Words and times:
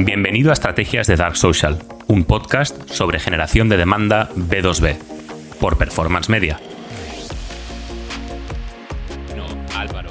Bienvenido 0.00 0.50
a 0.50 0.52
Estrategias 0.52 1.08
de 1.08 1.16
Dark 1.16 1.36
Social, 1.36 1.76
un 2.06 2.24
podcast 2.24 2.88
sobre 2.88 3.18
generación 3.18 3.68
de 3.68 3.76
demanda 3.76 4.30
B2B, 4.36 4.96
por 5.58 5.76
Performance 5.76 6.28
Media. 6.28 6.60
No, 9.36 9.44
Álvaro, 9.76 10.08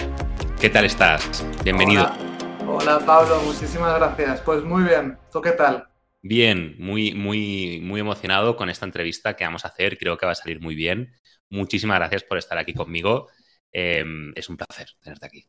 ¿qué 0.59 0.69
tal 0.69 0.83
estás? 0.83 1.45
Bienvenido. 1.63 2.03
Hola. 2.03 2.97
Hola, 2.97 3.05
Pablo, 3.05 3.41
muchísimas 3.45 3.97
gracias. 3.97 4.41
Pues 4.41 4.61
muy 4.61 4.83
bien, 4.83 5.17
¿tú 5.31 5.39
qué 5.41 5.51
tal? 5.51 5.87
Bien, 6.21 6.75
muy, 6.77 7.13
muy, 7.13 7.79
muy 7.81 8.01
emocionado 8.01 8.57
con 8.57 8.69
esta 8.69 8.85
entrevista 8.85 9.37
que 9.37 9.45
vamos 9.45 9.63
a 9.63 9.69
hacer. 9.69 9.97
Creo 9.97 10.17
que 10.17 10.25
va 10.25 10.33
a 10.33 10.35
salir 10.35 10.59
muy 10.59 10.75
bien. 10.75 11.13
Muchísimas 11.49 11.97
gracias 11.97 12.23
por 12.23 12.37
estar 12.37 12.57
aquí 12.57 12.73
conmigo. 12.73 13.29
Eh, 13.71 14.03
es 14.35 14.49
un 14.49 14.57
placer 14.57 14.89
tenerte 15.01 15.25
aquí. 15.27 15.47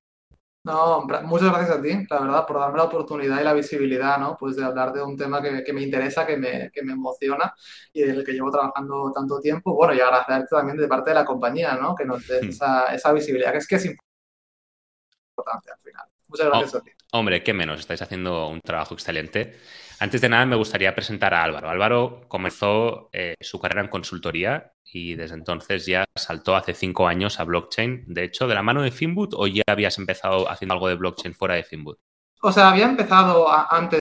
No, 0.64 1.06
muchas 1.22 1.50
gracias 1.50 1.78
a 1.78 1.80
ti, 1.80 2.06
la 2.10 2.20
verdad, 2.20 2.46
por 2.46 2.58
darme 2.58 2.78
la 2.78 2.84
oportunidad 2.84 3.40
y 3.40 3.44
la 3.44 3.54
visibilidad, 3.54 4.18
¿no? 4.18 4.36
Pues 4.38 4.56
de 4.56 4.64
hablar 4.64 4.92
de 4.92 5.02
un 5.02 5.16
tema 5.16 5.40
que, 5.40 5.62
que 5.64 5.72
me 5.72 5.82
interesa, 5.82 6.26
que 6.26 6.36
me, 6.36 6.70
que 6.70 6.82
me, 6.82 6.92
emociona 6.92 7.54
y 7.92 8.02
del 8.02 8.24
que 8.24 8.32
llevo 8.32 8.50
trabajando 8.50 9.10
tanto 9.14 9.40
tiempo. 9.40 9.74
Bueno, 9.74 9.94
y 9.94 10.00
agradecerte 10.00 10.48
también 10.50 10.76
de 10.76 10.88
parte 10.88 11.10
de 11.10 11.14
la 11.14 11.24
compañía, 11.24 11.74
¿no? 11.76 11.94
Que 11.94 12.04
nos 12.04 12.26
dé 12.26 12.42
hmm. 12.42 12.48
esa, 12.50 12.94
esa, 12.94 13.12
visibilidad, 13.12 13.52
que 13.52 13.58
es 13.58 13.68
que 13.68 13.76
es 13.76 13.84
importante 13.86 15.70
al 15.70 15.78
final. 15.78 16.06
Muchas 16.26 16.46
gracias 16.48 16.74
oh, 16.74 16.78
a 16.78 16.80
ti. 16.82 16.90
Hombre, 17.12 17.42
qué 17.42 17.54
menos, 17.54 17.80
estáis 17.80 18.02
haciendo 18.02 18.48
un 18.48 18.60
trabajo 18.60 18.94
excelente. 18.94 19.56
Antes 20.00 20.20
de 20.20 20.28
nada, 20.28 20.46
me 20.46 20.56
gustaría 20.56 20.94
presentar 20.94 21.34
a 21.34 21.42
Álvaro. 21.42 21.70
Álvaro 21.70 22.20
comenzó 22.28 23.10
eh, 23.12 23.34
su 23.40 23.58
carrera 23.58 23.80
en 23.80 23.88
consultoría 23.88 24.72
y 24.84 25.16
desde 25.16 25.34
entonces 25.34 25.86
ya 25.86 26.04
saltó 26.14 26.54
hace 26.54 26.74
cinco 26.74 27.08
años 27.08 27.40
a 27.40 27.44
blockchain. 27.44 28.04
De 28.06 28.24
hecho, 28.24 28.46
¿de 28.46 28.54
la 28.54 28.62
mano 28.62 28.82
de 28.82 28.92
Finboot 28.92 29.34
o 29.34 29.46
ya 29.48 29.64
habías 29.66 29.98
empezado 29.98 30.48
haciendo 30.48 30.74
algo 30.74 30.88
de 30.88 30.94
blockchain 30.94 31.34
fuera 31.34 31.56
de 31.56 31.64
Finboot? 31.64 31.98
O 32.42 32.52
sea, 32.52 32.70
había 32.70 32.84
empezado 32.84 33.48
antes 33.50 34.00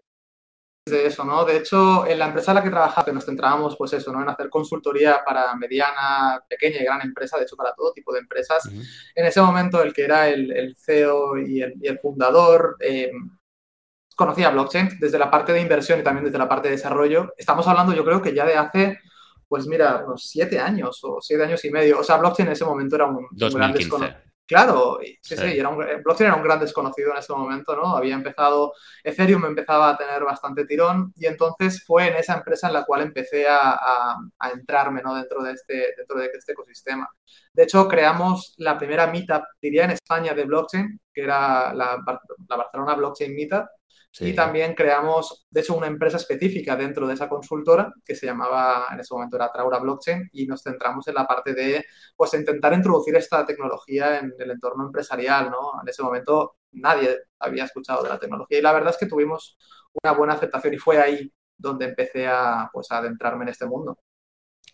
de 0.86 1.08
eso, 1.08 1.26
¿no? 1.26 1.44
De 1.46 1.58
hecho, 1.58 2.06
en 2.08 2.20
la 2.20 2.28
empresa 2.28 2.52
en 2.52 2.56
la 2.56 2.64
que 2.64 2.70
trabajaba, 2.70 3.12
nos 3.12 3.26
centrábamos, 3.26 3.76
pues 3.76 3.94
eso, 3.94 4.12
¿no? 4.14 4.22
En 4.22 4.30
hacer 4.30 4.50
consultoría 4.50 5.22
para 5.26 5.56
mediana, 5.56 6.44
pequeña 6.48 6.80
y 6.80 6.86
gran 6.86 7.02
empresa, 7.02 7.38
de 7.38 7.44
hecho, 7.44 7.56
para 7.56 7.74
todo 7.74 7.92
tipo 7.92 8.14
de 8.14 8.20
empresas. 8.20 8.70
En 9.16 9.26
ese 9.26 9.42
momento, 9.42 9.82
el 9.82 9.94
que 9.94 10.04
era 10.04 10.30
el, 10.30 10.76
CEO 10.78 11.40
y 11.40 11.62
el, 11.62 12.00
fundador, 12.00 12.78
eh, 12.80 13.12
conocía 14.18 14.50
blockchain 14.50 14.98
desde 15.00 15.20
la 15.20 15.30
parte 15.30 15.54
de 15.54 15.62
inversión 15.62 16.00
y 16.00 16.04
también 16.04 16.26
desde 16.26 16.40
la 16.40 16.50
parte 16.50 16.70
de 16.70 16.76
desarrollo. 16.76 17.34
Estamos 17.38 17.68
hablando, 17.68 17.94
yo 17.94 18.04
creo 18.04 18.20
que 18.20 18.34
ya 18.34 18.46
de 18.46 18.56
hace, 18.56 19.00
pues 19.48 19.68
mira, 19.68 20.04
unos 20.06 20.28
siete 20.28 20.60
años 20.60 21.00
o 21.04 21.22
siete 21.22 21.44
años 21.44 21.64
y 21.64 21.70
medio. 21.70 22.00
O 22.00 22.04
sea, 22.04 22.18
blockchain 22.18 22.48
en 22.48 22.54
ese 22.54 22.66
momento 22.66 22.96
era 22.96 23.06
un, 23.06 23.28
2015. 23.32 23.58
gran 23.58 23.74
desconocido. 23.74 24.28
Claro, 24.48 24.98
sí, 25.22 25.36
sí, 25.36 25.60
era 25.60 25.68
un, 25.68 25.78
blockchain 25.78 26.30
era 26.30 26.36
un 26.38 26.42
gran 26.42 26.60
desconocido 26.60 27.12
en 27.12 27.18
ese 27.18 27.34
momento, 27.34 27.76
¿no? 27.76 27.96
Había 27.96 28.16
empezado, 28.16 28.74
Ethereum 29.04 29.46
empezaba 29.46 29.90
a 29.90 29.98
tener 29.98 30.24
bastante 30.24 30.66
tirón 30.66 31.14
y 31.18 31.26
entonces 31.26 31.84
fue 31.86 32.08
en 32.08 32.16
esa 32.16 32.36
empresa 32.38 32.68
en 32.68 32.74
la 32.74 32.86
cual 32.86 33.02
empecé 33.02 33.46
a, 33.46 33.74
a, 33.74 34.18
a 34.40 34.50
entrarme, 34.52 35.02
¿no? 35.04 35.14
Dentro 35.16 35.44
de, 35.44 35.52
este, 35.52 35.94
dentro 35.98 36.18
de 36.18 36.32
este 36.34 36.54
ecosistema. 36.54 37.08
De 37.52 37.64
hecho, 37.64 37.90
creamos 37.90 38.56
la 38.58 38.78
primera 38.78 39.06
meetup, 39.08 39.44
diría 39.62 39.84
en 39.84 39.92
España, 39.92 40.34
de 40.34 40.46
blockchain, 40.46 40.98
que 41.14 41.24
era 41.24 41.74
la, 41.74 42.02
la 42.48 42.56
Barcelona 42.56 42.96
Blockchain 42.96 43.36
Meetup, 43.36 43.66
y 44.20 44.34
también 44.34 44.74
creamos, 44.74 45.46
de 45.50 45.62
hecho, 45.62 45.76
una 45.76 45.88
empresa 45.88 46.18
específica 46.18 46.76
dentro 46.76 47.08
de 47.08 47.14
esa 47.14 47.30
consultora 47.30 47.94
que 48.04 48.16
se 48.16 48.26
llamaba, 48.26 48.88
en 48.92 49.00
ese 49.00 49.14
momento 49.14 49.36
era 49.36 49.52
Traura 49.52 49.80
Blockchain, 49.80 50.30
y 50.34 50.48
nos 50.48 50.64
centramos 50.64 51.08
en 51.08 51.16
la 51.16 51.28
parte 51.28 51.54
de, 51.54 51.86
pues, 52.16 52.34
intentar 52.34 52.74
introducir 52.74 53.16
esta 53.16 53.46
tecnología 53.46 54.20
en 54.20 54.34
el 54.40 54.52
entorno 54.52 54.86
empresarial, 54.86 55.52
¿no? 55.52 55.72
En 55.82 55.88
ese 55.88 56.02
momento 56.04 56.58
nadie 56.72 57.18
había 57.40 57.66
escuchado 57.66 58.04
de 58.04 58.10
la 58.10 58.20
tecnología 58.20 58.60
y 58.60 58.62
la 58.62 58.74
verdad 58.74 58.92
es 58.92 58.98
que 58.98 59.06
tuvimos 59.08 59.58
una 60.04 60.14
buena 60.14 60.34
aceptación 60.34 60.74
y 60.74 60.78
fue 60.78 60.98
ahí 61.00 61.32
donde 61.58 61.86
empecé 61.86 62.28
a, 62.28 62.70
pues, 62.74 62.92
a 62.92 62.98
adentrarme 63.00 63.44
en 63.44 63.50
este 63.50 63.66
mundo. 63.66 63.98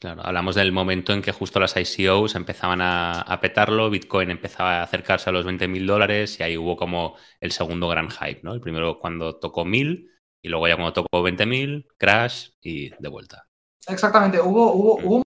Claro, 0.03 0.21
hablamos 0.25 0.55
del 0.55 0.73
momento 0.73 1.13
en 1.13 1.21
que 1.21 1.31
justo 1.31 1.61
las 1.61 1.77
ICOs 1.77 2.35
empezaban 2.35 2.81
a, 2.81 3.39
petarlo, 3.39 3.89
Bitcoin 3.89 4.31
empezaba 4.31 4.79
a 4.79 4.83
acercarse 4.83 5.29
a 5.29 5.31
los 5.31 5.45
20 5.45 5.65
mil 5.69 5.87
dólares 5.87 6.37
y 6.37 6.43
ahí 6.43 6.57
hubo 6.57 6.75
como 6.75 7.15
el 7.39 7.53
segundo 7.53 7.87
gran 7.87 8.09
hype, 8.09 8.41
¿no? 8.43 8.53
El 8.53 8.59
primero 8.59 8.97
cuando 8.97 9.39
tocó 9.39 9.63
mil 9.63 10.11
y 10.41 10.49
luego 10.49 10.67
ya 10.67 10.75
cuando 10.75 10.91
tocó 10.91 11.23
20 11.23 11.45
mil, 11.45 11.87
crash 11.97 12.49
y 12.61 12.89
de 12.89 13.07
vuelta. 13.07 13.47
Exactamente, 13.87 14.41
hubo, 14.41 14.73
hubo, 14.73 14.99
mm. 14.99 15.05
hubo 15.05 15.15
un 15.15 15.23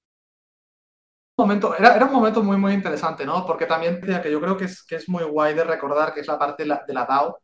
momento, 1.40 1.76
era, 1.76 1.96
era, 1.96 2.06
un 2.06 2.14
momento 2.14 2.44
muy, 2.44 2.58
muy 2.58 2.74
interesante, 2.74 3.26
¿no? 3.26 3.48
Porque 3.48 3.66
también 3.66 4.00
que 4.00 4.32
yo 4.32 4.40
creo 4.40 4.56
que 4.58 4.66
es, 4.66 4.84
que 4.84 4.98
es 4.98 5.10
muy 5.10 5.24
guay 5.24 5.56
de 5.56 5.64
recordar 5.64 6.14
que 6.14 6.20
es 6.20 6.28
la 6.28 6.38
parte 6.38 6.62
de 6.62 6.70
la, 6.70 6.84
de 6.88 6.94
la 6.94 7.06
DAO, 7.06 7.40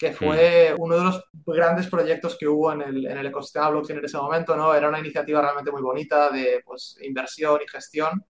que 0.00 0.12
fue 0.14 0.74
uno 0.78 0.96
de 0.96 1.04
los 1.04 1.24
grandes 1.44 1.86
proyectos 1.88 2.38
que 2.38 2.48
hubo 2.48 2.72
en 2.72 2.80
el, 2.80 3.06
en 3.06 3.18
el, 3.18 3.26
ecosistema 3.26 3.68
blockchain 3.68 3.98
en 3.98 4.04
ese 4.06 4.16
momento, 4.16 4.56
¿no? 4.56 4.74
Era 4.74 4.88
una 4.88 4.98
iniciativa 4.98 5.42
realmente 5.42 5.70
muy 5.70 5.82
bonita 5.82 6.30
de 6.30 6.62
pues, 6.64 6.96
inversión 7.02 7.60
y 7.62 7.68
gestión 7.68 8.24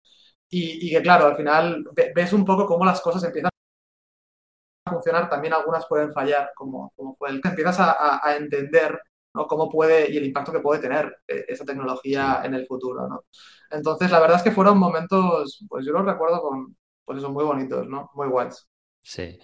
y, 0.49 0.89
y, 0.89 0.91
que, 0.91 1.03
claro, 1.03 1.27
al 1.27 1.37
final 1.37 1.85
ves 2.15 2.33
un 2.33 2.47
poco 2.47 2.65
cómo 2.65 2.87
las 2.87 3.03
cosas 3.03 3.23
empiezan 3.25 3.51
a 4.87 4.91
funcionar, 4.91 5.29
también 5.29 5.53
algunas 5.53 5.85
pueden 5.87 6.11
fallar, 6.11 6.53
como, 6.55 6.91
como 6.97 7.15
fue 7.17 7.29
el 7.29 7.43
que 7.43 7.49
empiezas 7.49 7.79
a, 7.81 8.27
a 8.27 8.37
entender 8.37 8.99
¿no? 9.35 9.47
cómo 9.47 9.69
puede 9.69 10.11
y 10.11 10.17
el 10.17 10.25
impacto 10.25 10.53
que 10.53 10.61
puede 10.61 10.81
tener 10.81 11.19
eh, 11.29 11.45
esa 11.49 11.67
tecnología 11.67 12.41
en 12.45 12.55
el 12.55 12.67
futuro, 12.67 13.07
¿no? 13.07 13.25
Entonces, 13.71 14.11
la 14.11 14.21
verdad 14.21 14.39
es 14.39 14.43
que 14.43 14.53
fueron 14.53 14.79
momentos, 14.79 15.63
pues 15.69 15.85
yo 15.85 15.93
los 15.93 16.07
recuerdo 16.07 16.41
con, 16.41 16.75
pues 17.05 17.21
son 17.21 17.35
muy 17.35 17.45
bonitos, 17.45 17.87
¿no? 17.87 18.11
Muy 18.15 18.29
guays. 18.29 18.67
Sí. 19.09 19.39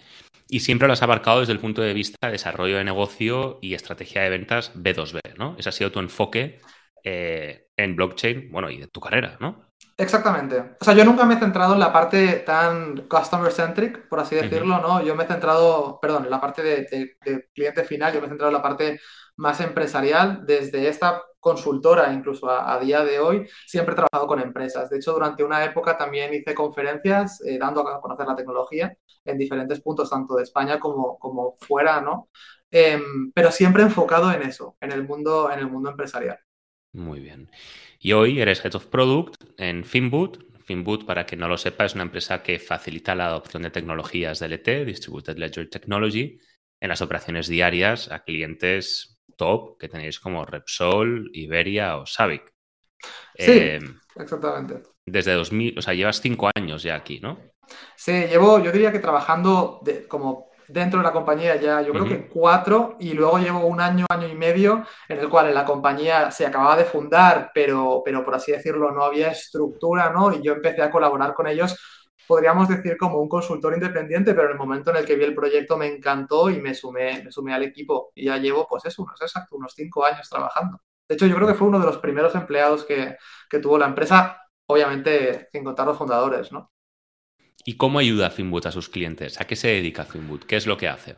Y 0.47 0.59
siempre 0.59 0.87
lo 0.87 0.93
has 0.93 1.01
abarcado 1.01 1.39
desde 1.39 1.53
el 1.53 1.59
punto 1.59 1.81
de 1.81 1.93
vista 1.93 2.27
de 2.27 2.33
desarrollo 2.33 2.77
de 2.77 2.83
negocio 2.83 3.57
y 3.63 3.73
estrategia 3.73 4.21
de 4.21 4.29
ventas 4.29 4.71
B2B, 4.75 5.21
¿no? 5.39 5.55
Ese 5.57 5.69
ha 5.69 5.71
sido 5.71 5.91
tu 5.91 5.99
enfoque 5.99 6.59
eh, 7.03 7.67
en 7.75 7.95
blockchain, 7.95 8.51
bueno, 8.51 8.69
y 8.69 8.77
de 8.77 8.87
tu 8.87 8.99
carrera, 8.99 9.37
¿no? 9.39 9.64
Exactamente. 9.97 10.75
O 10.81 10.83
sea, 10.83 10.93
yo 10.93 11.05
nunca 11.05 11.25
me 11.25 11.35
he 11.35 11.39
centrado 11.39 11.73
en 11.73 11.79
la 11.79 11.93
parte 11.93 12.39
tan 12.45 13.07
customer-centric, 13.07 14.09
por 14.09 14.19
así 14.19 14.35
decirlo, 14.35 14.79
¿no? 14.79 15.01
Yo 15.01 15.15
me 15.15 15.23
he 15.23 15.27
centrado, 15.27 15.99
perdón, 16.01 16.25
en 16.25 16.31
la 16.31 16.41
parte 16.41 16.61
de, 16.61 16.75
de, 16.91 17.17
de, 17.23 17.49
cliente 17.53 17.85
final, 17.85 18.13
yo 18.13 18.19
me 18.19 18.25
he 18.25 18.29
centrado 18.29 18.49
en 18.49 18.57
la 18.57 18.61
parte 18.61 18.99
más 19.37 19.61
empresarial. 19.61 20.45
Desde 20.45 20.89
esta 20.89 21.23
consultora, 21.39 22.11
incluso 22.11 22.49
a, 22.49 22.73
a, 22.73 22.79
día 22.79 23.05
de 23.05 23.19
hoy, 23.19 23.47
siempre 23.65 23.93
he 23.93 23.95
trabajado 23.95 24.27
con 24.27 24.41
empresas. 24.41 24.89
De 24.89 24.97
hecho, 24.97 25.13
durante 25.13 25.45
una 25.45 25.63
época 25.63 25.97
también 25.97 26.33
hice 26.33 26.53
conferencias 26.53 27.41
eh, 27.45 27.57
dando 27.57 27.87
a 27.87 28.01
conocer 28.01 28.27
la 28.27 28.35
tecnología 28.35 28.93
en 29.23 29.37
diferentes 29.37 29.79
puntos, 29.81 30.09
tanto 30.09 30.35
de 30.35 30.43
España 30.43 30.77
como, 30.77 31.17
como 31.19 31.55
fuera, 31.61 32.01
¿no? 32.01 32.29
Eh, 32.69 32.99
pero 33.33 33.49
siempre 33.49 33.83
enfocado 33.83 34.29
en 34.33 34.41
eso, 34.41 34.75
en 34.81 34.91
el 34.91 35.03
mundo, 35.07 35.49
en 35.49 35.59
el 35.59 35.67
mundo 35.69 35.89
empresarial. 35.89 36.39
Muy 36.91 37.19
bien. 37.19 37.49
Y 38.05 38.13
hoy 38.13 38.39
eres 38.39 38.63
Head 38.63 38.75
of 38.75 38.85
Product 38.85 39.33
en 39.57 39.83
Finboot. 39.83 40.37
Finboot, 40.63 41.07
para 41.07 41.25
quien 41.25 41.41
no 41.41 41.47
lo 41.47 41.57
sepa, 41.57 41.85
es 41.85 41.95
una 41.95 42.03
empresa 42.03 42.43
que 42.43 42.59
facilita 42.59 43.15
la 43.15 43.25
adopción 43.25 43.63
de 43.63 43.71
tecnologías 43.71 44.37
DLT, 44.37 44.85
Distributed 44.85 45.37
Ledger 45.37 45.67
Technology, 45.71 46.37
en 46.79 46.89
las 46.89 47.01
operaciones 47.01 47.47
diarias 47.47 48.11
a 48.11 48.23
clientes 48.23 49.19
top 49.35 49.79
que 49.79 49.89
tenéis 49.89 50.19
como 50.19 50.45
Repsol, 50.45 51.31
Iberia 51.33 51.97
o 51.97 52.05
Savic. 52.05 52.53
Sí, 53.39 53.51
eh, 53.51 53.79
exactamente. 54.17 54.83
Desde 55.03 55.33
2000, 55.33 55.79
o 55.79 55.81
sea, 55.81 55.95
llevas 55.95 56.21
cinco 56.21 56.51
años 56.55 56.83
ya 56.83 56.93
aquí, 56.93 57.19
¿no? 57.19 57.39
Sí, 57.95 58.11
llevo, 58.11 58.63
yo 58.63 58.71
diría 58.71 58.91
que 58.91 58.99
trabajando 58.99 59.79
de, 59.83 60.07
como 60.07 60.51
dentro 60.67 60.99
de 60.99 61.05
la 61.05 61.11
compañía 61.11 61.55
ya, 61.55 61.81
yo 61.81 61.91
creo 61.91 62.03
uh 62.03 62.07
-huh. 62.07 62.09
que 62.09 62.27
cuatro, 62.27 62.95
y 62.99 63.13
luego 63.13 63.37
llevo 63.39 63.65
un 63.65 63.79
año, 63.81 64.05
año 64.09 64.27
y 64.27 64.35
medio, 64.35 64.85
en 65.07 65.19
el 65.19 65.29
cual 65.29 65.47
en 65.47 65.55
la 65.55 65.65
compañía 65.65 66.31
se 66.31 66.45
acababa 66.45 66.75
de 66.75 66.85
fundar, 66.85 67.51
pero, 67.53 68.01
pero 68.03 68.23
por 68.23 68.35
así 68.35 68.51
decirlo, 68.51 68.91
no 68.91 69.03
había 69.03 69.29
estructura, 69.29 70.09
¿no? 70.11 70.33
Y 70.33 70.41
yo 70.41 70.53
empecé 70.53 70.81
a 70.81 70.91
colaborar 70.91 71.33
con 71.33 71.47
ellos 71.47 71.75
podríamos 72.27 72.67
decir 72.67 72.97
como 72.97 73.19
un 73.19 73.29
consultor 73.29 73.73
independiente, 73.73 74.33
pero 74.33 74.47
en 74.47 74.53
el 74.53 74.57
momento 74.57 74.91
en 74.91 74.97
el 74.97 75.05
que 75.05 75.15
vi 75.15 75.23
el 75.25 75.35
proyecto 75.35 75.77
me 75.77 75.87
encantó 75.87 76.49
y 76.49 76.59
me 76.59 76.73
sumé, 76.73 77.21
me 77.23 77.31
sumé 77.31 77.53
al 77.53 77.63
equipo 77.63 78.11
y 78.15 78.25
ya 78.25 78.37
llevo, 78.37 78.67
pues 78.67 78.85
eso, 78.85 79.03
unos 79.03 79.21
exacto, 79.21 79.55
unos 79.55 79.73
cinco 79.75 80.05
años 80.05 80.29
trabajando. 80.29 80.81
De 81.07 81.15
hecho, 81.15 81.27
yo 81.27 81.35
creo 81.35 81.47
que 81.47 81.53
fue 81.53 81.67
uno 81.67 81.79
de 81.79 81.85
los 81.85 81.97
primeros 81.99 82.33
empleados 82.35 82.83
que, 82.83 83.17
que 83.49 83.59
tuvo 83.59 83.77
la 83.77 83.85
empresa, 83.87 84.41
obviamente 84.67 85.49
sin 85.51 85.63
contar 85.63 85.85
los 85.85 85.97
fundadores, 85.97 86.51
¿no? 86.51 86.71
¿Y 87.67 87.77
cómo 87.77 87.97
ayuda 87.97 88.29
Finboot 88.29 88.67
a 88.67 88.71
sus 88.71 88.89
clientes? 88.89 89.41
¿A 89.41 89.45
qué 89.45 89.55
se 89.55 89.69
dedica 89.69 90.05
Finboot? 90.05 90.45
¿Qué 90.45 90.55
es 90.55 90.67
lo 90.67 90.77
que 90.77 90.87
hace? 90.87 91.17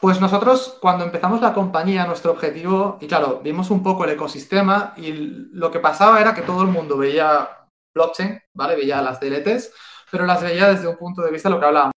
Pues 0.00 0.20
nosotros, 0.20 0.78
cuando 0.82 1.04
empezamos 1.04 1.40
la 1.40 1.54
compañía, 1.54 2.06
nuestro 2.06 2.32
objetivo, 2.32 2.98
y 3.00 3.06
claro, 3.06 3.40
vimos 3.40 3.70
un 3.70 3.80
poco 3.80 4.04
el 4.04 4.10
ecosistema 4.10 4.94
y 4.96 5.12
lo 5.12 5.70
que 5.70 5.78
pasaba 5.78 6.20
era 6.20 6.34
que 6.34 6.42
todo 6.42 6.62
el 6.62 6.68
mundo 6.68 6.98
veía 6.98 7.48
blockchain, 7.94 8.40
¿vale? 8.52 8.74
Veía 8.74 9.00
las 9.00 9.20
DLTs, 9.20 9.72
pero 10.10 10.26
las 10.26 10.42
veía 10.42 10.70
desde 10.70 10.88
un 10.88 10.96
punto 10.96 11.22
de 11.22 11.30
vista 11.30 11.48
lo 11.48 11.60
que 11.60 11.66
hablábamos, 11.66 11.94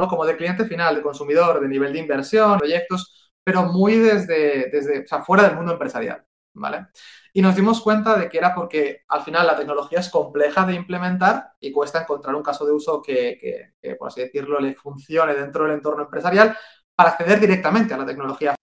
¿no? 0.00 0.06
como 0.06 0.24
de 0.24 0.36
cliente 0.36 0.66
final, 0.66 0.94
de 0.94 1.02
consumidor, 1.02 1.60
de 1.60 1.68
nivel 1.68 1.92
de 1.92 1.98
inversión, 1.98 2.58
proyectos, 2.58 3.32
pero 3.44 3.64
muy 3.64 3.96
desde, 3.96 4.70
desde 4.70 5.00
o 5.00 5.06
sea, 5.06 5.22
fuera 5.22 5.48
del 5.48 5.56
mundo 5.56 5.72
empresarial, 5.72 6.24
¿vale? 6.54 6.86
Y 7.32 7.42
nos 7.42 7.54
dimos 7.56 7.80
cuenta 7.80 8.16
de 8.16 8.28
que 8.28 8.38
era 8.38 8.54
porque 8.54 9.02
al 9.08 9.22
final 9.22 9.46
la 9.46 9.56
tecnología 9.56 10.00
es 10.00 10.08
compleja 10.08 10.64
de 10.64 10.74
implementar 10.74 11.52
y 11.60 11.72
cuesta 11.72 12.02
encontrar 12.02 12.34
un 12.34 12.42
caso 12.42 12.64
de 12.64 12.72
uso 12.72 13.02
que, 13.02 13.38
que, 13.80 13.94
por 13.96 14.08
así 14.08 14.20
decirlo, 14.22 14.60
le 14.60 14.74
funcione 14.74 15.34
dentro 15.34 15.64
del 15.64 15.74
entorno 15.74 16.04
empresarial 16.04 16.56
para 16.94 17.10
acceder 17.10 17.40
directamente 17.40 17.94
a 17.94 17.98
la 17.98 18.06
tecnología 18.06 18.54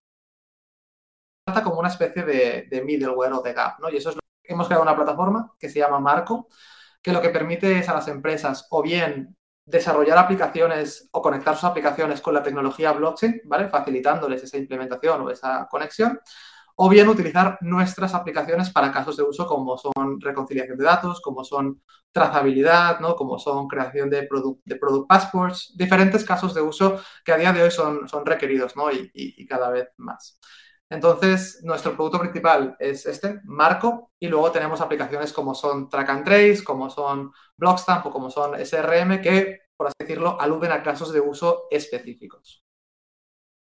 trata 1.46 1.64
como 1.64 1.80
una 1.80 1.90
especie 1.90 2.24
de, 2.24 2.68
de, 2.70 2.82
middleware 2.84 3.34
o 3.34 3.42
de 3.42 3.54
gap, 3.54 3.80
¿no? 3.80 3.90
Y 3.90 3.98
eso 3.98 4.12
es 4.12 4.16
lo 4.16 4.22
que 4.44 4.54
hemos 4.54 4.68
creado 4.68 4.84
una 4.84 4.96
plataforma 4.96 5.54
que 5.60 5.70
se 5.70 5.80
llama 5.80 6.00
Marco, 6.00 6.48
que 7.02 7.12
lo 7.12 7.22
que 7.22 7.30
permite 7.30 7.80
es 7.80 7.90
a 7.90 7.94
las 7.94 8.08
empresas 8.08 8.68
o 8.70 8.82
bien 8.82 9.36
desarrollar 9.66 10.18
aplicaciones 10.18 11.10
o 11.12 11.22
conectar 11.22 11.56
sus 11.56 11.66
aplicaciones 11.66 12.22
con 12.22 12.34
la 12.34 12.44
tecnología 12.44 12.92
blockchain, 12.92 13.42
¿vale? 13.46 13.70
Facilitándoles 13.70 14.44
esa 14.44 14.58
implementación 14.58 15.22
o 15.22 15.30
esa 15.30 15.68
conexión, 15.70 16.20
o 16.84 16.90
bien 16.90 17.08
utilizar 17.10 17.60
nuestras 17.62 18.16
aplicaciones 18.16 18.72
para 18.72 18.92
casos 18.92 19.16
de 19.16 19.22
uso 19.22 19.46
como 19.46 19.78
son 19.78 20.20
reconciliación 20.20 20.80
de 20.80 20.84
datos, 20.84 21.22
como 21.22 21.44
son 21.44 21.84
trazabilidad, 22.12 23.00
¿no? 23.00 23.16
como 23.16 23.38
son 23.38 23.68
creación 23.68 24.10
de 24.10 24.24
product, 24.24 24.62
de 24.66 24.78
product 24.78 25.08
passports, 25.08 25.74
diferentes 25.78 26.24
casos 26.24 26.56
de 26.56 26.62
uso 26.62 27.00
que 27.24 27.34
a 27.34 27.38
día 27.38 27.54
de 27.54 27.62
hoy 27.62 27.70
son, 27.70 28.10
son 28.10 28.26
requeridos 28.26 28.76
¿no? 28.76 28.92
y, 28.92 29.12
y, 29.14 29.44
y 29.44 29.46
cada 29.46 29.70
vez 29.70 29.90
más. 29.98 30.40
Entonces, 30.90 31.60
nuestro 31.62 31.96
producto 31.96 32.20
principal 32.20 32.76
es 32.80 33.06
este, 33.06 33.42
Marco, 33.44 34.10
y 34.20 34.28
luego 34.28 34.52
tenemos 34.52 34.82
aplicaciones 34.82 35.34
como 35.34 35.54
son 35.54 35.88
Track 35.88 36.10
and 36.10 36.26
Trace, 36.26 36.64
como 36.64 36.90
son 36.90 37.32
Blockstamp 37.58 38.08
o 38.08 38.12
como 38.12 38.32
son 38.32 38.56
SRM, 38.56 39.22
que, 39.22 39.60
por 39.78 39.86
así 39.86 39.98
decirlo, 40.00 40.42
aluden 40.42 40.72
a 40.72 40.82
casos 40.82 41.14
de 41.14 41.20
uso 41.20 41.68
específicos. 41.70 42.64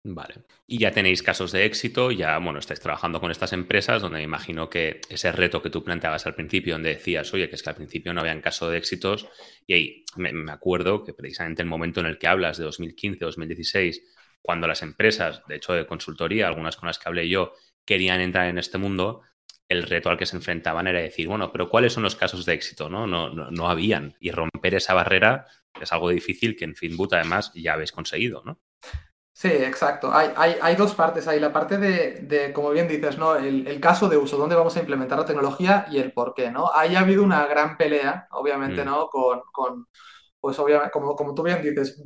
Vale. 0.06 0.34
Y 0.66 0.78
ya 0.78 0.90
tenéis 0.90 1.22
casos 1.22 1.50
de 1.50 1.64
éxito, 1.64 2.10
ya, 2.10 2.36
bueno, 2.38 2.58
estáis 2.58 2.78
trabajando 2.78 3.20
con 3.20 3.30
estas 3.30 3.54
empresas, 3.54 4.02
donde 4.02 4.18
me 4.18 4.24
imagino 4.24 4.68
que 4.68 5.00
ese 5.08 5.32
reto 5.32 5.62
que 5.62 5.70
tú 5.70 5.82
planteabas 5.82 6.26
al 6.26 6.34
principio, 6.34 6.74
donde 6.74 6.90
decías, 6.90 7.32
oye, 7.32 7.48
que 7.48 7.54
es 7.54 7.62
que 7.62 7.70
al 7.70 7.76
principio 7.76 8.12
no 8.12 8.20
habían 8.20 8.42
caso 8.42 8.68
de 8.68 8.76
éxitos, 8.76 9.26
y 9.66 9.72
ahí 9.72 10.04
me, 10.16 10.30
me 10.34 10.52
acuerdo 10.52 11.04
que 11.04 11.14
precisamente 11.14 11.62
el 11.62 11.68
momento 11.68 12.00
en 12.00 12.06
el 12.06 12.18
que 12.18 12.26
hablas 12.26 12.58
de 12.58 12.64
2015, 12.64 13.24
2016, 13.24 14.02
cuando 14.42 14.66
las 14.66 14.82
empresas, 14.82 15.42
de 15.48 15.56
hecho 15.56 15.72
de 15.72 15.86
consultoría, 15.86 16.48
algunas 16.48 16.76
con 16.76 16.86
las 16.86 16.98
que 16.98 17.08
hablé 17.08 17.26
yo, 17.30 17.54
querían 17.86 18.20
entrar 18.20 18.48
en 18.48 18.58
este 18.58 18.76
mundo, 18.76 19.22
el 19.70 19.84
reto 19.84 20.10
al 20.10 20.18
que 20.18 20.26
se 20.26 20.36
enfrentaban 20.36 20.86
era 20.86 21.00
decir, 21.00 21.28
bueno, 21.28 21.50
pero 21.50 21.70
¿cuáles 21.70 21.94
son 21.94 22.02
los 22.02 22.14
casos 22.14 22.44
de 22.44 22.52
éxito? 22.52 22.90
No, 22.90 23.06
no, 23.06 23.30
no, 23.30 23.50
no 23.50 23.70
habían. 23.70 24.16
Y 24.20 24.32
romper 24.32 24.74
esa 24.74 24.92
barrera 24.92 25.46
es 25.80 25.90
algo 25.94 26.10
difícil 26.10 26.56
que 26.56 26.66
en 26.66 26.76
Finboot 26.76 27.14
además 27.14 27.52
ya 27.54 27.72
habéis 27.72 27.90
conseguido, 27.90 28.42
¿no? 28.44 28.60
Sí, 29.36 29.48
exacto. 29.48 30.14
Hay, 30.14 30.31
hay, 30.36 30.56
hay, 30.62 30.76
dos 30.76 30.94
partes 30.94 31.26
ahí. 31.26 31.40
La 31.40 31.52
parte 31.52 31.76
de, 31.76 32.20
de 32.22 32.52
como 32.52 32.70
bien 32.70 32.86
dices, 32.86 33.19
¿no? 33.19 33.34
El, 33.34 33.66
el, 33.66 33.81
caso 33.81 34.08
de 34.08 34.16
uso, 34.16 34.36
dónde 34.36 34.54
vamos 34.54 34.76
a 34.76 34.78
implementar 34.81 35.19
la 35.19 35.26
tecnología 35.26 35.86
y 35.90 35.98
el 35.98 36.12
por 36.12 36.34
qué, 36.34 36.52
¿no? 36.52 36.70
Ahí 36.72 36.94
ha 36.94 37.00
habido 37.00 37.25
una 37.25 37.44
gran 37.46 37.76
pelea, 37.76 38.28
obviamente, 38.31 38.82
mm. 38.82 38.86
¿no? 38.86 39.08
Con, 39.08 39.40
con, 39.52 39.88
pues 40.40 40.56
obviamente, 40.60 40.92
como, 40.92 41.16
como 41.16 41.34
tú 41.34 41.42
bien 41.42 41.60
dices, 41.60 42.00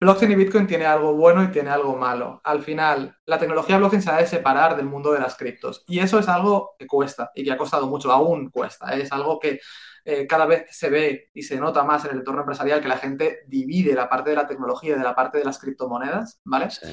blockchain 0.00 0.32
y 0.32 0.36
Bitcoin 0.36 0.66
tiene 0.66 0.86
algo 0.86 1.14
bueno 1.14 1.44
y 1.44 1.48
tiene 1.48 1.68
algo 1.68 1.96
malo. 1.96 2.40
Al 2.44 2.62
final, 2.62 3.14
la 3.26 3.38
tecnología 3.38 3.76
blockchain 3.76 4.02
se 4.02 4.10
ha 4.10 4.16
de 4.16 4.26
separar 4.26 4.74
del 4.76 4.86
mundo 4.86 5.12
de 5.12 5.20
las 5.20 5.36
criptos. 5.36 5.84
Y 5.86 5.98
eso 5.98 6.18
es 6.18 6.28
algo 6.28 6.76
que 6.78 6.86
cuesta 6.86 7.30
y 7.34 7.44
que 7.44 7.52
ha 7.52 7.58
costado 7.58 7.86
mucho, 7.88 8.10
aún 8.10 8.50
cuesta. 8.50 8.96
¿eh? 8.96 9.02
Es 9.02 9.12
algo 9.12 9.38
que 9.38 9.60
eh, 10.04 10.26
cada 10.26 10.46
vez 10.46 10.66
se 10.70 10.90
ve 10.90 11.30
y 11.32 11.42
se 11.42 11.58
nota 11.58 11.82
más 11.82 12.04
en 12.04 12.12
el 12.12 12.18
entorno 12.18 12.42
empresarial 12.42 12.80
que 12.80 12.88
la 12.88 12.98
gente 12.98 13.40
divide 13.46 13.94
la 13.94 14.08
parte 14.08 14.30
de 14.30 14.36
la 14.36 14.46
tecnología 14.46 14.96
de 14.96 15.02
la 15.02 15.14
parte 15.14 15.38
de 15.38 15.44
las 15.44 15.58
criptomonedas, 15.58 16.40
¿vale? 16.44 16.70
Sí. 16.70 16.88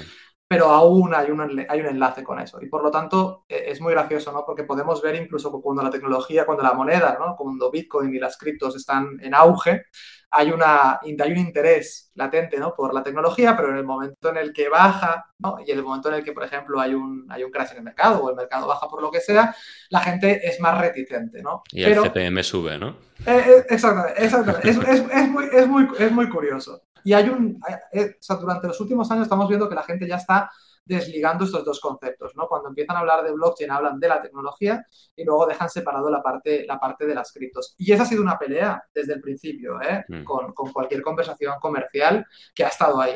Pero 0.52 0.66
aún 0.66 1.16
hay 1.16 1.32
un, 1.32 1.66
hay 1.70 1.80
un 1.80 1.86
enlace 1.86 2.26
con 2.26 2.38
eso. 2.38 2.62
Y 2.62 2.68
por 2.68 2.84
lo 2.84 2.92
tanto, 2.92 3.46
eh, 3.48 3.64
es 3.68 3.80
muy 3.80 3.94
gracioso, 3.94 4.34
¿no? 4.34 4.44
Porque 4.46 4.66
podemos 4.66 5.02
ver 5.02 5.16
incluso 5.16 5.50
cuando 5.62 5.82
la 5.82 5.90
tecnología, 5.90 6.46
cuando 6.46 6.62
la 6.62 6.74
moneda, 6.74 7.16
¿no? 7.18 7.38
Cuando 7.38 7.72
Bitcoin 7.72 8.14
y 8.14 8.20
las 8.20 8.38
criptos 8.38 8.76
están 8.76 9.18
en 9.22 9.34
auge, 9.34 9.86
hay, 10.30 10.52
una, 10.52 11.00
hay 11.02 11.32
un 11.32 11.38
interés 11.38 12.12
latente 12.16 12.58
¿no? 12.58 12.74
por 12.76 12.94
la 12.94 13.02
tecnología, 13.02 13.56
pero 13.56 13.70
en 13.70 13.78
el 13.78 13.86
momento 13.86 14.30
en 14.30 14.38
el 14.38 14.52
que 14.52 14.68
baja 14.68 15.26
¿no? 15.40 15.58
y 15.66 15.72
en 15.72 15.78
el 15.78 15.86
momento 15.86 16.10
en 16.10 16.16
el 16.16 16.24
que, 16.24 16.34
por 16.34 16.44
ejemplo, 16.44 16.82
hay 16.82 16.94
un, 16.94 17.28
hay 17.30 17.46
un 17.46 17.52
crash 17.52 17.72
en 17.72 17.78
el 17.78 17.84
mercado 17.84 18.22
o 18.22 18.30
el 18.30 18.36
mercado 18.36 18.68
baja 18.68 18.90
por 18.90 19.02
lo 19.02 19.10
que 19.10 19.22
sea, 19.22 19.56
la 19.90 20.02
gente 20.02 20.46
es 20.46 20.60
más 20.60 20.78
reticente. 20.78 21.42
¿no? 21.42 21.64
Y 21.72 21.86
pero, 21.86 22.04
el 22.04 22.12
CPM 22.12 22.44
sube, 22.44 22.78
¿no? 22.78 22.98
Eh, 23.26 23.44
eh, 23.46 23.66
exactamente, 23.70 24.26
exactamente. 24.26 24.70
es, 24.70 24.78
es, 24.78 25.04
es, 25.14 25.30
muy, 25.30 25.46
es, 25.50 25.68
muy, 25.68 25.88
es 25.98 26.12
muy 26.12 26.28
curioso. 26.28 26.82
Y 27.04 27.14
hay 27.14 27.30
un, 27.30 27.60
eh, 27.92 28.16
o 28.20 28.24
sea, 28.24 28.36
durante 28.36 28.68
los 28.68 28.80
últimos 28.80 29.10
años 29.12 29.24
estamos 29.24 29.48
viendo 29.48 29.68
que 29.68 29.76
la 29.76 29.84
gente 29.84 30.08
ya 30.08 30.16
está 30.16 30.50
desligando 30.84 31.46
estos 31.46 31.64
dos 31.64 31.80
conceptos, 31.80 32.34
¿no? 32.36 32.48
Cuando 32.48 32.70
empiezan 32.70 32.98
a 32.98 33.00
hablar 33.00 33.24
de 33.24 33.32
blockchain 33.32 33.72
hablan 33.72 34.00
de 34.00 34.08
la 34.08 34.22
tecnología 34.22 34.86
y 35.16 35.24
luego 35.24 35.46
dejan 35.46 35.70
separado 35.70 36.10
la 36.10 36.22
parte, 36.22 36.66
la 36.68 36.80
parte 36.80 37.06
de 37.06 37.16
las 37.16 37.32
criptos. 37.32 37.76
Y 37.78 37.92
esa 37.92 38.04
ha 38.04 38.06
sido 38.06 38.22
una 38.22 38.38
pelea 38.38 38.84
desde 38.94 39.14
el 39.14 39.22
principio, 39.22 39.82
¿eh? 39.82 40.04
mm. 40.08 40.24
con, 40.24 40.54
con, 40.54 40.72
cualquier 40.72 41.02
conversación 41.02 41.56
comercial 41.60 42.26
que 42.54 42.66
ha 42.66 42.70
estado 42.70 43.00
ahí. 43.00 43.16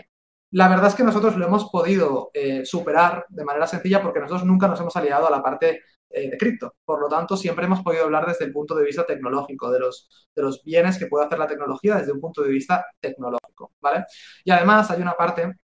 La 0.51 0.69
verdad 0.69 0.87
es 0.87 0.95
que 0.95 1.03
nosotros 1.03 1.35
lo 1.35 1.45
hemos 1.47 1.69
podido 1.69 2.29
eh, 2.33 2.65
superar 2.65 3.25
de 3.29 3.43
manera 3.43 3.67
sencilla 3.67 4.01
porque 4.01 4.19
nosotros 4.19 4.45
nunca 4.45 4.67
nos 4.67 4.79
hemos 4.79 4.95
aliado 4.95 5.27
a 5.27 5.31
la 5.31 5.43
parte 5.43 5.81
eh, 6.15 6.29
de 6.29 6.37
cripto. 6.37 6.75
Por 6.85 7.01
lo 7.01 7.09
tanto, 7.09 7.35
siempre 7.35 7.65
hemos 7.65 7.81
podido 7.81 8.05
hablar 8.05 8.25
desde 8.25 8.45
el 8.45 8.53
punto 8.53 8.73
de 8.73 8.85
vista 8.85 9.05
tecnológico, 9.05 9.69
de 9.69 9.79
los, 9.79 10.29
de 10.33 10.43
los 10.43 10.63
bienes 10.63 10.97
que 10.97 11.07
puede 11.07 11.25
hacer 11.25 11.37
la 11.37 11.47
tecnología 11.47 11.95
desde 11.97 12.13
un 12.13 12.21
punto 12.21 12.41
de 12.41 12.49
vista 12.49 12.85
tecnológico, 13.01 13.73
¿vale? 13.81 14.05
Y 14.45 14.51
además 14.51 14.89
hay 14.91 15.01
una 15.01 15.13
parte 15.13 15.55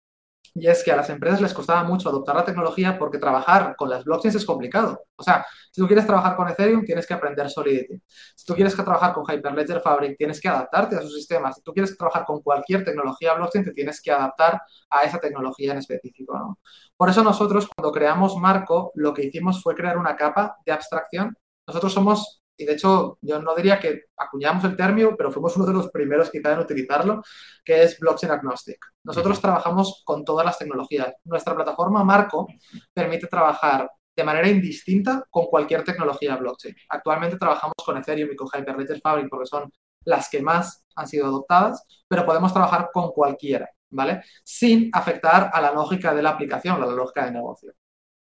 y 0.53 0.67
es 0.67 0.83
que 0.83 0.91
a 0.91 0.95
las 0.95 1.09
empresas 1.09 1.41
les 1.41 1.53
costaba 1.53 1.83
mucho 1.83 2.09
adoptar 2.09 2.35
la 2.35 2.45
tecnología 2.45 2.97
porque 2.99 3.17
trabajar 3.17 3.75
con 3.77 3.89
las 3.89 4.03
blockchains 4.03 4.35
es 4.35 4.45
complicado. 4.45 5.05
O 5.15 5.23
sea, 5.23 5.45
si 5.71 5.79
tú 5.81 5.87
quieres 5.87 6.05
trabajar 6.05 6.35
con 6.35 6.49
Ethereum, 6.49 6.83
tienes 6.83 7.07
que 7.07 7.13
aprender 7.13 7.49
Solidity. 7.49 8.01
Si 8.35 8.45
tú 8.45 8.53
quieres 8.53 8.75
trabajar 8.75 9.13
con 9.13 9.23
Hyperledger 9.23 9.81
Fabric, 9.81 10.17
tienes 10.17 10.41
que 10.41 10.49
adaptarte 10.49 10.97
a 10.97 11.01
sus 11.01 11.15
sistemas. 11.15 11.55
Si 11.55 11.61
tú 11.61 11.73
quieres 11.73 11.95
trabajar 11.97 12.25
con 12.25 12.41
cualquier 12.41 12.83
tecnología 12.83 13.33
blockchain, 13.33 13.63
te 13.63 13.71
tienes 13.71 14.01
que 14.01 14.11
adaptar 14.11 14.61
a 14.89 15.03
esa 15.03 15.19
tecnología 15.19 15.71
en 15.71 15.77
específico. 15.77 16.59
Por 16.97 17.09
eso 17.09 17.23
nosotros, 17.23 17.69
cuando 17.73 17.91
creamos 17.91 18.35
Marco, 18.35 18.91
lo 18.95 19.13
que 19.13 19.25
hicimos 19.25 19.61
fue 19.63 19.75
crear 19.75 19.97
una 19.97 20.15
capa 20.15 20.57
de 20.65 20.71
abstracción. 20.73 21.37
Nosotros 21.65 21.93
somos 21.93 22.40
y 22.61 22.65
de 22.65 22.73
hecho 22.73 23.17
yo 23.21 23.41
no 23.41 23.55
diría 23.55 23.79
que 23.79 24.05
acuñamos 24.15 24.63
el 24.65 24.75
término, 24.77 25.15
pero 25.17 25.31
fuimos 25.31 25.55
uno 25.57 25.65
de 25.65 25.73
los 25.73 25.89
primeros 25.89 26.29
quizá 26.29 26.53
en 26.53 26.59
utilizarlo, 26.59 27.21
que 27.65 27.83
es 27.83 27.99
blockchain 27.99 28.31
agnostic. 28.31 28.77
Nosotros 29.03 29.41
trabajamos 29.41 30.03
con 30.05 30.23
todas 30.23 30.45
las 30.45 30.57
tecnologías. 30.57 31.13
Nuestra 31.23 31.55
plataforma 31.55 32.03
Marco 32.03 32.47
permite 32.93 33.27
trabajar 33.27 33.89
de 34.15 34.23
manera 34.23 34.47
indistinta 34.47 35.25
con 35.29 35.45
cualquier 35.45 35.83
tecnología 35.83 36.35
blockchain. 36.35 36.75
Actualmente 36.89 37.37
trabajamos 37.37 37.75
con 37.83 37.97
Ethereum 37.97 38.29
y 38.31 38.35
con 38.35 38.47
Hyperledger 38.47 39.01
Fabric 39.01 39.27
porque 39.29 39.47
son 39.47 39.71
las 40.05 40.29
que 40.29 40.41
más 40.41 40.85
han 40.95 41.07
sido 41.07 41.27
adoptadas, 41.27 41.83
pero 42.07 42.25
podemos 42.25 42.53
trabajar 42.53 42.89
con 42.93 43.11
cualquiera, 43.11 43.69
¿vale? 43.89 44.21
Sin 44.43 44.89
afectar 44.93 45.49
a 45.53 45.61
la 45.61 45.71
lógica 45.71 46.13
de 46.13 46.21
la 46.21 46.31
aplicación, 46.31 46.81
a 46.81 46.85
la 46.85 46.93
lógica 46.93 47.25
de 47.25 47.31
negocio 47.31 47.73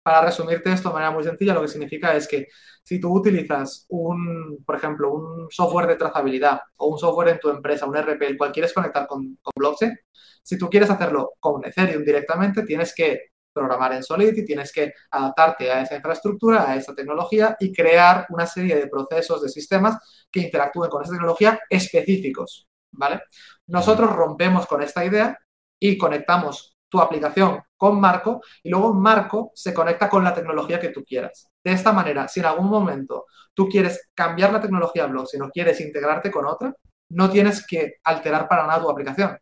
para 0.03 0.21
resumirte 0.21 0.71
esto 0.71 0.89
de 0.89 0.93
manera 0.93 1.11
muy 1.11 1.23
sencilla, 1.23 1.53
lo 1.53 1.61
que 1.61 1.67
significa 1.67 2.15
es 2.15 2.27
que 2.27 2.47
si 2.83 2.99
tú 2.99 3.13
utilizas 3.13 3.85
un, 3.89 4.63
por 4.65 4.75
ejemplo, 4.75 5.13
un 5.13 5.47
software 5.51 5.87
de 5.87 5.95
trazabilidad 5.95 6.61
o 6.77 6.87
un 6.87 6.97
software 6.97 7.29
en 7.29 7.39
tu 7.39 7.49
empresa, 7.49 7.85
un 7.85 7.95
RP, 7.95 8.27
el 8.27 8.37
cual 8.37 8.51
quieres 8.51 8.73
conectar 8.73 9.05
con, 9.07 9.37
con 9.41 9.51
blockchain, 9.55 9.97
si 10.41 10.57
tú 10.57 10.69
quieres 10.69 10.89
hacerlo 10.89 11.33
con 11.39 11.63
Ethereum 11.65 12.03
directamente, 12.03 12.63
tienes 12.63 12.93
que 12.95 13.29
programar 13.53 13.93
en 13.93 14.03
Solidity, 14.03 14.45
tienes 14.45 14.71
que 14.71 14.93
adaptarte 15.11 15.71
a 15.71 15.81
esa 15.81 15.95
infraestructura, 15.95 16.69
a 16.69 16.75
esa 16.75 16.95
tecnología 16.95 17.55
y 17.59 17.73
crear 17.73 18.25
una 18.29 18.45
serie 18.45 18.75
de 18.75 18.87
procesos, 18.87 19.41
de 19.41 19.49
sistemas 19.49 19.97
que 20.31 20.41
interactúen 20.41 20.89
con 20.89 21.03
esa 21.03 21.11
tecnología 21.11 21.59
específicos, 21.69 22.67
¿vale? 22.91 23.21
Nosotros 23.67 24.11
rompemos 24.11 24.65
con 24.65 24.81
esta 24.81 25.03
idea 25.03 25.37
y 25.79 25.97
conectamos 25.97 26.77
tu 26.89 26.99
aplicación 26.99 27.61
con 27.77 27.99
Marco 27.99 28.41
y 28.63 28.69
luego 28.69 28.93
Marco 28.93 29.51
se 29.53 29.73
conecta 29.73 30.09
con 30.09 30.23
la 30.23 30.33
tecnología 30.33 30.79
que 30.79 30.89
tú 30.89 31.03
quieras. 31.03 31.49
De 31.63 31.71
esta 31.71 31.93
manera, 31.93 32.27
si 32.27 32.39
en 32.39 32.47
algún 32.47 32.69
momento 32.69 33.25
tú 33.53 33.69
quieres 33.69 34.09
cambiar 34.13 34.51
la 34.51 34.61
tecnología 34.61 35.05
blockchain 35.05 35.43
o 35.43 35.49
quieres 35.49 35.79
integrarte 35.79 36.31
con 36.31 36.45
otra, 36.45 36.73
no 37.11 37.29
tienes 37.29 37.65
que 37.65 37.95
alterar 38.03 38.47
para 38.47 38.65
nada 38.65 38.81
tu 38.81 38.89
aplicación. 38.89 39.37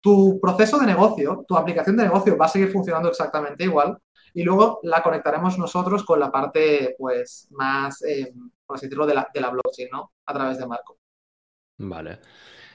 Tu 0.00 0.38
proceso 0.40 0.78
de 0.78 0.86
negocio, 0.86 1.44
tu 1.46 1.56
aplicación 1.56 1.96
de 1.96 2.04
negocio 2.04 2.36
va 2.36 2.46
a 2.46 2.48
seguir 2.48 2.70
funcionando 2.70 3.08
exactamente 3.08 3.64
igual 3.64 3.98
y 4.32 4.42
luego 4.42 4.80
la 4.84 5.02
conectaremos 5.02 5.58
nosotros 5.58 6.04
con 6.04 6.20
la 6.20 6.30
parte 6.30 6.94
pues 6.98 7.48
más, 7.50 8.02
eh, 8.02 8.32
por 8.64 8.76
así 8.76 8.86
decirlo, 8.86 9.06
de 9.06 9.14
la, 9.14 9.28
de 9.32 9.40
la 9.40 9.50
blockchain, 9.50 9.88
¿no? 9.90 10.12
A 10.26 10.32
través 10.32 10.58
de 10.58 10.66
Marco. 10.66 10.98
Vale. 11.78 12.20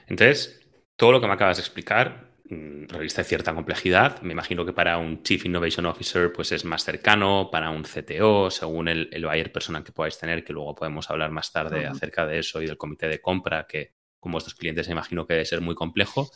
Entonces, 0.06 0.60
todo 0.96 1.12
lo 1.12 1.20
que 1.20 1.26
me 1.26 1.32
acabas 1.32 1.56
de 1.56 1.62
explicar 1.62 2.35
revista 2.48 3.22
de 3.22 3.28
cierta 3.28 3.54
complejidad. 3.54 4.20
Me 4.22 4.32
imagino 4.32 4.64
que 4.64 4.72
para 4.72 4.98
un 4.98 5.22
Chief 5.22 5.44
Innovation 5.44 5.86
Officer 5.86 6.32
pues 6.32 6.52
es 6.52 6.64
más 6.64 6.84
cercano, 6.84 7.48
para 7.50 7.70
un 7.70 7.82
CTO, 7.82 8.50
según 8.50 8.88
el, 8.88 9.08
el 9.12 9.24
buyer 9.24 9.52
personal 9.52 9.82
que 9.84 9.92
podáis 9.92 10.18
tener, 10.18 10.44
que 10.44 10.52
luego 10.52 10.74
podemos 10.74 11.10
hablar 11.10 11.30
más 11.30 11.52
tarde 11.52 11.80
uh 11.80 11.82
-huh. 11.82 11.90
acerca 11.92 12.26
de 12.26 12.38
eso 12.38 12.62
y 12.62 12.66
del 12.66 12.76
comité 12.76 13.08
de 13.08 13.20
compra, 13.20 13.66
que 13.66 13.94
con 14.20 14.32
vuestros 14.32 14.54
clientes 14.54 14.86
me 14.88 14.92
imagino 14.92 15.26
que 15.26 15.34
debe 15.34 15.44
ser 15.44 15.60
muy 15.60 15.74
complejo. 15.74 16.30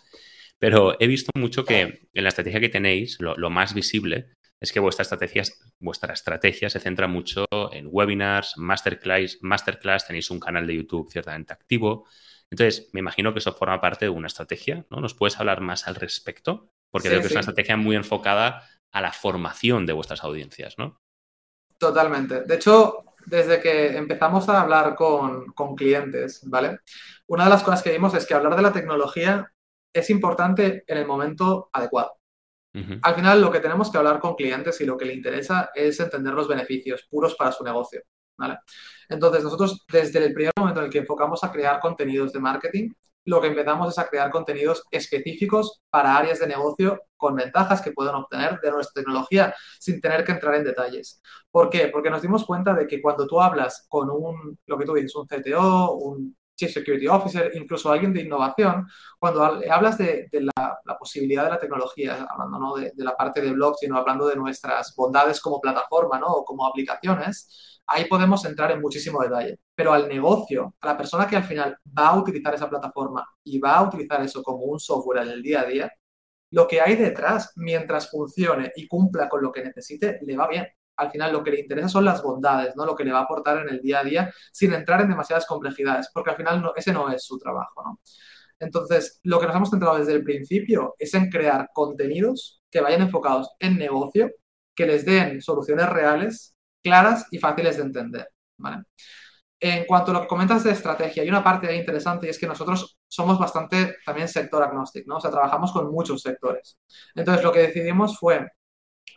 Pero 0.59 0.97
he 1.01 1.07
visto 1.07 1.31
mucho 1.35 1.65
que 1.65 2.09
en 2.13 2.23
la 2.23 2.29
estrategia 2.29 2.61
que 2.61 2.69
tenéis, 2.69 3.19
lo, 3.21 3.35
lo 3.37 3.49
más 3.49 3.73
visible 3.73 4.27
es 4.61 4.73
que 4.73 4.81
vuestra 4.81 5.03
estrategia, 5.05 5.43
vuestra 5.79 6.13
estrategia 6.13 6.69
se 6.69 6.81
centra 6.81 7.09
mucho 7.09 7.47
en 7.73 7.89
webinars, 7.91 8.59
masterclass, 8.59 9.39
masterclass, 9.41 10.07
tenéis 10.07 10.31
un 10.31 10.39
canal 10.39 10.67
de 10.67 10.77
YouTube 10.77 11.11
ciertamente 11.11 11.55
activo, 11.55 12.07
entonces, 12.51 12.89
me 12.93 13.01
imagino 13.01 13.33
que 13.33 13.39
eso 13.39 13.53
forma 13.53 13.81
parte 13.81 14.07
de 14.07 14.11
una 14.11 14.27
estrategia, 14.27 14.85
¿no? 14.91 15.01
¿Nos 15.01 15.15
puedes 15.15 15.39
hablar 15.39 15.61
más 15.61 15.87
al 15.87 15.95
respecto? 15.95 16.69
Porque 16.91 17.09
sí, 17.09 17.13
creo 17.13 17.23
que 17.23 17.29
sí. 17.29 17.33
es 17.33 17.37
una 17.37 17.41
estrategia 17.41 17.77
muy 17.77 17.97
enfocada 17.97 18.69
a 18.91 19.01
la 19.01 19.13
formación 19.13 19.87
de 19.87 19.93
vuestras 19.93 20.25
audiencias, 20.25 20.77
¿no? 20.77 21.01
Totalmente. 21.79 22.43
De 22.43 22.57
hecho, 22.57 23.05
desde 23.27 23.61
que 23.61 23.97
empezamos 23.97 24.49
a 24.49 24.63
hablar 24.63 24.97
con, 24.97 25.53
con, 25.53 25.77
clientes, 25.77 26.43
¿vale? 26.45 26.81
Una 27.29 27.45
de 27.45 27.51
las 27.51 27.63
cosas 27.63 27.83
que 27.83 27.93
vimos 27.93 28.15
es 28.15 28.27
que 28.27 28.35
hablar 28.35 28.57
de 28.57 28.63
la 28.63 28.73
tecnología 28.73 29.53
es 29.93 30.11
importante 30.11 30.85
en 30.87 30.99
el 30.99 31.07
momento 31.07 31.71
adecuado. 31.73 32.17
Al 33.03 33.15
final, 33.17 33.41
lo 33.41 33.51
que 33.51 33.59
tenemos 33.59 33.91
que 33.91 33.99
hablar 33.99 34.21
con 34.21 34.37
clientes 34.37 34.81
y 34.81 34.87
lo 34.87 34.97
que 34.97 35.05
le 35.05 35.15
interesa 35.15 35.71
es 35.75 35.99
entender 35.99 36.35
los 36.35 36.47
beneficios 36.47 37.05
puros 37.11 37.35
para 37.35 37.51
su 37.51 37.65
negocio. 37.65 38.03
¿Vale? 38.41 38.59
Entonces, 39.09 39.45
nosotros 39.45 39.85
desde 39.93 40.25
el 40.25 40.33
primer 40.33 40.53
momento 40.57 40.81
en 40.81 40.87
el 40.87 40.93
que 40.93 40.99
enfocamos 40.99 41.45
a 41.45 41.53
crear 41.53 41.79
contenidos 41.79 42.33
de 42.33 42.41
marketing, 42.41 42.91
lo 43.27 43.41
que 43.41 43.49
empezamos 43.49 43.93
es 43.93 43.99
a 43.99 44.09
crear 44.09 44.31
contenidos 44.31 44.83
específicos 44.91 45.83
para 45.91 46.17
áreas 46.17 46.41
de 46.41 46.47
negocio 46.47 47.03
con 47.17 47.37
ventajas 47.37 47.83
que 47.83 47.93
pueden 47.93 48.15
obtener 48.15 48.59
de 48.61 48.71
nuestra 48.71 49.03
tecnología 49.03 49.55
sin 49.79 50.01
tener 50.01 50.25
que 50.25 50.33
entrar 50.33 50.55
en 50.55 50.65
detalles. 50.65 51.21
¿Por 51.51 51.69
qué? 51.69 51.89
Porque 51.89 52.11
nos 52.11 52.23
dimos 52.23 52.45
cuenta 52.47 52.73
de 52.73 52.87
que 52.87 53.03
cuando 53.03 53.27
tú 53.27 53.41
hablas 53.41 53.87
con 53.89 54.11
un, 54.11 54.59
lo 54.67 54.79
que 54.79 54.87
tú 54.87 54.95
dices, 54.95 55.15
un 55.15 55.27
CTO, 55.27 55.93
un 55.97 56.37
Chief 56.61 56.73
Security 56.73 57.09
Officer, 57.09 57.51
incluso 57.55 57.91
alguien 57.91 58.13
de 58.13 58.21
innovación, 58.21 58.87
cuando 59.19 59.43
hablas 59.43 59.97
de, 59.97 60.29
la, 60.31 60.79
posibilidad 60.99 61.45
de 61.45 61.51
la 61.51 61.59
tecnología, 61.59 62.27
hablando 62.29 62.59
¿no? 62.59 62.75
de, 62.75 62.93
la 62.97 63.17
parte 63.17 63.41
de 63.41 63.53
blockchain, 63.53 63.95
hablando 63.95 64.29
de 64.29 64.37
nuestras 64.37 64.95
bondades 64.95 65.41
como 65.41 65.59
plataforma 65.59 66.19
¿no? 66.19 66.27
o 66.27 66.45
como 66.45 66.67
aplicaciones, 66.67 67.81
ahí 67.87 68.05
podemos 68.05 68.45
entrar 68.45 68.71
en 68.73 68.83
muchísimo 68.83 69.23
detalle. 69.23 69.59
Pero 69.75 69.95
al 69.95 70.07
negocio, 70.07 70.75
a 70.83 70.89
la 70.89 70.97
persona 70.99 71.27
que 71.27 71.37
al 71.37 71.45
final 71.45 71.79
va 71.99 72.09
a 72.09 72.19
utilizar 72.19 72.55
esa 72.55 72.69
plataforma 72.69 73.27
y 73.43 73.59
va 73.59 73.79
a 73.79 73.83
utilizar 73.85 74.21
eso 74.23 74.43
como 74.43 74.65
un 74.65 74.79
software 74.79 75.23
en 75.23 75.31
el 75.31 75.43
día 75.43 75.63
a 75.63 75.65
día, 75.65 75.93
lo 76.51 76.69
que 76.69 76.81
hay 76.83 76.97
detrás, 76.97 77.53
mientras 77.57 78.11
funcione 78.11 78.71
y 78.77 78.87
cumpla 78.87 79.31
con 79.31 79.43
lo 79.43 79.51
que 79.51 79.65
necesite, 79.65 80.19
le 80.23 80.37
va 80.37 80.47
bien 80.47 80.67
al 81.01 81.11
final 81.11 81.33
lo 81.33 81.43
que 81.43 81.51
le 81.51 81.61
interesa 81.61 81.89
son 81.89 82.05
las 82.05 82.23
bondades, 82.23 82.77
¿no? 82.77 82.85
Lo 82.85 82.95
que 82.95 83.05
le 83.05 83.13
va 83.13 83.21
a 83.21 83.23
aportar 83.23 83.59
en 83.59 83.71
el 83.71 83.81
día 83.81 84.01
a 84.01 84.05
día 84.05 84.35
sin 84.53 84.73
entrar 84.75 85.01
en 85.01 85.09
demasiadas 85.09 85.47
complejidades, 85.47 86.11
porque 86.13 86.31
al 86.31 86.37
final 86.37 86.63
no, 86.63 86.73
ese 86.77 86.93
no 86.93 87.11
es 87.11 87.25
su 87.25 87.39
trabajo, 87.39 87.83
¿no? 87.83 88.01
Entonces, 88.59 89.21
lo 89.25 89.41
que 89.41 89.47
nos 89.47 89.57
hemos 89.57 89.71
centrado 89.71 89.99
desde 89.99 90.13
el 90.13 90.23
principio 90.23 90.95
es 90.99 91.15
en 91.15 91.31
crear 91.31 91.71
contenidos 91.73 92.63
que 92.71 92.81
vayan 92.83 93.03
enfocados 93.03 93.51
en 93.59 93.79
negocio, 93.79 94.31
que 94.75 94.87
les 94.87 95.05
den 95.07 95.41
soluciones 95.41 95.89
reales, 95.89 96.55
claras 96.83 97.27
y 97.31 97.39
fáciles 97.39 97.77
de 97.79 97.83
entender, 97.85 98.29
¿vale? 98.59 98.85
En 99.59 99.85
cuanto 99.87 100.11
a 100.11 100.15
lo 100.15 100.21
que 100.23 100.29
comentas 100.29 100.65
de 100.65 100.73
estrategia, 100.73 101.23
hay 101.23 101.29
una 101.29 101.45
parte 101.45 101.75
interesante 101.75 102.27
y 102.27 102.31
es 102.31 102.39
que 102.39 102.47
nosotros 102.47 102.99
somos 103.09 103.39
bastante 103.39 103.97
también 104.07 104.29
sector 104.29 104.63
agnóstico, 104.63 105.11
¿no? 105.11 105.17
O 105.19 105.21
sea, 105.21 105.31
trabajamos 105.31 105.73
con 105.73 105.91
muchos 105.91 106.23
sectores. 106.23 106.79
Entonces, 107.15 107.45
lo 107.45 107.53
que 107.53 107.61
decidimos 107.61 108.19
fue 108.19 108.47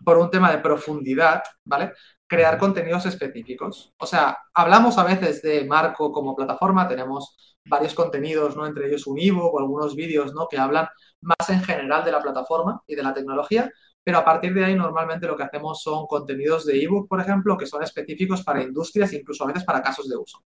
por 0.04 0.18
un 0.18 0.30
tema 0.30 0.52
de 0.52 0.60
profundidad, 0.60 1.44
¿vale? 1.64 1.94
Crear 2.28 2.58
contenidos 2.58 3.06
específicos. 3.06 3.94
O 3.98 4.06
sea, 4.06 4.38
hablamos 4.54 4.98
a 4.98 5.04
veces 5.04 5.42
de 5.42 5.66
Marco 5.66 6.12
como 6.12 6.36
plataforma, 6.36 6.88
tenemos 6.88 7.38
varios 7.66 7.94
contenidos, 7.94 8.56
¿no? 8.56 8.66
Entre 8.66 8.88
ellos 8.88 9.08
un 9.08 9.20
ebook 9.20 9.54
o 9.54 9.60
algunos 9.60 9.96
vídeos, 9.96 10.34
¿no? 10.34 10.48
Que 10.48 10.58
hablan 10.58 10.88
más 11.22 11.50
en 11.50 11.62
general 11.64 12.04
de 12.04 12.12
la 12.12 12.22
plataforma 12.22 12.82
y 12.88 12.96
de 12.96 13.04
la 13.04 13.14
tecnología, 13.14 13.72
pero 14.04 14.18
a 14.18 14.26
partir 14.26 14.54
de 14.54 14.66
ahí 14.66 14.76
normalmente 14.76 15.28
lo 15.28 15.38
que 15.38 15.44
hacemos 15.44 15.82
son 15.82 16.06
contenidos 16.08 16.66
de 16.66 16.82
ebook, 16.84 17.08
por 17.08 17.22
ejemplo, 17.22 17.58
que 17.58 17.66
son 17.66 17.84
específicos 17.84 18.44
para 18.44 18.62
industrias 18.62 19.14
incluso 19.14 19.44
a 19.44 19.48
veces 19.48 19.64
para 19.64 19.82
casos 19.82 20.10
de 20.10 20.18
uso. 20.18 20.44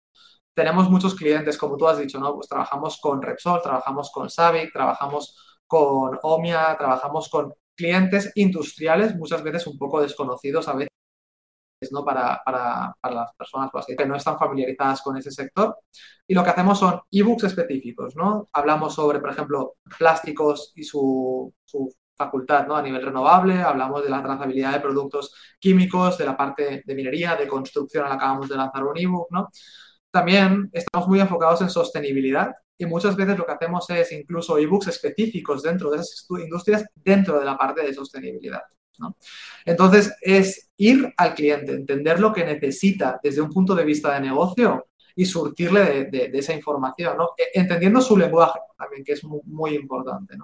Tenemos 0.54 0.90
muchos 0.90 1.16
clientes, 1.16 1.58
como 1.58 1.78
tú 1.78 1.88
has 1.88 1.98
dicho, 2.00 2.20
¿no? 2.20 2.36
Pues 2.36 2.48
trabajamos 2.48 3.00
con 3.02 3.22
Repsol, 3.22 3.62
trabajamos 3.62 4.12
con 4.12 4.30
Savic, 4.30 4.72
trabajamos 4.74 5.36
con 5.68 6.18
Omia, 6.24 6.76
trabajamos 6.78 7.30
con 7.30 7.54
clientes 7.78 8.32
industriales, 8.36 9.16
muchas 9.16 9.44
veces 9.44 9.68
un 9.68 9.78
poco 9.78 10.02
desconocidos 10.02 10.68
a 10.68 10.74
veces, 10.74 10.90
¿no? 11.92 12.04
Para, 12.04 12.42
para, 12.44 12.94
para 13.00 13.16
las 13.16 13.36
personas 13.36 13.70
pues, 13.72 13.86
que 13.86 14.06
no 14.06 14.16
están 14.16 14.38
familiarizadas 14.38 15.02
con 15.02 15.16
ese 15.18 15.32
sector. 15.32 15.78
Y 16.28 16.34
lo 16.34 16.44
que 16.44 16.50
hacemos 16.50 16.80
son 16.80 17.00
ebooks 17.12 17.44
específicos, 17.46 18.16
¿no? 18.16 18.50
Hablamos 18.54 18.96
sobre, 18.96 19.20
por 19.20 19.30
ejemplo, 19.30 19.76
plásticos 19.98 20.74
y 20.76 20.84
su, 20.84 21.54
su 21.64 21.94
facultad 22.18 22.68
¿no? 22.68 22.76
a 22.76 22.82
nivel 22.82 23.04
renovable, 23.04 23.62
hablamos 23.62 24.04
de 24.04 24.10
la 24.10 24.24
trazabilidad 24.24 24.74
de 24.74 24.80
productos 24.80 25.34
químicos, 25.60 26.18
de 26.18 26.26
la 26.26 26.36
parte 26.36 26.82
de 26.84 26.96
minería, 26.96 27.36
de 27.36 27.48
construcción, 27.48 28.12
acabamos 28.12 28.50
de 28.50 28.58
lanzar 28.58 28.84
un 28.84 28.98
ebook, 28.98 29.28
¿no? 29.32 29.50
También 30.10 30.70
estamos 30.74 31.08
muy 31.08 31.20
enfocados 31.20 31.62
en 31.62 31.70
sostenibilidad 31.70 32.54
y 32.78 32.86
muchas 32.86 33.16
veces 33.16 33.38
lo 33.38 33.46
que 33.46 33.54
hacemos 33.54 33.90
es 33.90 34.12
incluso 34.12 34.58
ebooks 34.58 34.88
específicos 34.88 35.64
dentro 35.64 35.90
de 35.90 35.98
esas 35.98 36.26
industrias, 36.30 36.86
dentro 36.96 37.40
de 37.40 37.46
la 37.46 37.58
parte 37.58 37.82
de 37.84 37.94
sostenibilidad. 37.94 38.62
Entonces, 39.66 40.16
es 40.22 40.70
ir 40.78 41.14
al 41.18 41.36
cliente, 41.36 41.72
entender 41.72 42.20
lo 42.20 42.34
que 42.34 42.46
necesita 42.46 43.20
desde 43.22 43.42
un 43.42 43.50
punto 43.50 43.76
de 43.76 43.86
vista 43.86 44.14
de 44.14 44.22
negocio 44.22 44.88
y 45.16 45.26
surtirle 45.26 46.06
de, 46.06 46.32
esa 46.34 46.54
información, 46.54 47.18
e, 47.38 47.60
entendiendo 47.60 48.02
su 48.02 48.18
lenguaje 48.18 48.60
también, 48.78 49.04
que 49.04 49.14
es 49.14 49.24
muy, 49.24 49.76
importante. 49.76 50.36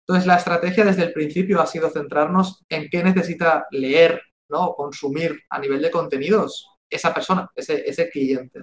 Entonces, 0.00 0.26
la 0.26 0.36
estrategia 0.36 0.84
desde 0.84 1.04
el 1.04 1.12
principio 1.12 1.60
ha 1.60 1.66
sido 1.66 1.90
centrarnos 1.90 2.64
en 2.68 2.88
qué 2.90 3.02
necesita 3.02 3.66
leer 3.70 4.22
¿no? 4.48 4.74
consumir 4.74 5.40
a 5.50 5.58
nivel 5.58 5.82
de 5.82 5.90
contenidos 5.90 6.68
esa 6.88 7.12
persona, 7.12 7.50
ese, 7.54 7.88
ese 7.88 8.08
cliente. 8.08 8.60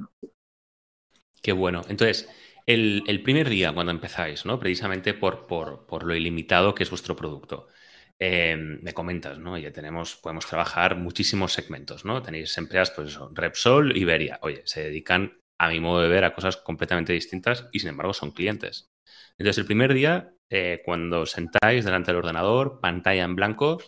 Qué 1.41 1.51
bueno. 1.51 1.81
Entonces, 1.89 2.27
el, 2.65 3.21
primer 3.23 3.49
día 3.49 3.73
cuando 3.73 3.91
empezáis, 3.91 4.45
¿no? 4.45 4.59
Precisamente 4.59 5.13
por, 5.13 5.47
por, 5.47 6.03
lo 6.03 6.15
ilimitado 6.15 6.73
que 6.73 6.83
es 6.83 6.89
vuestro 6.89 7.15
producto. 7.15 7.67
Em, 8.17 8.81
me 8.81 8.93
comentas, 8.93 9.37
¿no? 9.39 9.57
Ya 9.57 9.71
tenemos, 9.71 10.15
podemos 10.15 10.45
trabajar 10.45 10.95
muchísimos 10.95 11.53
segmentos, 11.53 12.05
¿no? 12.05 12.21
Tenéis 12.21 12.57
empresas, 12.57 12.91
pues 12.91 13.09
eso, 13.09 13.29
Repsol, 13.33 13.95
Iberia. 13.97 14.39
Oye, 14.41 14.61
se 14.65 14.83
dedican, 14.83 15.39
a 15.57 15.69
mi 15.69 15.79
modo 15.79 16.01
de 16.01 16.09
ver, 16.09 16.23
a 16.23 16.33
cosas 16.33 16.57
completamente 16.57 17.13
distintas 17.13 17.67
y 17.71 17.79
sin 17.79 17.89
embargo 17.89 18.13
son 18.13 18.31
clientes. 18.31 18.89
Entonces, 19.37 19.59
el 19.59 19.65
primer 19.65 19.93
día, 19.93 20.33
eh, 20.49 20.81
cuando 20.85 21.25
sentáis 21.25 21.85
delante 21.85 22.11
del 22.11 22.19
ordenador, 22.19 22.79
pantalla 22.81 23.23
en 23.23 23.35
blanco, 23.35 23.79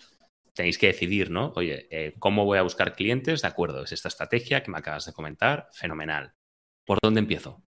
tenéis 0.53 0.77
que 0.77 0.87
decidir, 0.87 1.31
¿no? 1.31 1.53
Oye, 1.55 1.87
eh, 1.91 2.15
¿cómo 2.19 2.45
voy 2.45 2.57
a 2.57 2.63
buscar 2.63 2.95
clientes? 2.95 3.41
De 3.41 3.47
acuerdo, 3.47 3.83
es 3.83 3.91
esta 3.91 4.09
estrategia 4.09 4.63
que 4.63 4.71
me 4.71 4.77
acabas 4.79 5.05
de 5.05 5.13
comentar, 5.13 5.69
fenomenal. 5.73 6.33
¿Por 6.85 6.99
dónde 7.01 7.19
empiezo? 7.21 7.66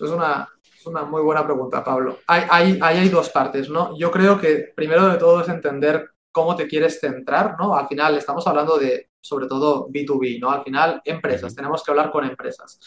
Es 0.00 0.10
una, 0.10 0.48
una 0.84 1.04
muy 1.04 1.22
buena 1.22 1.44
pregunta, 1.44 1.82
Pablo. 1.82 2.18
Hay, 2.26 2.78
hay, 2.80 3.08
dos 3.08 3.30
partes, 3.30 3.68
¿no? 3.68 3.96
Yo 3.98 4.10
creo 4.10 4.38
que 4.38 4.72
primero 4.74 5.08
de 5.08 5.18
todo 5.18 5.40
es 5.40 5.48
entender 5.48 6.10
cómo 6.30 6.54
te 6.54 6.66
quieres 6.66 7.00
centrar, 7.00 7.56
¿no? 7.58 7.76
Al 7.76 7.88
final 7.88 8.16
estamos 8.16 8.46
hablando 8.46 8.78
de, 8.78 9.10
sobre 9.20 9.46
todo, 9.46 9.88
B2B, 9.88 10.38
¿no? 10.40 10.50
Al 10.50 10.62
final, 10.62 11.00
empresas, 11.04 11.54
tenemos 11.54 11.82
que 11.82 11.90
hablar 11.90 12.10
con 12.10 12.24
empresas. 12.24 12.78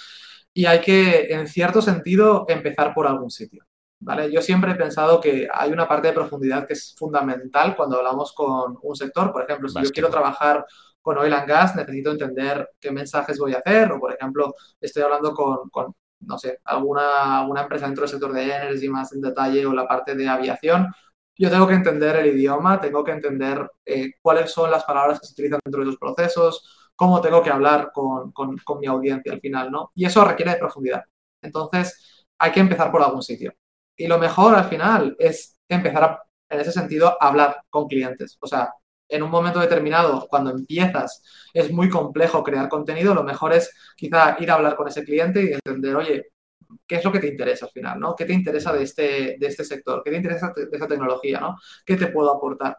Y 0.53 0.65
hay 0.65 0.81
que, 0.81 1.33
en 1.33 1.47
cierto 1.47 1.81
sentido, 1.81 2.45
empezar 2.47 2.93
por 2.93 3.07
algún 3.07 3.29
sitio. 3.29 3.65
¿Vale? 4.01 4.31
Yo 4.31 4.41
siempre 4.41 4.71
he 4.71 4.75
pensado 4.75 5.19
que 5.19 5.47
hay 5.53 5.71
una 5.71 5.85
parte 5.85 6.07
de 6.07 6.13
profundidad 6.13 6.65
que 6.65 6.71
es 6.71 6.95
fundamental 6.97 7.75
cuando 7.75 7.97
hablamos 7.97 8.31
con 8.33 8.77
un 8.81 8.95
sector. 8.95 9.33
Por 9.33 9.43
ejemplo, 9.43 9.67
si 9.67 9.83
yo 9.83 9.89
quiero 9.91 10.09
trabajar 10.09 10.65
con 11.01 11.17
oil 11.17 11.33
and 11.33 11.47
gas, 11.47 11.75
necesito 11.75 12.11
entender 12.11 12.69
qué 12.79 12.91
mensajes 12.91 13.37
voy 13.37 13.53
a 13.55 13.57
hacer. 13.57 13.91
O, 13.91 13.99
por 13.99 14.13
ejemplo, 14.13 14.53
estoy 14.79 15.03
hablando 15.03 15.33
con, 15.33 15.69
con 15.69 15.93
no 16.21 16.37
sé, 16.37 16.59
alguna, 16.65 17.39
alguna 17.39 17.63
empresa 17.63 17.85
dentro 17.85 18.03
del 18.03 18.09
sector 18.09 18.33
de 18.33 18.43
energy 18.43 18.89
más 18.89 19.13
en 19.13 19.21
detalle 19.21 19.65
o 19.65 19.73
la 19.73 19.87
parte 19.87 20.15
de 20.15 20.27
aviación. 20.27 20.87
Yo 21.37 21.49
tengo 21.49 21.67
que 21.67 21.73
entender 21.75 22.17
el 22.17 22.27
idioma, 22.27 22.79
tengo 22.81 23.03
que 23.03 23.11
entender 23.11 23.69
eh, 23.85 24.11
cuáles 24.21 24.51
son 24.51 24.69
las 24.71 24.83
palabras 24.83 25.19
que 25.19 25.27
se 25.27 25.33
utilizan 25.33 25.59
dentro 25.63 25.81
de 25.81 25.89
esos 25.89 25.99
procesos, 25.99 26.91
cómo 26.95 27.21
tengo 27.21 27.41
que 27.41 27.49
hablar 27.49 27.91
con, 27.93 28.31
con 28.31 28.79
mi 28.79 28.87
audiencia 28.87 29.31
al 29.31 29.39
final, 29.39 29.71
¿no? 29.71 29.91
Y 29.95 30.05
eso 30.05 30.23
requiere 30.25 30.51
de 30.53 30.57
profundidad. 30.57 31.03
Entonces, 31.41 32.27
hay 32.37 32.51
que 32.51 32.59
empezar 32.59 32.91
por 32.91 33.01
algún 33.03 33.23
sitio. 33.23 33.53
Y 33.95 34.07
lo 34.07 34.17
mejor 34.17 34.55
al 34.55 34.65
final 34.65 35.15
es 35.19 35.57
empezar 35.67 36.21
en 36.49 36.59
ese 36.59 36.71
sentido 36.71 37.17
a 37.21 37.27
hablar 37.27 37.63
con 37.69 37.87
clientes. 37.87 38.37
O 38.41 38.47
sea, 38.47 38.73
en 39.09 39.23
un 39.23 39.31
momento 39.31 39.59
determinado, 39.59 40.27
cuando 40.29 40.51
empiezas, 40.51 41.23
es 41.53 41.71
muy 41.71 41.89
complejo 41.89 42.43
crear 42.43 42.69
contenido, 42.69 43.13
lo 43.13 43.23
mejor 43.23 43.53
es 43.53 43.73
quizá 43.97 44.37
ir 44.39 44.51
a 44.51 44.55
hablar 44.55 44.75
con 44.75 44.87
ese 44.87 45.03
cliente 45.03 45.43
y 45.43 45.53
entender, 45.53 45.95
oye, 45.95 46.27
¿qué 46.87 46.95
es 46.97 47.03
lo 47.03 47.11
que 47.11 47.19
te 47.19 47.27
interesa 47.27 47.65
al 47.65 47.71
final? 47.71 47.99
¿no? 47.99 48.15
¿Qué 48.15 48.25
te 48.25 48.33
interesa 48.33 48.71
de 48.73 48.83
este, 48.83 49.37
de 49.39 49.47
este 49.47 49.63
sector? 49.63 50.01
¿Qué 50.03 50.11
te 50.11 50.17
interesa 50.17 50.53
de 50.55 50.69
esa 50.71 50.87
tecnología? 50.87 51.39
¿no? 51.39 51.57
¿Qué 51.85 51.95
te 51.95 52.07
puedo 52.07 52.35
aportar? 52.35 52.77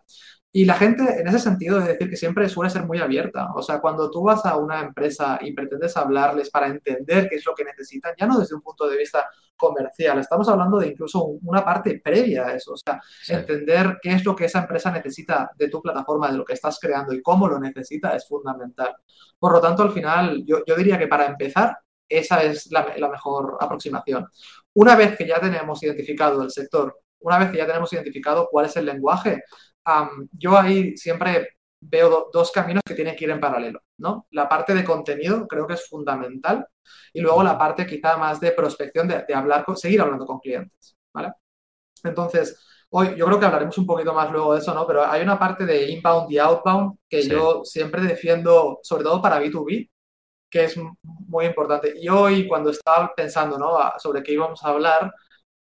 Y 0.53 0.65
la 0.65 0.75
gente, 0.75 1.05
en 1.21 1.29
ese 1.29 1.39
sentido, 1.39 1.79
es 1.79 1.87
decir 1.87 2.11
que 2.11 2.17
siempre 2.17 2.49
suele 2.49 2.71
ser 2.71 2.85
muy 2.85 2.99
abierta. 2.99 3.53
O 3.55 3.63
sea, 3.63 3.81
cuando 3.81 4.11
tú 4.11 4.25
vas 4.25 4.45
a 4.45 4.57
una 4.57 4.81
empresa 4.81 5.39
y 5.41 5.53
pretendes 5.53 5.97
hablarles 5.97 6.51
para 6.51 6.67
entender 6.67 7.29
qué 7.29 7.37
es 7.37 7.47
lo 7.47 7.55
que 7.55 7.65
necesitan, 7.65 8.15
ya 8.19 8.27
no 8.27 8.37
desde 8.37 8.57
un 8.57 8.61
punto 8.61 8.89
de 8.89 8.97
vista 8.97 9.29
comercial, 9.57 10.19
estamos 10.19 10.49
hablando 10.49 10.79
de 10.79 10.89
incluso 10.89 11.23
una 11.25 11.65
parte 11.65 12.01
previa 12.03 12.47
a 12.47 12.55
eso. 12.55 12.73
O 12.73 12.77
sea, 12.77 13.01
entender 13.29 13.99
qué 14.03 14.15
es 14.15 14.25
lo 14.25 14.35
que 14.35 14.47
esa 14.47 14.61
empresa 14.61 14.91
necesita 14.91 15.51
de 15.57 15.69
tu 15.69 15.81
plataforma, 15.81 16.33
de 16.33 16.39
lo 16.39 16.45
que 16.45 16.55
estás 16.55 16.81
creando 16.81 17.13
y 17.13 17.23
cómo 17.23 17.47
lo 17.47 17.61
necesita 17.61 18.17
es 18.17 18.27
fundamental. 18.27 18.97
Por 19.39 19.53
lo 19.53 19.61
tanto, 19.61 19.85
al 19.85 19.93
final, 19.93 20.43
yo, 20.45 20.65
diría 20.77 20.99
que 20.99 21.07
para 21.07 21.27
empezar, 21.27 21.79
esa 22.09 22.43
es 22.43 22.73
la, 22.73 22.93
la 22.97 23.09
mejor 23.09 23.57
aproximación. 23.61 24.27
Una 24.75 24.97
vez 24.97 25.17
que 25.17 25.29
ya 25.29 25.39
tenemos 25.39 25.81
identificado 25.81 26.43
el 26.43 26.51
sector, 26.51 26.99
una 27.21 27.39
vez 27.39 27.51
que 27.51 27.59
ya 27.59 27.67
tenemos 27.67 27.93
identificado 27.93 28.49
cuál 28.51 28.67
es 28.67 28.77
el 28.77 28.87
lenguaje, 28.87 29.45
yo 30.33 30.59
ahí 30.59 30.97
siempre 30.97 31.49
veo 31.81 32.31
dos 32.33 32.51
caminos 32.53 32.83
que 32.87 32.95
tienen 32.95 33.17
que 33.17 33.25
ir 33.25 33.31
en 33.31 33.41
paralelo, 33.41 33.83
¿no? 33.99 34.27
La 34.31 34.49
parte 34.49 34.75
de 34.75 34.85
contenido 34.85 35.47
creo 35.49 35.67
que 35.67 35.75
es 35.75 35.89
fundamental 35.89 36.67
y 37.13 37.21
luego 37.21 37.43
la 37.43 37.59
parte 37.59 37.87
quizá 37.87 38.17
más 38.17 38.41
de 38.41 38.53
prospección, 38.53 39.09
de, 39.09 39.35
hablar, 39.35 39.65
con, 39.65 39.77
seguir 39.77 40.01
hablando 40.01 40.27
con 40.27 40.39
clientes, 40.41 40.97
¿vale? 41.13 41.33
Entonces, 42.05 42.59
hoy 42.91 43.15
yo 43.17 43.27
creo 43.27 43.41
que 43.41 43.47
hablaremos 43.47 43.79
un 43.79 43.87
poquito 43.87 44.13
más 44.15 44.31
luego 44.31 44.55
de 44.55 44.61
eso, 44.61 44.75
¿no? 44.75 44.87
Pero 44.87 45.05
hay 45.07 45.23
una 45.23 45.39
parte 45.39 45.65
de 45.65 45.91
inbound 45.91 46.31
y 46.31 46.39
outbound 46.39 46.99
que 47.09 47.27
yo 47.27 47.65
siempre 47.65 48.03
defiendo, 48.03 48.81
sobre 48.83 49.05
todo 49.05 49.23
para 49.23 49.41
B2B, 49.41 49.91
que 50.51 50.65
es 50.65 50.77
muy 51.05 51.47
importante. 51.47 51.95
Y 51.97 52.09
hoy, 52.09 52.49
cuando 52.49 52.71
estaba 52.71 53.13
pensando, 53.15 53.59
¿no? 53.59 53.79
Sobre 53.99 54.23
qué 54.23 54.33
íbamos 54.33 54.63
a 54.65 54.69
hablar, 54.71 55.13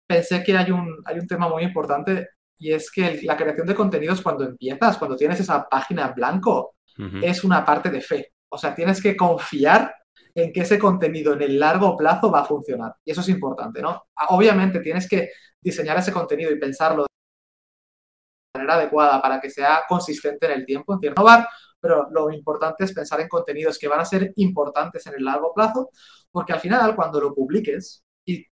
pensé 0.06 0.44
que 0.44 0.56
hay 0.56 0.70
un, 0.70 1.02
hay 1.06 1.18
un 1.18 1.26
tema 1.26 1.48
muy 1.48 1.62
importante 1.64 2.28
y 2.58 2.72
es 2.72 2.90
que 2.90 3.20
la 3.22 3.36
creación 3.36 3.66
de 3.66 3.75
contenidos 3.75 4.22
cuando 4.22 4.44
empiezas, 4.44 4.98
cuando 4.98 5.16
tienes 5.16 5.40
esa 5.40 5.68
página 5.68 6.06
en 6.08 6.14
blanco, 6.14 6.76
es 7.22 7.44
una 7.44 7.64
parte 7.64 7.90
de 7.90 8.00
fe. 8.00 8.32
O 8.48 8.56
sea, 8.56 8.75
tienes 8.75 9.02
que 9.02 9.16
confiar 9.16 9.94
en 10.34 10.52
que 10.52 10.60
ese 10.60 10.78
contenido 10.78 11.34
en 11.34 11.42
el 11.42 11.58
largo 11.58 11.96
plazo 11.96 12.30
va 12.30 12.40
a 12.40 12.44
funcionar. 12.44 12.94
Y 13.04 13.10
eso 13.10 13.20
es 13.20 13.28
importante, 13.28 13.82
¿no? 13.82 14.04
Obviamente 14.28 14.80
tienes 14.80 15.08
que 15.08 15.30
diseñar 15.60 15.98
ese 15.98 16.12
contenido 16.12 16.50
y 16.50 16.58
pensarlo 16.58 17.02
de 17.02 18.58
manera 18.58 18.75
adecuada 18.75 19.20
para 19.20 19.40
que 19.40 19.50
sea 19.50 19.82
consistente 19.88 20.46
en 20.46 20.52
el 20.52 20.66
tiempo, 20.66 20.94
en 20.94 21.00
cierto 21.00 21.20
lugar, 21.20 21.48
pero 21.80 22.08
lo 22.10 22.30
importante 22.30 22.84
es 22.84 22.92
pensar 22.92 23.20
en 23.20 23.28
contenidos 23.28 23.78
que 23.78 23.88
van 23.88 24.00
a 24.00 24.04
ser 24.04 24.32
importantes 24.36 25.06
en 25.06 25.14
el 25.14 25.25
largo 25.25 25.52
plazo, 25.54 25.90
porque 26.30 26.52
al 26.52 26.60
final, 26.60 26.94
cuando 26.96 27.20
lo 27.20 27.34
publiques 27.34 28.02
y 28.25 28.44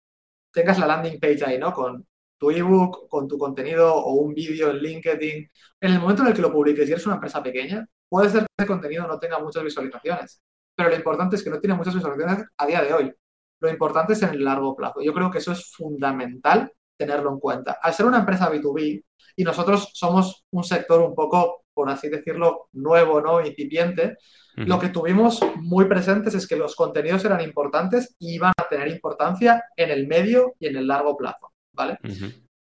tengas 0.53 0.79
la 0.79 0.87
landing 0.87 1.19
page 1.21 1.45
ahí, 1.45 1.59
¿no? 1.59 1.73
Con 1.73 2.07
tu 2.43 2.51
ebook, 2.51 3.09
con 3.09 3.29
tu 3.29 3.39
contenido 3.39 3.95
o 3.95 4.15
un 4.15 4.35
vídeo 4.35 4.71
en 4.71 4.79
LinkedIn, 4.79 5.51
en 5.81 5.93
el 5.93 6.01
momento 6.01 6.23
en 6.23 6.29
el 6.29 6.35
que 6.35 6.43
lo 6.43 6.53
publiques 6.53 6.89
y 6.89 6.91
eres 6.91 7.07
una 7.07 7.15
empresa 7.15 7.41
pequeña, 7.41 7.87
puede 8.09 8.31
ser 8.31 8.41
que 8.41 8.47
ese 8.59 8.67
contenido 8.67 9.07
no 9.07 9.17
tenga 9.21 9.39
muchas 9.39 9.63
visualizaciones, 9.63 10.43
pero 10.75 10.89
lo 10.89 10.97
importante 10.97 11.37
es 11.37 11.45
que 11.45 11.51
no 11.51 11.61
tiene 11.61 11.77
muchas 11.77 11.95
visualizaciones 11.95 12.45
a 12.57 12.67
día 12.67 12.83
de 12.83 12.93
hoy. 12.93 13.13
Lo 13.61 13.71
importante 13.71 14.15
es 14.15 14.23
en 14.23 14.31
el 14.31 14.45
largo 14.45 14.75
plazo. 14.75 15.01
Yo 15.03 15.15
creo 15.15 15.31
que 15.31 15.39
eso 15.39 15.53
es 15.53 15.73
fundamental 15.73 16.73
tenerlo 16.97 17.31
en 17.31 17.39
cuenta. 17.39 17.79
Al 17.81 17.95
ser 17.95 18.07
una 18.07 18.19
empresa 18.19 18.51
B2B 18.51 19.05
y 19.37 19.45
nosotros 19.45 19.91
somos 19.95 20.45
un 20.51 20.65
sector 20.65 21.01
un 21.01 21.15
poco, 21.15 21.63
por 21.73 21.89
así 21.91 22.09
decirlo, 22.09 22.71
nuevo, 22.73 23.21
¿no? 23.21 23.41
Incipiente, 23.47 24.17
lo 24.57 24.81
que 24.81 24.89
tuvimos 24.89 25.41
muy 25.61 25.85
presentes 25.85 26.35
es 26.35 26.49
que 26.49 26.57
los 26.57 26.75
contenidos 26.75 27.25
eran 27.25 27.41
importantes 27.41 28.17
y 28.19 28.35
iban 28.35 28.53
a 28.57 28.69
tener 28.69 28.89
importancia 28.89 29.65
en 29.77 29.91
el 29.93 30.09
medio 30.09 30.55
y 30.59 30.67
en 30.67 30.77
el 30.77 30.89
largo 30.89 31.17
plazo, 31.17 31.52
¿vale? 31.73 31.99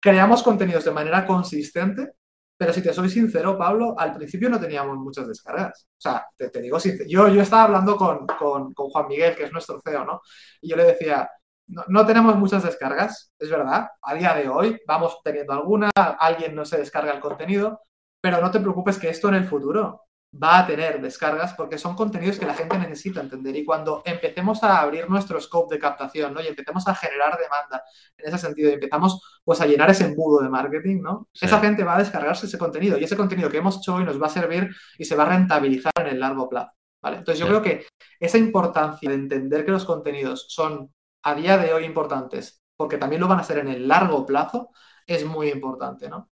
Creamos 0.00 0.43
contenidos 0.43 0.85
de 0.85 0.91
manera 0.91 1.27
consistente, 1.27 2.12
pero 2.57 2.73
si 2.73 2.83
te 2.83 2.93
soy 2.93 3.09
sincero, 3.09 3.57
Pablo, 3.57 3.95
al 3.99 4.15
principio 4.15 4.50
no 4.50 4.59
teníamos 4.59 4.97
muchas 4.97 5.29
descargas. 5.29 5.87
O 5.93 6.00
sea, 6.00 6.27
te, 6.37 6.50
digo 6.61 6.81
sincero. 6.81 7.09
Yo, 7.09 7.29
yo 7.29 7.43
estaba 7.43 7.65
hablando 7.65 7.97
con, 7.97 8.27
con, 8.27 8.73
Juan 8.75 9.09
Miguel, 9.09 9.37
que 9.37 9.45
es 9.45 9.53
nuestro 9.53 9.81
CEO, 9.81 10.05
¿no? 10.05 10.21
Y 10.61 10.71
yo 10.71 10.77
le 10.77 10.85
decía, 10.85 11.31
no, 11.69 11.85
no, 11.88 12.05
tenemos 12.05 12.37
muchas 12.37 12.65
descargas, 12.65 13.33
es 13.38 13.49
verdad. 13.49 13.88
A 14.03 14.15
día 14.15 14.35
de 14.35 14.49
hoy 14.49 14.81
vamos 14.87 15.19
teniendo 15.23 15.53
alguna, 15.53 15.91
alguien 15.95 16.55
no 16.55 16.65
se 16.65 16.79
descarga 16.79 17.12
el 17.12 17.21
contenido, 17.21 17.81
pero 18.21 18.41
no 18.41 18.50
te 18.50 18.61
preocupes 18.61 18.99
que 18.99 19.09
esto 19.09 19.29
en 19.29 19.35
el 19.37 19.47
futuro 19.47 20.08
va 20.32 20.58
a 20.58 20.66
tener 20.66 21.00
descargas 21.00 21.54
porque 21.54 21.78
son 21.78 21.97
contenidos 21.97 22.38
que 22.38 22.44
la 22.47 22.54
gente 22.54 22.76
necesita 22.78 23.20
entender 23.20 23.56
y 23.56 23.64
cuando 23.64 24.02
empecemos 24.04 24.62
a 24.62 24.80
abrir 24.80 25.08
nuestro 25.08 25.40
scope 25.40 25.75
de 25.75 25.80
captación 25.80 26.35
¿no? 26.35 26.42
y 26.42 26.47
empecemos 26.47 26.87
a 26.87 26.94
generar 26.94 27.38
demanda 27.38 27.82
en 28.16 28.28
ese 28.28 28.38
sentido 28.38 28.70
y 28.70 28.75
empezamos 28.75 29.40
pues 29.42 29.61
a 29.61 29.66
llenar 29.66 29.90
ese 29.90 30.04
embudo 30.04 30.42
de 30.42 30.50
marketing, 30.50 31.00
¿no? 31.00 31.28
esa 31.40 31.58
gente 31.61 31.82
va 31.82 31.97
a 31.97 31.99
descargarse 31.99 32.47
ese 32.47 32.58
contenido 32.58 32.99
y 32.99 33.04
ese 33.04 33.16
contenido 33.16 33.49
que 33.49 33.56
hemos 33.56 33.78
hecho 33.78 33.94
hoy 33.94 34.05
nos 34.05 34.20
va 34.20 34.26
a 34.26 34.31
servir 34.31 34.68
y 34.98 35.05
se 35.05 35.16
va 35.16 35.24
a 35.24 35.31
rentabilizar 35.31 35.92
en 36.00 36.09
el 36.09 36.20
largo 36.20 36.48
plazo. 36.48 36.72
¿vale? 37.00 37.18
Entonces 37.18 37.40
yo 37.40 37.46
creo 37.46 37.62
que 37.62 37.87
esa 38.20 38.37
importancia 38.37 39.09
de 39.09 39.16
entender 39.16 39.64
que 39.64 39.72
los 39.72 39.87
contenidos 39.87 40.46
son 40.50 40.92
a 41.22 41.35
día 41.35 41.57
de 41.57 41.72
hoy 41.72 41.85
importantes 41.85 42.62
porque 42.76 42.98
también 42.98 43.20
lo 43.20 43.29
van 43.29 43.40
a 43.40 43.44
ser 43.44 43.59
en 43.59 43.68
el 43.68 43.88
largo 43.88 44.26
plazo 44.26 44.70
es 45.07 45.24
muy 45.24 45.48
importante. 45.48 46.09
¿no? 46.11 46.31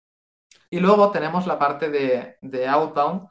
Y 0.69 0.81
luego 0.81 1.11
tenemos 1.11 1.47
la 1.47 1.59
parte 1.59 1.89
de, 1.89 2.37
de 2.43 2.69
outbound 2.69 3.29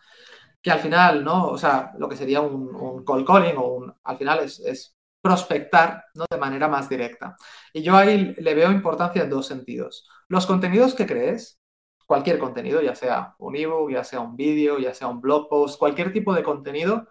que 0.65 0.71
al 0.71 0.79
final, 0.79 1.23
¿no? 1.23 1.49
O 1.49 1.59
sea, 1.59 1.93
lo 1.99 2.09
que 2.09 2.15
sería 2.15 2.41
un, 2.41 2.75
un 2.75 3.05
cold 3.05 3.23
calling 3.23 3.55
o 3.55 3.67
un, 3.67 3.93
al 4.03 4.17
final 4.17 4.39
es, 4.39 4.97
prospectar, 5.21 6.05
¿no? 6.15 6.25
De 6.27 6.37
manera 6.37 6.67
más 6.67 6.89
directa. 6.89 7.37
Y 7.71 7.83
yo 7.83 7.95
ahí 7.95 8.33
le 8.33 8.55
veo 8.55 8.71
importancia 8.71 9.21
en 9.21 9.29
dos 9.29 9.45
sentidos. 9.45 10.09
Los 10.27 10.47
contenidos 10.47 10.95
que 10.95 11.05
crees, 11.05 11.59
cualquier 12.07 12.39
contenido, 12.39 12.81
ya 12.81 12.95
sea 12.95 13.35
un 13.37 13.55
ebook, 13.55 13.91
ya 13.91 14.03
sea 14.03 14.21
un 14.21 14.35
vídeo, 14.35 14.79
ya 14.79 14.95
sea 14.95 15.07
un 15.07 15.21
blog 15.21 15.49
post, 15.49 15.77
cualquier 15.77 16.11
tipo 16.11 16.33
de 16.33 16.41
contenido, 16.41 17.09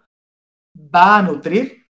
va 0.77 1.17
a 1.17 1.21
nutrir 1.21 1.87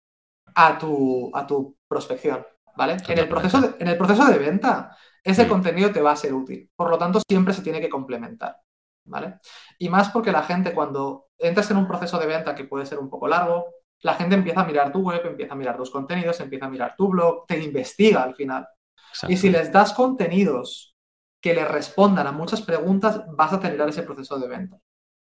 a 0.57 0.77
tu, 0.79 1.31
a 1.33 1.47
tu 1.47 1.77
prospección, 1.87 2.45
¿vale? 2.77 2.97
En 3.07 3.19
el, 3.19 3.29
proceso 3.29 3.61
de, 3.61 3.75
en 3.79 3.87
el 3.87 3.97
proceso 3.97 4.25
de 4.27 4.39
venta, 4.39 4.97
ese 5.23 5.47
contenido 5.47 5.93
te 5.93 6.03
va 6.03 6.11
a 6.11 6.17
ser 6.17 6.35
útil. 6.35 6.69
Por 6.75 6.91
lo 6.91 6.99
tanto, 6.99 7.21
siempre 7.29 7.55
se 7.55 7.63
tiene 7.63 7.81
que 7.81 7.89
complementar. 7.89 8.57
¿Vale? 9.05 9.39
Y 9.79 9.89
más 9.89 10.11
porque 10.11 10.33
la 10.33 10.43
gente 10.43 10.73
cuando 10.73 11.27
entras 11.39 11.71
en 11.71 11.77
un 11.77 11.87
proceso 11.87 12.19
de 12.19 12.27
venta 12.27 12.55
que 12.55 12.65
puede 12.65 12.87
ser 12.87 12.99
un 12.99 13.11
poco 13.11 13.29
largo, 13.29 13.67
la 14.01 14.15
gente 14.15 14.35
empieza 14.35 14.61
a 14.61 14.67
mirar 14.67 14.93
tu 14.93 15.01
web, 15.01 15.25
empieza 15.25 15.55
a 15.55 15.57
mirar 15.57 15.77
tus 15.77 15.91
contenidos, 15.91 16.41
empieza 16.41 16.67
a 16.67 16.71
mirar 16.71 16.95
tu 16.97 17.09
blog, 17.09 17.47
te 17.47 17.59
investiga 17.59 18.23
al 18.23 18.35
final. 18.35 18.67
Y 19.29 19.37
si 19.37 19.51
les 19.51 19.71
das 19.71 19.93
contenidos 19.93 20.97
que 21.41 21.55
le 21.55 21.65
respondan 21.65 22.27
a 22.27 22.33
muchas 22.33 22.63
preguntas, 22.63 23.23
vas 23.29 23.53
a 23.53 23.57
acelerar 23.57 23.89
ese 23.89 24.03
proceso 24.03 24.39
de 24.39 24.49
venta. 24.49 24.79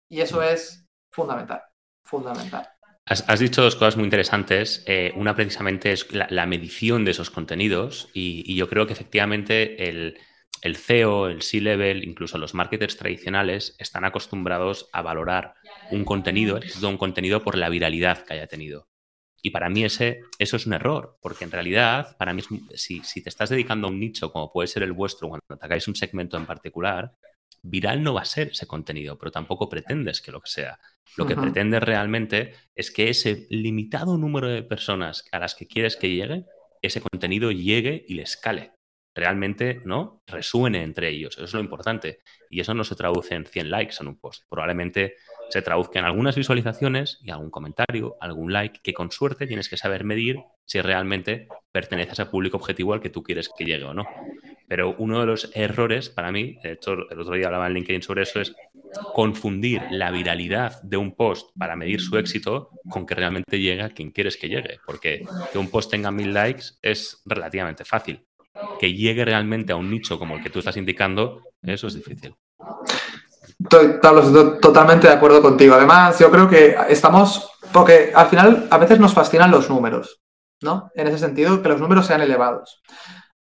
Y 0.10 0.22
eso 0.22 0.42
es 0.42 0.86
fundamental, 1.12 1.62
fundamental. 2.04 2.68
Has, 3.06 3.40
dicho 3.40 3.64
dos 3.64 3.76
cosas 3.76 3.96
muy 3.96 4.04
interesantes. 4.04 4.84
Eh, 4.86 5.12
una 5.16 5.36
precisamente 5.36 5.92
es 5.92 6.08
la, 6.14 6.46
medición 6.46 7.04
de 7.04 7.12
esos 7.12 7.32
contenidos 7.32 8.10
y 8.14 8.56
yo 8.56 8.70
creo 8.70 8.86
que 8.86 8.94
efectivamente 8.94 9.90
el, 9.90 10.20
el 10.62 10.76
CEO, 10.76 11.28
el 11.28 11.42
C-Level, 11.42 12.04
incluso 12.04 12.38
los 12.38 12.54
marketers 12.54 12.98
tradicionales 12.98 13.76
están 13.80 14.06
acostumbrados 14.06 14.90
a 14.94 15.02
valorar 15.02 15.54
un 15.92 16.06
contenido, 16.06 16.58
el 16.58 16.64
éxito 16.64 16.88
de 16.88 16.94
un 16.94 16.98
contenido 16.98 17.44
por 17.44 17.58
la 17.58 17.70
viralidad 17.70 18.24
que 18.24 18.34
haya 18.34 18.48
tenido. 18.48 18.88
Y 19.42 19.52
para 19.52 19.70
mí 19.70 19.84
ese, 19.84 20.22
eso 20.38 20.58
es 20.58 20.66
un 20.66 20.74
error, 20.74 21.18
porque 21.22 21.46
en 21.46 21.52
realidad, 21.52 22.18
para 22.18 22.34
mí, 22.34 22.42
si, 22.76 23.02
si 23.04 23.24
te 23.24 23.30
estás 23.30 23.50
dedicando 23.50 23.88
a 23.88 23.90
un 23.90 24.00
nicho 24.00 24.32
como 24.32 24.52
puede 24.52 24.68
ser 24.68 24.84
el 24.84 24.92
vuestro, 24.92 25.30
cuando 25.30 25.46
atacáis 25.50 25.88
un 25.88 25.96
segmento 25.96 26.36
en 26.36 26.46
particular, 26.46 27.14
viral 27.62 28.04
no 28.04 28.14
va 28.14 28.22
a 28.22 28.26
ser 28.26 28.50
ese 28.50 28.68
contenido, 28.68 29.18
pero 29.18 29.32
tampoco 29.32 29.70
pretendes 29.70 30.22
que 30.22 30.32
lo 30.32 30.42
que 30.42 30.50
sea. 30.50 30.80
Lo 31.18 31.26
que 31.26 31.36
pretendes 31.36 31.82
realmente 31.82 32.54
es 32.76 32.92
que 32.92 33.10
ese 33.10 33.48
limitado 33.50 34.18
número 34.18 34.48
de 34.48 34.64
personas 34.64 35.26
a 35.32 35.40
las 35.40 35.56
que 35.56 35.68
quieres 35.68 35.96
que 35.96 36.10
llegue, 36.10 36.46
ese 36.82 37.02
contenido 37.02 37.52
llegue 37.52 38.06
y 38.08 38.14
le 38.14 38.24
escale 38.24 38.79
realmente 39.14 39.82
¿no? 39.86 40.22
resuene 40.28 40.84
entre 40.84 41.10
ellos. 41.10 41.36
Eso 41.36 41.46
es 41.46 41.54
lo 41.54 41.60
importante. 41.60 42.20
Y 42.50 42.60
eso 42.60 42.74
no 42.74 42.84
se 42.84 42.96
traduce 42.96 43.36
en 43.36 43.46
100 43.46 43.70
likes 43.70 43.96
en 44.00 44.08
un 44.08 44.20
post. 44.20 44.44
Probablemente 44.50 45.16
se 45.50 45.62
traduzca 45.62 46.00
en 46.00 46.06
algunas 46.06 46.36
visualizaciones 46.36 47.20
y 47.24 47.32
algún 47.32 47.50
comentario, 47.50 48.16
algún 48.22 48.54
like, 48.54 48.80
que 48.82 48.94
con 48.94 49.12
suerte 49.12 49.48
tienes 49.48 49.68
que 49.68 49.78
saber 49.78 50.04
medir 50.04 50.38
si 50.66 50.82
realmente 50.82 51.48
pertenece 51.72 52.12
a 52.12 52.14
ese 52.14 52.26
público 52.28 52.58
objetivo 52.58 52.94
al 52.94 53.02
que 53.02 53.10
tú 53.10 53.24
quieres 53.24 53.50
que 53.56 53.66
llegue 53.66 53.86
o 53.86 53.94
no. 53.94 54.06
Pero 54.68 54.96
uno 55.00 55.20
de 55.20 55.26
los 55.26 55.52
errores 55.56 56.10
para 56.10 56.32
mí, 56.32 56.60
de 56.64 56.74
hecho 56.74 56.94
el 57.10 57.20
otro 57.20 57.34
día 57.34 57.48
hablaba 57.48 57.66
en 57.66 57.74
LinkedIn 57.74 58.04
sobre 58.04 58.22
eso, 58.22 58.40
es 58.40 58.56
confundir 59.14 59.82
la 59.90 60.12
viralidad 60.12 60.82
de 60.84 60.98
un 60.98 61.16
post 61.16 61.50
para 61.58 61.76
medir 61.76 62.02
su 62.02 62.18
éxito 62.18 62.70
con 62.90 63.08
que 63.08 63.16
realmente 63.16 63.60
llegue 63.60 63.82
a 63.82 63.90
quien 63.90 64.12
quieres 64.12 64.38
que 64.38 64.50
llegue. 64.50 64.80
Porque 64.86 65.26
que 65.52 65.58
un 65.58 65.72
post 65.72 65.90
tenga 65.90 66.12
mil 66.12 66.34
likes 66.34 66.66
es 66.84 67.24
relativamente 67.26 67.84
fácil 67.84 68.29
que 68.80 68.94
llegue 68.94 69.26
realmente 69.26 69.74
a 69.74 69.76
un 69.76 69.90
nicho 69.90 70.18
como 70.18 70.36
el 70.36 70.44
que 70.44 70.50
tú 70.50 70.60
estás 70.60 70.78
indicando, 70.78 71.44
eso 71.62 71.88
es 71.88 71.96
difícil. 71.96 72.36
Estoy, 73.62 74.00
totalmente 74.62 75.08
de 75.08 75.14
acuerdo 75.14 75.42
contigo. 75.42 75.76
Además, 75.76 76.18
yo 76.18 76.32
creo 76.32 76.50
que 76.50 76.78
estamos, 76.88 77.52
porque 77.74 78.12
al 78.16 78.28
final 78.28 78.68
a 78.70 78.78
veces 78.78 79.00
nos 79.00 79.14
fascinan 79.14 79.52
los 79.52 79.70
números, 79.70 80.22
¿no? 80.62 80.90
En 80.96 81.08
ese 81.08 81.20
sentido, 81.20 81.62
que 81.62 81.70
los 81.70 81.82
números 81.82 82.06
sean 82.06 82.22
elevados. 82.22 82.82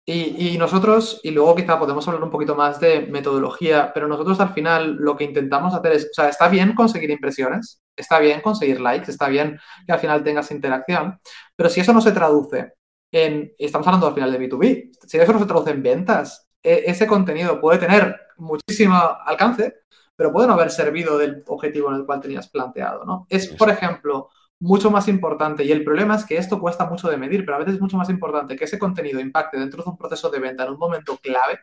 Y, 0.05 0.53
y, 0.53 0.57
nosotros, 0.57 1.21
y 1.23 1.31
luego 1.31 1.55
quizá 1.55 1.77
podemos 1.77 2.07
hablar 2.07 2.23
un 2.23 2.31
poquito 2.31 2.55
más 2.55 2.79
de 2.79 3.01
metodología, 3.01 3.91
pero 3.93 4.07
nosotros 4.07 4.39
al 4.39 4.53
final 4.53 4.95
lo 4.95 5.15
que 5.15 5.23
intentamos 5.23 5.73
hacer 5.73 5.91
es, 5.93 6.05
o 6.05 6.13
sea, 6.13 6.29
está 6.29 6.47
bien 6.49 6.73
conseguir 6.73 7.11
impresiones, 7.11 7.81
está 7.95 8.17
bien 8.17 8.41
conseguir 8.41 8.81
likes, 8.81 9.11
está 9.11 9.27
bien 9.27 9.59
que 9.85 9.93
al 9.93 9.99
final 9.99 10.23
tengas 10.23 10.49
interacción, 10.49 11.19
pero 11.55 11.69
si 11.69 11.81
eso 11.81 11.93
no 11.93 12.01
se 12.01 12.11
traduce 12.11 12.73
estamos 13.11 13.87
hablando 13.87 14.07
al 14.07 14.13
final 14.13 14.31
de 14.31 14.39
B2B, 14.39 14.91
si 15.07 15.17
eso 15.17 15.33
no 15.33 15.39
se 15.39 15.45
traduce 15.45 15.71
en 15.71 15.83
ventas, 15.83 16.49
e, 16.61 16.83
ese 16.87 17.07
contenido 17.07 17.59
puede 17.59 17.79
tener 17.79 18.19
muchísimo 18.37 18.95
alcance, 19.25 19.75
pero 20.15 20.31
puede 20.31 20.47
no 20.47 20.53
haber 20.53 20.69
servido 20.69 21.17
del 21.17 21.43
objetivo 21.47 21.89
en 21.89 21.95
el 21.95 22.05
cual 22.05 22.19
tenías 22.19 22.49
planteado, 22.49 23.05
¿no? 23.05 23.25
Es, 23.29 23.47
por 23.47 23.69
ejemplo, 23.69 24.29
mucho 24.59 24.91
más 24.91 25.07
importante, 25.07 25.63
y 25.63 25.71
el 25.71 25.83
problema 25.83 26.15
es 26.15 26.25
que 26.25 26.37
esto 26.37 26.59
cuesta 26.59 26.85
mucho 26.85 27.09
de 27.09 27.17
medir, 27.17 27.45
pero 27.45 27.55
a 27.55 27.59
veces 27.59 27.75
es 27.75 27.81
mucho 27.81 27.97
más 27.97 28.09
importante 28.09 28.55
que 28.57 28.65
ese 28.65 28.77
contenido 28.77 29.19
impacte 29.19 29.57
dentro 29.57 29.81
de 29.83 29.89
un 29.89 29.97
proceso 29.97 30.29
de 30.29 30.39
venta 30.39 30.65
en 30.65 30.71
un 30.71 30.77
momento 30.77 31.17
clave, 31.17 31.59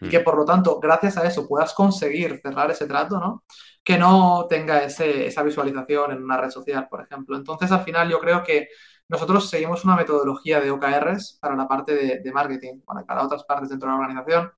Y 0.00 0.06
mm. 0.06 0.10
que 0.10 0.20
por 0.20 0.36
lo 0.36 0.44
tanto, 0.44 0.80
gracias 0.80 1.18
a 1.18 1.26
eso, 1.26 1.46
puedas 1.46 1.74
conseguir 1.74 2.40
cerrar 2.42 2.70
ese 2.70 2.86
trato, 2.86 3.18
¿no? 3.18 3.44
Que 3.84 3.98
no 3.98 4.46
tenga 4.48 4.82
esa 4.84 5.42
visualización 5.42 6.12
en 6.12 6.22
una 6.22 6.38
red 6.38 6.50
social, 6.50 6.88
por 6.88 7.02
ejemplo. 7.02 7.36
Entonces, 7.36 7.70
al 7.72 7.84
final, 7.84 8.08
yo 8.10 8.18
creo 8.20 8.42
que 8.42 8.68
nosotros 9.08 9.48
seguimos 9.48 9.84
una 9.84 9.96
metodología 9.96 10.60
de 10.60 10.70
OKRs 10.70 11.38
para 11.40 11.56
la 11.56 11.66
parte 11.66 12.20
de, 12.22 12.32
marketing, 12.32 12.80
bueno, 12.84 13.04
para 13.06 13.24
otras 13.24 13.44
partes 13.44 13.70
dentro 13.70 13.88
de 13.88 13.94
la 13.94 14.00
organización, 14.00 14.52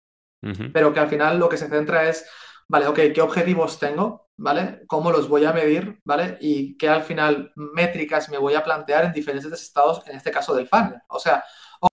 pero 0.72 0.92
que 0.92 1.00
al 1.00 1.08
final 1.08 1.38
lo 1.38 1.48
que 1.48 1.56
se 1.56 1.68
centra 1.68 2.08
es, 2.08 2.26
vale, 2.66 2.86
ok, 2.86 2.98
¿qué 3.14 3.20
objetivos 3.20 3.78
tengo? 3.78 4.28
¿Vale? 4.36 4.82
¿Cómo 4.86 5.12
los 5.12 5.28
voy 5.28 5.44
a 5.44 5.52
medir? 5.52 6.00
¿Vale? 6.02 6.38
Y 6.40 6.76
qué 6.78 6.88
al 6.88 7.02
final 7.02 7.52
métricas 7.54 8.30
me 8.30 8.38
voy 8.38 8.54
a 8.54 8.64
plantear 8.64 9.04
en 9.04 9.12
diferentes 9.12 9.52
estados, 9.52 10.02
en 10.06 10.16
este 10.16 10.30
caso 10.30 10.54
del 10.54 10.66
funnel. 10.66 10.98
O 11.08 11.18
sea, 11.18 11.44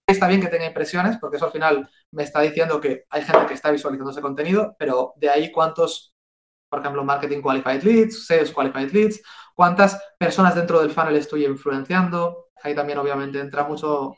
está 0.08 0.28
bien 0.28 0.42
que 0.42 0.48
tenga 0.48 0.66
impresiones, 0.66 1.18
porque 1.18 1.38
eso 1.38 1.46
al 1.46 1.52
final 1.52 1.90
me 2.12 2.24
está 2.24 2.42
diciendo 2.42 2.80
que 2.80 3.06
hay 3.10 3.22
gente 3.24 3.48
que 3.48 3.54
está 3.54 3.70
visualizando 3.70 4.12
ese 4.12 4.22
contenido, 4.22 4.76
pero 4.80 5.14
de 5.18 5.30
ahí 5.30 5.52
cuántos, 5.52 6.16
por 6.70 6.80
ejemplo, 6.80 7.04
marketing 7.04 7.42
qualified 7.42 7.84
leads, 7.84 8.26
sales 8.26 8.52
qualified 8.52 8.92
leads, 8.92 9.22
cuántas 9.58 10.00
personas 10.20 10.54
dentro 10.54 10.80
del 10.80 10.92
funnel 10.92 11.16
estoy 11.16 11.46
influenciando. 11.46 12.50
Ahí 12.62 12.76
también 12.76 13.00
obviamente 13.00 13.40
entra 13.40 13.64
mucho, 13.64 14.16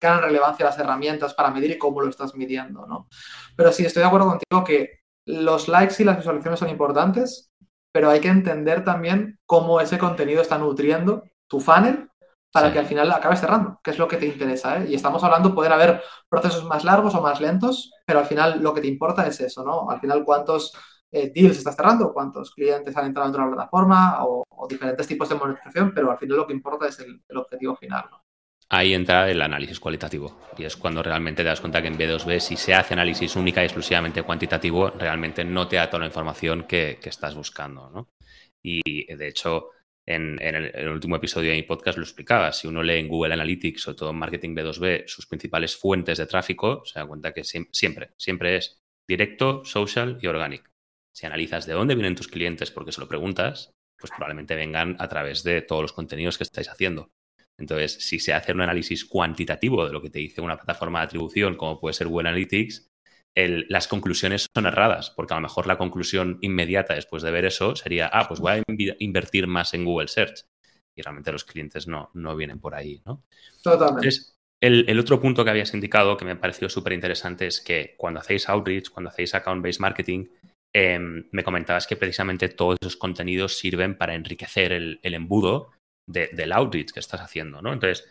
gran 0.00 0.20
relevancia 0.20 0.66
las 0.66 0.78
herramientas 0.78 1.34
para 1.34 1.52
medir 1.52 1.70
y 1.70 1.78
cómo 1.78 2.00
lo 2.00 2.10
estás 2.10 2.34
midiendo, 2.34 2.84
¿no? 2.84 3.08
Pero 3.56 3.70
sí, 3.70 3.86
estoy 3.86 4.00
de 4.02 4.08
acuerdo 4.08 4.26
contigo 4.26 4.64
que 4.64 5.02
los 5.24 5.68
likes 5.68 6.02
y 6.02 6.04
las 6.04 6.16
visualizaciones 6.16 6.58
son 6.58 6.68
importantes, 6.68 7.52
pero 7.92 8.10
hay 8.10 8.18
que 8.18 8.28
entender 8.28 8.84
también 8.84 9.38
cómo 9.46 9.80
ese 9.80 9.98
contenido 9.98 10.42
está 10.42 10.58
nutriendo 10.58 11.22
tu 11.46 11.60
funnel 11.60 12.08
para 12.52 12.72
que 12.72 12.80
al 12.80 12.86
final 12.86 13.10
acabes 13.12 13.38
cerrando, 13.38 13.80
que 13.84 13.92
es 13.92 13.98
lo 13.98 14.08
que 14.08 14.16
te 14.16 14.26
interesa. 14.26 14.78
¿eh? 14.78 14.86
Y 14.90 14.94
estamos 14.96 15.22
hablando, 15.22 15.54
pueden 15.54 15.72
haber 15.72 16.02
procesos 16.28 16.64
más 16.64 16.82
largos 16.82 17.14
o 17.14 17.22
más 17.22 17.40
lentos, 17.40 17.92
pero 18.04 18.18
al 18.18 18.26
final 18.26 18.60
lo 18.60 18.74
que 18.74 18.80
te 18.80 18.88
importa 18.88 19.26
es 19.26 19.40
eso, 19.40 19.64
¿no? 19.64 19.88
Al 19.88 20.00
final 20.00 20.24
cuántos 20.24 20.72
eh, 21.12 21.30
deals 21.34 21.58
estás 21.58 21.76
cerrando, 21.76 22.12
cuántos 22.12 22.52
clientes 22.52 22.96
han 22.96 23.06
entrado 23.06 23.30
de 23.30 23.38
la 23.38 23.46
plataforma 23.46 24.24
o, 24.24 24.44
diferentes 24.68 25.06
tipos 25.06 25.28
de 25.28 25.34
monetización, 25.34 25.92
pero 25.92 26.10
al 26.10 26.18
final 26.18 26.36
lo 26.38 26.46
que 26.46 26.52
importa 26.52 26.86
es 26.86 26.98
el, 27.00 27.20
objetivo 27.36 27.76
final. 27.76 28.04
Ahí 28.68 28.94
entra 28.94 29.28
el 29.28 29.42
análisis 29.42 29.78
cualitativo 29.78 30.40
y 30.56 30.64
es 30.64 30.76
cuando 30.76 31.02
realmente 31.02 31.42
te 31.42 31.48
das 31.48 31.60
cuenta 31.60 31.82
que 31.82 31.88
en 31.88 31.98
B2B 31.98 32.38
si 32.38 32.56
se 32.56 32.72
hace 32.72 32.94
análisis 32.94 33.36
única 33.36 33.60
y 33.60 33.64
exclusivamente 33.64 34.22
cuantitativo, 34.22 34.90
realmente 34.90 35.44
no 35.44 35.68
te 35.68 35.76
da 35.76 35.90
toda 35.90 36.00
la 36.00 36.06
información 36.06 36.64
que, 36.64 36.98
que 37.02 37.08
estás 37.10 37.34
buscando. 37.34 37.90
¿no? 37.90 38.08
Y 38.62 39.14
de 39.14 39.28
hecho, 39.28 39.70
en, 40.06 40.38
el, 40.40 40.88
último 40.88 41.16
episodio 41.16 41.50
de 41.50 41.56
mi 41.56 41.62
podcast 41.62 41.98
lo 41.98 42.04
explicaba. 42.04 42.52
Si 42.52 42.66
uno 42.66 42.82
lee 42.82 42.98
en 42.98 43.08
Google 43.08 43.34
Analytics 43.34 43.88
o 43.88 43.96
todo 43.96 44.10
en 44.10 44.16
Marketing 44.16 44.54
B2B 44.54 45.04
sus 45.06 45.26
principales 45.26 45.76
fuentes 45.76 46.18
de 46.18 46.26
tráfico, 46.26 46.82
se 46.84 46.98
da 46.98 47.06
cuenta 47.06 47.32
que 47.32 47.44
siempre, 47.44 48.12
siempre 48.16 48.56
es 48.56 48.80
directo, 49.06 49.64
social 49.64 50.18
y 50.20 50.26
organic. 50.26 50.71
Si 51.14 51.26
analizas 51.26 51.66
de 51.66 51.74
dónde 51.74 51.94
vienen 51.94 52.14
tus 52.14 52.28
clientes 52.28 52.70
porque 52.70 52.92
se 52.92 53.00
lo 53.00 53.08
preguntas, 53.08 53.72
pues 53.98 54.10
probablemente 54.10 54.56
vengan 54.56 54.96
a 54.98 55.08
través 55.08 55.42
de 55.42 55.62
todos 55.62 55.82
los 55.82 55.92
contenidos 55.92 56.38
que 56.38 56.44
estáis 56.44 56.68
haciendo. 56.68 57.10
Entonces, 57.58 57.92
si 58.00 58.18
se 58.18 58.32
hace 58.32 58.52
un 58.52 58.62
análisis 58.62 59.04
cuantitativo 59.04 59.86
de 59.86 59.92
lo 59.92 60.02
que 60.02 60.10
te 60.10 60.18
dice 60.18 60.40
una 60.40 60.56
plataforma 60.56 61.00
de 61.00 61.04
atribución, 61.06 61.56
como 61.56 61.78
puede 61.78 61.94
ser 61.94 62.08
Google 62.08 62.30
Analytics, 62.30 62.90
las 63.34 63.88
conclusiones 63.88 64.46
son 64.54 64.66
erradas, 64.66 65.10
porque 65.10 65.32
a 65.32 65.36
lo 65.36 65.42
mejor 65.42 65.66
la 65.66 65.78
conclusión 65.78 66.38
inmediata 66.42 66.94
después 66.94 67.22
de 67.22 67.30
ver 67.30 67.44
eso 67.44 67.76
sería, 67.76 68.08
ah, 68.12 68.28
pues 68.28 68.40
voy 68.40 68.52
a 68.52 68.62
invertir 68.98 69.46
más 69.46 69.72
en 69.74 69.84
Google 69.84 70.08
Search. 70.08 70.44
Y 70.94 71.00
realmente 71.00 71.32
los 71.32 71.44
clientes 71.44 71.86
no, 71.88 72.10
no 72.12 72.36
vienen 72.36 72.60
por 72.60 72.74
ahí, 72.74 73.00
¿no? 73.06 73.22
Totalmente. 73.62 74.10
el, 74.60 74.98
otro 74.98 75.18
punto 75.20 75.42
que 75.42 75.50
habías 75.50 75.72
indicado 75.72 76.18
que 76.18 76.26
me 76.26 76.32
ha 76.32 76.40
parecido 76.40 76.68
súper 76.68 76.92
interesante 76.92 77.46
es 77.46 77.62
que 77.62 77.94
cuando 77.96 78.20
hacéis 78.20 78.48
outreach, 78.50 78.90
cuando 78.90 79.08
hacéis 79.08 79.34
account-based 79.34 79.80
marketing, 79.80 80.26
em, 80.74 81.28
me 81.32 81.44
comentabas 81.44 81.86
que 81.86 81.96
precisamente 81.96 82.48
todos 82.48 82.76
esos 82.80 82.96
contenidos 82.96 83.58
sirven 83.58 83.96
para 83.96 84.14
enriquecer 84.14 84.72
el, 84.72 85.00
embudo 85.02 85.70
del 86.06 86.52
outreach 86.52 86.92
que 86.92 87.00
estás 87.00 87.20
haciendo, 87.20 87.62
¿no? 87.62 87.72
Entonces, 87.72 88.08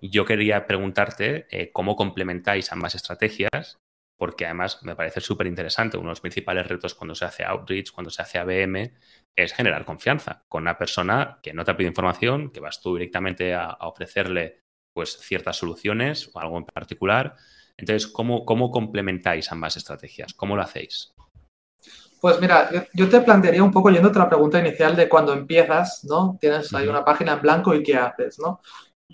yo 0.00 0.24
quería 0.24 0.66
preguntarte 0.66 1.46
eh, 1.50 1.70
cómo 1.72 1.96
complementáis 1.96 2.72
ambas 2.72 2.94
estrategias 2.94 3.78
porque 4.22 4.44
además 4.44 4.80
me 4.84 4.94
parece 4.94 5.20
súper 5.20 5.48
interesante. 5.48 5.96
Uno 5.96 6.10
de 6.10 6.12
los 6.12 6.20
principales 6.20 6.68
retos 6.68 6.94
cuando 6.94 7.12
se 7.12 7.24
hace 7.24 7.42
outreach, 7.42 7.90
cuando 7.90 8.08
se 8.08 8.22
hace 8.22 8.38
ABM, 8.38 8.92
es 9.36 9.52
generar 9.52 9.84
confianza 9.84 10.44
con 10.48 10.62
una 10.62 10.78
persona 10.78 11.40
que 11.42 11.52
no 11.52 11.64
te 11.64 11.72
ha 11.72 11.76
pedido 11.76 11.90
información, 11.90 12.52
que 12.52 12.60
vas 12.60 12.80
tú 12.80 12.94
directamente 12.94 13.52
a, 13.52 13.78
ofrecerle 13.80 14.60
pues 14.94 15.18
ciertas 15.18 15.56
soluciones 15.56 16.30
o 16.32 16.38
algo 16.38 16.58
en 16.58 16.66
particular. 16.66 17.34
Entonces, 17.76 18.06
¿cómo, 18.06 18.44
¿cómo 18.44 18.70
complementáis 18.70 19.50
ambas 19.50 19.76
estrategias? 19.76 20.34
¿Cómo 20.34 20.54
lo 20.54 20.62
hacéis? 20.62 21.12
Pues 22.22 22.40
mira, 22.40 22.70
yo 22.94 23.08
te 23.08 23.20
plantearía 23.20 23.64
un 23.64 23.72
poco 23.72 23.90
yendo 23.90 24.06
a 24.08 24.10
otra 24.12 24.28
pregunta 24.28 24.60
inicial 24.60 24.94
de 24.94 25.08
cuando 25.08 25.32
empiezas, 25.32 26.04
¿no? 26.04 26.38
Tienes 26.40 26.72
ahí 26.72 26.86
una 26.86 27.04
página 27.04 27.32
en 27.32 27.42
blanco 27.42 27.74
y 27.74 27.82
qué 27.82 27.96
haces, 27.96 28.38
¿no? 28.38 28.60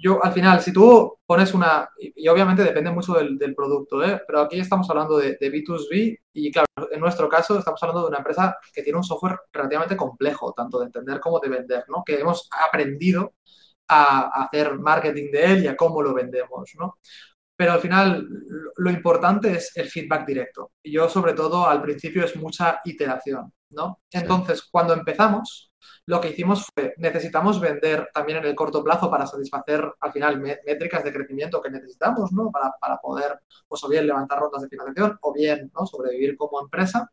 yo 0.00 0.24
al 0.24 0.32
final, 0.32 0.60
si 0.62 0.72
tú 0.72 1.18
pones 1.26 1.52
una, 1.54 1.88
y, 1.98 2.28
obviamente 2.28 2.62
depende 2.62 2.90
mucho 2.90 3.14
del, 3.14 3.54
producto, 3.54 4.02
¿eh? 4.04 4.22
pero 4.26 4.40
aquí 4.40 4.60
estamos 4.60 4.88
hablando 4.90 5.18
de, 5.18 5.38
B2B 5.38 6.18
y 6.32 6.52
claro, 6.52 6.66
en 6.90 7.00
nuestro 7.00 7.28
caso 7.28 7.58
estamos 7.58 7.82
hablando 7.82 8.02
de 8.02 8.08
una 8.08 8.18
empresa 8.18 8.56
que 8.72 8.82
tiene 8.82 8.98
un 8.98 9.04
software 9.04 9.38
relativamente 9.52 9.96
complejo, 9.96 10.52
tanto 10.56 10.78
de 10.78 10.86
entender 10.86 11.20
como 11.20 11.40
de 11.40 11.48
vender, 11.48 11.84
¿no? 11.88 12.02
Que 12.04 12.20
hemos 12.20 12.48
aprendido 12.68 13.34
a, 13.88 14.44
hacer 14.44 14.78
marketing 14.78 15.30
de 15.32 15.44
él 15.44 15.64
y 15.64 15.68
a 15.68 15.76
cómo 15.76 16.02
lo 16.02 16.14
vendemos, 16.14 16.70
¿no? 16.78 16.98
Pero 17.58 17.72
al 17.72 17.80
final 17.80 18.28
lo 18.76 18.88
importante 18.88 19.50
es 19.50 19.76
el 19.76 19.90
feedback 19.90 20.24
directo. 20.24 20.70
Y 20.80 20.92
yo 20.92 21.08
sobre 21.08 21.32
todo 21.32 21.66
al 21.66 21.82
principio 21.82 22.24
es 22.24 22.36
mucha 22.36 22.80
iteración, 22.84 23.52
¿no? 23.70 24.00
Entonces, 24.12 24.62
cuando 24.70 24.94
empezamos, 24.94 25.72
lo 26.06 26.20
que 26.20 26.30
hicimos 26.30 26.66
fue, 26.72 26.94
necesitamos 26.98 27.60
vender 27.60 28.10
también 28.14 28.38
en 28.38 28.44
el 28.44 28.54
corto 28.54 28.84
plazo 28.84 29.10
para 29.10 29.26
satisfacer 29.26 29.92
al 29.98 30.12
final 30.12 30.40
métricas 30.40 31.02
de 31.02 31.12
crecimiento 31.12 31.60
que 31.60 31.70
necesitamos, 31.70 32.30
¿no? 32.30 32.52
Para, 32.52 32.96
poder, 32.98 33.40
pues 33.66 33.82
o 33.82 33.88
bien 33.88 34.06
levantar 34.06 34.38
rondas 34.38 34.62
de 34.62 34.68
financiación 34.68 35.18
o 35.20 35.32
bien, 35.32 35.72
¿no? 35.74 35.84
Sobrevivir 35.84 36.36
como 36.36 36.60
empresa. 36.60 37.10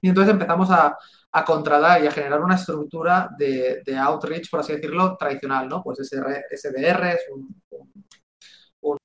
Y 0.00 0.08
entonces 0.08 0.32
empezamos 0.32 0.68
a, 0.68 0.98
a 1.30 1.44
contratar 1.44 2.02
y 2.02 2.08
a 2.08 2.10
generar 2.10 2.42
una 2.42 2.56
estructura 2.56 3.30
de, 3.38 3.82
outreach, 4.00 4.50
por 4.50 4.60
así 4.60 4.72
decirlo, 4.72 5.16
tradicional, 5.16 5.68
¿no? 5.68 5.80
Pues 5.80 6.00
SDR, 6.00 7.04
es 7.12 7.24
un, 7.32 7.62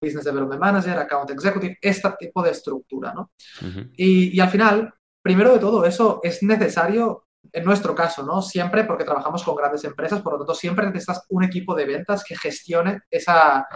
Business 0.01 0.25
Development 0.25 0.59
Manager, 0.59 0.97
Account 0.99 1.31
Executive, 1.31 1.77
este 1.81 2.09
tipo 2.19 2.43
de 2.43 2.51
estructura, 2.51 3.13
¿no? 3.13 3.31
y, 3.95 4.35
y, 4.35 4.39
al 4.39 4.49
final, 4.49 4.93
primero 5.21 5.53
de 5.53 5.59
todo, 5.59 5.85
eso 5.85 6.19
es 6.23 6.43
necesario 6.43 7.25
en 7.53 7.65
nuestro 7.65 7.93
caso, 7.95 8.23
¿no? 8.23 8.41
Siempre, 8.41 8.85
porque 8.85 9.03
trabajamos 9.03 9.43
con 9.43 9.55
grandes 9.55 9.83
empresas, 9.83 10.21
por 10.21 10.33
lo 10.33 10.39
tanto, 10.39 10.53
siempre 10.53 10.85
necesitas 10.85 11.25
un 11.29 11.43
equipo 11.43 11.75
de 11.75 11.85
ventas 11.85 12.23
que 12.23 12.35
gestione 12.35 13.01
esa, 13.09 13.67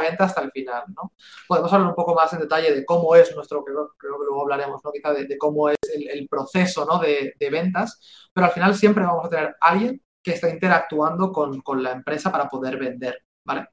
venta 0.00 0.24
hasta 0.24 0.42
el 0.42 0.50
final, 0.52 0.84
¿no? 0.88 1.12
Podemos 1.48 1.72
hablar 1.72 1.88
un 1.88 1.94
poco 1.94 2.14
más 2.14 2.32
en 2.32 2.40
detalle 2.40 2.72
de 2.74 2.84
cómo 2.84 3.14
es 3.16 3.34
nuestro, 3.34 3.64
creo, 3.64 3.94
que 3.98 4.06
luego 4.06 4.42
hablaremos, 4.42 4.80
¿no? 4.84 4.92
Quizá 4.92 5.12
de, 5.12 5.38
cómo 5.38 5.68
es 5.68 5.78
el, 5.94 6.28
proceso, 6.28 6.84
¿no? 6.84 6.98
De, 6.98 7.34
ventas, 7.50 8.28
pero 8.32 8.46
al 8.46 8.52
final 8.52 8.74
siempre 8.74 9.04
vamos 9.04 9.26
a 9.26 9.30
tener 9.30 9.56
alguien 9.60 10.00
que 10.22 10.32
está 10.32 10.48
interactuando 10.48 11.32
con, 11.32 11.82
la 11.82 11.92
empresa 11.92 12.30
para 12.30 12.48
poder 12.48 12.78
vender, 12.78 13.18
¿vale? 13.44 13.68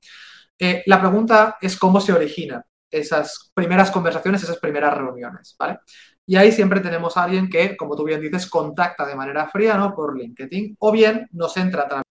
Eh, 0.64 0.84
la 0.86 1.00
pregunta 1.00 1.58
es 1.60 1.76
cómo 1.76 2.00
se 2.00 2.14
originan 2.14 2.64
esas 2.92 3.52
primeras 3.56 3.90
conversaciones, 3.90 4.44
esas 4.44 4.60
primeras 4.60 4.96
reuniones, 4.96 5.56
¿vale? 5.58 5.80
Y 6.24 6.36
ahí 6.36 6.52
siempre 6.52 6.82
tenemos 6.82 7.18
a 7.18 7.24
alguien 7.24 7.50
que, 7.50 7.76
como 7.76 7.96
tú 7.96 8.04
bien 8.04 8.22
dices, 8.22 8.48
contacta 8.48 9.08
de 9.08 9.16
manera 9.16 9.50
fría, 9.50 9.76
¿no? 9.76 9.96
Por 9.96 10.16
LinkedIn, 10.16 10.76
o 10.80 10.92
bien 10.92 11.28
nos 11.32 11.58
entra 11.58 11.82
a 11.84 11.88
través 11.88 12.06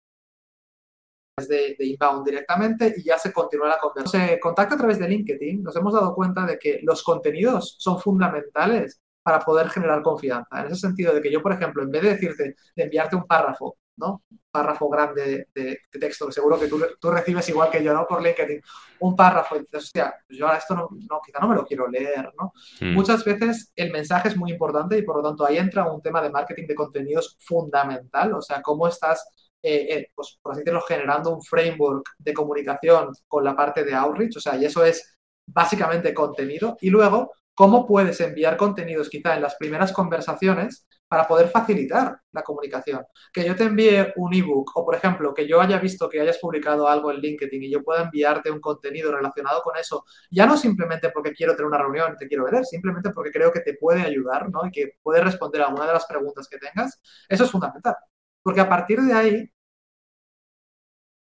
de, 1.48 1.76
de, 1.78 1.86
inbound 1.86 2.26
directamente 2.26 2.92
y 2.96 3.04
ya 3.04 3.18
se 3.18 3.32
continúa 3.32 3.68
la 3.68 3.78
conversación. 3.78 4.28
Se 4.30 4.40
contacta 4.40 4.74
a 4.74 4.78
través 4.78 4.98
de 4.98 5.08
LinkedIn, 5.08 5.62
nos 5.62 5.76
hemos 5.76 5.94
dado 5.94 6.12
cuenta 6.12 6.44
de 6.44 6.58
que 6.58 6.80
los 6.82 7.04
contenidos 7.04 7.76
son 7.78 8.00
fundamentales 8.00 9.00
para 9.22 9.38
poder 9.38 9.68
generar 9.68 10.02
confianza. 10.02 10.60
En 10.60 10.66
ese 10.66 10.80
sentido 10.80 11.14
de 11.14 11.22
que 11.22 11.30
yo, 11.30 11.40
por 11.40 11.52
ejemplo, 11.52 11.84
en 11.84 11.90
vez 11.92 12.02
de 12.02 12.10
decirte, 12.14 12.56
de 12.74 12.82
enviarte 12.82 13.14
un 13.14 13.28
párrafo 13.28 13.76
¿no? 14.00 14.24
párrafo 14.50 14.88
grande 14.88 15.46
de, 15.54 15.78
texto, 15.98 16.26
que 16.26 16.32
seguro 16.32 16.58
que 16.58 16.68
tú, 16.68 17.10
recibes 17.10 17.48
igual 17.48 17.70
que 17.70 17.82
yo, 17.82 17.94
¿no? 17.94 18.06
Por 18.06 18.22
LinkedIn, 18.22 18.60
un 19.00 19.16
párrafo 19.16 19.56
y 19.56 19.60
dices, 19.60 19.84
hostia, 19.84 20.14
pues 20.26 20.38
yo 20.38 20.46
ahora 20.46 20.58
esto 20.58 20.74
no, 20.74 20.88
no, 20.90 21.20
quizá 21.24 21.38
no 21.40 21.48
me 21.48 21.54
lo 21.54 21.64
quiero 21.64 21.88
leer, 21.88 22.32
¿no? 22.38 22.52
Hmm. 22.80 22.94
Muchas 22.94 23.24
veces 23.24 23.72
el 23.76 23.92
mensaje 23.92 24.28
es 24.28 24.36
muy 24.36 24.50
importante 24.50 24.98
y 24.98 25.02
por 25.02 25.16
lo 25.16 25.22
tanto 25.22 25.46
ahí 25.46 25.58
entra 25.58 25.90
un 25.90 26.02
tema 26.02 26.20
de 26.20 26.30
marketing 26.30 26.66
de 26.66 26.74
contenidos 26.74 27.36
fundamental, 27.40 28.34
o 28.34 28.42
sea, 28.42 28.60
cómo 28.62 28.88
estás, 28.88 29.24
eh, 29.62 29.86
eh, 29.90 30.10
pues, 30.14 30.38
por 30.42 30.52
así 30.52 30.60
decirlo, 30.60 30.82
generando 30.82 31.34
un 31.34 31.42
framework 31.42 32.10
de 32.18 32.34
comunicación 32.34 33.12
con 33.28 33.44
la 33.44 33.54
parte 33.54 33.84
de 33.84 33.94
outreach, 33.94 34.36
o 34.36 34.40
sea, 34.40 34.56
y 34.56 34.64
eso 34.64 34.84
es 34.84 35.16
básicamente 35.46 36.14
contenido, 36.14 36.76
y 36.80 36.90
luego 36.90 37.32
cómo 37.54 37.86
puedes 37.86 38.20
enviar 38.20 38.56
contenidos 38.56 39.10
quizá 39.10 39.34
en 39.34 39.42
las 39.42 39.56
primeras 39.56 39.92
conversaciones 39.92 40.86
para 41.10 41.26
poder 41.26 41.48
facilitar 41.48 42.20
la 42.30 42.42
comunicación. 42.42 43.04
Que 43.32 43.44
yo 43.44 43.56
te 43.56 43.64
envíe 43.64 44.12
un 44.14 44.32
ebook 44.32 44.70
o, 44.76 44.84
por 44.84 44.94
ejemplo, 44.94 45.34
que 45.34 45.44
yo 45.48 45.60
haya 45.60 45.76
visto 45.80 46.08
que 46.08 46.20
hayas 46.20 46.38
publicado 46.38 46.86
algo 46.88 47.10
en 47.10 47.18
LinkedIn 47.18 47.64
y 47.64 47.70
yo 47.72 47.82
pueda 47.82 48.04
enviarte 48.04 48.48
un 48.48 48.60
contenido 48.60 49.10
relacionado 49.10 49.60
con 49.62 49.76
eso, 49.76 50.04
ya 50.30 50.46
no 50.46 50.56
simplemente 50.56 51.10
porque 51.10 51.32
quiero 51.32 51.56
tener 51.56 51.66
una 51.66 51.78
reunión 51.78 52.12
y 52.14 52.16
te 52.16 52.28
quiero 52.28 52.44
ver, 52.44 52.64
simplemente 52.64 53.10
porque 53.10 53.32
creo 53.32 53.50
que 53.52 53.58
te 53.58 53.74
puede 53.74 54.02
ayudar 54.02 54.50
¿no? 54.50 54.64
y 54.66 54.70
que 54.70 54.98
puede 55.02 55.20
responder 55.20 55.62
a 55.62 55.66
alguna 55.66 55.88
de 55.88 55.94
las 55.94 56.06
preguntas 56.06 56.46
que 56.48 56.58
tengas, 56.58 57.00
eso 57.28 57.42
es 57.44 57.50
fundamental. 57.50 57.96
Porque 58.42 58.60
a 58.60 58.68
partir 58.68 59.00
de 59.00 59.12
ahí, 59.12 59.50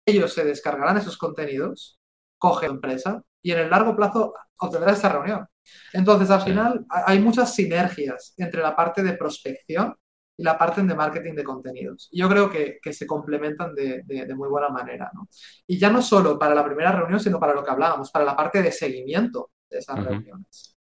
ellos 0.05 0.33
se 0.33 0.44
descargarán 0.44 0.96
esos 0.96 1.16
contenidos, 1.16 2.01
coge 2.38 2.66
la 2.66 2.75
empresa 2.75 3.22
y 3.40 3.53
en 3.53 3.61
el 3.61 3.70
largo 3.70 3.94
plazo 3.94 4.35
obtendrá 4.59 4.92
esa 4.92 5.09
reunión. 5.11 5.46
Entonces, 5.92 6.31
al 6.31 6.42
final, 6.42 6.85
hay 6.88 7.18
muchas 7.20 7.55
sinergias 7.55 8.35
entre 8.37 8.62
la 8.62 8.74
parte 8.74 9.02
de 9.02 9.14
prospección 9.14 9.94
y 10.37 10.42
la 10.42 10.59
parte 10.59 10.83
de 10.83 10.94
marketing 10.94 11.35
de 11.35 11.44
contenidos. 11.44 12.09
Yo 12.12 12.29
creo 12.29 12.50
que, 12.50 12.79
se 12.92 13.07
complementan 13.07 13.74
de, 13.74 14.05
muy 14.37 14.48
buena 14.48 14.68
manera. 14.68 15.11
¿no? 15.14 15.29
Y 15.66 15.79
ya 15.79 15.90
no 15.90 16.02
solo 16.02 16.38
para 16.38 16.55
la 16.55 16.64
primera 16.64 16.92
reunión, 16.92 17.20
sino 17.20 17.40
para 17.40 17.55
lo 17.55 17.64
que 17.64 17.70
hablábamos, 17.70 18.11
para 18.11 18.24
la 18.24 18.37
parte 18.37 18.62
de 18.62 18.72
seguimiento 18.72 19.50
de 19.70 19.79
esas 19.79 20.05
reuniones. 20.05 20.76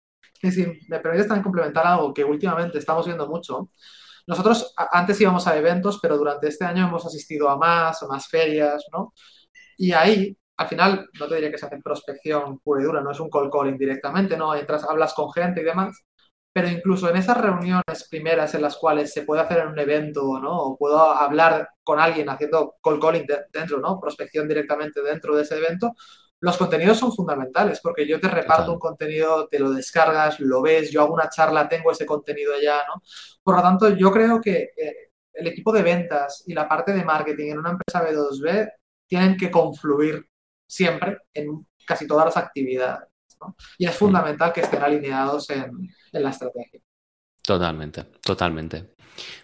Y 0.41 0.51
si 0.51 0.65
me 0.87 0.99
permites 0.99 1.27
también 1.27 1.43
complementar 1.43 1.85
algo 1.85 2.13
que 2.13 2.23
últimamente 2.23 2.79
estamos 2.79 3.05
viendo 3.05 3.27
mucho, 3.27 3.69
nosotros 4.27 4.73
antes 4.91 5.19
íbamos 5.21 5.47
a 5.47 5.57
eventos, 5.57 5.99
pero 6.01 6.17
durante 6.17 6.47
este 6.47 6.65
año 6.65 6.87
hemos 6.87 7.05
asistido 7.05 7.49
a 7.49 7.57
más, 7.57 8.01
a 8.01 8.07
más 8.07 8.27
ferias, 8.27 8.85
¿no? 8.91 9.13
Y 9.77 9.91
ahí 9.93 10.37
al 10.61 10.67
final 10.67 11.09
no 11.19 11.27
te 11.27 11.35
diría 11.35 11.51
que 11.51 11.57
se 11.57 11.65
hace 11.65 11.79
prospección 11.83 12.59
pura 12.59 12.81
y 12.81 12.85
dura, 12.85 13.01
no 13.01 13.11
es 13.11 13.19
un 13.19 13.29
cold 13.29 13.51
calling 13.51 13.77
directamente, 13.77 14.37
¿no? 14.37 14.55
Entras, 14.55 14.83
hablas 14.83 15.13
con 15.13 15.31
gente 15.31 15.61
y 15.61 15.63
demás, 15.63 16.03
pero 16.53 16.67
incluso 16.69 17.09
en 17.09 17.17
esas 17.17 17.37
reuniones 17.37 18.07
primeras 18.09 18.53
en 18.53 18.61
las 18.61 18.77
cuales 18.77 19.11
se 19.13 19.23
puede 19.23 19.41
hacer 19.41 19.59
en 19.59 19.69
un 19.69 19.79
evento, 19.79 20.39
¿no? 20.39 20.57
O 20.57 20.77
puedo 20.77 20.99
hablar 20.99 21.69
con 21.83 21.99
alguien 21.99 22.29
haciendo 22.29 22.75
cold 22.81 23.01
calling 23.01 23.25
dentro, 23.51 23.79
¿no? 23.79 23.99
Prospección 23.99 24.47
directamente 24.47 25.01
dentro 25.01 25.35
de 25.35 25.43
ese 25.43 25.57
evento, 25.57 25.95
los 26.41 26.57
contenidos 26.57 26.97
son 26.97 27.13
fundamentales 27.13 27.79
porque 27.81 28.07
yo 28.07 28.19
te 28.19 28.27
reparto 28.27 28.73
un 28.73 28.79
contenido, 28.79 29.47
te 29.47 29.59
lo 29.59 29.71
descargas, 29.71 30.39
lo 30.39 30.61
ves, 30.61 30.91
yo 30.91 31.01
hago 31.01 31.13
una 31.13 31.29
charla, 31.29 31.69
tengo 31.69 31.91
ese 31.91 32.05
contenido 32.05 32.53
allá, 32.53 32.77
¿no? 32.87 33.01
Por 33.43 33.55
lo 33.55 33.61
tanto, 33.61 33.89
yo 33.89 34.11
creo 34.11 34.41
que 34.41 34.71
eh, 34.75 35.11
el 35.33 35.47
equipo 35.47 35.71
de 35.71 35.83
ventas 35.83 36.43
y 36.47 36.53
la 36.53 36.67
parte 36.67 36.93
de 36.93 37.05
marketing 37.05 37.51
en 37.51 37.59
una 37.59 37.71
empresa 37.71 38.03
B2B 38.03 38.71
tienen 39.07 39.37
que 39.37 39.51
confluir 39.51 40.30
siempre 40.71 41.17
en 41.33 41.67
casi 41.85 42.07
todas 42.07 42.25
las 42.25 42.37
actividades. 42.37 43.09
Y 43.77 43.85
es 43.85 43.95
fundamental 43.95 44.53
que 44.53 44.61
estén 44.61 44.81
alineados 44.81 45.49
en, 45.49 45.89
la 46.13 46.29
estrategia. 46.29 46.79
Totalmente, 47.41 48.03
totalmente. 48.23 48.93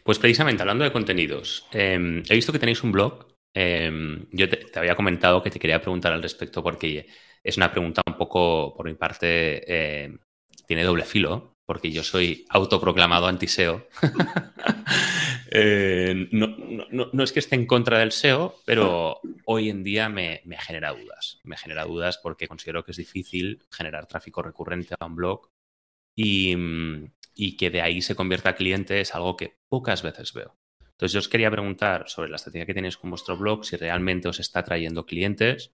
Pues 0.04 0.20
precisamente 0.20 0.62
hablando 0.62 0.86
de 0.86 0.94
contenidos, 0.94 1.68
em, 1.72 2.24
he 2.30 2.36
visto 2.36 2.54
que 2.54 2.60
tenéis 2.60 2.84
un 2.84 2.92
blog. 2.94 3.28
Em, 3.54 4.28
yo 4.32 4.48
te, 4.48 4.68
había 4.80 4.96
comentado 4.96 5.42
que 5.44 5.50
te 5.50 5.60
quería 5.60 5.82
preguntar 5.82 6.14
al 6.14 6.22
respecto 6.22 6.64
porque 6.64 7.08
es 7.44 7.58
una 7.58 7.72
pregunta 7.72 8.02
un 8.06 8.18
poco, 8.18 8.74
por 8.76 8.86
mi 8.86 8.94
parte, 8.94 10.06
em, 10.06 10.20
tiene 10.66 10.84
doble 10.84 11.04
filo, 11.04 11.57
porque 11.68 11.92
yo 11.92 12.02
soy 12.02 12.46
autoproclamado 12.50 13.28
anti-SEO. 13.28 13.88
Eh, 15.50 16.28
no, 16.34 17.24
es 17.24 17.32
que 17.32 17.40
esté 17.40 17.56
en 17.56 17.66
contra 17.66 18.00
del 18.00 18.12
SEO, 18.12 18.58
pero 18.66 19.22
hoy 19.46 19.70
en 19.70 19.82
día 19.82 20.10
me, 20.10 20.42
genera 20.60 20.92
dudas. 20.92 21.40
Me 21.46 21.56
genera 21.56 21.86
dudas 21.86 22.20
porque 22.22 22.50
considero 22.50 22.84
que 22.84 22.92
es 22.92 22.98
difícil 22.98 23.64
generar 23.72 24.08
tráfico 24.08 24.42
recurrente 24.42 24.94
a 25.00 25.06
un 25.06 25.16
blog 25.16 25.50
y, 26.14 27.56
que 27.58 27.70
de 27.70 27.82
ahí 27.82 28.02
se 28.02 28.14
convierta 28.14 28.50
a 28.50 28.56
cliente 28.56 29.00
es 29.00 29.16
algo 29.16 29.38
que 29.38 29.58
pocas 29.70 30.04
veces 30.04 30.34
veo. 30.34 30.58
Entonces 30.82 31.14
yo 31.14 31.20
os 31.20 31.30
quería 31.30 31.50
preguntar 31.50 32.10
sobre 32.10 32.30
la 32.30 32.36
estrategia 32.36 32.66
que 32.66 32.74
tenéis 32.74 32.98
con 32.98 33.10
vuestro 33.10 33.38
blog, 33.38 33.64
si 33.64 33.78
realmente 33.78 34.28
os 34.28 34.42
está 34.42 34.64
trayendo 34.64 35.06
clientes 35.06 35.72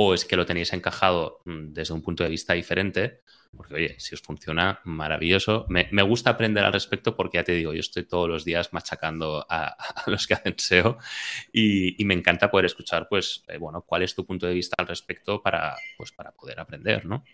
o 0.00 0.14
es 0.14 0.24
que 0.24 0.36
lo 0.36 0.46
tenéis 0.46 0.72
encajado 0.72 1.40
mm, 1.44 1.72
desde 1.72 1.92
un 1.92 2.02
punto 2.02 2.22
de 2.22 2.30
vista 2.30 2.52
diferente 2.52 3.22
porque, 3.56 3.74
oye, 3.74 3.96
si 3.98 4.14
os 4.14 4.20
funciona, 4.20 4.80
maravilloso. 4.84 5.66
Me, 5.68 6.02
gusta 6.02 6.30
aprender 6.30 6.64
al 6.64 6.72
respecto 6.72 7.16
porque 7.16 7.38
ya 7.38 7.44
te 7.44 7.52
digo, 7.52 7.72
yo 7.72 7.80
estoy 7.80 8.04
todos 8.04 8.28
los 8.28 8.44
días 8.44 8.72
machacando 8.72 9.44
a, 9.48 9.76
los 10.06 10.26
que 10.28 10.34
hacen 10.34 10.54
SEO 10.56 10.98
y, 11.52 11.96
me 12.04 12.14
encanta 12.14 12.50
poder 12.50 12.66
escuchar, 12.66 13.08
pues, 13.08 13.42
eh, 13.48 13.58
bueno, 13.58 13.82
cuál 13.82 14.02
es 14.02 14.14
tu 14.14 14.24
punto 14.24 14.46
de 14.46 14.54
vista 14.54 14.76
al 14.78 14.86
respecto 14.86 15.42
para, 15.42 15.76
pues, 15.96 16.12
para 16.12 16.30
poder 16.30 16.60
aprender, 16.60 17.04
¿no? 17.04 17.24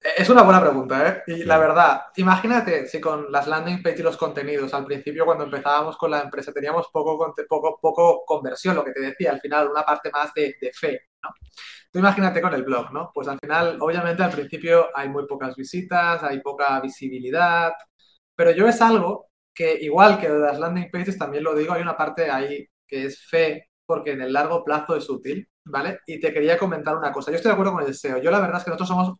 Es 0.00 0.28
una 0.30 0.42
buena 0.42 0.60
pregunta, 0.60 1.08
¿eh? 1.08 1.22
Y 1.26 1.44
la 1.44 1.58
verdad, 1.58 2.02
imagínate 2.16 2.86
si 2.86 3.00
con 3.00 3.30
las 3.32 3.46
landing 3.48 3.82
page 3.82 3.98
y 4.00 4.02
los 4.02 4.16
contenidos, 4.16 4.72
al 4.72 4.84
principio 4.84 5.24
cuando 5.24 5.44
empezábamos 5.44 5.96
con 5.96 6.10
la 6.12 6.20
empresa 6.20 6.52
teníamos 6.52 6.88
poco, 6.92 7.34
poco, 7.48 7.78
poco 7.80 8.24
conversión, 8.24 8.76
lo 8.76 8.84
que 8.84 8.92
te 8.92 9.00
decía, 9.00 9.32
al 9.32 9.40
final 9.40 9.68
una 9.68 9.82
parte 9.84 10.10
más 10.12 10.32
de, 10.34 10.54
de 10.60 10.70
fe, 10.72 11.00
¿no? 11.22 11.30
Tú 11.90 11.98
imagínate 11.98 12.40
con 12.40 12.54
el 12.54 12.62
blog, 12.64 12.92
¿no? 12.92 13.10
Pues 13.14 13.26
al 13.28 13.38
final, 13.40 13.78
obviamente 13.80 14.22
al 14.22 14.30
principio 14.32 14.88
hay 14.94 15.08
muy 15.08 15.26
pocas 15.26 15.56
visitas, 15.56 16.22
hay 16.22 16.40
poca 16.40 16.80
visibilidad, 16.80 17.72
pero 18.34 18.50
yo 18.52 18.68
es 18.68 18.80
algo 18.82 19.28
que 19.54 19.78
igual 19.80 20.18
que 20.20 20.28
de 20.28 20.38
las 20.38 20.58
landing 20.58 20.90
pages 20.90 21.18
también 21.18 21.44
lo 21.44 21.54
digo, 21.54 21.72
hay 21.72 21.82
una 21.82 21.96
parte 21.96 22.30
ahí 22.30 22.66
que 22.86 23.06
es 23.06 23.24
fe, 23.26 23.70
porque 23.86 24.12
en 24.12 24.20
el 24.22 24.32
largo 24.32 24.62
plazo 24.64 24.96
es 24.96 25.08
útil, 25.08 25.48
¿vale? 25.64 26.00
Y 26.06 26.20
te 26.20 26.32
quería 26.32 26.58
comentar 26.58 26.96
una 26.96 27.12
cosa. 27.12 27.30
Yo 27.30 27.36
estoy 27.36 27.50
de 27.50 27.54
acuerdo 27.54 27.72
con 27.72 27.82
el 27.84 27.90
SEO. 27.90 28.18
Yo 28.18 28.30
la 28.30 28.40
verdad 28.40 28.58
es 28.58 28.64
que 28.64 28.70
nosotros 28.70 28.88
somos 28.88 29.14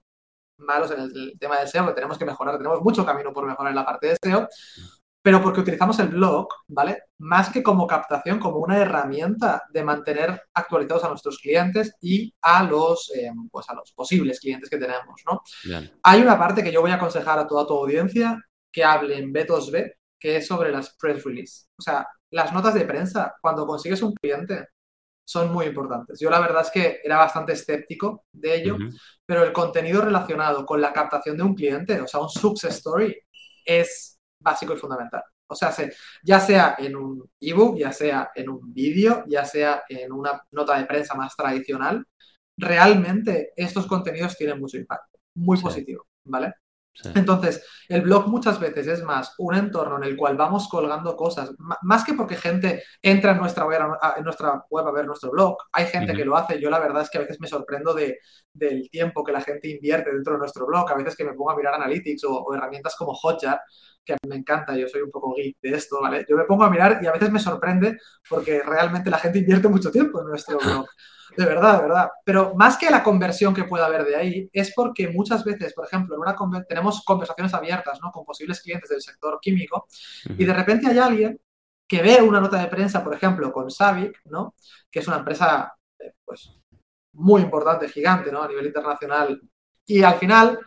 malos 0.59 0.91
en 0.91 1.01
el 1.01 1.35
tema 1.39 1.59
del 1.59 1.69
SEO, 1.69 1.87
que 1.87 1.93
tenemos 1.93 2.19
que 2.19 2.25
mejorar, 2.25 2.57
tenemos 2.57 2.81
mucho 2.81 3.05
camino 3.05 3.33
por 3.33 3.47
mejorar 3.47 3.71
en 3.71 3.77
la 3.77 3.85
parte 3.85 4.09
de 4.09 4.17
SEO, 4.23 4.49
pero 5.27 5.43
porque 5.43 5.59
utilizamos 5.61 5.99
el 5.99 6.09
blog, 6.09 6.47
¿vale? 6.69 7.03
Más 7.19 7.51
que 7.51 7.63
como 7.63 7.87
captación, 7.87 8.39
como 8.39 8.59
una 8.59 8.79
herramienta 8.79 9.65
de 9.71 9.83
mantener 9.83 10.41
actualizados 10.55 11.03
a 11.03 11.09
nuestros 11.09 11.39
clientes 11.39 11.95
y 12.01 12.33
a 12.43 12.63
los, 12.63 13.11
eh, 13.13 13.33
pues 13.51 13.69
a 13.69 13.75
los 13.75 13.93
posibles 13.93 14.39
clientes 14.39 14.71
que 14.71 14.79
tenemos, 14.79 15.21
¿no? 15.27 15.43
Hay 16.05 16.23
una 16.23 16.39
parte 16.39 16.63
que 16.63 16.71
yo 16.71 16.81
voy 16.81 16.93
a 16.93 16.95
aconsejar 16.95 17.41
a 17.41 17.47
toda 17.49 17.67
tu 17.67 17.75
audiencia 17.77 18.41
que 18.71 18.85
hable 18.85 19.19
en 19.19 19.33
B2B, 19.33 19.95
que 20.17 20.37
es 20.37 20.47
sobre 20.47 20.71
las 20.71 20.95
press 20.97 21.25
release. 21.25 21.67
O 21.77 21.83
sea, 21.83 22.07
las 22.31 22.53
notas 22.53 22.75
de 22.75 22.85
prensa, 22.85 23.35
cuando 23.41 23.67
consigues 23.67 24.03
un 24.03 24.15
cliente, 24.15 24.69
son 25.27 25.53
muy 25.53 25.67
importantes. 25.67 26.21
Yo 26.21 26.31
la 26.31 26.41
verdad 26.41 26.63
es 26.63 26.71
que 26.71 27.01
era 27.03 27.19
bastante 27.19 27.53
escéptico 27.53 28.27
de 28.33 28.55
ello, 28.55 28.79
pero 29.27 29.43
el 29.43 29.53
contenido 29.53 30.01
relacionado 30.01 30.65
con 30.65 30.81
la 30.81 30.93
captación 30.93 31.37
de 31.37 31.43
un 31.43 31.55
cliente, 31.55 32.01
o 32.01 32.07
sea, 32.07 32.21
un 32.21 32.29
success 32.29 32.77
story, 32.77 33.15
es 33.65 34.19
básico 34.41 34.75
y 34.75 34.77
fundamental. 34.77 35.25
O 35.49 35.55
sea, 35.55 35.75
ya 36.23 36.41
sea 36.41 36.77
en 36.79 36.97
un 36.97 37.29
ebook, 37.41 37.77
ya 37.79 37.93
sea 37.93 38.31
en 38.35 38.49
un 38.49 38.73
vídeo, 38.73 39.25
ya 39.27 39.45
sea 39.45 39.83
en 39.89 40.13
una 40.13 40.43
nota 40.53 40.79
de 40.79 40.87
prensa 40.87 41.15
más 41.15 41.35
tradicional, 41.37 42.05
realmente 42.57 43.53
estos 43.57 43.87
contenidos 43.87 44.37
tienen 44.37 44.61
mucho 44.61 44.77
impacto, 44.77 45.19
muy 45.35 45.61
positivo, 45.61 46.07
¿vale? 46.25 46.55
Entonces, 47.15 47.65
el 47.89 48.03
blog 48.03 48.29
muchas 48.29 48.59
veces 48.59 48.87
es 48.87 49.03
más 49.03 49.35
un 49.39 49.55
entorno 49.55 49.97
en 49.99 50.05
el 50.05 50.17
cual 50.17 50.37
vamos 50.37 50.69
colgando 50.69 51.17
cosas, 51.17 51.53
más 51.83 52.05
que 52.05 52.15
porque 52.15 52.37
gente 52.37 52.83
entra 53.03 53.33
en 53.33 53.39
nuestra 53.39 53.67
web 53.67 53.81
a, 54.01 54.15
en 54.17 54.25
nuestra 54.25 54.65
web 54.71 54.87
a 54.87 54.93
ver 54.93 55.07
nuestro 55.07 55.31
blog. 55.31 55.57
Hay 55.73 55.87
gente 55.87 56.15
que 56.15 56.25
lo 56.25 56.37
hace. 56.37 56.61
Yo 56.61 56.71
la 56.71 56.79
verdad 56.79 57.03
es 57.03 57.11
que 57.11 57.19
a 57.19 57.21
veces 57.21 57.41
me 57.41 57.49
sorprendo 57.49 57.95
de, 57.95 58.19
del 58.53 58.89
tiempo 58.91 59.23
que 59.23 59.33
la 59.33 59.41
gente 59.41 59.69
invierte 59.69 60.13
dentro 60.13 60.35
de 60.35 60.39
nuestro 60.41 60.67
blog. 60.67 60.91
A 60.91 60.95
veces 60.95 61.17
que 61.17 61.25
me 61.25 61.35
pongo 61.35 61.51
a 61.51 61.57
mirar 61.57 61.75
analytics 61.75 62.25
o, 62.25 62.55
herramientas 62.55 62.97
como 62.97 63.15
Hotjar, 63.15 63.61
que 64.07 64.13
a 64.13 64.19
mí 64.23 64.31
me 64.31 64.37
encanta, 64.37 64.77
yo 64.77 64.89
soy 64.89 65.03
un 65.03 65.11
poco 65.11 65.35
geek 65.35 65.59
de 65.61 65.71
esto, 65.71 66.01
¿vale? 66.01 66.25
Yo 66.29 66.37
me 66.37 66.45
pongo 66.45 66.65
a 66.65 66.71
mirar 66.71 67.01
y 67.03 67.07
a 67.07 67.13
veces 67.13 67.31
me 67.31 67.41
sorprende 67.41 67.99
porque 68.29 68.63
realmente 68.63 69.11
la 69.11 69.19
gente 69.19 69.41
invierte 69.41 69.69
mucho 69.69 69.91
tiempo 69.91 70.21
en 70.21 70.29
nuestro 70.29 70.59
blog. 70.59 70.87
De 71.37 71.45
verdad, 71.45 71.79
de 71.79 71.83
verdad. 71.83 72.11
Pero 72.25 72.55
más 72.55 72.79
que 72.79 72.89
la 72.89 73.03
conversión 73.03 73.53
que 73.53 73.65
pueda 73.65 73.87
haber 73.87 74.05
de 74.05 74.17
ahí, 74.17 74.49
es 74.53 74.73
porque 74.75 75.09
muchas 75.09 75.45
veces, 75.45 75.75
por 75.75 75.85
ejemplo, 75.85 76.15
en 76.15 76.21
una 76.21 76.37
tenemos 76.67 77.05
conversaciones 77.05 77.53
abiertas 77.53 77.99
¿no? 78.01 78.11
con 78.13 78.25
posibles 78.25 78.63
clientes 78.63 78.89
del 78.89 79.03
sector 79.03 79.39
químico 79.43 79.89
y 80.39 80.45
de 80.45 80.55
repente 80.55 80.87
hay 80.87 80.99
alguien 80.99 81.41
que 81.89 82.01
ve 82.01 82.23
una 82.23 82.41
nota 82.41 82.59
de 82.59 82.69
prensa, 82.69 83.03
por 83.03 83.15
ejemplo, 83.15 83.53
con 83.53 83.71
Savic, 83.71 84.21
¿no? 84.27 84.55
que 84.91 85.01
es 85.01 85.09
una 85.09 85.19
empresa 85.19 85.75
eh, 85.99 86.15
pues, 86.25 86.51
muy 87.13 87.43
importante, 87.43 87.89
gigante 87.89 88.33
¿no? 88.33 88.43
a 88.43 88.49
nivel 88.49 88.67
internacional, 88.67 89.41
y 89.87 90.03
al 90.03 90.17
final 90.17 90.59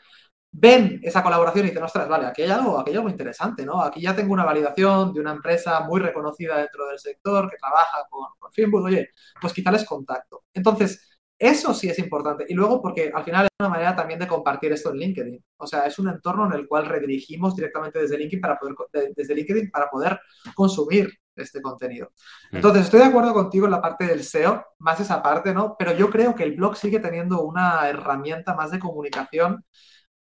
ven 0.51 0.99
esa 1.03 1.23
colaboración 1.23 1.65
y 1.65 1.69
dicen, 1.69 1.83
ostras, 1.83 2.07
vale, 2.07 2.25
aquí 2.27 2.41
hay 2.41 2.49
algo, 2.49 2.79
aquí 2.79 2.91
hay 2.91 2.97
algo 2.97 3.09
interesante, 3.09 3.65
¿no? 3.65 3.81
Aquí 3.81 4.01
ya 4.01 4.15
tengo 4.15 4.33
una 4.33 4.45
validación 4.45 5.13
de 5.13 5.19
una 5.21 5.31
empresa 5.31 5.81
muy 5.81 5.99
reconocida 5.99 6.57
dentro 6.57 6.87
del 6.87 6.99
sector 6.99 7.49
que 7.49 7.57
trabaja 7.57 8.05
con, 8.09 8.25
con 8.37 8.51
Finwood, 8.51 8.85
oye, 8.85 9.09
pues 9.39 9.53
quizá 9.53 9.71
les 9.71 9.85
contacto. 9.85 10.43
Entonces, 10.53 11.09
eso 11.39 11.73
sí 11.73 11.87
es 11.89 11.97
importante. 11.99 12.45
Y 12.49 12.53
luego 12.53 12.81
porque 12.81 13.11
al 13.13 13.23
final 13.23 13.45
es 13.45 13.51
una 13.59 13.69
manera 13.69 13.95
también 13.95 14.19
de 14.19 14.27
compartir 14.27 14.73
esto 14.73 14.91
en 14.91 14.97
LinkedIn. 14.97 15.43
O 15.57 15.65
sea, 15.65 15.85
es 15.85 15.97
un 15.97 16.09
entorno 16.09 16.45
en 16.45 16.53
el 16.53 16.67
cual 16.67 16.85
redirigimos 16.85 17.55
directamente 17.55 17.99
desde 17.99 18.17
LinkedIn 18.17 18.41
para 18.41 18.59
poder, 18.59 18.75
desde 19.15 19.35
LinkedIn 19.35 19.71
para 19.71 19.89
poder 19.89 20.19
consumir 20.53 21.09
este 21.37 21.61
contenido. 21.61 22.11
Mm. 22.51 22.57
Entonces, 22.57 22.83
estoy 22.83 22.99
de 22.99 23.05
acuerdo 23.05 23.33
contigo 23.33 23.65
en 23.65 23.71
la 23.71 23.81
parte 23.81 24.05
del 24.05 24.19
SEO, 24.19 24.65
más 24.79 24.99
esa 24.99 25.23
parte, 25.23 25.53
¿no? 25.53 25.77
Pero 25.79 25.93
yo 25.93 26.09
creo 26.09 26.35
que 26.35 26.43
el 26.43 26.55
blog 26.57 26.75
sigue 26.75 26.99
teniendo 26.99 27.41
una 27.41 27.87
herramienta 27.87 28.53
más 28.53 28.71
de 28.71 28.79
comunicación 28.79 29.63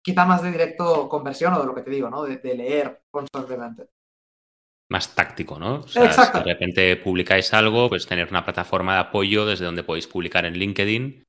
quizá 0.08 0.26
más 0.26 0.41
de 0.41 0.52
directo 0.52 1.10
conversión 1.10 1.54
o 1.54 1.60
de 1.60 1.65
lo 1.65 1.76
que 1.76 1.82
te 1.82 1.91
digo, 1.91 2.10
¿no? 2.10 2.24
De, 2.24 2.39
leer 2.56 3.02
constantemente. 3.12 3.89
más 4.89 5.13
táctico, 5.13 5.60
¿no? 5.60 5.82
O 5.82 5.88
sea, 5.88 6.10
Si 6.13 6.32
de 6.32 6.43
repente 6.46 6.96
publicáis 6.96 7.54
algo, 7.54 7.89
pues 7.89 8.08
tener 8.08 8.30
una 8.30 8.46
plataforma 8.46 8.93
de 8.93 9.00
apoyo 9.02 9.46
desde 9.46 9.65
donde 9.65 9.84
podéis 9.84 10.08
publicar 10.08 10.46
en 10.46 10.54
LinkedIn 10.54 11.26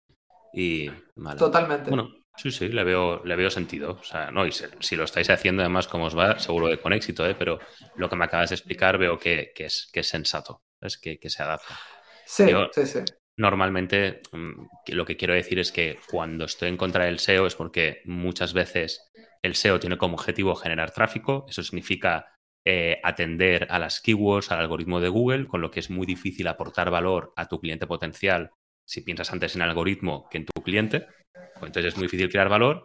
y... 0.53 0.89
Totalmente. 1.37 1.91
Bueno, 1.91 2.09
sí, 2.37 2.53
sí, 2.53 2.69
le 2.69 2.85
veo, 2.85 3.21
le 3.25 3.35
veo 3.35 3.51
sentido. 3.51 3.99
O 4.01 4.05
sea, 4.05 4.31
no, 4.31 4.47
y 4.47 4.53
si, 4.53 4.95
lo 4.95 5.03
estáis 5.03 5.29
haciendo 5.29 5.63
además 5.63 5.89
como 5.89 6.05
os 6.05 6.17
va, 6.17 6.39
seguro 6.39 6.69
que 6.69 6.79
con 6.79 6.93
éxito, 6.93 7.27
¿eh? 7.27 7.35
Pero 7.37 7.59
lo 7.97 8.09
que 8.09 8.15
me 8.15 8.27
acabas 8.27 8.51
de 8.51 8.55
explicar 8.55 8.97
veo 8.97 9.19
que, 9.19 9.53
es, 9.57 9.91
que 9.93 10.01
es 10.01 10.09
sensato, 10.09 10.63
es 10.81 10.99
que, 10.99 11.19
se 11.25 11.43
adapta. 11.43 11.77
Sí, 12.25 12.47
sí, 12.73 12.87
sí. 12.87 13.01
Normalmente 13.39 14.21
mm, 14.33 14.67
lo 14.89 15.07
que 15.07 15.17
quiero 15.17 15.33
decir 15.33 15.59
es 15.59 15.73
que 15.73 15.99
cuando 16.11 16.45
estoy 16.45 16.69
en 16.69 16.77
contra 16.77 17.05
del 17.05 17.21
SEO 17.21 17.47
es 17.47 17.55
porque 17.55 18.03
muchas 18.05 18.53
veces 18.53 19.11
el 19.43 19.55
SEO 19.55 19.79
tiene 19.79 19.97
como 19.97 20.15
objetivo 20.15 20.57
generar 20.57 20.91
tráfico, 20.91 21.47
eso 21.49 21.63
significa 21.63 22.27
eh, 22.67 23.01
atender 23.05 23.69
a 23.71 23.79
las 23.79 24.01
keywords, 24.01 24.51
al 24.51 24.59
algoritmo 24.59 25.01
de 25.01 25.09
Google, 25.09 25.47
con 25.47 25.61
lo 25.61 25.71
que 25.71 25.81
es 25.81 25.89
muy 25.89 26.05
difícil 26.05 26.49
aportar 26.49 26.91
valor 26.91 27.33
a 27.37 27.47
tu 27.47 27.61
cliente 27.61 27.87
potencial 27.87 28.51
si 28.85 29.03
piensas 29.03 29.33
antes 29.33 29.55
en 29.55 29.63
algoritmo 29.63 30.29
que 30.29 30.39
en 30.39 30.47
tu 30.47 30.63
cliente. 30.63 31.07
Entonces 31.55 31.87
es 31.87 31.97
muy 31.97 32.07
difícil 32.07 32.29
crear 32.29 32.49
valor 32.49 32.83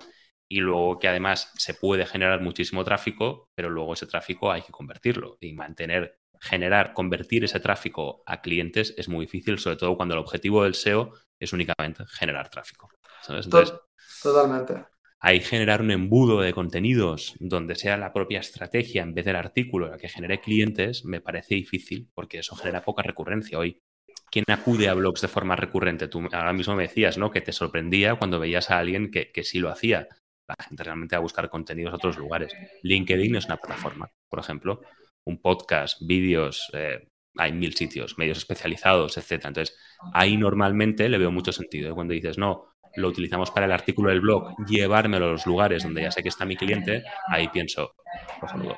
y 0.48 0.60
luego 0.60 1.00
que 1.00 1.08
además 1.08 1.52
se 1.56 1.74
puede 1.74 2.06
generar 2.06 2.42
muchísimo 2.42 2.84
tráfico, 2.84 3.50
pero 3.56 3.72
luego 3.72 3.94
ese 3.94 4.06
tráfico 4.06 4.52
hay 4.52 4.62
que 4.62 4.72
convertirlo 4.72 5.38
y 5.42 5.54
mantener, 5.54 6.20
generar, 6.44 6.94
convertir 6.94 7.44
ese 7.44 7.60
tráfico 7.60 8.24
a 8.26 8.42
clientes 8.42 8.94
es 8.98 9.08
muy 9.10 9.26
difícil, 9.26 9.60
sobre 9.60 9.78
todo 9.78 9.96
cuando 9.96 10.16
el 10.16 10.20
objetivo 10.20 10.64
del 10.64 10.76
SEO 10.76 11.14
es 11.40 11.54
únicamente 11.54 12.04
generar 12.08 12.50
tráfico. 12.50 12.90
Totalmente 14.22 14.86
ahí 15.24 15.40
generar 15.40 15.82
un 15.82 15.90
embudo 15.90 16.42
de 16.42 16.54
contenidos 16.54 17.36
donde 17.40 17.76
sea 17.76 17.96
la 17.96 18.12
propia 18.12 18.42
estrategia 18.42 19.04
en 19.04 19.14
vez 19.14 19.24
del 19.24 19.38
artículo 19.38 19.88
la 19.88 19.98
que 19.98 20.10
genere 20.10 20.42
clientes, 20.42 21.06
me 21.06 21.22
parece 21.22 21.56
difícil 21.56 22.10
porque 22.14 22.40
eso 22.40 22.58
genera 22.58 22.84
poca 22.84 23.04
recurrencia. 23.04 23.58
Hoy, 23.58 23.80
¿quién 24.30 24.44
acude 24.50 24.90
a 24.90 24.94
blogs 24.94 25.22
de 25.22 25.30
forma 25.30 25.56
recurrente? 25.56 26.10
Tú 26.10 26.28
ahora 26.34 26.52
mismo 26.52 26.76
me 26.76 26.84
decías, 26.84 27.18
¿no? 27.18 27.32
Que 27.32 27.40
te 27.40 27.54
sorprendía 27.54 28.16
cuando 28.16 28.38
veías 28.38 28.70
a 28.70 28.80
alguien 28.80 29.12
que, 29.12 29.32
sí 29.46 29.60
lo 29.60 29.70
hacía. 29.70 30.10
La 30.46 30.56
gente 30.62 30.84
realmente 30.84 31.16
va 31.16 31.20
a 31.20 31.22
buscar 31.22 31.50
contenidos 31.50 31.94
a 31.94 31.96
otros 31.96 32.18
lugares. 32.18 32.54
LinkedIn 32.82 33.38
es 33.38 33.46
una 33.46 33.56
plataforma, 33.56 34.12
por 34.28 34.40
ejemplo, 34.40 34.82
un 35.26 35.42
podcast, 35.42 35.98
vídeos, 36.02 36.70
eh, 36.74 37.10
hay 37.38 37.52
mil 37.54 37.74
sitios, 37.74 38.18
medios 38.18 38.38
especializados, 38.38 39.18
etcétera. 39.18 39.50
Entonces, 39.50 39.78
ahí 40.14 40.38
normalmente 40.38 41.10
le 41.10 41.18
veo 41.18 41.32
mucho 41.32 41.52
sentido. 41.52 41.96
Cuando 41.96 42.14
dices, 42.14 42.38
no, 42.38 42.74
lo 42.96 43.08
utilizamos 43.08 43.50
para 43.52 43.66
el 43.66 43.72
artículo 43.72 44.10
del 44.10 44.22
blog, 44.22 44.56
llevármelo 44.68 45.26
a 45.26 45.32
los 45.32 45.46
lugares 45.48 45.84
donde 45.84 46.04
ya 46.04 46.12
sé 46.12 46.22
que 46.22 46.30
está 46.30 46.46
mi 46.46 46.56
cliente, 46.56 47.04
ahí 47.28 47.48
pienso, 47.48 47.96
por 48.40 48.50
saludo. 48.50 48.78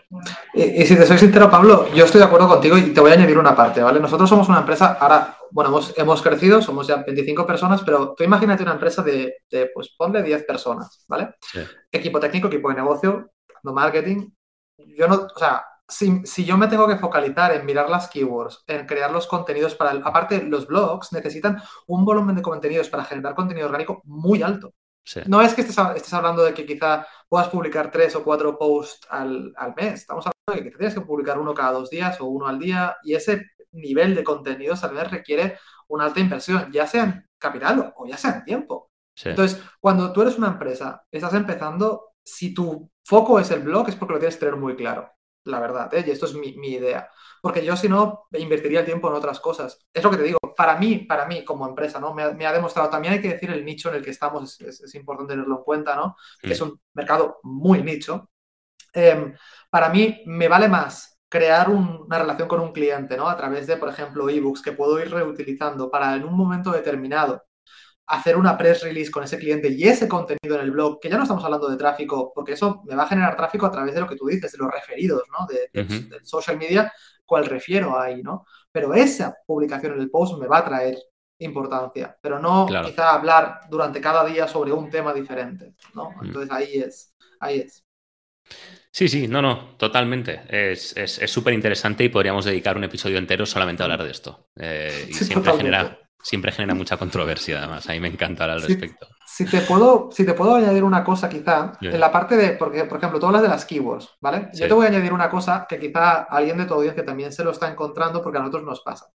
Y, 0.53 0.85
si 0.85 0.95
te 0.95 1.05
soy 1.05 1.17
sincero, 1.17 1.49
Pablo, 1.49 1.93
yo 1.93 2.05
estoy 2.05 2.19
de 2.19 2.27
acuerdo 2.27 2.47
contigo 2.47 2.77
y 2.77 2.93
te 2.93 3.01
voy 3.01 3.11
a 3.11 3.15
añadir 3.15 3.37
una 3.37 3.55
parte, 3.55 3.81
¿vale? 3.81 3.99
Nosotros 3.99 4.29
somos 4.29 4.47
una 4.47 4.59
empresa, 4.59 4.93
ahora, 4.93 5.37
bueno, 5.51 5.69
hemos, 5.69 5.97
hemos 5.97 6.21
crecido, 6.21 6.61
somos 6.61 6.87
ya 6.87 7.03
25 7.03 7.45
personas, 7.45 7.81
pero 7.83 8.13
tú 8.15 8.23
imagínate 8.23 8.63
una 8.63 8.73
empresa 8.73 9.03
de, 9.03 9.39
de 9.49 9.69
pues 9.73 9.93
ponle 9.97 10.23
10 10.23 10.45
personas, 10.45 11.03
¿vale? 11.09 11.35
Equipo 11.91 12.19
técnico, 12.19 12.47
equipo 12.47 12.69
de 12.69 12.75
negocio, 12.75 13.31
marketing. 13.63 14.29
Yo 14.77 15.07
no, 15.07 15.15
o 15.15 15.39
sea, 15.39 15.65
si, 15.87 16.45
yo 16.45 16.57
me 16.57 16.67
tengo 16.67 16.87
que 16.87 16.97
focalizar 16.97 17.53
en 17.53 17.65
mirar 17.65 17.89
las 17.89 18.09
keywords, 18.09 18.63
en 18.67 18.85
crear 18.85 19.11
los 19.11 19.27
contenidos 19.27 19.75
para... 19.75 19.91
aparte, 19.91 20.43
los 20.43 20.67
blogs 20.67 21.13
necesitan 21.13 21.61
un 21.87 22.05
volumen 22.05 22.35
de 22.35 22.41
contenidos 22.41 22.89
para 22.89 23.05
generar 23.05 23.35
contenido 23.35 23.67
orgánico 23.67 24.01
muy 24.05 24.41
alto. 24.41 24.73
No 25.27 25.39
es 25.41 25.53
que 25.53 25.61
estés, 25.61 26.13
hablando 26.13 26.43
de 26.43 26.55
que 26.55 26.65
quizá 26.65 27.05
puedas 27.29 27.49
publicar 27.49 27.91
tres 27.91 28.15
o 28.15 28.23
cuatro 28.23 28.57
posts 28.57 29.05
al, 29.11 29.53
mes. 29.77 30.01
Estamos 30.01 30.25
hablando 30.25 30.63
de 30.63 30.71
que 30.71 30.77
tienes 30.77 30.95
que 30.95 31.01
publicar 31.01 31.37
uno 31.37 31.53
cada 31.53 31.73
dos 31.73 31.91
días 31.91 32.19
o 32.19 32.25
uno 32.25 32.47
al 32.47 32.57
día 32.57 32.97
y 33.03 33.13
ese 33.13 33.45
nivel 33.71 34.15
de 34.15 34.23
contenidos 34.23 34.83
al 34.83 34.93
mes 34.93 35.11
requiere 35.11 35.59
una 35.89 36.05
alta 36.05 36.19
inversión, 36.19 36.71
ya 36.71 36.87
sea 36.87 37.03
en 37.03 37.29
capital 37.37 37.93
o 37.95 38.07
ya 38.07 38.17
sea 38.17 38.31
en 38.31 38.45
tiempo. 38.45 38.89
Entonces, 39.23 39.61
cuando 39.79 40.11
tú 40.11 40.23
eres 40.23 40.39
una 40.39 40.47
empresa, 40.47 41.05
estás 41.11 41.35
empezando, 41.35 42.15
si 42.23 42.55
tu 42.55 42.89
foco 43.03 43.39
es 43.39 43.51
el 43.51 43.61
blog, 43.61 43.87
es 43.89 43.95
porque 43.95 44.13
lo 44.15 44.19
tienes 44.19 44.35
que 44.35 44.45
tener 44.45 44.59
muy 44.59 44.75
claro 44.75 45.15
la 45.45 45.59
verdad, 45.59 45.93
¿eh? 45.93 46.03
y 46.05 46.11
esto 46.11 46.25
es 46.25 46.33
mi, 46.33 46.49
idea. 46.49 47.09
Porque 47.41 47.63
yo, 47.63 47.77
si 47.77 47.87
no, 47.87 48.27
invertiría 48.33 48.79
el 48.79 48.85
tiempo 48.85 49.07
en 49.07 49.15
otras 49.15 49.39
cosas. 49.39 49.79
Es 49.93 50.03
lo 50.03 50.09
que 50.09 50.17
te 50.17 50.23
digo, 50.23 50.39
para 50.57 50.77
mí, 50.77 50.99
para 50.99 51.25
mí 51.25 51.45
como 51.45 51.67
empresa, 51.67 51.99
¿no? 51.99 52.13
Me 52.13 52.45
ha, 52.45 52.53
demostrado, 52.53 52.89
también 52.89 53.13
hay 53.13 53.21
que 53.21 53.33
decir 53.33 53.51
el 53.51 53.63
nicho 53.63 53.89
en 53.89 53.95
el 53.95 54.03
que 54.03 54.09
estamos, 54.09 54.59
es, 54.61 54.95
importante 54.95 55.33
tenerlo 55.33 55.57
en 55.57 55.63
cuenta, 55.63 55.95
¿no? 55.95 56.15
Que 56.41 56.53
es 56.53 56.61
un 56.61 56.79
mercado 56.93 57.39
muy 57.43 57.83
nicho. 57.83 58.29
Em, 58.93 59.35
para 59.69 59.89
mí, 59.89 60.23
me 60.25 60.47
vale 60.47 60.67
más 60.67 61.19
crear 61.29 61.69
una 61.69 62.19
relación 62.19 62.47
con 62.47 62.61
un 62.61 62.71
cliente, 62.71 63.17
¿no? 63.17 63.27
A 63.27 63.37
través 63.37 63.67
de, 63.67 63.77
por 63.77 63.89
ejemplo, 63.89 64.29
ebooks 64.29 64.61
que 64.61 64.71
puedo 64.71 64.99
ir 64.99 65.11
reutilizando 65.11 65.91
para 65.91 66.15
en 66.15 66.23
un 66.23 66.35
momento 66.35 66.71
determinado 66.71 67.43
hacer 68.07 68.37
una 68.37 68.57
press 68.57 68.83
release 68.83 69.09
con 69.09 69.23
ese 69.23 69.37
cliente 69.37 69.69
y 69.69 69.83
ese 69.83 70.07
contenido 70.07 70.55
en 70.55 70.61
el 70.61 70.71
blog, 70.71 70.99
que 70.99 71.09
ya 71.09 71.17
no 71.17 71.23
estamos 71.23 71.43
hablando 71.43 71.69
de 71.69 71.77
tráfico, 71.77 72.31
porque 72.33 72.53
eso 72.53 72.83
me 72.85 72.95
va 72.95 73.03
a 73.03 73.07
generar 73.07 73.35
tráfico 73.35 73.65
a 73.65 73.71
través 73.71 73.93
de 73.93 74.01
lo 74.01 74.07
que 74.07 74.15
tú 74.15 74.27
dices, 74.27 74.51
de 74.51 74.57
los 74.57 74.71
referidos, 74.71 75.23
¿no? 75.31 75.47
De, 75.47 75.83
del 75.83 76.25
social 76.25 76.57
media, 76.57 76.91
cual 77.25 77.45
refiero 77.45 77.99
ahí, 77.99 78.21
¿no? 78.21 78.45
Pero 78.71 78.93
esa 78.93 79.35
publicación 79.45 79.93
en 79.93 80.01
el 80.01 80.11
post 80.11 80.37
me 80.39 80.47
va 80.47 80.59
a 80.59 80.65
traer 80.65 80.97
importancia, 81.39 82.15
pero 82.21 82.39
no 82.39 82.67
quizá 82.85 83.13
hablar 83.13 83.61
durante 83.69 83.99
cada 83.99 84.25
día 84.25 84.47
sobre 84.47 84.71
un 84.71 84.89
tema 84.89 85.13
diferente, 85.13 85.73
¿no? 85.93 86.11
Entonces 86.21 86.51
ahí 86.51 86.75
es, 86.75 87.13
ahí 87.39 87.59
es. 87.61 87.83
Sí, 88.91 89.09
sí, 89.09 89.27
no, 89.27 89.41
no, 89.41 89.75
totalmente. 89.75 90.43
Es 90.47 90.95
súper 91.25 91.53
interesante 91.53 92.05
y 92.05 92.09
podríamos 92.09 92.45
dedicar 92.45 92.77
un 92.77 92.85
episodio 92.85 93.17
entero 93.17 93.45
solamente 93.45 93.83
a 93.83 93.85
hablar 93.85 94.03
de 94.03 94.11
esto. 94.11 94.47
Eh, 94.55 95.07
y 95.09 95.13
siempre 95.13 95.51
genera, 95.57 96.04
siempre 96.25 96.51
genera 96.51 96.73
mucha 96.73 96.97
controversia, 96.97 97.59
además. 97.59 97.87
A 97.87 97.91
mí 97.91 97.99
me 97.99 98.07
encanta 98.07 98.45
hablar 98.45 98.57
al 98.57 98.63
respecto. 98.63 99.07
Si 99.27 99.45
te, 99.45 99.61
puedo, 99.61 100.09
si 100.11 100.25
te 100.25 100.33
puedo 100.33 100.55
añadir 100.55 100.83
una 100.83 101.03
cosa, 101.03 101.29
quizá, 101.29 101.73
en 101.79 101.99
la 101.99 102.11
parte 102.11 102.35
de, 102.35 102.53
porque, 102.53 102.83
por 102.85 102.97
ejemplo, 102.97 103.19
tú 103.19 103.27
hablas 103.27 103.43
de 103.43 103.47
las 103.47 103.63
keywords, 103.63 104.09
¿vale? 104.19 104.49
Yo 104.53 104.67
te 104.67 104.73
voy 104.73 104.87
a 104.87 104.89
añadir 104.89 105.13
una 105.13 105.29
cosa 105.29 105.67
que 105.69 105.77
quizá 105.77 106.23
alguien 106.23 106.57
de 106.57 106.65
tu 106.65 106.73
audiencia 106.73 107.05
también 107.05 107.31
se 107.31 107.43
lo 107.43 107.51
está 107.51 107.69
encontrando 107.69 108.23
porque 108.23 108.39
a 108.39 108.41
nosotros 108.41 108.63
nos 108.63 108.81
pasa. 108.81 109.05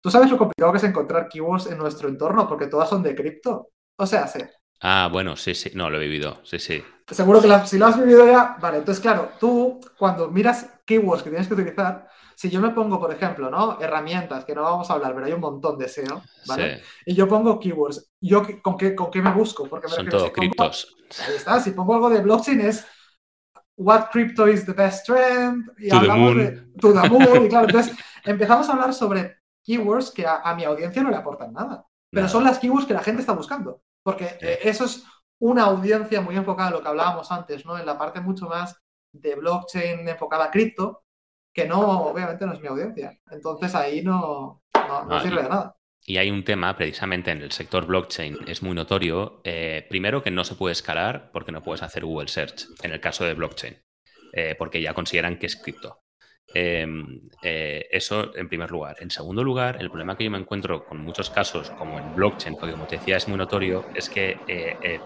¿Tú 0.00 0.10
sabes 0.10 0.30
lo 0.30 0.38
complicado 0.38 0.72
que 0.72 0.78
es 0.78 0.84
encontrar 0.84 1.28
keywords 1.28 1.66
en 1.66 1.76
nuestro 1.76 2.08
entorno? 2.08 2.48
Porque 2.48 2.68
todas 2.68 2.88
son 2.88 3.02
de 3.02 3.14
cripto. 3.14 3.68
O 3.96 4.06
sea, 4.06 4.26
sí. 4.26 4.40
Ah, 4.80 5.10
bueno, 5.12 5.36
sí, 5.36 5.54
sí, 5.54 5.72
no, 5.74 5.90
lo 5.90 5.98
he 5.98 6.00
vivido, 6.00 6.40
sí, 6.42 6.58
sí. 6.58 6.82
Seguro 7.06 7.42
que 7.42 7.48
si 7.66 7.76
lo 7.76 7.86
has 7.86 7.98
vivido 7.98 8.26
ya, 8.26 8.56
vale, 8.58 8.78
entonces 8.78 9.02
claro, 9.02 9.32
tú 9.38 9.78
cuando 9.98 10.30
miras 10.30 10.80
keywords 10.86 11.22
que 11.22 11.28
tienes 11.28 11.48
que 11.48 11.54
utilizar, 11.54 12.08
si 12.40 12.48
yo 12.48 12.58
me 12.62 12.70
pongo, 12.70 12.98
por 12.98 13.12
ejemplo, 13.12 13.50
¿no? 13.50 13.78
Herramientas, 13.78 14.46
que 14.46 14.54
no 14.54 14.62
vamos 14.62 14.88
a 14.88 14.94
hablar, 14.94 15.12
pero 15.12 15.26
hay 15.26 15.34
un 15.34 15.42
montón 15.42 15.76
de 15.76 15.86
SEO, 15.86 16.22
¿vale? 16.46 16.82
Y 17.04 17.14
yo 17.14 17.28
pongo 17.28 17.60
keywords, 17.60 18.12
¿yo 18.18 18.42
con 18.62 18.78
qué, 18.78 18.94
con 18.94 19.10
qué 19.10 19.20
me 19.20 19.30
busco? 19.30 19.68
Porque 19.68 19.88
Son 19.88 20.08
todo 20.08 20.32
criptos. 20.32 20.96
ahí 21.28 21.34
está, 21.36 21.60
si 21.60 21.72
pongo 21.72 21.92
algo 21.96 22.08
de 22.08 22.22
blockchain 22.22 22.62
es 22.62 22.86
what 23.76 24.06
crypto 24.10 24.48
is 24.48 24.64
the 24.64 24.72
best 24.72 25.04
trend 25.04 25.70
y 25.76 25.90
to 25.90 25.96
hablamos 25.96 26.34
the 26.34 26.40
de 26.40 26.60
to 26.80 26.94
the 26.94 27.10
moon, 27.10 27.44
y 27.44 27.48
claro, 27.50 27.66
entonces 27.66 27.94
empezamos 28.24 28.66
a 28.70 28.72
hablar 28.72 28.94
sobre 28.94 29.42
keywords 29.62 30.10
que 30.10 30.26
a, 30.26 30.54
mi 30.54 30.64
audiencia 30.64 31.02
no 31.02 31.10
le 31.10 31.16
aportan 31.16 31.52
nada, 31.52 31.84
pero 32.10 32.26
son 32.26 32.42
las 32.42 32.58
keywords 32.58 32.86
que 32.86 32.94
la 32.94 33.02
gente 33.02 33.20
está 33.20 33.34
buscando, 33.34 33.82
porque 34.02 34.38
eh, 34.40 34.60
eso 34.62 34.86
es 34.86 35.04
una 35.42 35.64
audiencia 35.64 36.22
muy 36.22 36.36
enfocada 36.36 36.70
en 36.70 36.76
lo 36.76 36.82
que 36.82 36.88
hablábamos 36.88 37.30
antes, 37.30 37.66
¿no? 37.66 37.78
En 37.78 37.84
la 37.84 37.98
parte 37.98 38.22
mucho 38.22 38.48
más 38.48 38.80
de 39.12 39.34
blockchain 39.34 40.08
enfocada 40.08 40.46
a 40.46 40.50
cripto, 40.50 41.02
que 41.52 41.66
no, 41.66 42.02
obviamente 42.04 42.46
no 42.46 42.52
es 42.52 42.60
mi 42.60 42.68
audiencia. 42.68 43.18
Entonces 43.30 43.74
ahí 43.74 44.02
no, 44.02 44.62
no, 44.74 45.20
sirve 45.20 45.42
de 45.42 45.48
nada. 45.48 45.76
Y 46.04 46.16
hay 46.16 46.30
un 46.30 46.44
tema, 46.44 46.76
precisamente 46.76 47.30
en 47.30 47.42
el 47.42 47.52
sector 47.52 47.86
blockchain, 47.86 48.38
es 48.48 48.62
muy 48.62 48.74
notorio. 48.74 49.40
Eh, 49.44 49.86
primero, 49.88 50.22
que 50.22 50.30
no 50.30 50.44
se 50.44 50.54
puede 50.54 50.72
escalar 50.72 51.30
porque 51.32 51.52
no 51.52 51.62
puedes 51.62 51.82
hacer 51.82 52.04
Google 52.04 52.28
Search 52.28 52.66
en 52.82 52.92
el 52.92 53.00
caso 53.00 53.24
de 53.24 53.34
blockchain, 53.34 53.76
eh, 54.32 54.54
porque 54.58 54.80
ya 54.80 54.94
consideran 54.94 55.38
que 55.38 55.46
es 55.46 55.56
cripto. 55.56 56.02
Em, 56.52 57.28
eh, 57.42 57.86
eso 57.92 58.34
en 58.34 58.48
primer 58.48 58.70
lugar. 58.72 58.96
En 59.00 59.10
segundo 59.10 59.44
lugar, 59.44 59.76
el 59.78 59.88
problema 59.88 60.16
que 60.16 60.24
yo 60.24 60.30
me 60.32 60.38
encuentro 60.38 60.84
con 60.84 60.98
muchos 60.98 61.30
casos, 61.30 61.70
como 61.70 61.98
en 61.98 62.16
blockchain, 62.16 62.56
porque 62.56 62.72
como 62.72 62.86
te 62.86 62.96
decía 62.96 63.16
es 63.18 63.28
muy 63.28 63.38
notorio, 63.38 63.86
es 63.94 64.08
que 64.08 64.36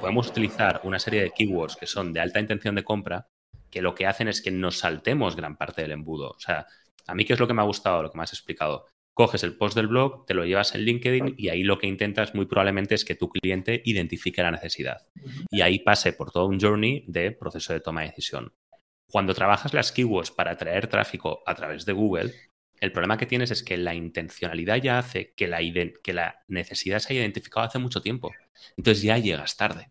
podemos 0.00 0.28
utilizar 0.28 0.80
una 0.84 0.98
serie 0.98 1.22
de 1.22 1.32
keywords 1.32 1.76
que 1.76 1.86
son 1.86 2.14
de 2.14 2.20
alta 2.20 2.40
intención 2.40 2.74
de 2.74 2.84
compra, 2.84 3.26
que 3.74 3.82
lo 3.82 3.96
que 3.96 4.06
hacen 4.06 4.28
es 4.28 4.40
que 4.40 4.52
nos 4.52 4.78
saltemos 4.78 5.34
gran 5.34 5.56
parte 5.56 5.82
del 5.82 5.90
embudo. 5.90 6.30
O 6.30 6.38
sea, 6.38 6.68
a 7.08 7.14
mí 7.16 7.24
qué 7.24 7.32
es 7.32 7.40
lo 7.40 7.48
que 7.48 7.54
me 7.54 7.60
ha 7.60 7.64
gustado, 7.64 8.04
lo 8.04 8.10
que 8.12 8.16
me 8.16 8.22
has 8.22 8.32
explicado. 8.32 8.86
Coges 9.12 9.42
el 9.42 9.56
post 9.56 9.74
del 9.74 9.88
blog, 9.88 10.26
te 10.26 10.34
lo 10.34 10.44
llevas 10.44 10.76
en 10.76 10.82
LinkedIn 10.82 11.34
y 11.36 11.48
ahí 11.48 11.64
lo 11.64 11.76
que 11.76 11.88
intentas 11.88 12.36
muy 12.36 12.46
probablemente 12.46 12.94
es 12.94 13.04
que 13.04 13.16
tu 13.16 13.28
cliente 13.28 13.82
identifique 13.84 14.42
la 14.42 14.52
necesidad 14.52 15.08
y 15.50 15.62
ahí 15.62 15.80
pase 15.80 16.12
por 16.12 16.30
todo 16.30 16.46
un 16.46 16.60
journey 16.60 17.04
de 17.08 17.32
proceso 17.32 17.72
de 17.72 17.80
toma 17.80 18.02
de 18.02 18.08
decisión. 18.10 18.52
Cuando 19.10 19.34
trabajas 19.34 19.74
las 19.74 19.90
keywords 19.90 20.30
para 20.30 20.52
atraer 20.52 20.86
tráfico 20.86 21.42
a 21.44 21.56
través 21.56 21.84
de 21.84 21.94
Google, 21.94 22.32
el 22.80 22.92
problema 22.92 23.18
que 23.18 23.26
tienes 23.26 23.50
es 23.50 23.64
que 23.64 23.76
la 23.76 23.94
intencionalidad 23.94 24.76
ya 24.76 24.98
hace 24.98 25.34
que 25.34 25.48
la, 25.48 25.58
que 26.00 26.12
la 26.12 26.44
necesidad 26.46 27.00
se 27.00 27.12
haya 27.12 27.22
identificado 27.22 27.66
hace 27.66 27.80
mucho 27.80 28.02
tiempo. 28.02 28.32
Entonces 28.76 29.02
ya 29.02 29.18
llegas 29.18 29.56
tarde. 29.56 29.90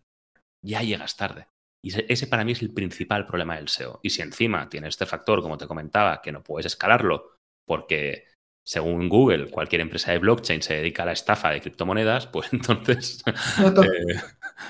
Ya 0.62 0.80
llegas 0.80 1.18
tarde. 1.18 1.48
Y 1.84 1.92
ese 2.10 2.26
para 2.26 2.44
mí 2.44 2.52
es 2.52 2.62
el 2.62 2.72
principal 2.72 3.26
problema 3.26 3.56
del 3.56 3.68
SEO. 3.68 4.00
Y 4.02 4.08
si 4.08 4.22
encima 4.22 4.70
tiene 4.70 4.88
este 4.88 5.04
factor, 5.04 5.42
como 5.42 5.58
te 5.58 5.66
comentaba, 5.66 6.22
que 6.22 6.32
no 6.32 6.42
puedes 6.42 6.64
escalarlo 6.64 7.36
porque 7.66 8.28
según 8.66 9.10
Google, 9.10 9.50
cualquier 9.50 9.82
empresa 9.82 10.10
de 10.10 10.18
blockchain 10.18 10.62
se 10.62 10.76
dedica 10.76 11.02
a 11.02 11.06
la 11.06 11.12
estafa 11.12 11.50
de 11.50 11.60
criptomonedas, 11.60 12.26
pues 12.26 12.48
entonces... 12.52 13.22
Eh, 13.26 14.20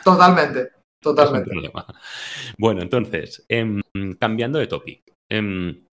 totalmente, 0.02 0.70
totalmente. 1.00 1.70
Bueno, 2.58 2.82
entonces, 2.82 3.44
em, 3.48 3.80
cambiando 4.18 4.58
de 4.58 4.66
topic. 4.66 5.12
Em, 5.30 5.86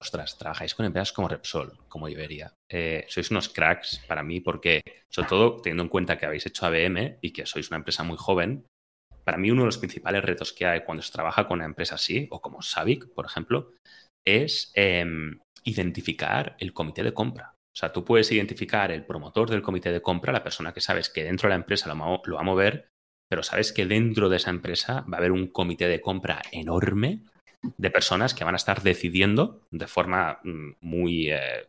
ostras, 0.00 0.36
trabajáis 0.36 0.74
con 0.74 0.84
empresas 0.84 1.12
como 1.12 1.28
Repsol, 1.28 1.78
como 1.88 2.08
Iberia. 2.08 2.52
Eh, 2.68 3.06
sois 3.08 3.30
unos 3.30 3.48
cracks 3.48 4.02
para 4.08 4.24
mí 4.24 4.40
porque, 4.40 4.82
sobre 5.08 5.28
todo 5.28 5.60
teniendo 5.60 5.84
en 5.84 5.88
cuenta 5.88 6.18
que 6.18 6.26
habéis 6.26 6.46
hecho 6.46 6.66
ABM 6.66 7.18
y 7.22 7.32
que 7.32 7.46
sois 7.46 7.68
una 7.68 7.78
empresa 7.78 8.02
muy 8.02 8.16
joven, 8.16 8.66
para 9.26 9.38
mí 9.38 9.50
uno 9.50 9.62
de 9.62 9.66
los 9.66 9.78
principales 9.78 10.24
retos 10.24 10.52
que 10.52 10.66
hay 10.66 10.84
cuando 10.84 11.02
se 11.02 11.10
trabaja 11.10 11.48
con 11.48 11.58
una 11.58 11.64
empresa 11.64 11.96
así, 11.96 12.28
o 12.30 12.40
como 12.40 12.62
Savic, 12.62 13.12
por 13.12 13.26
ejemplo, 13.26 13.72
es 14.24 14.70
em, 14.74 15.40
identificar 15.64 16.56
el 16.60 16.72
comité 16.72 17.02
de 17.02 17.12
compra. 17.12 17.56
O 17.58 17.76
sea, 17.76 17.92
tú 17.92 18.04
puedes 18.04 18.30
identificar 18.30 18.92
el 18.92 19.04
promotor 19.04 19.50
del 19.50 19.62
comité 19.62 19.90
de 19.90 20.00
compra, 20.00 20.32
la 20.32 20.44
persona 20.44 20.72
que 20.72 20.80
sabes 20.80 21.10
que 21.10 21.24
dentro 21.24 21.48
de 21.48 21.50
la 21.50 21.56
empresa 21.56 21.92
lo, 21.92 21.96
va 21.98 22.40
a 22.40 22.44
mover, 22.44 22.88
pero 23.28 23.42
sabes 23.42 23.72
que 23.72 23.84
dentro 23.84 24.28
de 24.28 24.36
esa 24.36 24.50
empresa 24.50 25.04
va 25.12 25.16
a 25.16 25.18
haber 25.18 25.32
un 25.32 25.48
comité 25.48 25.88
de 25.88 26.00
compra 26.00 26.40
enorme 26.52 27.24
de 27.76 27.90
personas 27.90 28.32
que 28.32 28.44
van 28.44 28.54
a 28.54 28.62
estar 28.62 28.80
decidiendo 28.82 29.66
de 29.72 29.88
forma 29.88 30.38
mm, 30.44 30.74
muy 30.82 31.32
eh, 31.32 31.66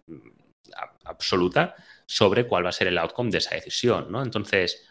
absoluta 1.05 1.73
sobre 2.05 2.45
cuál 2.45 2.65
va 2.65 2.69
a 2.69 2.73
ser 2.73 2.87
el 2.87 2.99
outcome 2.99 3.31
de 3.31 3.39
esa 3.39 3.55
decisión, 3.55 4.11
¿no? 4.11 4.21
Entonces, 4.21 4.86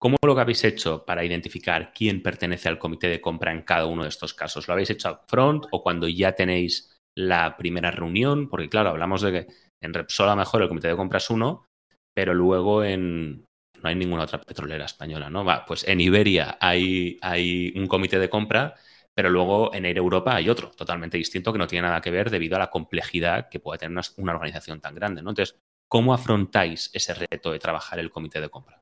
¿cómo 0.00 0.16
lo 0.24 0.38
habéis 0.38 0.64
hecho 0.64 1.04
para 1.04 1.24
identificar 1.24 1.92
quién 1.92 2.22
pertenece 2.22 2.68
al 2.68 2.78
comité 2.78 3.08
de 3.08 3.20
compra 3.20 3.52
en 3.52 3.62
cada 3.62 3.86
uno 3.86 4.02
de 4.02 4.08
estos 4.08 4.34
casos? 4.34 4.66
¿Lo 4.66 4.72
habéis 4.72 4.90
hecho 4.90 5.12
upfront 5.12 5.66
o 5.70 5.82
cuando 5.82 6.08
ya 6.08 6.32
tenéis 6.32 6.98
la 7.16 7.56
primera 7.56 7.90
reunión? 7.90 8.48
Porque, 8.48 8.68
claro, 8.68 8.90
hablamos 8.90 9.22
de 9.22 9.32
que 9.32 9.46
en 9.82 9.94
Repsol 9.94 10.28
a 10.28 10.32
lo 10.32 10.38
mejor 10.38 10.62
el 10.62 10.68
comité 10.68 10.88
de 10.88 10.96
compra 10.96 11.18
es 11.18 11.30
uno, 11.30 11.66
pero 12.14 12.34
luego 12.34 12.82
en, 12.82 13.44
no 13.80 13.88
hay 13.88 13.94
ninguna 13.94 14.24
otra 14.24 14.40
petrolera 14.40 14.86
española, 14.86 15.30
¿no? 15.30 15.44
Pues 15.66 15.86
en 15.86 16.00
Iberia 16.00 16.58
hay, 16.60 17.18
hay 17.22 17.72
un 17.76 17.86
comité 17.86 18.18
de 18.18 18.28
compra 18.28 18.74
pero 19.14 19.28
luego 19.28 19.74
en 19.74 19.84
Air 19.84 19.98
Europa 19.98 20.34
hay 20.34 20.48
otro 20.48 20.70
totalmente 20.70 21.18
distinto 21.18 21.52
que 21.52 21.58
no 21.58 21.66
tiene 21.66 21.86
nada 21.86 22.00
que 22.00 22.10
ver 22.10 22.30
debido 22.30 22.56
a 22.56 22.60
la 22.60 22.70
complejidad 22.70 23.48
que 23.48 23.60
puede 23.60 23.78
tener 23.78 24.02
una, 24.16 24.32
organización 24.32 24.80
tan 24.80 24.94
grande. 24.94 25.22
¿no? 25.22 25.30
Entonces, 25.30 25.58
¿cómo 25.88 26.14
afrontáis 26.14 26.90
ese 26.94 27.12
reto 27.14 27.52
de 27.52 27.58
trabajar 27.58 27.98
el 27.98 28.10
comité 28.10 28.40
de 28.40 28.48
compra? 28.48 28.79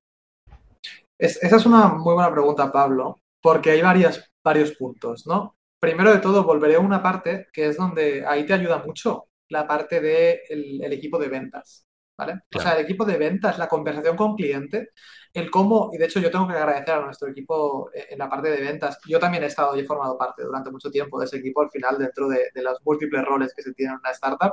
Esa 1.18 1.56
es 1.56 1.66
una 1.66 1.88
muy 1.88 2.14
buena 2.14 2.30
pregunta, 2.30 2.70
Pablo, 2.70 3.20
porque 3.40 3.70
hay 3.70 3.82
varias, 3.82 4.30
varios 4.42 4.72
puntos, 4.72 5.26
¿no? 5.26 5.56
Primero 5.80 6.12
de 6.12 6.18
todo, 6.18 6.44
volveré 6.44 6.76
a 6.76 6.80
una 6.80 7.02
parte 7.02 7.46
que 7.52 7.68
es 7.68 7.76
donde 7.76 8.24
ahí 8.26 8.44
te 8.46 8.52
ayuda 8.52 8.82
mucho 8.84 9.28
la 9.48 9.66
parte 9.66 10.00
del 10.00 10.92
equipo 10.92 11.18
de 11.18 11.28
ventas. 11.28 11.88
¿vale? 12.18 12.40
O 12.52 12.60
sea, 12.60 12.72
el 12.72 12.84
equipo 12.84 13.04
de 13.04 13.16
ventas, 13.16 13.58
la 13.58 13.68
conversación 13.68 14.16
con 14.16 14.34
cliente, 14.34 14.90
el 15.32 15.50
cómo, 15.50 15.90
y 15.92 15.98
de 15.98 16.06
hecho 16.06 16.18
yo 16.18 16.30
tengo 16.32 16.48
que 16.48 16.54
agradecer 16.54 16.94
a 16.94 17.04
nuestro 17.04 17.28
equipo 17.28 17.90
en 17.94 18.18
la 18.18 18.28
parte 18.28 18.50
de 18.50 18.60
ventas. 18.60 18.98
Yo 19.06 19.20
también 19.20 19.44
he 19.44 19.46
estado 19.46 19.76
y 19.76 19.80
he 19.80 19.84
formado 19.84 20.18
parte 20.18 20.42
durante 20.42 20.70
mucho 20.70 20.90
tiempo 20.90 21.18
de 21.18 21.26
ese 21.26 21.36
equipo 21.36 21.62
al 21.62 21.70
final 21.70 21.96
dentro 21.96 22.28
de, 22.28 22.50
los 22.56 22.78
múltiples 22.84 23.24
roles 23.24 23.54
que 23.54 23.62
se 23.62 23.72
tienen 23.72 23.94
en 23.94 24.00
una 24.00 24.10
startup. 24.10 24.52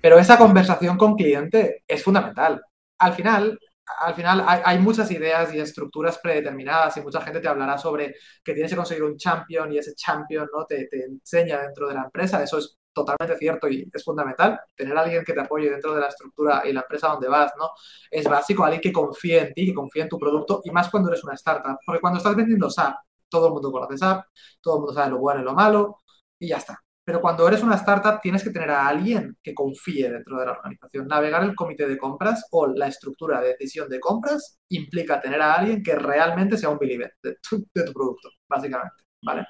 Pero 0.00 0.18
esa 0.18 0.38
conversación 0.38 0.96
con 0.96 1.16
cliente 1.16 1.82
es 1.88 2.02
fundamental. 2.04 2.62
Al 2.98 3.14
final, 3.14 3.58
al 4.00 4.14
final 4.14 4.44
hay, 4.46 4.78
muchas 4.78 5.10
ideas 5.10 5.52
y 5.54 5.60
estructuras 5.60 6.18
predeterminadas 6.18 6.96
y 6.96 7.02
mucha 7.02 7.20
gente 7.20 7.40
te 7.40 7.48
hablará 7.48 7.76
sobre 7.78 8.14
que 8.42 8.54
tienes 8.54 8.70
que 8.70 8.76
conseguir 8.76 9.04
un 9.04 9.16
champion 9.16 9.72
y 9.72 9.78
ese 9.78 9.94
champion 9.94 10.48
¿no? 10.52 10.64
te, 10.64 10.86
te 10.86 11.04
enseña 11.04 11.60
dentro 11.60 11.88
de 11.88 11.94
la 11.94 12.04
empresa. 12.04 12.42
Eso 12.42 12.58
es 12.58 12.76
totalmente 12.94 13.36
cierto 13.36 13.68
y 13.68 13.90
es 13.92 14.04
fundamental. 14.04 14.60
Tener 14.74 14.96
a 14.96 15.02
alguien 15.02 15.24
que 15.24 15.32
te 15.34 15.40
apoye 15.40 15.68
dentro 15.68 15.94
de 15.94 16.00
la 16.00 16.08
estructura 16.08 16.62
y 16.64 16.72
la 16.72 16.80
empresa 16.80 17.08
donde 17.08 17.28
vas, 17.28 17.52
¿no? 17.58 17.70
Es 18.10 18.26
básico, 18.26 18.64
alguien 18.64 18.80
que 18.80 18.92
confíe 18.92 19.40
en 19.40 19.54
ti, 19.54 19.66
que 19.66 19.74
confíe 19.74 20.02
en 20.02 20.08
tu 20.08 20.18
producto 20.18 20.62
y 20.64 20.70
más 20.70 20.88
cuando 20.90 21.10
eres 21.10 21.24
una 21.24 21.34
startup. 21.34 21.78
Porque 21.84 22.00
cuando 22.00 22.18
estás 22.18 22.36
vendiendo 22.36 22.70
SAP, 22.70 22.94
todo 23.28 23.48
el 23.48 23.52
mundo 23.52 23.72
conoce 23.72 23.98
SAP, 23.98 24.24
todo 24.60 24.76
el 24.76 24.80
mundo 24.80 24.94
sabe 24.94 25.10
lo 25.10 25.18
bueno 25.18 25.40
y 25.42 25.44
lo 25.44 25.54
malo 25.54 25.98
y 26.38 26.48
ya 26.48 26.58
está. 26.58 26.83
Pero 27.04 27.20
cuando 27.20 27.46
eres 27.46 27.62
una 27.62 27.76
startup 27.76 28.20
tienes 28.20 28.42
que 28.42 28.50
tener 28.50 28.70
a 28.70 28.88
alguien 28.88 29.36
que 29.42 29.54
confíe 29.54 30.10
dentro 30.10 30.38
de 30.38 30.46
la 30.46 30.52
organización. 30.52 31.06
Navegar 31.06 31.44
el 31.44 31.54
comité 31.54 31.86
de 31.86 31.98
compras 31.98 32.46
o 32.52 32.66
la 32.66 32.88
estructura 32.88 33.40
de 33.40 33.48
decisión 33.48 33.88
de 33.88 34.00
compras 34.00 34.58
implica 34.70 35.20
tener 35.20 35.40
a 35.42 35.54
alguien 35.54 35.82
que 35.82 35.94
realmente 35.94 36.56
sea 36.56 36.70
un 36.70 36.78
believer 36.78 37.12
de 37.22 37.36
tu, 37.36 37.66
de 37.74 37.84
tu 37.84 37.92
producto, 37.92 38.30
básicamente, 38.48 39.04
¿vale? 39.22 39.46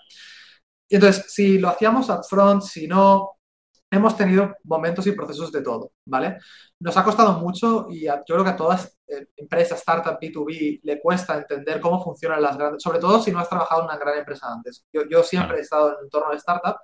Y 0.88 0.96
entonces, 0.96 1.26
si 1.28 1.58
lo 1.58 1.68
hacíamos 1.68 2.08
upfront, 2.10 2.62
si 2.62 2.86
no, 2.88 3.34
hemos 3.94 4.16
tenido 4.16 4.56
momentos 4.64 5.06
y 5.06 5.12
procesos 5.12 5.52
de 5.52 5.62
todo, 5.62 5.92
¿vale? 6.06 6.38
Nos 6.80 6.96
ha 6.96 7.04
costado 7.04 7.38
mucho 7.38 7.86
y 7.90 8.04
yo 8.04 8.22
creo 8.26 8.44
que 8.44 8.50
a 8.50 8.56
todas 8.56 8.96
eh, 9.06 9.26
empresas, 9.36 9.78
startup, 9.78 10.18
B2B, 10.20 10.80
le 10.82 11.00
cuesta 11.00 11.36
entender 11.38 11.80
cómo 11.80 12.02
funcionan 12.02 12.42
las 12.42 12.56
grandes, 12.56 12.82
sobre 12.82 12.98
todo 12.98 13.20
si 13.20 13.30
no 13.30 13.38
has 13.38 13.48
trabajado 13.48 13.82
en 13.82 13.86
una 13.88 13.98
gran 13.98 14.18
empresa 14.18 14.46
antes. 14.52 14.84
Yo, 14.92 15.02
yo 15.08 15.22
siempre 15.22 15.58
he 15.58 15.60
estado 15.60 15.90
en 15.90 15.94
el 15.98 16.04
entorno 16.04 16.30
de 16.30 16.36
startup, 16.36 16.76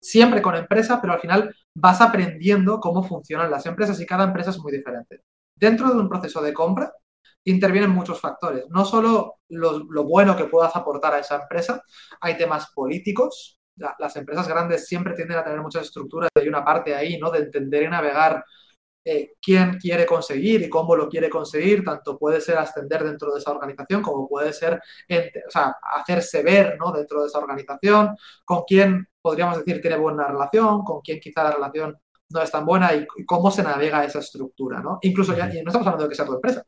siempre 0.00 0.42
con 0.42 0.54
empresa, 0.54 1.00
pero 1.00 1.14
al 1.14 1.20
final 1.20 1.54
vas 1.74 2.00
aprendiendo 2.00 2.80
cómo 2.80 3.02
funcionan 3.02 3.50
las 3.50 3.66
empresas 3.66 4.00
y 4.00 4.06
cada 4.06 4.24
empresa 4.24 4.50
es 4.50 4.58
muy 4.58 4.72
diferente. 4.72 5.22
Dentro 5.54 5.90
de 5.90 5.98
un 5.98 6.08
proceso 6.08 6.40
de 6.40 6.52
compra, 6.52 6.92
intervienen 7.44 7.90
muchos 7.90 8.20
factores. 8.20 8.64
No 8.68 8.84
solo 8.84 9.40
lo, 9.48 10.04
bueno 10.04 10.36
que 10.36 10.44
puedas 10.44 10.74
aportar 10.76 11.14
a 11.14 11.18
esa 11.18 11.42
empresa, 11.42 11.82
hay 12.20 12.36
temas 12.36 12.70
políticos. 12.74 13.58
las 13.76 14.16
empresas 14.16 14.48
grandes 14.48 14.86
siempre 14.86 15.14
tienden 15.14 15.38
a 15.38 15.44
tener 15.44 15.60
muchas 15.60 15.84
estructuras 15.84 16.30
hay 16.34 16.48
una 16.48 16.64
parte 16.64 16.94
ahí, 16.94 17.18
¿no? 17.18 17.30
De 17.30 17.38
entender 17.40 17.84
y 17.84 17.88
navegar 17.88 18.44
eh, 19.10 19.36
quién 19.40 19.78
quiere 19.78 20.04
conseguir 20.04 20.60
y 20.62 20.68
cómo 20.68 20.94
lo 20.94 21.08
quiere 21.08 21.30
conseguir. 21.30 21.82
Tanto 21.82 22.18
puede 22.18 22.40
ser 22.42 22.58
ascender 22.58 23.04
dentro 23.04 23.32
de 23.32 23.40
esa 23.40 23.52
organización 23.52 24.02
como 24.02 24.28
puede 24.28 24.52
ser 24.52 24.80
hacerse 25.82 26.42
ver, 26.42 26.76
¿no? 26.78 26.92
Dentro 26.92 27.22
de 27.22 27.28
esa 27.28 27.38
organización. 27.38 28.14
Con 28.44 28.64
quién, 28.66 29.08
podríamos 29.22 29.58
decir, 29.58 29.80
tiene 29.80 29.96
buena 29.96 30.26
relación, 30.26 30.84
con 30.84 31.00
quién 31.00 31.20
quizá 31.20 31.44
la 31.44 31.52
relación 31.52 31.98
no 32.30 32.42
es 32.42 32.50
tan 32.50 32.66
buena 32.66 32.94
y, 32.94 33.06
cómo 33.24 33.50
se 33.50 33.62
navega 33.62 34.04
esa 34.04 34.18
estructura, 34.18 34.80
¿no? 34.80 34.98
Incluso 35.02 35.34
ya, 35.34 35.46
y 35.46 35.62
no 35.62 35.70
estamos 35.70 35.86
hablando 35.86 36.04
de 36.04 36.10
que 36.10 36.14
sea 36.14 36.26
tu 36.26 36.34
empresa, 36.34 36.64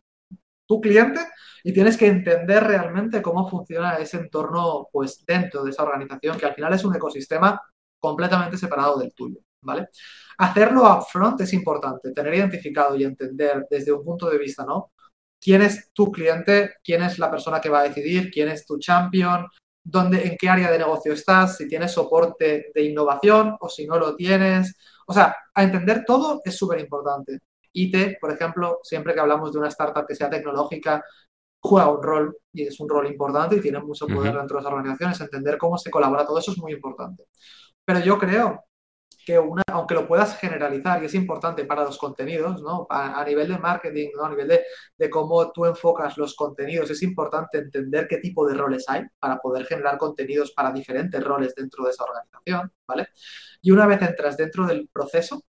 tu 0.67 0.81
cliente 0.81 1.21
y 1.63 1.73
tienes 1.73 1.97
que 1.97 2.07
entender 2.07 2.65
realmente 2.65 3.21
cómo 3.21 3.49
funciona 3.49 3.97
ese 3.97 4.17
entorno 4.19 4.89
pues 4.91 5.25
dentro 5.27 5.63
de 5.65 5.71
esa 5.73 5.83
organización 5.83 6.39
que 6.39 6.47
al 6.47 6.55
final 6.55 6.73
es 6.73 6.85
un 6.85 6.95
ecosistema 6.95 7.61
completamente 7.99 8.57
separado 8.57 8.99
del 8.99 9.13
tuyo, 9.15 9.41
¿vale? 9.63 9.89
Hacerlo 10.39 10.83
upfront 10.99 11.41
es 11.41 11.53
importante, 11.53 12.13
tener 12.13 12.35
identificado 12.35 12.97
y 12.97 13.05
entender 13.05 13.67
desde 13.71 13.93
un 13.93 14.05
punto 14.05 14.29
de 14.31 14.39
vista, 14.39 14.65
¿no? 14.65 14.93
¿Quién 15.41 15.63
es 15.63 15.91
tu 15.93 16.13
cliente? 16.13 16.75
¿Quién 16.85 17.03
es 17.03 17.19
la 17.19 17.31
persona 17.31 17.61
que 17.61 17.71
va 17.71 17.81
a 17.81 17.89
decidir? 17.89 18.31
¿Quién 18.31 18.49
es 18.49 18.67
tu 18.67 18.79
champion? 18.79 19.47
¿Dónde, 19.83 20.27
¿En 20.27 20.37
qué 20.37 20.49
área 20.49 20.71
de 20.71 20.79
negocio 20.79 21.15
estás? 21.15 21.57
Si 21.57 21.67
tienes 21.67 21.93
soporte 21.93 22.71
de 22.75 22.83
innovación 22.83 23.57
o 23.61 23.69
si 23.69 23.87
no 23.87 23.99
lo 23.99 24.15
tienes. 24.17 24.77
O 25.07 25.15
sea, 25.15 25.35
a 25.55 25.63
entender 25.63 26.05
todo 26.07 26.41
es 26.45 26.57
súper 26.57 26.81
importante. 26.81 27.39
IT, 27.73 28.19
por 28.21 28.33
ejemplo, 28.33 28.81
siempre 28.83 29.15
que 29.15 29.21
hablamos 29.21 29.53
de 29.53 29.59
una 29.59 29.69
startup 29.69 30.07
que 30.07 30.15
sea 30.15 30.29
tecnológica, 30.29 31.03
juega 31.63 31.91
un 31.91 32.03
rol 32.03 32.39
y 32.53 32.63
es 32.65 32.79
un 32.81 32.89
rol 32.89 33.07
importante 33.07 33.57
y 33.57 33.61
tiene 33.61 33.81
mucho 33.81 34.07
poder 34.07 34.37
dentro 34.37 34.59
de 34.59 34.65
las 34.65 34.73
organizaciones. 34.73 35.21
Entender 35.21 35.57
cómo 35.57 35.79
se 35.79 35.91
colabora, 35.91 36.27
todo 36.27 36.39
eso 36.39 36.53
es 36.53 36.59
muy 36.59 36.73
importante. 36.73 37.25
Pero 37.85 38.01
yo 38.01 38.19
creo 38.19 38.65
aunque 39.35 39.95
lo 39.95 40.07
puedas 40.07 40.37
generalizar 40.39 41.03
y 41.03 41.07
es 41.07 41.15
importante 41.15 41.65
para 41.65 41.85
los 41.85 41.99
contenidos, 41.99 42.63
¿no? 42.63 42.87
A, 42.91 43.25
nivel 43.25 43.49
de 43.49 43.59
marketing. 43.59 44.09
A 44.23 44.29
nivel 44.29 44.49
de, 44.49 44.65
de, 44.97 45.11
cómo 45.11 45.53
tú 45.53 45.65
enfocas 45.67 46.17
los 46.19 46.35
contenidos, 46.35 46.91
es 46.91 47.03
importante 47.03 47.59
entender 47.59 48.07
qué 48.09 48.19
tipo 48.19 48.47
de 48.47 48.55
roles 48.55 48.89
hay 48.89 49.03
para 49.19 49.39
poder 49.39 49.67
generar 49.67 49.99
contenidos 49.99 50.53
para 50.53 50.73
diferentes 50.73 51.23
roles 51.23 51.55
dentro 51.55 51.85
de 51.85 51.91
esa 51.91 52.05
organización, 52.05 52.73
¿vale? 52.87 53.09
Y 53.63 53.71
una 53.71 53.87
vez 53.87 54.03
entras 54.03 54.37
dentro 54.37 54.67
del 54.67 54.89
proceso, 54.93 55.45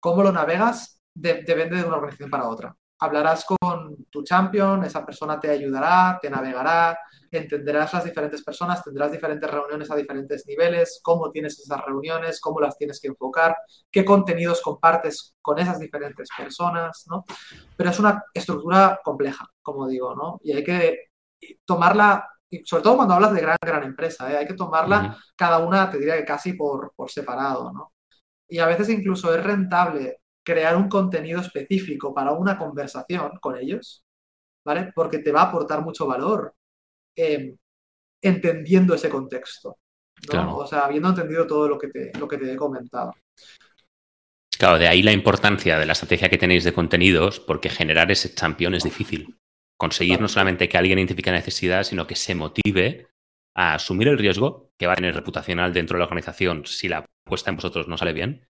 cómo 0.00 0.22
lo 0.22 0.32
navegas 0.32 1.00
depende 1.14 1.76
de 1.76 1.84
una 1.84 1.96
organización 1.96 2.30
para 2.30 2.48
otra. 2.48 2.76
Hablarás 3.00 3.44
con 3.44 4.06
tu 4.10 4.22
champion, 4.22 4.84
esa 4.84 5.04
persona 5.04 5.38
te 5.40 5.50
ayudará, 5.50 6.18
te 6.22 6.30
navegará, 6.30 6.98
entenderás 7.30 7.92
las 7.92 8.04
diferentes 8.04 8.42
personas, 8.42 8.82
tendrás 8.82 9.10
diferentes 9.10 9.50
reuniones 9.50 9.90
a 9.90 9.96
diferentes 9.96 10.46
niveles, 10.46 11.00
cómo 11.02 11.30
tienes 11.30 11.58
esas 11.58 11.84
reuniones, 11.84 12.40
cómo 12.40 12.60
las 12.60 12.76
tienes 12.76 13.00
que 13.00 13.08
enfocar, 13.08 13.56
qué 13.90 14.04
contenidos 14.04 14.60
compartes 14.60 15.34
con 15.42 15.58
esas 15.58 15.78
diferentes 15.78 16.28
personas, 16.36 17.04
¿no? 17.08 17.24
Pero 17.76 17.90
es 17.90 17.98
una 17.98 18.24
estructura 18.32 19.00
compleja, 19.02 19.46
como 19.62 19.86
digo, 19.86 20.14
¿no? 20.14 20.38
Y 20.42 20.52
hay 20.52 20.64
que 20.64 21.08
tomarla, 21.64 22.28
sobre 22.64 22.82
todo 22.82 22.96
cuando 22.96 23.14
hablas 23.14 23.34
de 23.34 23.40
gran, 23.40 23.56
gran 23.60 23.82
empresa, 23.82 24.32
¿eh? 24.32 24.38
hay 24.38 24.46
que 24.46 24.54
tomarla 24.54 25.18
cada 25.36 25.58
una, 25.58 25.90
te 25.90 25.98
diría 25.98 26.16
que 26.16 26.24
casi 26.24 26.54
por, 26.54 26.92
por 26.94 27.10
separado, 27.10 27.72
¿no? 27.72 27.92
Y 28.48 28.58
a 28.58 28.66
veces 28.66 28.88
incluso 28.90 29.34
es 29.34 29.42
rentable 29.42 30.20
crear 30.44 30.76
un 30.76 30.88
contenido 30.88 31.40
específico 31.40 32.14
para 32.14 32.32
una 32.32 32.58
conversación 32.58 33.32
con 33.40 33.56
ellos, 33.56 34.04
¿vale? 34.64 34.92
Porque 34.94 35.18
te 35.18 35.32
va 35.32 35.42
a 35.42 35.48
aportar 35.48 35.82
mucho 35.82 36.06
valor. 36.06 36.54
Em, 37.16 37.56
entendiendo 38.24 38.94
ese 38.94 39.10
contexto. 39.10 39.78
O 40.32 40.66
sea, 40.66 40.86
habiendo 40.86 41.10
entendido 41.10 41.46
todo 41.46 41.68
lo 41.68 41.78
que 41.78 41.88
te, 41.88 42.12
lo 42.18 42.26
que 42.26 42.38
te 42.38 42.50
he 42.50 42.56
comentado. 42.56 43.12
Claro, 44.58 44.78
de 44.78 44.88
ahí 44.88 45.02
la 45.02 45.12
importancia 45.12 45.78
de 45.78 45.84
la 45.84 45.92
estrategia 45.92 46.30
que 46.30 46.38
tenéis 46.38 46.64
de 46.64 46.72
contenidos, 46.72 47.40
porque 47.40 47.68
generar 47.68 48.10
ese 48.10 48.34
champion 48.34 48.74
es 48.74 48.84
difícil. 48.84 49.38
Conseguir 49.76 50.20
no 50.20 50.28
solamente 50.28 50.68
que 50.68 50.78
alguien 50.78 50.98
identifique 50.98 51.30
la 51.30 51.36
necesidad, 51.36 51.82
sino 51.82 52.06
que 52.06 52.16
se 52.16 52.34
motive 52.34 53.08
a 53.54 53.74
asumir 53.74 54.08
el 54.08 54.18
riesgo 54.18 54.70
que 54.78 54.86
va 54.86 54.94
a 54.94 54.96
tener 54.96 55.14
reputacional 55.14 55.72
dentro 55.72 55.96
de 55.96 55.98
la 55.98 56.06
organización 56.06 56.64
si 56.64 56.88
la 56.88 57.04
apuesta 57.26 57.50
en 57.50 57.56
vosotros 57.56 57.88
no 57.88 57.98
sale 57.98 58.12
bien 58.12 58.48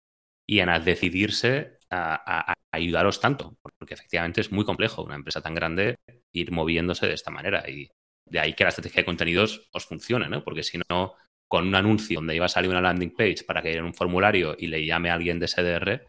y 0.47 0.59
en 0.59 0.69
decidirse 0.83 1.76
a, 1.91 2.53
ayudaros 2.73 3.19
tanto, 3.19 3.55
porque 3.61 3.93
efectivamente 3.93 4.41
es 4.41 4.51
muy 4.51 4.65
complejo 4.65 5.03
una 5.03 5.15
empresa 5.15 5.41
tan 5.41 5.55
grande 5.55 5.95
ir 6.33 6.51
moviéndose 6.51 7.07
de 7.07 7.13
esta 7.13 7.31
manera 7.31 7.67
y 7.69 7.89
de 8.29 8.39
ahí 8.39 8.53
que 8.53 8.63
la 8.63 8.69
estrategia 8.69 9.01
de 9.01 9.05
contenidos 9.05 9.69
os 9.71 9.85
funcione, 9.85 10.27
¿no? 10.29 10.43
Porque 10.43 10.63
si 10.63 10.79
no, 10.89 11.15
con 11.47 11.67
un 11.67 11.75
anuncio 11.75 12.19
donde 12.19 12.35
iba 12.35 12.45
a 12.45 12.49
salir 12.49 12.69
una 12.69 12.81
landing 12.81 13.15
page 13.15 13.43
para 13.45 13.61
que 13.61 13.73
en 13.73 13.85
un 13.85 13.93
formulario 13.93 14.55
y 14.57 14.67
le 14.67 14.85
llame 14.85 15.09
a 15.09 15.13
alguien 15.13 15.39
de 15.39 15.47
SDR, 15.47 16.07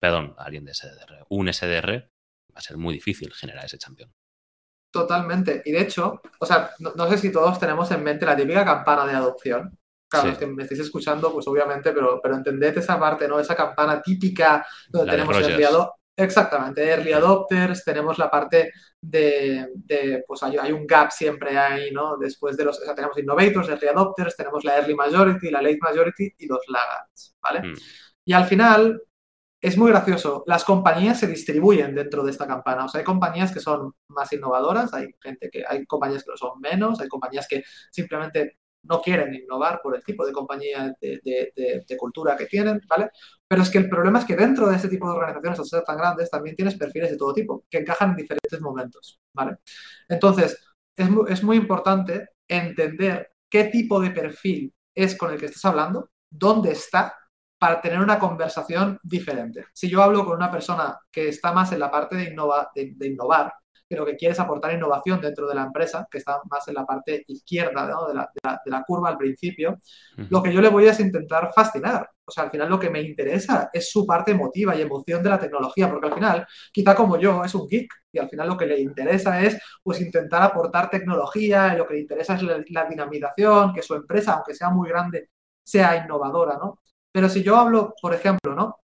perdón, 0.00 0.34
alguien 0.38 0.64
de 0.64 0.74
SDR, 0.74 1.26
un 1.30 1.52
SDR, 1.52 2.08
va 2.54 2.58
a 2.58 2.60
ser 2.60 2.76
muy 2.76 2.94
difícil 2.94 3.32
generar 3.32 3.64
ese 3.64 3.78
campeón. 3.78 4.12
Totalmente. 4.92 5.62
Y 5.64 5.72
de 5.72 5.82
hecho, 5.82 6.22
o 6.38 6.46
sea, 6.46 6.70
no, 6.78 7.08
sé 7.10 7.18
si 7.18 7.32
todos 7.32 7.58
tenemos 7.58 7.90
en 7.90 8.02
mente 8.02 8.24
la 8.24 8.36
típica 8.36 8.64
campana 8.64 9.04
de 9.04 9.14
adopción. 9.14 9.76
Claro, 10.08 10.28
los 10.28 10.38
que 10.38 10.46
me 10.46 10.62
estáis 10.62 10.80
escuchando, 10.80 11.32
pues 11.32 11.46
obviamente, 11.48 11.92
pero, 11.92 12.20
pero 12.22 12.36
entended 12.36 12.78
esa 12.78 12.98
parte, 12.98 13.26
¿no? 13.26 13.40
Esa 13.40 13.56
campana 13.56 14.00
típica 14.00 14.64
donde 14.88 15.12
tenemos 15.12 15.36
el 15.36 15.64
adopter. 15.64 16.06
Exactamente, 16.18 16.88
early 16.88 17.12
adopters, 17.12 17.84
tenemos 17.84 18.16
la 18.16 18.30
parte 18.30 18.72
de, 18.98 20.24
pues 20.26 20.42
hay, 20.42 20.56
hay, 20.56 20.72
un 20.72 20.86
gap 20.86 21.10
siempre 21.10 21.58
ahí, 21.58 21.90
¿no? 21.90 22.16
Después 22.16 22.56
de 22.56 22.64
los, 22.64 22.80
o 22.80 22.84
sea, 22.84 22.94
tenemos 22.94 23.18
innovators, 23.18 23.68
early 23.68 23.88
adopters, 23.88 24.34
tenemos 24.34 24.64
la 24.64 24.78
early 24.78 24.94
majority, 24.94 25.50
la 25.50 25.60
late 25.60 25.78
majority 25.78 26.34
y 26.38 26.46
los 26.46 26.60
laggards, 26.68 27.36
¿vale? 27.42 27.68
Mm. 27.68 27.74
Y 28.24 28.32
al 28.32 28.46
final, 28.46 29.02
es 29.60 29.76
muy 29.76 29.90
gracioso, 29.90 30.42
las 30.46 30.64
compañías 30.64 31.20
se 31.20 31.26
distribuyen 31.26 31.94
dentro 31.94 32.24
de 32.24 32.30
esta 32.30 32.46
campana, 32.46 32.86
o 32.86 32.88
sea, 32.88 33.00
hay 33.00 33.04
compañías 33.04 33.52
que 33.52 33.60
son 33.60 33.92
más 34.08 34.32
innovadoras, 34.32 34.94
hay 34.94 35.08
gente 35.20 35.50
que, 35.50 35.64
hay 35.68 35.84
compañías 35.84 36.24
que 36.24 36.30
lo 36.30 36.36
son 36.38 36.58
menos, 36.60 36.98
hay 36.98 37.08
compañías 37.08 37.46
que 37.46 37.62
simplemente 37.90 38.56
no 38.88 39.00
quieren 39.00 39.34
innovar 39.34 39.80
por 39.82 39.96
el 39.96 40.04
tipo 40.04 40.26
de 40.26 40.32
compañía 40.32 40.94
de, 41.00 41.96
cultura 41.98 42.36
que 42.36 42.46
tienen, 42.46 42.80
¿vale? 42.88 43.10
Pero 43.46 43.62
es 43.62 43.70
que 43.70 43.78
el 43.78 43.88
problema 43.88 44.18
es 44.18 44.24
que 44.24 44.36
dentro 44.36 44.68
de 44.68 44.76
este 44.76 44.88
tipo 44.88 45.08
de 45.08 45.16
organizaciones, 45.16 45.58
al 45.58 45.66
ser 45.66 45.82
tan 45.82 45.96
grandes, 45.96 46.30
también 46.30 46.56
tienes 46.56 46.76
perfiles 46.76 47.10
de 47.10 47.16
todo 47.16 47.32
tipo, 47.34 47.64
que 47.70 47.78
encajan 47.78 48.10
en 48.10 48.16
diferentes 48.16 48.60
momentos, 48.60 49.20
¿vale? 49.32 49.58
Entonces, 50.08 50.58
es 50.96 51.10
muy, 51.10 51.30
es 51.32 51.42
muy 51.42 51.56
importante 51.56 52.28
entender 52.48 53.32
qué 53.48 53.64
tipo 53.64 54.00
de 54.00 54.10
perfil 54.10 54.74
es 54.94 55.16
con 55.16 55.32
el 55.32 55.38
que 55.38 55.46
estás 55.46 55.64
hablando, 55.64 56.10
dónde 56.30 56.72
está, 56.72 57.14
para 57.58 57.80
tener 57.80 58.00
una 58.00 58.18
conversación 58.18 58.98
diferente. 59.02 59.66
Si 59.72 59.88
yo 59.88 60.02
hablo 60.02 60.24
con 60.24 60.36
una 60.36 60.50
persona 60.50 60.98
que 61.10 61.28
está 61.28 61.52
más 61.52 61.72
en 61.72 61.80
la 61.80 61.90
parte 61.90 62.16
de, 62.16 62.94
de 62.96 63.06
innovar, 63.06 63.52
pero 63.88 64.04
que 64.04 64.16
quieres 64.16 64.38
aportar 64.40 64.72
innovación 64.72 65.20
dentro 65.20 65.46
de 65.46 65.54
la 65.54 65.64
empresa, 65.64 66.06
que 66.10 66.18
está 66.18 66.40
más 66.50 66.66
en 66.68 66.74
la 66.74 66.84
parte 66.84 67.24
izquierda 67.28 67.86
de, 67.86 68.70
la, 68.70 68.84
curva 68.84 69.08
al 69.10 69.16
principio, 69.16 69.78
lo 70.28 70.42
que 70.42 70.52
yo 70.52 70.60
le 70.60 70.68
voy 70.68 70.86
a 70.86 70.90
es 70.90 71.00
intentar 71.00 71.52
fascinar. 71.54 72.10
O 72.24 72.30
sea, 72.32 72.44
al 72.44 72.50
final 72.50 72.68
lo 72.68 72.80
que 72.80 72.90
me 72.90 73.00
interesa 73.00 73.70
es 73.72 73.90
su 73.90 74.04
parte 74.04 74.32
emotiva 74.32 74.74
y 74.74 74.82
emoción 74.82 75.22
de 75.22 75.30
la 75.30 75.38
tecnología, 75.38 75.88
porque 75.88 76.08
al 76.08 76.14
final, 76.14 76.46
quizá 76.72 76.94
como 76.94 77.16
yo, 77.18 77.44
es 77.44 77.54
un 77.54 77.68
geek 77.68 77.92
y 78.12 78.18
al 78.18 78.28
final 78.28 78.48
lo 78.48 78.56
que 78.56 78.66
le 78.66 78.80
interesa 78.80 79.40
es 79.40 79.58
pues 79.82 80.00
intentar 80.00 80.42
aportar 80.42 80.90
tecnología 80.90 81.72
y 81.74 81.78
lo 81.78 81.86
que 81.86 81.94
le 81.94 82.00
interesa 82.00 82.34
es 82.34 82.42
la, 82.42 82.62
la 82.68 82.84
dinamización, 82.86 83.72
que 83.72 83.82
su 83.82 83.94
empresa, 83.94 84.34
aunque 84.34 84.54
sea 84.54 84.70
muy 84.70 84.88
grande, 84.88 85.30
sea 85.62 85.96
innovadora, 86.04 86.58
¿no? 86.58 86.80
Pero 87.12 87.28
si 87.28 87.42
yo 87.42 87.56
hablo, 87.56 87.94
por 88.00 88.14
ejemplo, 88.14 88.54
¿no? 88.54 88.80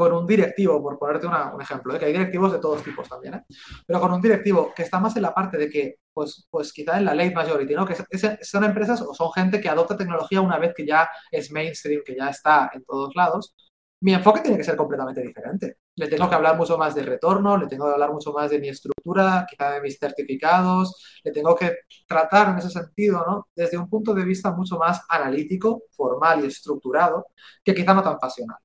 Con 0.00 0.14
un 0.14 0.26
directivo, 0.26 0.82
por 0.82 0.98
ponerte 0.98 1.26
un 1.26 1.60
ejemplo, 1.60 1.94
¿eh? 1.94 1.98
que 1.98 2.06
hay 2.06 2.12
directivos 2.12 2.50
de 2.52 2.58
todos 2.58 2.82
tipos 2.82 3.06
también, 3.06 3.34
¿eh? 3.34 3.44
pero 3.86 4.00
con 4.00 4.10
un 4.10 4.22
directivo 4.22 4.72
que 4.74 4.84
está 4.84 4.98
más 4.98 5.14
en 5.16 5.20
la 5.20 5.34
parte 5.34 5.58
de 5.58 5.68
que, 5.68 5.96
pues, 6.10 6.48
pues 6.50 6.72
quizá 6.72 6.96
en 6.96 7.04
la 7.04 7.14
late 7.14 7.34
majority, 7.34 7.74
¿no? 7.74 7.84
que 7.84 7.94
son 8.40 8.64
empresas 8.64 9.02
o 9.02 9.12
son 9.12 9.30
gente 9.32 9.60
que 9.60 9.68
adopta 9.68 9.98
tecnología 9.98 10.40
una 10.40 10.58
vez 10.58 10.72
que 10.74 10.86
ya 10.86 11.06
es 11.30 11.52
mainstream, 11.52 12.00
que 12.02 12.16
ya 12.16 12.30
está 12.30 12.70
en 12.72 12.82
todos 12.82 13.14
lados, 13.14 13.54
mi 14.00 14.14
enfoque 14.14 14.40
tiene 14.40 14.56
que 14.56 14.64
ser 14.64 14.74
completamente 14.74 15.20
diferente. 15.20 15.76
Le 15.96 16.08
tengo 16.08 16.30
que 16.30 16.34
hablar 16.34 16.56
mucho 16.56 16.78
más 16.78 16.94
de 16.94 17.02
retorno, 17.02 17.58
le 17.58 17.66
tengo 17.66 17.84
que 17.84 17.92
hablar 17.92 18.10
mucho 18.10 18.32
más 18.32 18.50
de 18.50 18.58
mi 18.58 18.70
estructura, 18.70 19.46
quizá 19.46 19.72
de 19.72 19.82
mis 19.82 19.98
certificados, 19.98 21.20
le 21.22 21.30
tengo 21.30 21.54
que 21.54 21.80
tratar 22.08 22.48
en 22.48 22.58
ese 22.58 22.70
sentido, 22.70 23.22
¿no? 23.26 23.48
Desde 23.54 23.76
un 23.76 23.90
punto 23.90 24.14
de 24.14 24.24
vista 24.24 24.50
mucho 24.52 24.78
más 24.78 25.02
analítico, 25.10 25.82
formal 25.90 26.42
y 26.42 26.46
estructurado, 26.46 27.26
que 27.62 27.74
quizá 27.74 27.92
no 27.92 28.02
tan 28.02 28.18
pasional 28.18 28.56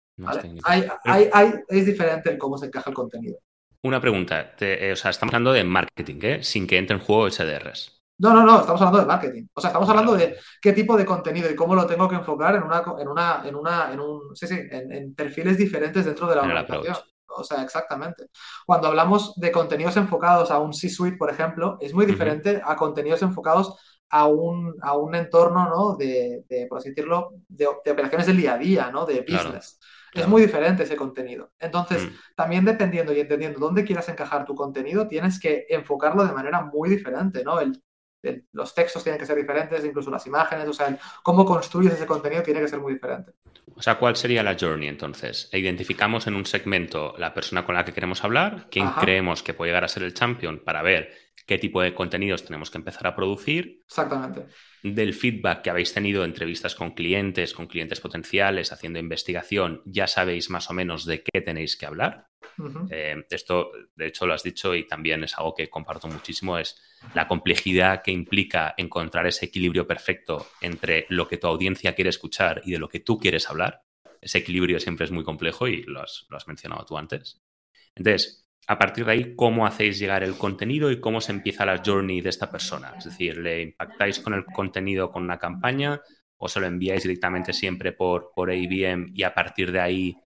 es 1.68 1.86
diferente 1.86 2.32
en 2.32 2.38
cómo 2.38 2.58
se 2.58 2.68
encaja 2.68 2.90
el 2.90 2.96
contenido. 2.96 3.40
Una 3.84 4.02
pregunta, 4.02 4.56
eh, 4.60 4.92
o 4.94 4.96
sea, 4.96 5.12
estamos 5.12 5.34
hablando 5.34 5.54
de 5.54 5.64
marketing, 5.64 6.20
¿eh? 6.24 6.44
Sin 6.44 6.66
que 6.66 6.78
entre 6.78 6.96
en 6.98 7.04
juego 7.04 7.30
SDRs. 7.30 8.02
No, 8.18 8.34
no, 8.34 8.44
no, 8.44 8.62
estamos 8.62 8.82
hablando 8.82 9.00
de 9.00 9.06
marketing. 9.06 9.48
O 9.54 9.62
sea, 9.62 9.70
estamos 9.70 9.90
hablando 9.90 10.16
de 10.16 10.38
qué 10.62 10.74
tipo 10.74 10.98
de 10.98 11.06
contenido 11.06 11.52
y 11.52 11.56
cómo 11.56 11.76
lo 11.76 11.86
tengo 11.86 12.08
que 12.08 12.16
enfocar 12.16 12.56
en 12.56 12.64
una, 12.64 12.84
en 12.98 13.08
una, 13.08 13.44
en 13.46 13.56
una, 13.56 13.94
en 13.94 14.00
un, 14.00 14.36
sí, 14.36 14.48
sí, 14.48 14.58
en, 14.72 15.14
perfiles 15.14 15.58
diferentes 15.58 16.06
dentro 16.06 16.28
de 16.28 16.36
la 16.36 16.42
organización. 16.44 16.96
O 17.28 17.44
sea, 17.44 17.62
exactamente. 17.62 18.30
Cuando 18.66 18.88
hablamos 18.88 19.36
de 19.36 19.52
contenidos 19.52 19.98
enfocados 19.98 20.50
a 20.50 20.60
un 20.60 20.74
C-suite, 20.74 21.18
por 21.18 21.30
ejemplo, 21.30 21.78
es 21.82 21.94
muy 21.94 22.06
diferente 22.06 22.62
a 22.64 22.76
contenidos 22.76 23.22
enfocados 23.22 23.78
a 24.10 24.28
un, 24.28 24.76
a 24.82 24.98
un 24.98 25.14
entorno, 25.14 25.68
¿no? 25.70 25.96
De, 25.96 26.44
por 26.70 26.80
así 26.80 26.90
decirlo, 26.90 27.34
de, 27.50 27.68
operaciones 27.68 28.28
del 28.28 28.38
día 28.38 28.54
a 28.54 28.58
día, 28.58 28.90
¿no? 28.92 29.06
De 29.06 29.22
business. 29.22 29.80
Es 30.16 30.28
muy 30.28 30.42
diferente 30.42 30.84
ese 30.84 30.96
contenido. 30.96 31.52
Entonces, 31.60 32.06
mm. 32.06 32.16
también 32.36 32.66
dependiendo 32.66 33.14
y 33.14 33.20
entendiendo 33.20 33.60
dónde 33.60 33.84
quieras 33.84 34.08
encajar 34.10 34.46
tu 34.46 34.56
contenido, 34.56 35.08
tienes 35.08 35.40
que 35.40 35.66
enfocarlo 35.70 36.26
de 36.26 36.34
manera 36.34 36.62
muy 36.62 36.90
diferente, 36.90 37.44
¿no? 37.44 37.60
El, 37.60 37.82
los 38.54 38.74
textos 38.74 39.04
tienen 39.04 39.20
que 39.20 39.26
ser 39.26 39.38
diferentes, 39.38 39.84
incluso 39.86 40.10
las 40.10 40.26
imágenes, 40.26 40.68
o 40.68 40.74
sea, 40.74 40.98
cómo 41.22 41.46
construyes 41.46 41.94
ese 41.94 42.06
contenido 42.06 42.44
tiene 42.44 42.60
que 42.60 42.68
ser 42.68 42.80
muy 42.80 42.94
diferente. 42.94 43.34
O 43.76 43.82
sea, 43.82 43.98
¿cuál 43.98 44.16
sería 44.16 44.42
la 44.42 44.56
journey 44.60 44.88
entonces? 44.88 45.50
Identificamos 45.52 46.28
en 46.28 46.36
un 46.36 46.46
segmento 46.46 47.14
la 47.18 47.34
persona 47.34 47.66
con 47.66 47.76
la 47.76 47.84
que 47.84 47.94
queremos 47.94 48.24
hablar, 48.24 48.68
quién 48.72 48.90
creemos 48.92 49.44
que 49.44 49.54
puede 49.54 49.70
llegar 49.70 49.84
a 49.84 49.90
ser 49.90 50.04
el 50.04 50.14
champion 50.14 50.60
para 50.60 50.82
ver 50.82 51.12
qué 51.46 51.58
tipo 51.58 51.82
de 51.82 51.94
contenidos 51.94 52.44
tenemos 52.44 52.70
que 52.72 52.78
empezar 52.78 53.08
a 53.08 53.16
producir. 53.16 53.82
Exactamente 53.86 54.48
del 54.94 55.16
feedback 55.16 55.64
que 55.64 55.72
habéis 55.72 55.94
tenido, 55.94 56.24
entrevistas 56.24 56.76
con 56.76 56.92
clientes, 56.92 57.56
con 57.56 57.66
clientes 57.66 58.00
potenciales, 58.00 58.72
haciendo 58.72 59.00
investigación, 59.00 59.82
ya 59.84 60.06
sabéis 60.06 60.52
más 60.52 60.70
o 60.70 60.74
menos 60.74 61.06
de 61.06 61.24
qué 61.24 61.42
tenéis 61.42 61.76
que 61.76 61.88
hablar. 61.88 62.28
Eh, 62.92 63.16
esto, 63.32 63.72
de 63.96 64.06
hecho, 64.06 64.28
lo 64.28 64.36
has 64.36 64.44
dicho 64.44 64.76
y 64.76 64.86
también 64.86 65.24
es 65.24 65.36
algo 65.40 65.56
que 65.56 65.72
comparto 65.72 66.08
muchísimo, 66.08 66.60
es 66.60 66.80
la 67.16 67.28
complejidad 67.28 68.04
que 68.04 68.12
implica 68.12 68.76
encontrar 68.78 69.26
ese 69.26 69.46
equilibrio 69.46 69.88
perfecto 69.88 70.46
entre 70.62 71.08
lo 71.10 71.28
que 71.28 71.38
tu 71.38 71.48
audiencia 71.48 71.96
quiere 71.96 72.12
escuchar 72.12 72.62
y 72.64 72.72
de 72.72 72.78
lo 72.78 72.88
que 72.88 73.00
tú 73.00 73.18
quieres 73.18 73.50
hablar. 73.50 73.82
Ese 74.22 74.38
equilibrio 74.38 74.80
siempre 74.80 75.06
es 75.06 75.12
muy 75.12 75.24
complejo 75.24 75.68
y 75.68 75.82
lo 75.82 76.02
has, 76.02 76.28
lo 76.30 76.38
has 76.38 76.48
mencionado 76.48 76.86
tú 76.86 76.96
antes. 76.96 77.42
Entonces, 77.96 78.45
a 78.68 78.78
partir 78.78 79.06
de 79.06 79.12
ahí, 79.12 79.36
cómo 79.36 79.66
hacéis 79.66 80.00
llegar 80.00 80.24
el 80.24 80.38
contenido 80.38 80.92
y 80.92 81.00
cómo 81.00 81.22
se 81.22 81.32
empieza 81.32 81.66
la 81.66 81.82
journey 81.86 82.22
de 82.22 82.30
esta 82.30 82.50
persona. 82.50 82.94
Es 82.98 83.06
decir, 83.06 83.38
¿le 83.38 83.62
impactáis 83.62 84.20
con 84.20 84.34
el 84.34 84.46
contenido 84.46 85.12
con 85.12 85.24
una 85.24 85.38
campaña 85.38 86.02
o 86.38 86.48
se 86.48 86.60
lo 86.60 86.66
enviáis 86.66 87.04
directamente 87.04 87.54
siempre 87.54 87.92
por, 87.92 88.32
por 88.36 88.50
ABM 88.50 89.12
y 89.14 89.24
a 89.24 89.34
partir 89.34 89.72
de 89.72 89.80
ahí 89.80 90.18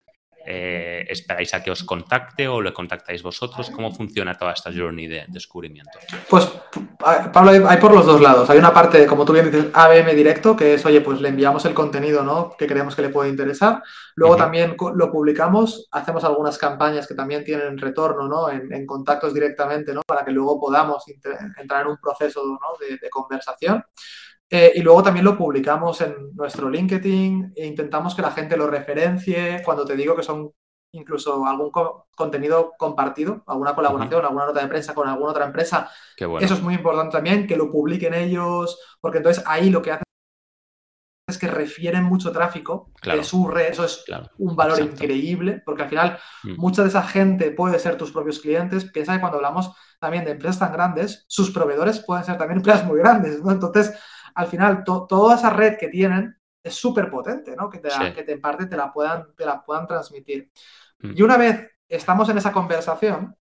eh, 0.51 1.05
esperáis 1.07 1.53
a 1.53 1.61
que 1.61 1.69
os 1.69 1.83
contacte 1.83 2.47
o 2.47 2.59
le 2.59 2.73
contactáis 2.73 3.21
vosotros? 3.21 3.69
¿Cómo 3.69 3.93
funciona 3.93 4.35
toda 4.35 4.53
esta 4.53 4.71
journey 4.73 5.05
de 5.05 5.25
descubrimiento? 5.27 5.99
Pues, 6.27 6.49
Pablo, 7.31 7.51
hay 7.69 7.77
por 7.77 7.93
los 7.93 8.03
dos 8.03 8.19
lados. 8.19 8.49
Hay 8.49 8.57
una 8.57 8.73
parte, 8.73 9.05
como 9.05 9.25
tú 9.25 9.33
bien 9.33 9.45
dices, 9.45 9.67
ABM 9.71 10.15
directo, 10.15 10.55
que 10.55 10.73
es, 10.73 10.83
oye, 10.87 11.01
pues 11.01 11.21
le 11.21 11.29
enviamos 11.29 11.65
el 11.65 11.75
contenido 11.75 12.23
¿no? 12.23 12.55
que 12.57 12.65
creemos 12.65 12.95
que 12.95 13.03
le 13.03 13.09
puede 13.09 13.29
interesar. 13.29 13.83
Luego 14.15 14.37
también 14.37 14.75
lo 14.95 15.11
publicamos, 15.11 15.87
hacemos 15.91 16.23
algunas 16.23 16.57
campañas 16.57 17.05
que 17.05 17.13
también 17.13 17.43
tienen 17.43 17.77
retorno 17.77 18.27
¿no? 18.27 18.49
en, 18.49 18.87
contactos 18.87 19.35
directamente, 19.35 19.93
¿no? 19.93 20.01
para 20.01 20.25
que 20.25 20.31
luego 20.31 20.59
podamos 20.59 21.03
entrar 21.57 21.81
en 21.81 21.91
un 21.91 21.97
proceso 21.97 22.41
de 22.79 23.09
conversación. 23.11 23.85
Eh, 24.51 24.73
y 24.75 24.81
luego 24.81 25.03
también 25.03 25.25
lo 25.25 25.37
publicamos 25.37 26.01
en 26.01 26.33
nuestro 26.33 26.69
LinkedIn 26.69 27.53
e 27.55 27.67
intentamos 27.67 28.15
que 28.15 28.23
la 28.23 28.31
gente 28.31 28.57
lo 28.57 28.65
referencie 28.65 29.61
cuando 29.63 29.85
te 29.85 29.95
digo 29.95 30.15
que 30.15 30.23
son 30.23 30.51
incluso 30.91 31.45
algún 31.45 31.71
contenido 32.15 32.73
compartido, 32.77 33.43
alguna 33.45 33.75
colaboración, 33.75 34.25
alguna 34.25 34.47
nota 34.47 34.61
de 34.61 34.67
prensa 34.67 34.95
con 34.95 35.07
alguna 35.07 35.31
otra 35.31 35.45
empresa. 35.45 35.91
Eso 36.17 36.53
es 36.53 36.61
muy 36.61 36.73
importante 36.73 37.11
también, 37.11 37.45
que 37.45 37.55
lo 37.55 37.69
publiquen 37.69 38.15
ellos, 38.15 38.79
porque 38.99 39.19
entonces 39.19 39.43
ahí 39.45 39.69
lo 39.69 39.83
que 39.83 39.91
hacen 39.91 40.03
es 41.27 41.37
que 41.37 41.47
refieren 41.47 42.03
mucho 42.03 42.31
tráfico 42.31 42.91
de 43.03 43.23
su 43.23 43.47
red, 43.47 43.67
eso 43.67 43.85
es 43.85 44.03
un 44.39 44.55
valor 44.55 44.81
increíble, 44.81 45.61
porque 45.63 45.83
al 45.83 45.89
final 45.89 46.19
mm. 46.43 46.55
mucha 46.57 46.81
de 46.81 46.89
esa 46.89 47.03
gente 47.03 47.51
puede 47.51 47.77
ser 47.77 47.97
tus 47.97 48.11
propios 48.11 48.39
clientes. 48.39 48.85
Piensa 48.85 49.13
que 49.13 49.19
cuando 49.19 49.37
hablamos 49.37 49.71
también 49.99 50.25
de 50.25 50.31
empresas 50.31 50.57
tan 50.57 50.73
grandes, 50.73 51.25
sus 51.27 51.51
proveedores 51.51 51.99
pueden 51.99 52.25
ser 52.25 52.39
también 52.39 52.57
empresas 52.57 52.83
muy 52.85 52.97
grandes, 52.97 53.43
¿no? 53.43 53.51
Entonces, 53.51 53.93
al 54.39 54.47
final 54.47 54.85
toda 54.85 55.35
esa 55.35 55.49
red 55.49 55.77
que 55.77 55.89
tienen 55.89 56.33
es 56.63 56.73
súper 56.73 57.11
potente, 57.11 57.57
¿no? 57.57 57.69
Que, 57.69 57.79
te, 57.79 57.89
que 58.15 58.23
te, 58.23 58.31
en 58.31 58.39
parte 58.39 58.67
te 58.67 58.77
la 58.77 58.91
puedan, 58.93 59.35
te 59.35 59.45
la 59.45 59.61
puedan 59.61 59.85
transmitir. 59.85 60.49
Mm. 60.99 61.11
Y 61.13 61.21
una 61.23 61.35
vez 61.35 61.69
estamos 61.89 62.29
en 62.29 62.37
esa 62.37 62.53
conversación, 62.53 63.35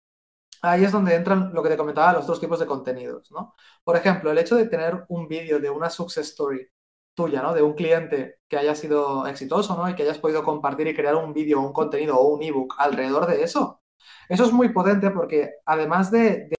ahí 0.63 0.85
es 0.85 0.93
donde 0.93 1.15
entran 1.15 1.53
lo 1.53 1.63
que 1.63 1.69
te 1.69 1.77
comentaba, 1.77 2.15
los 2.15 2.27
dos 2.27 2.41
tipos 2.41 2.59
de 2.59 2.65
contenidos, 2.65 3.31
¿no? 3.31 3.55
Por 3.85 3.97
ejemplo, 3.97 4.31
el 4.31 4.39
hecho 4.39 4.57
de 4.57 4.69
tener 4.69 5.05
un 5.09 5.29
vídeo 5.29 5.61
de 5.61 5.69
una 5.69 5.91
success 5.91 6.29
story 6.29 6.67
tuya, 7.13 7.43
¿no? 7.43 7.53
De 7.53 7.61
un 7.61 7.75
cliente 7.75 8.39
que 8.49 8.57
haya 8.57 8.75
sido 8.75 9.27
exitoso, 9.27 9.77
¿no? 9.77 9.91
Y 9.91 9.95
que 9.95 10.03
hayas 10.03 10.19
podido 10.19 10.43
compartir 10.45 10.87
y 10.87 10.95
crear 10.95 11.15
un 11.17 11.35
vídeo, 11.35 11.61
un 11.61 11.75
contenido 11.75 12.17
o 12.17 12.35
un 12.35 12.43
ebook 12.43 12.75
alrededor 12.79 13.27
de 13.27 13.43
eso. 13.43 13.83
Eso 14.31 14.45
es 14.45 14.53
muy 14.53 14.71
potente 14.71 15.11
porque 15.11 15.57
además 15.67 16.11
de, 16.11 16.49
de, 16.49 16.56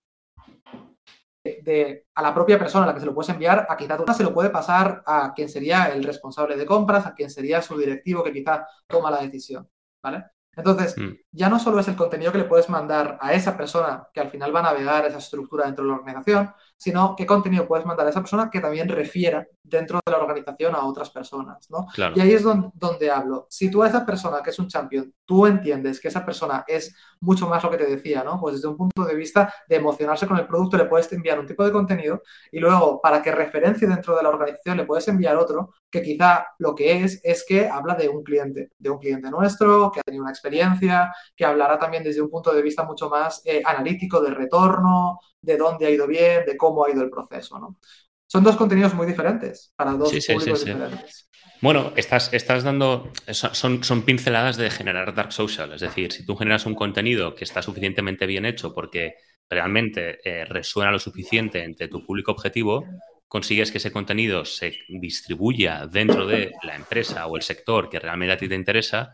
a 2.14 2.22
la 2.22 2.34
propia 2.34 2.58
persona 2.58 2.86
a 2.86 2.88
la 2.88 2.94
que 2.94 3.00
se 3.00 3.06
lo 3.06 3.14
puedes 3.14 3.30
enviar, 3.30 3.66
a 3.70 3.76
quizá 3.76 3.98
se 4.14 4.24
lo 4.24 4.34
puede 4.34 4.50
pasar 4.50 5.04
a 5.06 5.34
quien 5.34 5.50
sería 5.50 5.86
el 5.86 6.04
responsable 6.04 6.56
de 6.56 6.66
compras, 6.66 7.06
a 7.06 7.14
quien 7.14 7.30
sería 7.30 7.62
su 7.62 7.78
directivo 7.78 8.24
que 8.24 8.32
quizá 8.32 8.68
toma 8.88 9.12
la 9.12 9.22
decisión, 9.22 9.70
¿vale? 10.02 10.26
Entonces, 10.56 10.98
mm. 10.98 11.12
ya 11.32 11.50
no 11.50 11.60
solo 11.60 11.80
es 11.80 11.88
el 11.88 11.96
contenido 11.96 12.32
que 12.32 12.40
le 12.40 12.46
puedes 12.46 12.68
mandar 12.68 13.18
a 13.22 13.34
esa 13.34 13.56
persona 13.56 14.08
que 14.12 14.20
al 14.20 14.30
final 14.30 14.56
va 14.56 14.62
a 14.62 14.64
navegar 14.64 15.06
esa 15.06 15.20
estructura 15.20 15.66
dentro 15.66 15.84
de 15.84 15.92
la 15.92 15.98
organización, 15.98 16.52
sino 16.78 17.16
qué 17.16 17.26
contenido 17.26 17.68
puedes 17.68 17.86
mandar 17.86 18.06
a 18.08 18.12
esa 18.12 18.22
persona 18.22 18.50
que 18.52 18.60
también 18.60 18.88
refiera 18.88 19.46
dentro 19.64 20.00
de 20.06 20.12
la 20.12 20.20
organización 20.20 20.76
a 20.76 20.86
otras 20.86 21.10
personas, 21.10 21.70
¿no? 21.70 21.88
Y 22.16 22.20
ahí 22.22 22.32
es 22.32 22.44
donde, 22.44 23.12
hablo. 23.12 23.48
Si 23.50 23.70
tú 23.70 23.84
a 23.84 23.88
esa 23.88 24.06
persona 24.06 24.42
que 24.42 24.52
es 24.52 24.60
un 24.60 24.68
champion, 24.68 25.14
tú 25.26 25.46
entiendes 25.46 26.00
que 26.00 26.08
esa 26.08 26.26
persona 26.26 26.64
es 26.68 26.96
mucho 27.20 27.48
más 27.48 27.64
lo 27.64 27.72
que 27.72 27.78
te 27.78 27.88
decía, 27.88 28.24
¿no? 28.24 28.40
Pues 28.40 28.56
desde 28.56 28.68
un 28.68 28.78
punto 28.78 29.04
de 29.04 29.16
vista 29.16 29.54
de 29.68 29.76
emocionarse 29.76 30.28
con 30.28 30.38
el 30.38 30.48
producto, 30.48 30.78
le 30.78 30.86
puedes 30.86 31.12
enviar 31.12 31.40
un 31.40 31.48
tipo 31.48 31.66
de 31.66 31.72
contenido 31.72 32.22
y 32.52 32.60
luego, 32.60 33.02
para 33.02 33.22
que 33.22 33.32
referencie 33.32 33.88
dentro 33.88 34.16
de 34.16 34.24
la 34.24 34.30
organización, 34.30 34.78
le 34.78 34.86
puedes 34.86 35.08
enviar 35.08 35.36
otro 35.36 35.74
que 35.90 36.02
quizá 36.02 36.48
lo 36.60 36.76
que 36.76 37.04
es 37.04 37.20
es 37.24 37.46
que 37.48 37.68
habla 37.68 37.96
de 37.96 38.08
un 38.08 38.24
cliente, 38.24 38.72
de 38.78 38.90
un 38.90 39.00
cliente 39.00 39.30
nuestro, 39.30 39.92
que 39.92 40.00
ha 40.00 40.04
tenido 40.04 40.24
una 40.24 40.32
experiencia, 40.32 41.12
que 41.36 41.46
hablará 41.46 41.78
también 41.80 42.04
desde 42.04 42.22
un 42.22 42.30
punto 42.30 42.54
de 42.54 42.62
vista 42.62 42.84
mucho 42.84 43.10
más 43.10 43.42
eh, 43.46 43.62
analítico 43.66 44.22
del 44.22 44.36
retorno, 44.36 45.20
de 45.48 45.58
dónde 45.58 45.88
ha 45.88 45.90
ido 45.90 46.06
bien, 46.06 46.46
de 46.46 46.56
cómo 46.56 46.86
ha 46.86 46.92
ido 46.92 47.02
el 47.02 47.10
proceso, 47.10 47.58
¿no? 47.58 47.80
Son 48.28 48.44
dos 48.44 48.58
contenidos 48.58 48.94
muy 48.94 49.08
diferentes 49.08 49.74
para 49.76 49.94
dos 49.94 50.12
públicos 50.12 50.66
diferentes. 50.66 51.30
Bueno, 51.62 51.94
estás, 51.96 52.34
estás 52.34 52.64
dando. 52.64 53.12
Son, 53.32 53.84
son, 53.84 54.02
pinceladas 54.04 54.58
de 54.58 54.70
generar 54.70 55.16
dark 55.16 55.32
social. 55.32 55.72
Es 55.72 55.82
decir, 55.82 56.12
si 56.12 56.26
tú 56.26 56.36
generas 56.36 56.66
un 56.66 56.76
contenido 56.76 57.34
que 57.34 57.46
está 57.46 57.62
suficientemente 57.62 58.26
bien 58.26 58.46
hecho 58.46 58.74
porque 58.74 59.16
realmente 59.50 60.20
eh, 60.26 60.44
resuena 60.44 60.92
lo 60.92 61.00
suficiente 61.00 61.64
entre 61.64 61.88
tu 61.88 62.06
público 62.06 62.34
objetivo, 62.34 62.86
consigues 63.30 63.72
que 63.72 63.78
ese 63.78 63.94
contenido 63.94 64.44
se 64.44 64.76
distribuya 64.90 65.88
dentro 65.88 66.28
de 66.28 66.52
la 66.64 66.76
empresa 66.76 67.26
o 67.28 67.38
el 67.38 67.44
sector 67.44 67.90
que 67.90 68.00
realmente 68.00 68.34
a 68.34 68.38
ti 68.38 68.50
te 68.50 68.56
interesa 68.56 69.14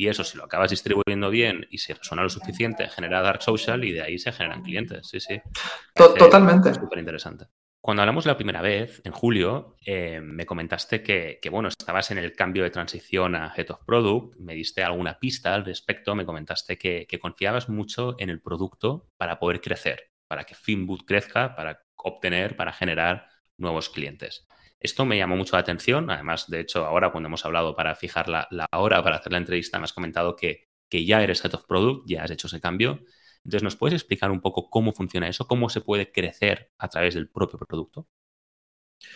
y 0.00 0.08
eso, 0.08 0.24
si 0.24 0.38
lo 0.38 0.44
acabas 0.44 0.70
distribuyendo 0.70 1.28
bien 1.28 1.66
y 1.70 1.76
si 1.76 1.92
resuena 1.92 2.22
lo 2.22 2.30
suficiente, 2.30 2.88
genera 2.88 3.20
Dark 3.20 3.42
Social 3.42 3.84
y 3.84 3.92
de 3.92 4.00
ahí 4.00 4.18
se 4.18 4.32
generan 4.32 4.62
clientes. 4.62 5.06
Sí, 5.06 5.20
sí. 5.20 5.38
Totalmente. 5.94 6.72
Súper 6.72 7.00
interesante. 7.00 7.48
Cuando 7.82 8.00
hablamos 8.00 8.24
la 8.24 8.38
primera 8.38 8.62
vez, 8.62 9.02
en 9.04 9.12
julio, 9.12 9.76
eh, 9.84 10.22
me 10.22 10.46
comentaste 10.46 11.02
que, 11.02 11.38
bueno, 11.50 11.68
estabas 11.68 12.10
en 12.10 12.16
el 12.16 12.32
cambio 12.32 12.62
de 12.62 12.70
transición 12.70 13.34
a 13.34 13.52
Head 13.54 13.72
of 13.72 13.84
Product, 13.84 14.38
me 14.38 14.54
diste 14.54 14.82
alguna 14.82 15.18
pista 15.18 15.54
al 15.54 15.66
respecto, 15.66 16.14
me 16.14 16.24
comentaste 16.24 16.78
que, 16.78 17.06
que 17.06 17.18
confiabas 17.18 17.68
mucho 17.68 18.16
en 18.18 18.30
el 18.30 18.40
producto 18.40 19.06
para 19.18 19.38
poder 19.38 19.60
crecer, 19.60 20.12
para 20.28 20.44
que 20.44 20.54
Finboot 20.54 21.04
crezca, 21.04 21.54
para 21.54 21.82
obtener, 21.96 22.56
para 22.56 22.72
generar 22.72 23.28
nuevos 23.58 23.90
clientes. 23.90 24.46
Esto 24.80 25.04
me 25.04 25.18
llamó 25.18 25.36
mucho 25.36 25.56
la 25.56 25.60
atención. 25.60 26.10
Además, 26.10 26.48
de 26.48 26.60
hecho, 26.60 26.86
ahora 26.86 27.12
cuando 27.12 27.28
hemos 27.28 27.44
hablado 27.44 27.76
para 27.76 27.94
fijar 27.94 28.28
la, 28.28 28.48
hora 28.72 29.02
para 29.02 29.16
hacer 29.16 29.32
la 29.32 29.38
entrevista, 29.38 29.78
me 29.78 29.84
has 29.84 29.92
comentado 29.92 30.34
que, 30.34 30.68
que, 30.88 31.04
ya 31.04 31.22
eres 31.22 31.44
Head 31.44 31.54
of 31.54 31.66
Product, 31.66 32.08
ya 32.08 32.24
has 32.24 32.30
hecho 32.30 32.46
ese 32.46 32.60
cambio. 32.60 33.00
Entonces, 33.44 33.62
¿nos 33.62 33.76
puedes 33.76 33.94
explicar 33.94 34.30
un 34.30 34.40
poco 34.40 34.70
cómo 34.70 34.92
funciona 34.92 35.28
eso? 35.28 35.46
¿Cómo 35.46 35.68
se 35.68 35.82
puede 35.82 36.10
crecer 36.10 36.72
a 36.78 36.88
través 36.88 37.14
del 37.14 37.28
propio 37.28 37.58
producto? 37.58 38.08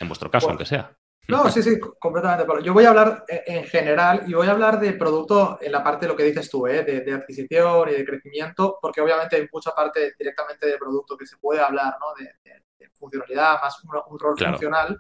En 0.01 0.09
vuestro 0.09 0.31
caso, 0.31 0.49
aunque 0.49 0.67
sea. 0.67 0.97
No, 1.29 1.51
sí, 1.51 1.63
sí, 1.63 1.79
completamente. 1.99 2.45
Yo 2.63 2.75
voy 2.75 2.85
a 2.85 2.91
hablar 2.91 3.25
eh, 3.29 3.45
en 3.47 3.65
general 3.65 4.25
y 4.27 4.35
voy 4.35 4.47
a 4.47 4.51
hablar 4.51 4.79
de 4.79 4.93
producto 4.93 5.59
en 5.61 5.73
la 5.73 5.83
parte 5.83 6.05
de 6.05 6.13
lo 6.13 6.17
que 6.17 6.25
dices 6.25 6.51
tú, 6.51 6.67
¿eh? 6.67 6.83
de, 6.83 7.15
adquisición 7.15 7.89
y 7.89 7.93
de 7.93 8.05
crecimiento, 8.05 8.79
porque 8.81 9.01
obviamente 9.01 9.37
hay 9.37 9.49
mucha 9.51 9.75
parte 9.75 10.13
directamente 10.19 10.67
de 10.67 10.77
producto 10.77 11.17
que 11.17 11.27
se 11.27 11.39
puede 11.39 11.61
hablar, 11.61 11.97
¿no? 11.99 12.15
De, 12.23 12.35
funcionalidad, 12.93 13.61
más 13.61 13.83
un, 13.85 14.19
rol 14.19 14.39
funcional. 14.39 14.99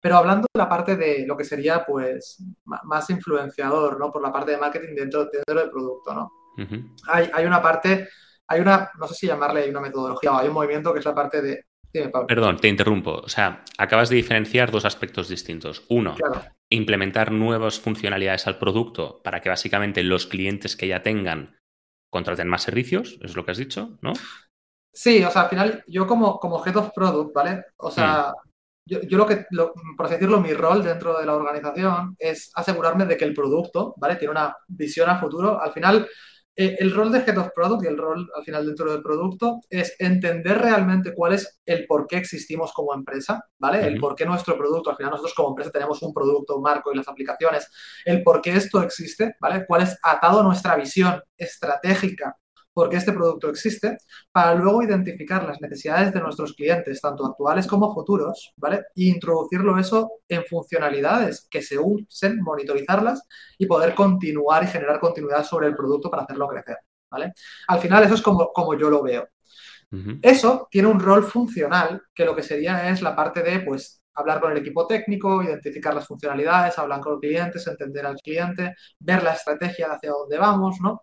Pero 0.00 0.16
hablando 0.16 0.46
de 0.52 0.58
la 0.58 0.68
parte 0.68 0.96
de 0.96 1.26
lo 1.26 1.36
que 1.36 1.44
sería, 1.44 1.84
pues, 1.84 2.42
más 2.64 3.10
influenciador, 3.10 3.98
¿no? 3.98 4.10
Por 4.10 4.22
la 4.22 4.32
parte 4.32 4.52
de 4.52 4.58
marketing 4.58 4.94
dentro, 4.94 5.26
dentro 5.26 5.60
del 5.60 5.70
producto, 5.70 6.14
¿no? 6.14 6.30
hay, 7.08 7.30
hay, 7.32 7.46
una 7.46 7.62
parte, 7.62 8.08
hay 8.46 8.60
una, 8.60 8.90
no 8.98 9.06
sé 9.06 9.14
si 9.14 9.26
llamarle, 9.26 9.62
hay 9.62 9.70
una 9.70 9.80
metodología 9.80 10.32
o 10.32 10.38
hay 10.38 10.48
un 10.48 10.54
movimiento 10.54 10.92
que 10.92 10.98
es 10.98 11.04
la 11.04 11.14
parte 11.14 11.40
de... 11.42 11.64
Perdón, 12.28 12.58
te 12.58 12.68
interrumpo. 12.68 13.14
O 13.14 13.28
sea, 13.28 13.64
acabas 13.76 14.08
de 14.10 14.16
diferenciar 14.16 14.70
dos 14.70 14.84
aspectos 14.84 15.28
distintos. 15.28 15.84
Uno, 15.88 16.14
implementar 16.68 17.32
nuevas 17.32 17.80
funcionalidades 17.80 18.46
al 18.46 18.58
producto 18.58 19.20
para 19.24 19.40
que 19.40 19.48
básicamente 19.48 20.04
los 20.04 20.26
clientes 20.26 20.76
que 20.76 20.86
ya 20.86 21.02
tengan 21.02 21.58
contraten 22.10 22.48
más 22.48 22.62
servicios, 22.62 23.18
es 23.22 23.34
lo 23.34 23.44
que 23.44 23.52
has 23.52 23.58
dicho, 23.58 23.98
¿no? 24.02 24.12
Sí, 24.92 25.22
o 25.22 25.30
sea, 25.30 25.42
al 25.42 25.48
final 25.48 25.84
yo 25.86 26.06
como, 26.06 26.38
como 26.38 26.64
Head 26.64 26.76
of 26.76 26.90
Product, 26.92 27.32
¿vale? 27.32 27.64
O 27.76 27.90
sea, 27.90 28.32
mm. 28.32 28.49
Yo, 28.90 29.18
lo 29.18 29.26
que, 29.26 29.46
por 29.96 30.06
así 30.06 30.14
decirlo, 30.14 30.40
mi 30.40 30.52
rol 30.52 30.82
dentro 30.82 31.18
de 31.18 31.24
la 31.24 31.36
organización 31.36 32.16
es 32.18 32.50
asegurarme 32.54 33.06
de 33.06 33.16
que 33.16 33.24
el 33.24 33.34
producto, 33.34 33.94
¿vale? 33.96 34.16
Tiene 34.16 34.32
una 34.32 34.56
visión 34.66 35.08
a 35.08 35.20
futuro. 35.20 35.60
Al 35.60 35.72
final, 35.72 36.08
eh, 36.56 36.76
el 36.80 36.92
rol 36.92 37.12
de 37.12 37.20
Head 37.20 37.38
of 37.38 37.52
Product 37.54 37.84
y 37.84 37.86
el 37.86 37.96
rol 37.96 38.28
al 38.36 38.44
final 38.44 38.66
dentro 38.66 38.90
del 38.90 39.00
producto 39.00 39.60
es 39.70 39.94
entender 40.00 40.58
realmente 40.58 41.14
cuál 41.14 41.34
es 41.34 41.60
el 41.64 41.86
por 41.86 42.08
qué 42.08 42.16
existimos 42.16 42.72
como 42.72 42.92
empresa, 42.92 43.44
¿vale? 43.58 43.86
El 43.86 44.00
por 44.00 44.16
qué 44.16 44.26
nuestro 44.26 44.58
producto, 44.58 44.90
al 44.90 44.96
final 44.96 45.12
nosotros 45.12 45.34
como 45.34 45.50
empresa 45.50 45.70
tenemos 45.70 46.02
un 46.02 46.12
producto, 46.12 46.56
un 46.56 46.62
marco 46.62 46.92
y 46.92 46.96
las 46.96 47.06
aplicaciones, 47.06 47.70
el 48.04 48.24
por 48.24 48.42
qué 48.42 48.56
esto 48.56 48.82
existe, 48.82 49.36
¿vale? 49.40 49.64
Cuál 49.66 49.82
es 49.82 49.96
atado 50.02 50.40
a 50.40 50.42
nuestra 50.42 50.74
visión 50.74 51.22
estratégica 51.36 52.36
porque 52.72 52.96
este 52.96 53.12
producto 53.12 53.48
existe, 53.50 53.98
para 54.32 54.54
luego 54.54 54.82
identificar 54.82 55.44
las 55.44 55.60
necesidades 55.60 56.12
de 56.12 56.20
nuestros 56.20 56.54
clientes, 56.54 57.00
tanto 57.00 57.26
actuales 57.26 57.66
como 57.66 57.92
futuros, 57.92 58.52
¿vale? 58.56 58.84
E 58.96 59.04
introducirlo 59.04 59.78
eso 59.78 60.10
en 60.28 60.44
funcionalidades 60.44 61.46
que 61.50 61.62
se 61.62 61.78
usen, 61.78 62.40
monitorizarlas 62.40 63.22
y 63.58 63.66
poder 63.66 63.94
continuar 63.94 64.64
y 64.64 64.68
generar 64.68 65.00
continuidad 65.00 65.44
sobre 65.44 65.66
el 65.66 65.74
producto 65.74 66.10
para 66.10 66.22
hacerlo 66.22 66.48
crecer, 66.48 66.78
¿vale? 67.10 67.32
Al 67.68 67.80
final 67.80 68.04
eso 68.04 68.14
es 68.14 68.22
como, 68.22 68.52
como 68.52 68.78
yo 68.78 68.88
lo 68.88 69.02
veo. 69.02 69.28
Eso 70.22 70.68
tiene 70.70 70.86
un 70.86 71.00
rol 71.00 71.24
funcional 71.24 72.00
que 72.14 72.24
lo 72.24 72.36
que 72.36 72.44
sería 72.44 72.88
es 72.90 73.02
la 73.02 73.16
parte 73.16 73.42
de, 73.42 73.58
pues, 73.58 74.00
hablar 74.14 74.40
con 74.40 74.52
el 74.52 74.58
equipo 74.58 74.86
técnico, 74.86 75.42
identificar 75.42 75.92
las 75.94 76.06
funcionalidades, 76.06 76.78
hablar 76.78 77.00
con 77.00 77.12
los 77.12 77.20
clientes, 77.20 77.66
entender 77.66 78.06
al 78.06 78.14
cliente, 78.16 78.76
ver 79.00 79.22
la 79.24 79.32
estrategia 79.32 79.92
hacia 79.92 80.12
dónde 80.12 80.38
vamos, 80.38 80.76
¿no? 80.80 81.02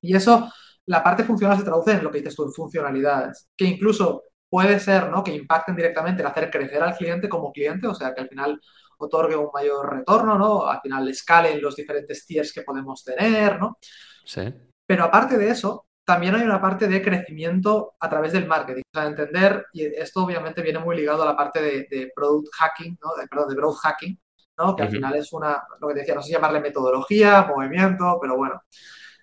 Y 0.00 0.16
eso 0.16 0.50
la 0.86 1.02
parte 1.02 1.24
funcional 1.24 1.58
se 1.58 1.64
traduce 1.64 1.92
en 1.92 2.04
lo 2.04 2.10
que 2.10 2.18
dices 2.18 2.34
tú, 2.34 2.44
en 2.44 2.52
funcionalidades, 2.52 3.48
que 3.56 3.64
incluso 3.64 4.22
puede 4.48 4.78
ser, 4.78 5.10
¿no? 5.10 5.24
Que 5.24 5.34
impacten 5.34 5.76
directamente 5.76 6.22
en 6.22 6.28
hacer 6.28 6.50
crecer 6.50 6.82
al 6.82 6.96
cliente 6.96 7.28
como 7.28 7.52
cliente, 7.52 7.86
o 7.88 7.94
sea, 7.94 8.14
que 8.14 8.20
al 8.20 8.28
final 8.28 8.60
otorgue 8.98 9.36
un 9.36 9.50
mayor 9.52 9.96
retorno, 9.96 10.38
¿no? 10.38 10.66
Al 10.66 10.80
final 10.80 11.08
escalen 11.08 11.60
los 11.60 11.76
diferentes 11.76 12.24
tiers 12.24 12.52
que 12.52 12.62
podemos 12.62 13.02
tener, 13.04 13.58
¿no? 13.58 13.78
Sí. 14.24 14.42
Pero 14.86 15.04
aparte 15.04 15.36
de 15.36 15.50
eso, 15.50 15.86
también 16.04 16.36
hay 16.36 16.42
una 16.42 16.60
parte 16.60 16.86
de 16.86 17.02
crecimiento 17.02 17.96
a 17.98 18.08
través 18.08 18.32
del 18.32 18.46
marketing. 18.46 18.82
O 18.94 18.98
sea, 18.98 19.08
entender, 19.08 19.66
y 19.72 19.84
esto 19.84 20.22
obviamente 20.22 20.62
viene 20.62 20.78
muy 20.78 20.96
ligado 20.96 21.24
a 21.24 21.26
la 21.26 21.36
parte 21.36 21.60
de, 21.60 22.12
product 22.14 22.48
hacking, 22.54 22.96
¿no? 23.02 23.20
De, 23.20 23.26
perdón, 23.26 23.48
de 23.48 23.56
growth 23.56 23.78
hacking, 23.78 24.18
¿no? 24.56 24.76
Que 24.76 24.84
al 24.84 24.90
final 24.90 25.16
es 25.16 25.32
una, 25.32 25.60
lo 25.80 25.88
que 25.88 25.94
te 25.94 26.00
decía, 26.00 26.14
no 26.14 26.22
sé 26.22 26.30
llamarle 26.30 26.60
metodología, 26.60 27.42
movimiento, 27.42 28.18
pero 28.20 28.36
bueno 28.36 28.62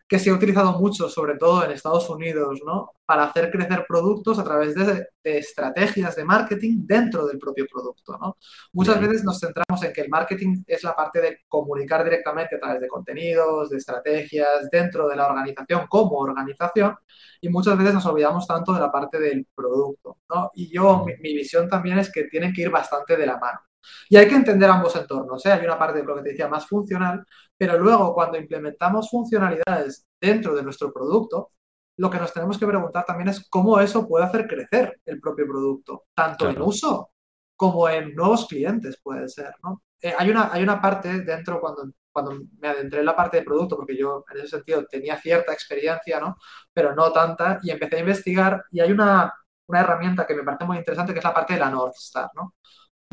que 0.07 0.19
se 0.19 0.29
ha 0.29 0.33
utilizado 0.33 0.77
mucho, 0.79 1.09
sobre 1.09 1.37
todo 1.37 1.63
en 1.63 1.71
Estados 1.71 2.09
Unidos, 2.09 2.61
¿no? 2.65 2.91
Para 3.05 3.23
hacer 3.23 3.49
crecer 3.49 3.85
productos 3.87 4.37
a 4.37 4.43
través 4.43 4.75
de, 4.75 5.07
estrategias 5.23 6.15
de 6.15 6.25
marketing 6.25 6.85
dentro 6.85 7.25
del 7.25 7.39
propio 7.39 7.65
producto, 7.71 8.17
¿no? 8.19 8.37
Muchas 8.73 8.99
veces 8.99 9.23
nos 9.23 9.39
centramos 9.39 9.81
en 9.83 9.93
que 9.93 10.01
el 10.01 10.09
marketing 10.09 10.63
es 10.67 10.83
la 10.83 10.95
parte 10.95 11.21
de 11.21 11.39
comunicar 11.47 12.03
directamente 12.03 12.55
a 12.55 12.59
través 12.59 12.81
de 12.81 12.87
contenidos, 12.87 13.69
de 13.69 13.77
estrategias, 13.77 14.69
dentro 14.71 15.07
de 15.07 15.15
la 15.15 15.27
organización 15.27 15.87
como 15.87 16.17
organización, 16.17 16.95
y 17.41 17.49
muchas 17.49 17.77
veces 17.77 17.93
nos 17.93 18.05
olvidamos 18.05 18.45
tanto 18.45 18.73
de 18.73 18.81
la 18.81 18.91
parte 18.91 19.19
del 19.19 19.47
producto, 19.55 20.17
¿no? 20.29 20.51
Y 20.55 20.69
yo, 20.73 21.03
mi, 21.05 21.13
mi 21.17 21.33
visión 21.33 21.69
también 21.69 21.99
es 21.99 22.11
que 22.11 22.25
tienen 22.25 22.53
que 22.53 22.63
ir 22.63 22.69
bastante 22.69 23.15
de 23.17 23.25
la 23.25 23.37
mano. 23.37 23.59
Y 24.09 24.17
hay 24.17 24.27
que 24.27 24.35
entender 24.35 24.69
ambos 24.69 24.95
entornos. 24.95 25.45
¿eh? 25.45 25.51
Hay 25.51 25.65
una 25.65 25.77
parte 25.77 25.99
de 25.99 26.05
lo 26.05 26.15
que 26.15 26.21
te 26.21 26.29
decía 26.29 26.47
más 26.47 26.67
funcional, 26.67 27.25
pero 27.57 27.77
luego 27.77 28.13
cuando 28.13 28.37
implementamos 28.37 29.09
funcionalidades 29.09 30.05
dentro 30.19 30.55
de 30.55 30.63
nuestro 30.63 30.91
producto, 30.93 31.51
lo 31.97 32.09
que 32.09 32.17
nos 32.17 32.33
tenemos 32.33 32.57
que 32.57 32.67
preguntar 32.67 33.05
también 33.05 33.29
es 33.29 33.47
cómo 33.49 33.79
eso 33.79 34.07
puede 34.07 34.25
hacer 34.25 34.47
crecer 34.47 34.99
el 35.05 35.19
propio 35.19 35.45
producto, 35.45 36.05
tanto 36.13 36.49
en 36.49 36.61
uso 36.61 37.11
como 37.55 37.87
en 37.87 38.15
nuevos 38.15 38.47
clientes 38.47 38.99
puede 39.01 39.29
ser, 39.29 39.53
¿no? 39.63 39.83
Eh, 40.01 40.13
hay, 40.17 40.29
una, 40.29 40.51
hay 40.51 40.63
una 40.63 40.81
parte 40.81 41.21
dentro 41.21 41.61
cuando, 41.61 41.89
cuando 42.11 42.37
me 42.59 42.67
adentré 42.67 42.99
en 42.99 43.05
la 43.05 43.15
parte 43.15 43.37
de 43.37 43.43
producto, 43.43 43.77
porque 43.77 43.95
yo 43.95 44.25
en 44.29 44.37
ese 44.39 44.49
sentido 44.49 44.85
tenía 44.85 45.17
cierta 45.17 45.53
experiencia, 45.53 46.19
¿no? 46.19 46.35
Pero 46.73 46.93
no 46.95 47.11
tanta, 47.13 47.59
y 47.63 47.71
empecé 47.71 47.97
a 47.97 47.99
investigar 47.99 48.65
y 48.71 48.81
hay 48.81 48.91
una, 48.91 49.31
una 49.67 49.79
herramienta 49.79 50.25
que 50.27 50.35
me 50.35 50.43
parece 50.43 50.65
muy 50.65 50.77
interesante 50.77 51.13
que 51.13 51.19
es 51.19 51.25
la 51.25 51.33
parte 51.33 51.53
de 51.53 51.59
la 51.59 51.69
North 51.69 51.95
Star, 51.97 52.29
¿no? 52.35 52.55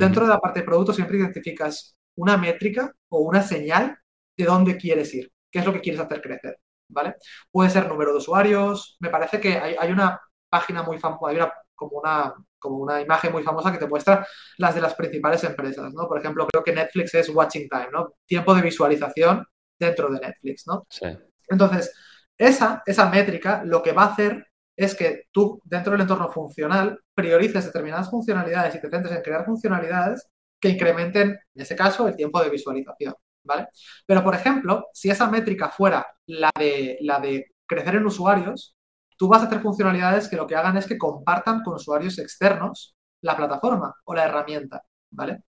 Dentro 0.01 0.24
de 0.24 0.30
la 0.30 0.40
parte 0.40 0.61
de 0.61 0.66
producto 0.66 0.92
siempre 0.92 1.18
identificas 1.18 1.96
una 2.16 2.36
métrica 2.36 2.92
o 3.09 3.20
una 3.20 3.42
señal 3.42 3.98
de 4.36 4.44
dónde 4.44 4.76
quieres 4.76 5.12
ir, 5.14 5.30
qué 5.51 5.59
es 5.59 5.66
lo 5.66 5.72
que 5.72 5.80
quieres 5.80 6.01
hacer 6.01 6.20
crecer, 6.20 6.59
¿vale? 6.88 7.16
Puede 7.51 7.70
ser 7.70 7.86
número 7.86 8.12
de 8.12 8.18
usuarios, 8.18 8.96
me 9.01 9.11
parece 9.11 9.40
que 9.40 9.59
hay, 9.59 9.76
hay 9.78 9.92
una 9.92 10.18
página 10.48 10.82
muy 10.82 10.98
famosa, 10.98 11.30
hay 11.30 11.36
una, 11.36 11.53
como, 11.74 11.98
una, 11.98 12.34
como 12.59 12.78
una 12.78 13.01
imagen 13.01 13.32
muy 13.32 13.42
famosa 13.42 13.70
que 13.72 13.78
te 13.78 13.86
muestra 13.86 14.26
las 14.59 14.74
de 14.74 14.80
las 14.80 14.94
principales 14.94 15.44
empresas, 15.44 15.92
¿no? 15.92 16.09
Por 16.09 16.18
ejemplo, 16.18 16.46
creo 16.46 16.64
que 16.64 16.72
Netflix 16.72 17.14
es 17.14 17.28
watching 17.28 17.68
time, 17.68 17.88
¿no? 17.92 18.14
Tiempo 18.26 18.55
de 18.55 18.62
visualización 18.62 19.46
dentro 19.78 20.11
de 20.11 20.20
Netflix, 20.20 20.66
¿no? 20.66 20.86
Sí. 20.88 21.07
Entonces, 21.48 21.92
esa, 22.36 22.82
esa 22.86 23.11
métrica 23.11 23.62
lo 23.64 23.82
que 23.82 23.92
va 23.92 24.05
a 24.05 24.12
hacer 24.12 24.49
es 24.84 24.94
que 24.94 25.24
tú, 25.30 25.60
dentro 25.64 25.92
del 25.92 26.00
entorno 26.00 26.30
funcional, 26.30 26.98
priorices 27.14 27.66
determinadas 27.66 28.08
funcionalidades 28.08 28.74
y 28.74 28.80
te 28.80 28.88
centres 28.88 29.14
en 29.14 29.22
crear 29.22 29.44
funcionalidades 29.44 30.26
que 30.58 30.70
incrementen, 30.70 31.38
en 31.54 31.62
ese 31.62 31.76
caso, 31.76 32.08
el 32.08 32.16
tiempo 32.16 32.42
de 32.42 32.48
visualización, 32.48 33.14
¿vale? 33.44 33.68
Pero, 34.06 34.24
por 34.24 34.34
ejemplo, 34.34 34.86
si 34.94 35.10
esa 35.10 35.28
métrica 35.30 35.68
fuera 35.68 36.06
la 36.26 36.50
de, 36.58 36.96
la 37.02 37.20
de 37.20 37.52
crecer 37.66 37.96
en 37.96 38.06
usuarios, 38.06 38.74
tú 39.18 39.28
vas 39.28 39.42
a 39.42 39.46
hacer 39.46 39.60
funcionalidades 39.60 40.28
que 40.28 40.36
lo 40.36 40.46
que 40.46 40.56
hagan 40.56 40.78
es 40.78 40.86
que 40.86 40.96
compartan 40.96 41.62
con 41.62 41.74
usuarios 41.74 42.18
externos 42.18 42.96
la 43.20 43.36
plataforma 43.36 43.94
o 44.04 44.14
la 44.14 44.24
herramienta, 44.24 44.82
¿vale? 45.10 45.44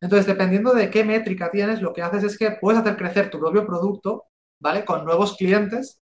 Entonces, 0.00 0.26
dependiendo 0.26 0.72
de 0.72 0.90
qué 0.90 1.04
métrica 1.04 1.50
tienes, 1.50 1.82
lo 1.82 1.92
que 1.92 2.00
haces 2.00 2.24
es 2.24 2.38
que 2.38 2.52
puedes 2.52 2.80
hacer 2.80 2.96
crecer 2.96 3.28
tu 3.28 3.38
propio 3.38 3.66
producto, 3.66 4.24
¿vale? 4.58 4.86
Con 4.86 5.04
nuevos 5.04 5.36
clientes 5.36 6.00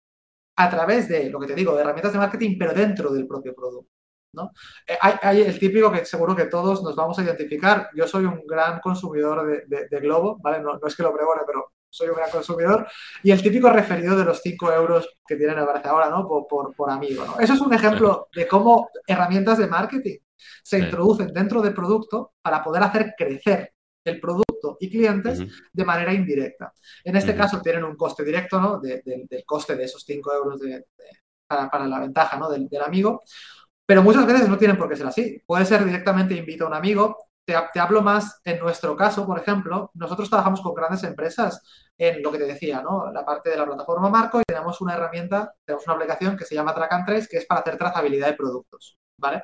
a 0.56 0.70
través 0.70 1.08
de, 1.08 1.30
lo 1.30 1.40
que 1.40 1.48
te 1.48 1.56
digo, 1.56 1.76
de 1.76 1.82
herramientas 1.82 2.14
de 2.14 2.20
marketing, 2.20 2.58
pero 2.58 2.74
dentro 2.74 3.12
del 3.12 3.28
propio 3.28 3.54
producto. 3.54 3.90
¿no? 4.34 4.52
Eh, 4.88 4.98
hay, 5.00 5.42
el 5.42 5.60
típico 5.60 5.92
que 5.92 6.06
seguro 6.06 6.36
que 6.36 6.46
todos 6.46 6.84
nos 6.84 6.96
vamos 6.96 7.18
a 7.20 7.24
identificar. 7.24 7.90
Yo 7.96 8.08
soy 8.08 8.26
un 8.26 8.46
gran 8.48 8.80
consumidor 8.80 9.68
de, 9.68 10.00
Globo, 10.00 10.40
¿vale? 10.42 10.60
No, 10.60 10.80
es 10.86 10.96
que 10.96 11.04
lo 11.04 11.14
pregone, 11.14 11.42
pero 11.46 11.74
soy 11.90 12.10
un 12.10 12.16
gran 12.16 12.32
consumidor. 12.32 12.88
Y 13.22 13.32
el 13.32 13.42
típico 13.42 13.70
referido 13.70 14.18
de 14.18 14.26
los 14.26 14.42
5 14.42 14.74
euros 14.74 15.18
que 15.26 15.36
tienen, 15.36 15.60
ahora, 15.60 16.10
¿no? 16.10 16.28
Por, 16.28 16.76
por, 16.76 16.90
amigo, 16.90 17.26
¿no? 17.26 17.40
Eso 17.40 17.54
es 17.54 17.62
un 17.62 17.74
ejemplo 17.74 18.28
de 18.36 18.48
cómo 18.48 18.90
herramientas 19.06 19.60
de 19.60 19.68
marketing 19.68 20.18
se 20.64 20.80
introducen 20.80 21.32
dentro 21.32 21.62
del 21.62 21.74
producto 21.74 22.34
para 22.42 22.64
poder 22.64 22.84
hacer 22.84 23.14
crecer 23.18 23.74
el 24.04 24.20
producto 24.20 24.43
y 24.80 24.90
clientes 24.90 25.40
de 25.72 25.86
manera 25.86 26.14
indirecta. 26.14 26.74
En 27.04 27.16
este 27.16 27.36
caso 27.36 27.62
tienen 27.62 27.84
un 27.84 27.96
coste 27.96 28.24
directo 28.24 28.60
¿no? 28.60 28.80
del 28.80 29.44
coste 29.46 29.76
de 29.76 29.86
esos 29.86 30.04
5 30.04 30.34
euros 30.34 30.62
para, 31.48 31.88
la 31.88 32.00
ventaja 32.00 32.38
¿no? 32.38 32.50
del, 32.50 32.70
amigo, 32.86 33.22
pero 33.86 34.02
muchas 34.02 34.26
veces 34.26 34.48
no 34.48 34.58
tienen 34.58 34.78
por 34.78 34.90
qué 34.90 34.96
ser 34.96 35.08
así. 35.08 35.42
Puede 35.46 35.66
ser 35.66 35.84
directamente 35.86 36.36
invito 36.36 36.66
a 36.66 36.68
un 36.68 36.74
amigo. 36.74 37.18
Te, 37.46 37.56
te, 37.74 37.80
hablo 37.80 38.02
más 38.02 38.40
en 38.46 38.60
nuestro 38.60 38.96
caso, 38.96 39.26
por 39.26 39.38
ejemplo, 39.38 39.92
nosotros 39.96 40.30
trabajamos 40.30 40.62
con 40.62 40.74
grandes 40.74 41.04
empresas 41.04 41.62
en 41.98 42.24
lo 42.24 42.32
que 42.32 42.38
te 42.38 42.46
decía, 42.46 42.82
¿no? 42.82 43.12
La 43.12 43.26
parte 43.26 43.50
de 43.50 43.58
la 43.58 43.66
plataforma 43.66 44.10
Marco 44.10 44.40
y 44.40 44.44
tenemos 44.48 44.80
una 44.80 44.94
herramienta, 44.94 45.54
tenemos 45.66 45.86
una 45.86 45.96
aplicación 45.96 46.38
que 46.38 46.46
se 46.46 46.56
llama 46.56 46.74
Track 46.74 46.94
and 46.94 47.06
Trace, 47.06 47.28
que 47.28 47.38
es 47.38 47.46
para 47.46 47.60
hacer 47.60 47.78
trazabilidad 47.78 48.28
de 48.28 48.34
productos, 48.34 48.98
¿vale? 49.20 49.44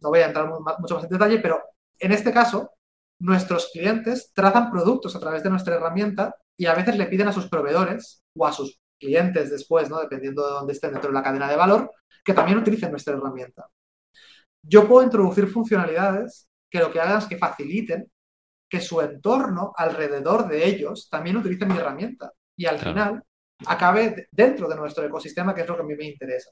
no 0.00 0.08
voy 0.08 0.20
a 0.20 0.26
entrar 0.26 0.48
mucho 0.48 0.94
más 0.94 1.04
en 1.04 1.10
detalle, 1.10 1.38
pero 1.38 1.62
en 1.98 2.12
este 2.12 2.32
caso 2.32 2.72
nuestros 3.20 3.70
clientes 3.72 4.32
trazan 4.34 4.70
productos 4.70 5.16
a 5.16 5.20
través 5.20 5.42
de 5.42 5.50
nuestra 5.50 5.74
herramienta 5.74 6.36
y 6.56 6.66
a 6.66 6.74
veces 6.74 6.96
le 6.96 7.06
piden 7.06 7.28
a 7.28 7.32
sus 7.32 7.48
proveedores 7.48 8.22
o 8.36 8.46
a 8.46 8.52
sus 8.52 8.80
clientes 8.98 9.50
después, 9.50 9.88
¿no? 9.90 10.00
dependiendo 10.00 10.46
de 10.46 10.52
dónde 10.52 10.72
estén 10.72 10.92
dentro 10.92 11.10
de 11.10 11.14
la 11.14 11.22
cadena 11.22 11.48
de 11.48 11.56
valor, 11.56 11.90
que 12.24 12.34
también 12.34 12.58
utilicen 12.58 12.90
nuestra 12.90 13.14
herramienta. 13.14 13.68
Yo 14.62 14.86
puedo 14.86 15.04
introducir 15.04 15.46
funcionalidades 15.46 16.48
que 16.70 16.80
lo 16.80 16.90
que 16.90 17.00
hagan 17.00 17.18
es 17.18 17.26
que 17.26 17.38
faciliten 17.38 18.10
que 18.68 18.80
su 18.80 19.00
entorno 19.00 19.72
alrededor 19.76 20.46
de 20.46 20.66
ellos 20.66 21.08
también 21.08 21.36
utilice 21.36 21.64
mi 21.64 21.76
herramienta 21.76 22.32
y 22.56 22.66
al 22.66 22.78
final 22.78 23.22
acabe 23.66 24.28
dentro 24.30 24.68
de 24.68 24.76
nuestro 24.76 25.04
ecosistema, 25.06 25.54
que 25.54 25.62
es 25.62 25.68
lo 25.68 25.76
que 25.76 25.82
a 25.82 25.86
mí 25.86 25.94
me 25.94 26.04
interesa. 26.04 26.50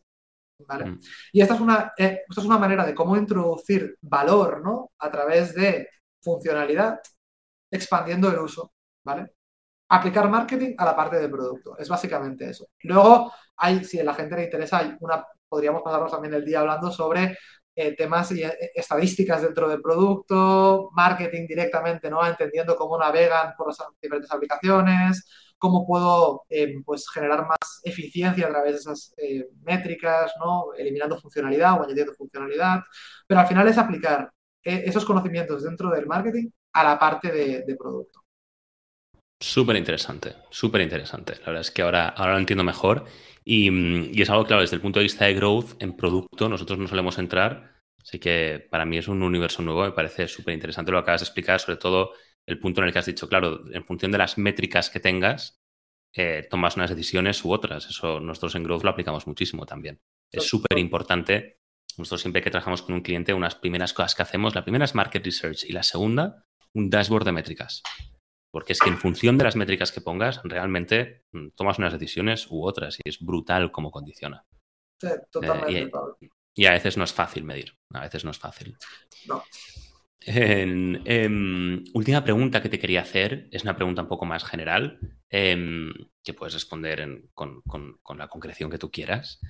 ¿vale? 0.66 0.86
Mm. 0.86 1.00
Y 1.32 1.40
esta 1.40 1.54
es, 1.54 1.60
una, 1.60 1.92
eh, 1.98 2.22
esta 2.28 2.40
es 2.40 2.46
una 2.46 2.58
manera 2.58 2.86
de 2.86 2.94
cómo 2.94 3.16
introducir 3.16 3.98
valor 4.00 4.62
¿no? 4.62 4.92
a 4.98 5.10
través 5.10 5.54
de 5.54 5.88
funcionalidad 6.26 7.00
expandiendo 7.70 8.28
el 8.30 8.38
uso, 8.38 8.72
¿vale? 9.04 9.32
Aplicar 9.88 10.28
marketing 10.28 10.74
a 10.78 10.84
la 10.84 10.96
parte 10.96 11.16
del 11.18 11.30
producto, 11.30 11.78
es 11.78 11.88
básicamente 11.88 12.50
eso. 12.50 12.66
Luego, 12.82 13.32
hay, 13.56 13.84
si 13.84 14.00
a 14.00 14.04
la 14.04 14.14
gente 14.14 14.36
le 14.36 14.44
interesa, 14.44 14.98
podríamos 15.48 15.82
pasarnos 15.82 16.10
también 16.10 16.34
el 16.34 16.44
día 16.44 16.60
hablando 16.60 16.90
sobre 16.90 17.36
eh, 17.78 17.94
temas 17.94 18.32
y 18.32 18.42
eh, 18.42 18.52
estadísticas 18.74 19.42
dentro 19.42 19.68
del 19.68 19.82
producto, 19.82 20.90
marketing 20.92 21.46
directamente, 21.46 22.10
¿no? 22.10 22.26
Entendiendo 22.26 22.74
cómo 22.76 22.98
navegan 22.98 23.54
por 23.56 23.68
las 23.68 23.78
diferentes 24.00 24.32
aplicaciones, 24.32 25.28
cómo 25.58 25.86
puedo 25.86 26.44
eh, 26.48 26.74
pues 26.84 27.08
generar 27.10 27.46
más 27.46 27.80
eficiencia 27.84 28.46
a 28.46 28.50
través 28.50 28.72
de 28.72 28.78
esas 28.78 29.14
métricas, 29.62 30.32
¿no? 30.40 30.72
Eliminando 30.74 31.20
funcionalidad 31.20 31.78
o 31.80 31.84
añadiendo 31.84 32.14
funcionalidad. 32.14 32.80
Pero 33.26 33.40
al 33.40 33.46
final 33.46 33.68
es 33.68 33.78
aplicar 33.78 34.32
esos 34.66 35.04
conocimientos 35.04 35.62
dentro 35.62 35.90
del 35.90 36.06
marketing 36.06 36.50
a 36.72 36.84
la 36.84 36.98
parte 36.98 37.30
de, 37.30 37.76
producto. 37.78 38.20
Súper 39.40 39.76
interesante, 39.76 40.34
súper 40.50 40.80
interesante. 40.80 41.34
La 41.40 41.46
verdad 41.46 41.60
es 41.60 41.70
que 41.70 41.82
ahora, 41.82 42.08
ahora 42.08 42.32
lo 42.32 42.38
entiendo 42.38 42.64
mejor 42.64 43.04
y, 43.44 44.20
es 44.20 44.30
algo 44.30 44.44
claro, 44.44 44.62
desde 44.62 44.76
el 44.76 44.82
punto 44.82 44.98
de 44.98 45.04
vista 45.04 45.26
de 45.26 45.34
growth 45.34 45.80
en 45.80 45.96
producto 45.96 46.48
nosotros 46.48 46.78
no 46.78 46.88
solemos 46.88 47.18
entrar, 47.18 47.80
así 48.02 48.18
que 48.18 48.66
para 48.70 48.84
mí 48.84 48.98
es 48.98 49.08
un 49.08 49.22
universo 49.22 49.62
nuevo, 49.62 49.84
me 49.84 49.92
parece 49.92 50.26
súper 50.26 50.54
interesante 50.54 50.90
lo 50.90 50.98
que 50.98 51.02
acabas 51.02 51.20
de 51.20 51.26
explicar, 51.26 51.60
sobre 51.60 51.76
todo 51.76 52.12
el 52.46 52.58
punto 52.58 52.80
en 52.80 52.86
el 52.86 52.92
que 52.92 52.98
has 52.98 53.06
dicho, 53.06 53.28
claro, 53.28 53.62
en 53.72 53.84
función 53.84 54.10
de 54.10 54.18
las 54.18 54.38
métricas 54.38 54.90
que 54.90 55.00
tengas, 55.00 55.60
eh, 56.14 56.46
tomas 56.48 56.76
unas 56.76 56.90
decisiones 56.90 57.44
u 57.44 57.52
otras. 57.52 57.86
Eso 57.88 58.20
nosotros 58.20 58.54
en 58.54 58.62
growth 58.62 58.84
lo 58.84 58.90
aplicamos 58.90 59.26
muchísimo 59.26 59.66
también. 59.66 60.00
Es 60.30 60.44
súper 60.44 60.78
importante 60.78 61.58
nosotros 61.98 62.20
siempre 62.20 62.42
que 62.42 62.50
trabajamos 62.50 62.82
con 62.82 62.94
un 62.94 63.00
cliente, 63.00 63.34
unas 63.34 63.54
primeras 63.54 63.92
cosas 63.92 64.14
que 64.14 64.22
hacemos, 64.22 64.54
la 64.54 64.62
primera 64.62 64.84
es 64.84 64.94
market 64.94 65.24
research 65.24 65.64
y 65.64 65.72
la 65.72 65.82
segunda, 65.82 66.44
un 66.74 66.90
dashboard 66.90 67.24
de 67.24 67.32
métricas. 67.32 67.82
Porque 68.50 68.72
es 68.72 68.80
que 68.80 68.88
en 68.88 68.98
función 68.98 69.38
de 69.38 69.44
las 69.44 69.56
métricas 69.56 69.92
que 69.92 70.00
pongas, 70.00 70.40
realmente 70.44 71.24
mm, 71.32 71.48
tomas 71.56 71.78
unas 71.78 71.92
decisiones 71.92 72.46
u 72.50 72.64
otras 72.64 72.98
y 73.04 73.08
es 73.08 73.20
brutal 73.20 73.70
como 73.70 73.90
condiciona. 73.90 74.44
Sí, 75.00 75.08
totalmente. 75.30 75.82
Eh, 75.82 76.28
y, 76.54 76.66
a 76.66 76.72
veces 76.72 76.96
no 76.96 77.04
es 77.04 77.12
fácil 77.12 77.44
medir, 77.44 77.76
a 77.92 78.00
veces 78.00 78.24
no 78.24 78.30
es 78.30 78.38
fácil. 78.38 78.76
No. 79.26 79.42
Em, 80.28 81.84
última 81.94 82.24
pregunta 82.24 82.60
que 82.60 82.68
te 82.68 82.78
quería 82.78 83.02
hacer, 83.02 83.48
es 83.52 83.62
una 83.62 83.76
pregunta 83.76 84.02
un 84.02 84.08
poco 84.08 84.26
más 84.26 84.44
general, 84.44 84.98
em, 85.30 85.92
que 86.24 86.34
puedes 86.34 86.54
responder 86.54 87.22
con, 87.32 87.62
con, 87.62 88.18
la 88.18 88.28
concreción 88.28 88.70
que 88.70 88.78
tú 88.78 88.90
quieras. 88.90 89.40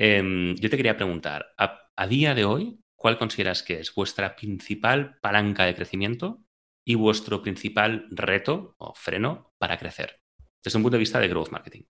Em, 0.00 0.54
yo 0.54 0.70
te 0.70 0.76
quería 0.76 0.96
preguntar, 0.96 1.46
a, 1.58 2.06
día 2.06 2.32
de 2.32 2.44
hoy, 2.44 2.80
¿cuál 2.94 3.18
consideras 3.18 3.64
que 3.64 3.80
es 3.80 3.92
vuestra 3.92 4.36
principal 4.36 5.18
palanca 5.20 5.64
de 5.64 5.74
crecimiento 5.74 6.44
y 6.84 6.94
vuestro 6.94 7.42
principal 7.42 8.06
reto 8.10 8.76
o 8.78 8.94
freno 8.94 9.52
para 9.58 9.76
crecer? 9.76 10.20
Desde 10.62 10.76
un 10.76 10.84
punto 10.84 10.96
de 10.96 11.00
vista 11.00 11.18
de 11.18 11.26
growth 11.26 11.50
marketing. 11.50 11.82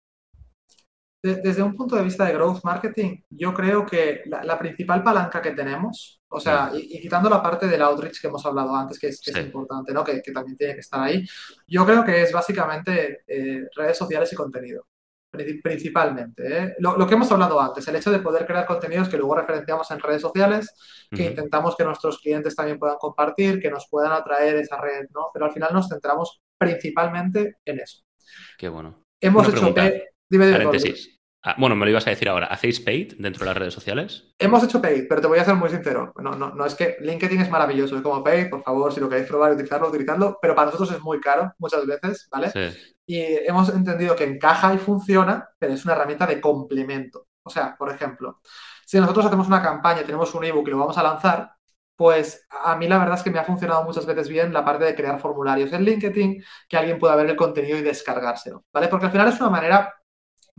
Desde 1.23 1.63
un 1.63 1.75
punto 1.77 1.97
de 1.97 2.05
vista 2.05 2.25
de 2.25 2.33
growth 2.33 2.65
marketing, 2.65 3.19
yo 3.29 3.53
creo 3.53 3.85
que 3.85 4.23
la, 4.27 4.59
principal 4.59 5.03
palanca 5.03 5.43
que 5.43 5.51
tenemos, 5.51 6.23
o 6.29 6.41
sea, 6.41 6.71
y, 6.73 7.01
quitando 7.01 7.29
la 7.29 7.43
parte 7.43 7.67
del 7.67 7.83
outreach 7.83 8.21
que 8.21 8.29
hemos 8.29 8.47
hablado 8.47 8.75
antes, 8.75 8.99
que 8.99 9.09
es, 9.09 9.37
importante, 9.37 9.93
¿no? 9.93 10.03
Que, 10.03 10.23
también 10.33 10.57
tiene 10.57 10.75
que 10.75 10.81
estar 10.81 11.01
ahí, 11.01 11.27
yo 11.67 11.85
creo 11.85 12.05
que 12.05 12.23
es 12.23 12.33
básicamente 12.33 13.25
eh, 13.27 13.69
redes 13.75 13.99
sociales 13.99 14.33
y 14.33 14.37
contenido 14.37 14.87
principalmente. 15.31 16.65
¿eh? 16.65 16.75
Lo, 16.79 17.07
que 17.07 17.15
hemos 17.15 17.31
hablado 17.31 17.61
antes, 17.61 17.87
el 17.89 17.97
hecho 17.97 18.11
de 18.11 18.21
poder 18.21 18.47
crear 18.47 18.67
contenidos 18.67 19.09
que 19.09 19.19
luego 19.19 19.35
referenciamos 19.37 19.91
en 19.91 20.01
redes 20.01 20.23
sociales, 20.23 20.75
que 21.11 21.27
intentamos 21.27 21.77
que 21.77 21.85
nuestros 21.85 22.19
clientes 22.19 22.57
también 22.57 22.79
puedan 22.79 22.97
compartir, 22.97 23.61
que 23.61 23.71
nos 23.71 23.89
puedan 23.89 24.13
atraer 24.13 24.57
esa 24.57 24.81
red, 24.81 25.07
¿no? 25.15 25.31
Pero 25.33 25.47
al 25.47 25.53
final 25.53 25.71
nos 25.73 25.89
centramos 25.89 26.41
principalmente 26.59 27.57
en 27.65 27.81
eso. 27.81 28.03
Qué 28.57 28.69
bueno. 28.69 29.03
Hemos 29.21 29.49
hecho... 29.49 29.75
Dime, 30.31 30.53
paréntesis. 30.53 31.19
Ah, 31.43 31.55
bueno, 31.57 31.77
me 31.77 31.87
lo 31.87 31.91
ibas 31.91 32.07
a 32.07 32.11
decir 32.11 32.29
ahora. 32.29 32.47
¿Hacéis 32.47 32.81
paid 32.81 33.15
dentro 33.19 33.41
de 33.41 33.47
las 33.47 33.57
redes 33.57 33.73
sociales? 33.73 34.35
Hemos 34.39 34.63
hecho 34.65 34.83
paid, 34.83 35.07
pero 35.09 35.21
te 35.21 35.29
voy 35.29 35.39
a 35.39 35.45
ser 35.45 35.55
muy 35.55 35.71
sincero. 35.71 36.13
No, 36.21 36.33
no, 36.33 36.55
no 36.55 36.67
es 36.67 36.75
que 36.75 36.97
LinkedIn 37.01 37.41
es 37.41 37.51
maravilloso, 37.51 37.97
es 37.97 38.03
como 38.03 38.25
paid, 38.25 38.51
por 38.51 38.63
favor, 38.63 38.93
si 38.93 39.01
lo 39.01 39.09
queréis 39.09 39.29
probar 39.29 39.53
y 39.53 39.55
utilizarlo, 39.55 39.89
utilizarlo, 39.89 40.39
pero 40.43 40.55
para 40.55 40.67
nosotros 40.67 40.93
es 40.93 41.01
muy 41.01 41.21
caro 41.21 41.53
muchas 41.59 41.87
veces, 41.87 42.29
¿vale? 42.31 42.51
Y 43.09 43.23
hemos 43.23 43.71
entendido 43.71 44.15
que 44.15 44.25
encaja 44.25 44.75
y 44.75 44.79
funciona, 44.79 45.49
pero 45.59 45.73
es 45.73 45.83
una 45.87 45.95
herramienta 45.95 46.27
de 46.27 46.43
complemento. 46.43 47.29
O 47.43 47.49
sea, 47.49 47.75
por 47.75 47.91
ejemplo, 47.91 48.41
si 48.85 49.01
nosotros 49.01 49.25
hacemos 49.25 49.47
una 49.49 49.63
campaña, 49.63 50.03
tenemos 50.05 50.35
un 50.35 50.45
ebook 50.45 50.69
y 50.69 50.73
lo 50.73 50.79
vamos 50.79 50.99
a 50.99 51.03
lanzar, 51.03 51.53
pues 51.97 52.47
a 52.51 52.77
mí 52.77 52.87
la 52.87 52.99
verdad 52.99 53.17
es 53.17 53.23
que 53.23 53.31
me 53.31 53.39
ha 53.39 53.45
funcionado 53.45 53.83
muchas 53.85 54.05
veces 54.05 54.29
bien 54.29 54.53
la 54.53 54.63
parte 54.63 54.85
de 54.85 54.95
crear 54.95 55.19
formularios 55.21 55.73
en 55.73 55.85
LinkedIn, 55.85 56.45
que 56.69 56.77
alguien 56.77 56.99
pueda 56.99 57.17
ver 57.17 57.31
el 57.31 57.37
contenido 57.37 57.79
y 57.79 57.83
descargárselo, 57.83 58.67
¿vale? 58.73 58.89
Porque 58.89 59.07
al 59.07 59.13
final 59.13 59.29
es 59.29 59.41
una 59.41 59.51
manera, 59.51 59.95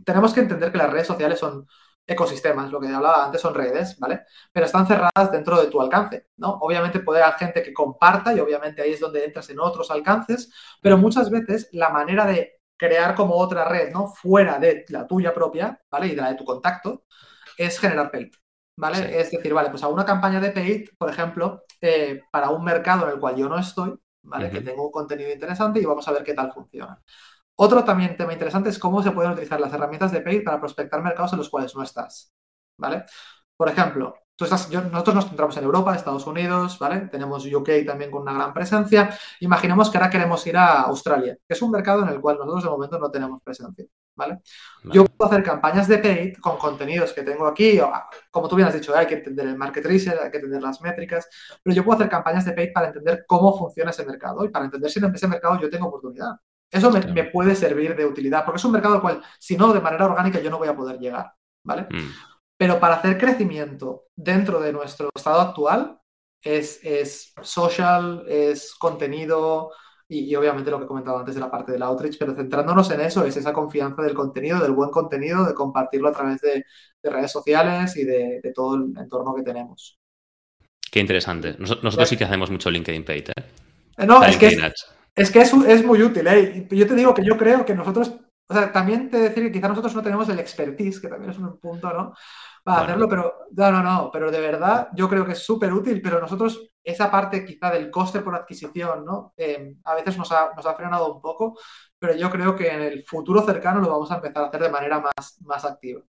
tenemos 0.04 0.34
que 0.34 0.40
entender 0.40 0.72
que 0.72 0.78
las 0.78 0.90
redes 0.90 1.06
sociales 1.06 1.38
son 1.38 1.66
ecosistemas, 2.10 2.70
lo 2.70 2.80
que 2.80 2.88
hablaba 2.88 3.24
antes 3.24 3.40
son 3.40 3.54
redes, 3.54 3.98
¿vale? 3.98 4.22
Pero 4.52 4.66
están 4.66 4.86
cerradas 4.86 5.30
dentro 5.30 5.60
de 5.60 5.68
tu 5.68 5.80
alcance, 5.80 6.28
¿no? 6.36 6.58
Obviamente 6.60 7.00
puede 7.00 7.22
haber 7.22 7.38
gente 7.38 7.62
que 7.62 7.72
comparta 7.72 8.34
y 8.34 8.40
obviamente 8.40 8.82
ahí 8.82 8.92
es 8.92 9.00
donde 9.00 9.24
entras 9.24 9.48
en 9.50 9.60
otros 9.60 9.90
alcances, 9.90 10.52
pero 10.82 10.98
muchas 10.98 11.30
veces 11.30 11.68
la 11.72 11.90
manera 11.90 12.26
de 12.26 12.60
crear 12.76 13.14
como 13.14 13.36
otra 13.36 13.64
red, 13.64 13.92
¿no? 13.92 14.08
Fuera 14.08 14.58
de 14.58 14.84
la 14.88 15.06
tuya 15.06 15.32
propia, 15.32 15.80
¿vale? 15.90 16.08
Y 16.08 16.14
de 16.14 16.22
la 16.22 16.30
de 16.30 16.36
tu 16.36 16.44
contacto, 16.44 17.04
es 17.56 17.78
generar 17.78 18.10
paid. 18.10 18.30
¿vale? 18.76 19.20
Es 19.20 19.30
decir, 19.30 19.52
vale, 19.52 19.70
pues 19.70 19.82
a 19.82 19.88
una 19.88 20.04
campaña 20.04 20.40
de 20.40 20.50
paid, 20.50 20.88
por 20.98 21.10
ejemplo, 21.10 21.64
eh, 21.80 22.22
para 22.30 22.50
un 22.50 22.64
mercado 22.64 23.06
en 23.06 23.12
el 23.14 23.20
cual 23.20 23.36
yo 23.36 23.48
no 23.48 23.58
estoy, 23.58 23.94
¿vale? 24.22 24.50
Que 24.50 24.62
tengo 24.62 24.86
un 24.86 24.90
contenido 24.90 25.30
interesante 25.30 25.80
y 25.80 25.84
vamos 25.84 26.08
a 26.08 26.12
ver 26.12 26.24
qué 26.24 26.34
tal 26.34 26.52
funciona. 26.52 27.00
Otro 27.62 27.84
también 27.84 28.16
tema 28.16 28.32
interesante 28.32 28.70
es 28.70 28.78
cómo 28.78 29.02
se 29.02 29.10
pueden 29.10 29.32
utilizar 29.32 29.60
las 29.60 29.70
herramientas 29.74 30.10
de 30.10 30.22
paid 30.22 30.44
para 30.44 30.58
prospectar 30.58 31.02
mercados 31.02 31.34
en 31.34 31.38
los 31.40 31.50
cuales 31.50 31.76
no 31.76 31.82
estás, 31.82 32.32
¿vale? 32.78 33.04
Por 33.54 33.68
ejemplo, 33.68 34.14
nosotros 34.40 35.14
nos 35.14 35.26
centramos 35.26 35.54
en 35.58 35.64
Europa, 35.64 35.94
Estados 35.94 36.26
Unidos, 36.26 36.78
¿vale? 36.78 37.08
Tenemos 37.08 37.44
UK 37.44 37.84
también 37.84 38.10
con 38.10 38.22
una 38.22 38.32
gran 38.32 38.54
presencia. 38.54 39.10
Imaginemos 39.40 39.90
que 39.90 39.98
ahora 39.98 40.08
queremos 40.08 40.46
ir 40.46 40.56
a 40.56 40.80
Australia, 40.84 41.36
que 41.46 41.52
es 41.52 41.60
un 41.60 41.70
mercado 41.70 42.02
en 42.02 42.08
el 42.08 42.18
cual 42.18 42.38
nosotros 42.38 42.64
de 42.64 42.70
momento 42.70 42.98
no 42.98 43.10
tenemos 43.10 43.42
presencia, 43.42 43.84
¿vale? 44.16 44.38
Yo 44.84 45.04
puedo 45.04 45.30
hacer 45.30 45.44
campañas 45.44 45.86
de 45.86 45.98
paid 45.98 46.38
con 46.40 46.56
contenidos 46.56 47.12
que 47.12 47.22
tengo 47.22 47.46
aquí, 47.46 47.78
ah, 47.78 48.06
como 48.30 48.48
tú 48.48 48.56
bien 48.56 48.68
has 48.68 48.74
dicho, 48.74 48.96
hay 48.96 49.06
que 49.06 49.16
entender 49.16 49.46
el 49.46 49.58
market 49.58 49.84
research, 49.84 50.18
hay 50.18 50.30
que 50.30 50.38
entender 50.38 50.62
las 50.62 50.80
métricas, 50.80 51.28
pero 51.62 51.76
yo 51.76 51.84
puedo 51.84 51.98
hacer 51.98 52.08
campañas 52.08 52.46
de 52.46 52.52
paid 52.52 52.72
para 52.72 52.86
entender 52.86 53.26
cómo 53.26 53.54
funciona 53.58 53.90
ese 53.90 54.06
mercado 54.06 54.46
y 54.46 54.48
para 54.48 54.64
entender 54.64 54.90
si 54.90 54.98
en 54.98 55.14
ese 55.14 55.28
mercado 55.28 55.60
yo 55.60 55.68
tengo 55.68 55.88
oportunidad. 55.88 56.36
Eso 56.70 56.90
me, 56.90 57.24
puede 57.24 57.54
servir 57.56 57.96
de 57.96 58.06
utilidad, 58.06 58.44
porque 58.44 58.58
es 58.58 58.64
un 58.64 58.72
mercado 58.72 58.94
al 58.94 59.00
cual, 59.00 59.22
si 59.38 59.56
no, 59.56 59.72
de 59.72 59.80
manera 59.80 60.06
orgánica 60.06 60.40
yo 60.40 60.50
no 60.50 60.58
voy 60.58 60.68
a 60.68 60.76
poder 60.76 60.98
llegar, 60.98 61.32
¿vale? 61.64 61.82
Mm. 61.90 62.10
Pero 62.56 62.78
para 62.78 62.96
hacer 62.96 63.18
crecimiento 63.18 64.04
dentro 64.14 64.60
de 64.60 64.72
nuestro 64.72 65.08
estado 65.14 65.40
actual 65.40 65.98
es, 66.42 66.80
es 66.84 67.32
social, 67.42 68.24
es 68.28 68.74
contenido 68.78 69.72
y, 70.12 70.34
obviamente 70.34 70.70
lo 70.70 70.78
que 70.78 70.84
he 70.84 70.88
comentado 70.88 71.18
antes 71.18 71.36
de 71.36 71.40
la 71.40 71.50
parte 71.50 71.70
del 71.70 71.82
outreach, 71.82 72.18
pero 72.18 72.34
centrándonos 72.34 72.90
en 72.90 73.00
eso, 73.00 73.24
es 73.24 73.36
esa 73.36 73.52
confianza 73.52 74.02
del 74.02 74.14
contenido, 74.14 74.58
del 74.58 74.72
buen 74.72 74.90
contenido, 74.90 75.44
de 75.44 75.54
compartirlo 75.54 76.08
a 76.08 76.12
través 76.12 76.40
de, 76.40 76.64
redes 77.02 77.30
sociales 77.30 77.96
y 77.96 78.04
de, 78.04 78.52
todo 78.54 78.74
el 78.74 78.92
entorno 78.98 79.34
que 79.34 79.42
tenemos. 79.42 79.98
Qué 80.90 80.98
interesante. 80.98 81.54
nosotros 81.58 82.08
sí 82.08 82.16
que 82.16 82.24
hacemos 82.24 82.50
mucho 82.50 82.70
LinkedIn 82.70 83.04
Paid, 83.04 83.28
¿eh? 83.30 83.32
eh 83.98 84.06
no, 84.06 84.22
es 84.24 84.36
que, 84.36 84.48
es, 84.48 84.58
que 85.14 85.40
es, 85.40 85.84
muy 85.84 86.02
útil, 86.02 86.26
¿eh? 86.26 86.66
Yo 86.70 86.86
te 86.86 86.94
digo 86.94 87.14
que 87.14 87.24
yo 87.24 87.36
creo 87.36 87.64
que 87.64 87.74
nosotros, 87.74 88.14
o 88.48 88.54
sea, 88.54 88.72
también 88.72 89.10
te 89.10 89.18
decir 89.18 89.44
que 89.44 89.52
quizás 89.52 89.70
nosotros 89.70 89.94
no 89.94 90.02
tenemos 90.02 90.28
el 90.28 90.38
expertise, 90.38 91.00
que 91.00 91.08
también 91.08 91.30
es 91.30 91.38
un 91.38 91.58
punto, 91.58 91.92
¿no? 91.92 92.14
para 92.62 92.82
hacerlo, 92.82 93.08
pero 93.08 93.46
no, 93.52 93.70
no, 93.72 93.82
no, 93.82 94.10
pero 94.12 94.30
de 94.30 94.40
verdad 94.40 94.88
yo 94.94 95.08
creo 95.08 95.24
que 95.24 95.32
es 95.32 95.38
súper 95.38 95.72
útil, 95.72 96.00
pero 96.02 96.20
nosotros 96.20 96.70
esa 96.82 97.10
parte 97.10 97.44
quizá 97.44 97.70
del 97.70 97.90
coste 97.90 98.20
por 98.20 98.34
adquisición, 98.34 99.04
¿no? 99.04 99.32
Em, 99.36 99.76
a 99.84 99.94
veces 99.94 100.16
nos 100.18 100.30
ha, 100.32 100.52
nos 100.54 100.66
ha, 100.66 100.74
frenado 100.74 101.14
un 101.14 101.20
poco, 101.20 101.58
pero 101.98 102.14
yo 102.14 102.30
creo 102.30 102.56
que 102.56 102.68
en 102.68 102.82
el 102.82 103.04
futuro 103.04 103.42
cercano 103.42 103.80
lo 103.80 103.88
vamos 103.88 104.10
a 104.10 104.16
empezar 104.16 104.44
a 104.44 104.46
hacer 104.48 104.62
de 104.62 104.70
manera 104.70 105.00
más, 105.00 105.40
más 105.42 105.64
activa. 105.64 106.02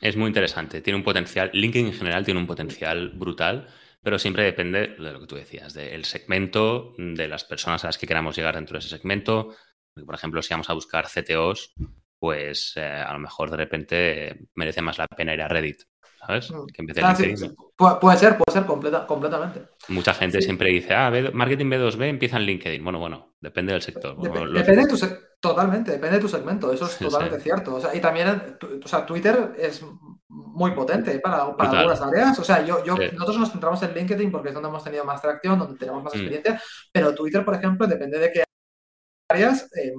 Es 0.00 0.16
muy 0.16 0.28
interesante, 0.28 0.80
tiene 0.80 0.98
un 0.98 1.04
potencial, 1.04 1.50
LinkedIn 1.52 1.88
en 1.88 1.92
general 1.92 2.24
tiene 2.24 2.40
un 2.40 2.46
potencial 2.46 3.10
brutal, 3.10 3.68
pero 4.02 4.18
siempre 4.18 4.44
depende 4.44 4.88
de 4.88 5.12
lo 5.12 5.20
que 5.20 5.26
tú 5.26 5.36
decías, 5.36 5.74
del 5.74 6.04
segmento, 6.04 6.94
de 6.98 7.28
las 7.28 7.44
personas 7.44 7.84
a 7.84 7.88
las 7.88 7.98
que 7.98 8.06
queramos 8.06 8.36
llegar 8.36 8.56
dentro 8.56 8.74
de 8.74 8.80
ese 8.80 8.88
segmento. 8.88 9.54
Por 9.94 10.14
ejemplo, 10.14 10.42
si 10.42 10.52
vamos 10.52 10.70
a 10.70 10.74
buscar 10.74 11.06
CTOs, 11.06 11.74
pues 12.18 12.74
eh, 12.76 12.84
a 12.84 13.12
lo 13.12 13.18
mejor 13.20 13.50
de 13.50 13.56
repente 13.56 14.48
merece 14.54 14.82
más 14.82 14.98
la 14.98 15.06
pena 15.06 15.34
ir 15.34 15.42
a 15.42 15.48
Reddit, 15.48 15.82
¿sabes? 16.26 16.50
Mm. 16.50 16.66
Que 16.66 16.82
empiece 16.82 17.00
ah, 17.02 17.98
puede 18.00 18.16
ser, 18.16 18.38
puede 18.38 18.58
ser 18.58 18.66
completamente. 18.66 19.62
Mucha 19.88 20.14
gente 20.14 20.40
siempre 20.40 20.70
dice, 20.70 20.94
ah, 20.94 21.10
marketing 21.32 21.66
B2B 21.66 22.08
empieza 22.08 22.36
en 22.36 22.44
LinkedIn. 22.44 22.82
Bueno, 22.82 22.98
bueno, 22.98 23.34
depende 23.40 23.72
del 23.72 23.82
sector. 23.82 24.16
depende 24.16 24.82
de 24.82 24.86
tu 24.86 24.96
totalmente, 25.40 25.90
depende 25.90 26.16
de 26.16 26.22
tu 26.22 26.28
segmento, 26.28 26.72
eso 26.72 26.86
es 26.86 26.96
totalmente 26.98 27.40
cierto. 27.40 27.80
y 27.92 28.00
también, 28.00 28.56
o 28.84 28.88
sea, 28.88 29.04
Twitter 29.04 29.52
es 29.58 29.84
muy 30.28 30.70
potente 30.70 31.18
para, 31.18 31.56
para 31.56 31.70
algunas 31.80 32.00
áreas. 32.00 32.38
O 32.38 32.44
sea, 32.44 32.64
yo, 32.64 32.84
yo 32.84 32.96
nosotros 32.96 33.38
nos 33.38 33.50
centramos 33.50 33.82
en 33.82 33.94
LinkedIn 33.94 34.30
porque 34.30 34.48
es 34.48 34.54
donde 34.54 34.68
hemos 34.68 34.84
tenido 34.84 35.04
más 35.04 35.20
tracción, 35.20 35.58
donde 35.58 35.78
tenemos 35.78 36.04
más 36.04 36.14
mm. 36.14 36.16
experiencia, 36.16 36.62
pero 36.92 37.14
Twitter, 37.14 37.44
por 37.44 37.54
ejemplo, 37.54 37.86
depende 37.86 38.18
de 38.18 38.30
qué 38.30 38.44
áreas. 39.28 39.68
Eh, 39.76 39.92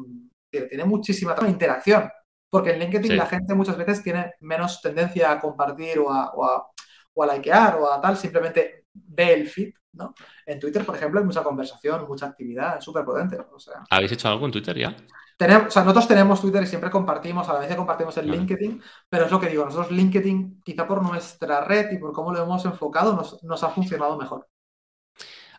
tiene 0.70 0.86
muchísima 0.86 1.36
interacción. 1.48 2.10
Porque 2.54 2.70
en 2.70 2.82
LinkedIn 2.82 3.18
la 3.18 3.26
gente 3.26 3.56
muchas 3.56 3.76
veces 3.76 4.04
tiene 4.04 4.36
menos 4.42 4.80
tendencia 4.80 5.32
a 5.32 5.42
compartir 5.42 5.98
o 5.98 6.12
a, 6.12 6.30
o 6.36 6.46
a, 6.46 6.68
o 7.12 7.24
a 7.24 7.36
likear 7.36 7.78
o 7.78 7.92
a 7.92 8.00
tal, 8.00 8.16
simplemente 8.16 8.86
ve 8.94 9.34
el 9.34 9.48
feed, 9.48 9.74
¿no? 9.94 10.14
En 10.46 10.60
Twitter, 10.60 10.86
por 10.86 10.96
ejemplo, 10.96 11.20
hay 11.20 11.26
mucha 11.26 11.42
conversación, 11.42 12.06
mucha 12.08 12.28
actividad, 12.28 12.78
es 12.78 12.84
súper 12.84 13.04
potente. 13.04 13.40
O 13.52 13.60
sea, 13.60 13.84
¿Habéis 13.90 14.12
hecho 14.12 14.28
algo 14.28 14.46
en 14.46 14.52
Twitter 14.52 14.78
ya? 14.78 14.96
Tenemos, 15.36 15.70
o 15.70 15.72
sea, 15.72 15.82
nosotros 15.82 16.08
tenemos 16.08 16.42
Twitter 16.42 16.62
y 16.62 16.68
siempre 16.68 16.92
compartimos, 16.92 17.50
a 17.50 17.54
la 17.54 17.60
vez 17.62 17.76
compartimos 17.76 18.16
en 18.18 18.30
LinkedIn, 18.30 18.84
pero 19.10 19.26
es 19.26 19.32
lo 19.32 19.40
que 19.40 19.50
digo, 19.50 19.66
nosotros 19.66 19.92
LinkedIn, 19.92 20.62
quizá 20.64 20.88
por 20.88 21.02
nuestra 21.02 21.62
red 21.62 21.92
y 21.92 21.98
por 21.98 22.14
cómo 22.14 22.32
lo 22.32 22.44
hemos 22.44 22.64
enfocado, 22.66 23.16
nos, 23.16 23.44
nos 23.44 23.64
ha 23.64 23.72
funcionado 23.72 24.16
mejor. 24.16 24.48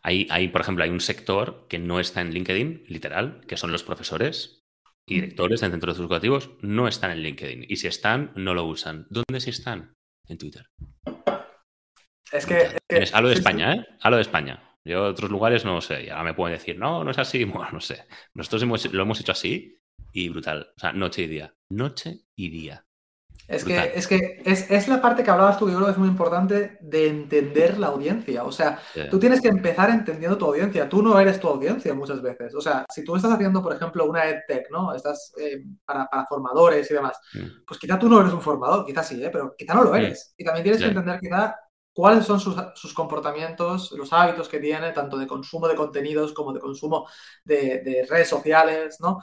Hay, 0.00 0.28
hay, 0.30 0.46
por 0.46 0.60
ejemplo, 0.60 0.84
hay 0.84 0.90
un 0.90 1.00
sector 1.00 1.66
que 1.68 1.80
no 1.80 1.98
está 1.98 2.20
en 2.20 2.30
LinkedIn, 2.30 2.84
literal, 2.86 3.40
que 3.48 3.56
son 3.56 3.72
los 3.72 3.82
profesores, 3.82 4.63
y 5.06 5.16
directores 5.16 5.60
de 5.60 5.70
centros 5.70 5.98
educativos 5.98 6.50
no 6.62 6.88
están 6.88 7.10
en 7.10 7.18
LinkedIn. 7.18 7.66
Y 7.68 7.76
si 7.76 7.86
están, 7.86 8.32
no 8.36 8.54
lo 8.54 8.64
usan. 8.64 9.06
¿Dónde 9.10 9.40
sí 9.40 9.50
están? 9.50 9.94
En 10.26 10.38
Twitter. 10.38 10.66
Es 12.32 12.46
que. 12.46 12.76
Es 12.88 13.14
hablo 13.14 13.28
de 13.28 13.34
España, 13.34 13.74
¿eh? 13.74 13.86
Hablo 14.00 14.16
de 14.16 14.22
España. 14.22 14.76
Yo 14.84 15.04
otros 15.04 15.30
lugares 15.30 15.64
no 15.64 15.74
lo 15.74 15.80
sé. 15.80 16.06
Ya 16.06 16.22
me 16.22 16.34
pueden 16.34 16.56
decir, 16.58 16.78
no, 16.78 17.04
no 17.04 17.10
es 17.10 17.18
así. 17.18 17.44
Bueno, 17.44 17.70
no 17.72 17.80
sé. 17.80 18.06
Nosotros 18.34 18.92
lo 18.92 19.02
hemos 19.02 19.20
hecho 19.20 19.32
así 19.32 19.78
y 20.12 20.28
brutal. 20.28 20.72
O 20.76 20.80
sea, 20.80 20.92
noche 20.92 21.22
y 21.22 21.26
día. 21.26 21.54
Noche 21.70 22.20
y 22.36 22.50
día. 22.50 22.86
Es 23.46 23.64
que, 23.64 23.92
es 23.94 24.06
que 24.06 24.42
es, 24.44 24.88
la 24.88 25.02
parte 25.02 25.22
que 25.22 25.30
hablabas 25.30 25.58
tú, 25.58 25.68
yo 25.68 25.74
creo 25.76 25.86
que 25.86 25.92
es 25.92 25.98
muy 25.98 26.08
importante 26.08 26.78
de 26.80 27.08
entender 27.08 27.78
la 27.78 27.88
audiencia. 27.88 28.44
O 28.44 28.52
sea, 28.52 28.80
tú 29.10 29.18
tienes 29.18 29.40
que 29.40 29.48
empezar 29.48 29.90
entendiendo 29.90 30.38
tu 30.38 30.46
audiencia. 30.46 30.88
Tú 30.88 31.02
no 31.02 31.18
eres 31.18 31.38
tu 31.38 31.48
audiencia 31.48 31.94
muchas 31.94 32.22
veces. 32.22 32.54
O 32.54 32.60
sea, 32.60 32.86
si 32.88 33.04
tú 33.04 33.16
estás 33.16 33.32
haciendo, 33.32 33.62
por 33.62 33.74
ejemplo, 33.74 34.06
una 34.06 34.24
EdTech, 34.24 34.70
¿no? 34.70 34.94
Estás 34.94 35.32
eh, 35.38 35.62
para, 35.84 36.08
formadores 36.26 36.90
y 36.90 36.94
demás, 36.94 37.18
mm. 37.34 37.64
pues 37.66 37.78
quizá 37.78 37.98
tú 37.98 38.08
no 38.08 38.20
eres 38.20 38.32
un 38.32 38.40
formador, 38.40 38.86
quizá 38.86 39.02
sí, 39.02 39.22
¿eh? 39.22 39.30
pero 39.30 39.54
quizá 39.56 39.74
no 39.74 39.84
lo 39.84 39.94
eres. 39.94 40.34
Y 40.38 40.44
también 40.44 40.64
tienes 40.64 40.80
que 40.80 40.88
entender 40.88 41.20
quizá 41.20 41.54
cuáles 41.92 42.24
son 42.24 42.40
sus, 42.40 42.94
comportamientos, 42.94 43.92
los 43.92 44.12
hábitos 44.12 44.48
que 44.48 44.58
tiene, 44.58 44.92
tanto 44.92 45.18
de 45.18 45.26
consumo 45.26 45.68
de 45.68 45.76
contenidos 45.76 46.32
como 46.32 46.52
de 46.52 46.60
consumo 46.60 47.06
de, 47.44 47.82
de 47.84 48.06
redes 48.08 48.28
sociales, 48.28 48.96
¿no? 49.00 49.18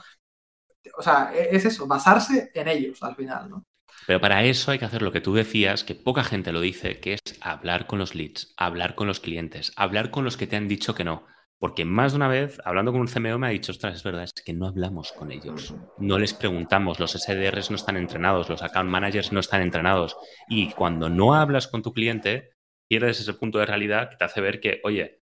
O 0.96 1.02
sea, 1.02 1.32
e, 1.34 1.54
es 1.56 1.64
eso, 1.64 1.86
basarse 1.86 2.50
en 2.54 2.68
ellos 2.68 3.02
al 3.02 3.16
final, 3.16 3.50
¿no? 3.50 3.66
Pero 4.06 4.20
para 4.20 4.44
eso 4.44 4.70
hay 4.70 4.78
que 4.78 4.84
hacer 4.84 5.02
lo 5.02 5.12
que 5.12 5.20
tú 5.20 5.34
decías, 5.34 5.84
que 5.84 5.94
poca 5.94 6.24
gente 6.24 6.52
lo 6.52 6.60
dice, 6.60 7.00
que 7.00 7.14
es 7.14 7.20
hablar 7.40 7.86
con 7.86 7.98
los 7.98 8.14
leads, 8.14 8.54
hablar 8.56 8.94
con 8.94 9.06
los 9.06 9.20
clientes, 9.20 9.72
hablar 9.76 10.10
con 10.10 10.24
los 10.24 10.36
que 10.36 10.46
te 10.46 10.56
han 10.56 10.68
dicho 10.68 10.94
que 10.94 11.04
no. 11.04 11.26
Porque 11.58 11.84
más 11.84 12.10
de 12.10 12.16
una 12.16 12.26
vez, 12.26 12.60
hablando 12.64 12.90
con 12.90 13.02
un 13.02 13.06
CMO, 13.06 13.38
me 13.38 13.46
ha 13.46 13.50
dicho, 13.50 13.70
ostras, 13.70 13.94
es 13.94 14.02
verdad, 14.02 14.24
es 14.24 14.32
que 14.32 14.52
no 14.52 14.66
hablamos 14.66 15.12
con 15.12 15.30
ellos. 15.30 15.72
No 15.96 16.18
les 16.18 16.34
preguntamos, 16.34 16.98
los 16.98 17.12
SDRs 17.12 17.70
no 17.70 17.76
están 17.76 17.96
entrenados, 17.96 18.48
los 18.48 18.62
account 18.62 18.90
managers 18.90 19.30
no 19.30 19.38
están 19.38 19.62
entrenados. 19.62 20.16
Y 20.48 20.72
cuando 20.72 21.08
no 21.08 21.34
hablas 21.34 21.68
con 21.68 21.82
tu 21.82 21.92
cliente, 21.92 22.56
pierdes 22.88 23.20
ese 23.20 23.34
punto 23.34 23.60
de 23.60 23.66
realidad 23.66 24.10
que 24.10 24.16
te 24.16 24.24
hace 24.24 24.40
ver 24.40 24.58
que, 24.58 24.80
oye, 24.82 25.21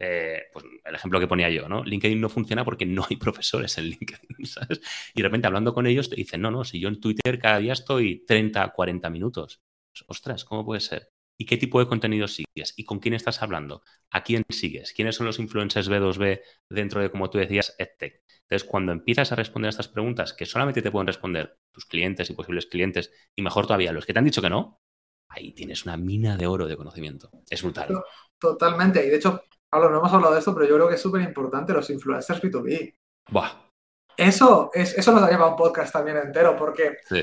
eh, 0.00 0.44
pues 0.52 0.64
el 0.82 0.94
ejemplo 0.94 1.20
que 1.20 1.26
ponía 1.28 1.50
yo, 1.50 1.68
¿no? 1.68 1.84
LinkedIn 1.84 2.20
no 2.20 2.30
funciona 2.30 2.64
porque 2.64 2.86
no 2.86 3.06
hay 3.08 3.16
profesores 3.16 3.76
en 3.78 3.84
LinkedIn, 3.84 4.46
¿sabes? 4.46 4.80
Y 5.14 5.20
de 5.20 5.28
repente 5.28 5.46
hablando 5.46 5.74
con 5.74 5.86
ellos 5.86 6.08
te 6.08 6.16
dicen, 6.16 6.40
no, 6.40 6.50
no, 6.50 6.64
si 6.64 6.80
yo 6.80 6.88
en 6.88 7.00
Twitter 7.00 7.38
cada 7.38 7.58
día 7.58 7.74
estoy 7.74 8.24
30, 8.26 8.70
40 8.70 9.10
minutos. 9.10 9.60
Ostras, 10.06 10.44
¿cómo 10.44 10.64
puede 10.64 10.80
ser? 10.80 11.10
¿Y 11.38 11.44
qué 11.44 11.56
tipo 11.56 11.80
de 11.80 11.86
contenido 11.86 12.28
sigues? 12.28 12.74
¿Y 12.76 12.84
con 12.84 12.98
quién 12.98 13.14
estás 13.14 13.42
hablando? 13.42 13.82
¿A 14.10 14.22
quién 14.22 14.42
sigues? 14.48 14.92
¿Quiénes 14.92 15.16
son 15.16 15.26
los 15.26 15.38
influencers 15.38 15.90
B2B 15.90 16.40
dentro 16.70 17.00
de, 17.00 17.10
como 17.10 17.28
tú 17.28 17.38
decías, 17.38 17.74
EdTech? 17.78 18.22
Entonces, 18.42 18.68
cuando 18.68 18.92
empiezas 18.92 19.32
a 19.32 19.36
responder 19.36 19.68
a 19.68 19.70
estas 19.70 19.88
preguntas, 19.88 20.32
que 20.32 20.44
solamente 20.44 20.82
te 20.82 20.90
pueden 20.90 21.06
responder 21.06 21.56
tus 21.72 21.86
clientes 21.86 22.28
y 22.30 22.34
posibles 22.34 22.66
clientes, 22.66 23.12
y 23.34 23.42
mejor 23.42 23.66
todavía 23.66 23.92
los 23.92 24.06
que 24.06 24.12
te 24.12 24.18
han 24.18 24.24
dicho 24.24 24.42
que 24.42 24.50
no, 24.50 24.80
ahí 25.28 25.52
tienes 25.52 25.84
una 25.84 25.96
mina 25.96 26.36
de 26.36 26.46
oro 26.46 26.66
de 26.66 26.76
conocimiento. 26.76 27.30
Es 27.48 27.62
brutal. 27.62 28.02
Totalmente. 28.38 29.04
Y 29.06 29.08
de 29.08 29.16
hecho, 29.16 29.44
Pablo, 29.70 29.88
no 29.88 29.98
hemos 29.98 30.12
hablado 30.12 30.32
de 30.34 30.40
esto, 30.40 30.52
pero 30.52 30.66
yo 30.66 30.74
creo 30.74 30.88
que 30.88 30.96
es 30.96 31.00
súper 31.00 31.22
importante 31.22 31.72
los 31.72 31.88
influencers 31.90 32.42
B2B. 32.42 32.94
Buah. 33.30 33.70
Eso, 34.16 34.70
es, 34.74 34.98
eso 34.98 35.12
nos 35.12 35.22
daría 35.22 35.38
para 35.38 35.50
un 35.50 35.56
podcast 35.56 35.92
también 35.92 36.18
entero, 36.18 36.56
porque 36.56 36.98
sí. 37.08 37.22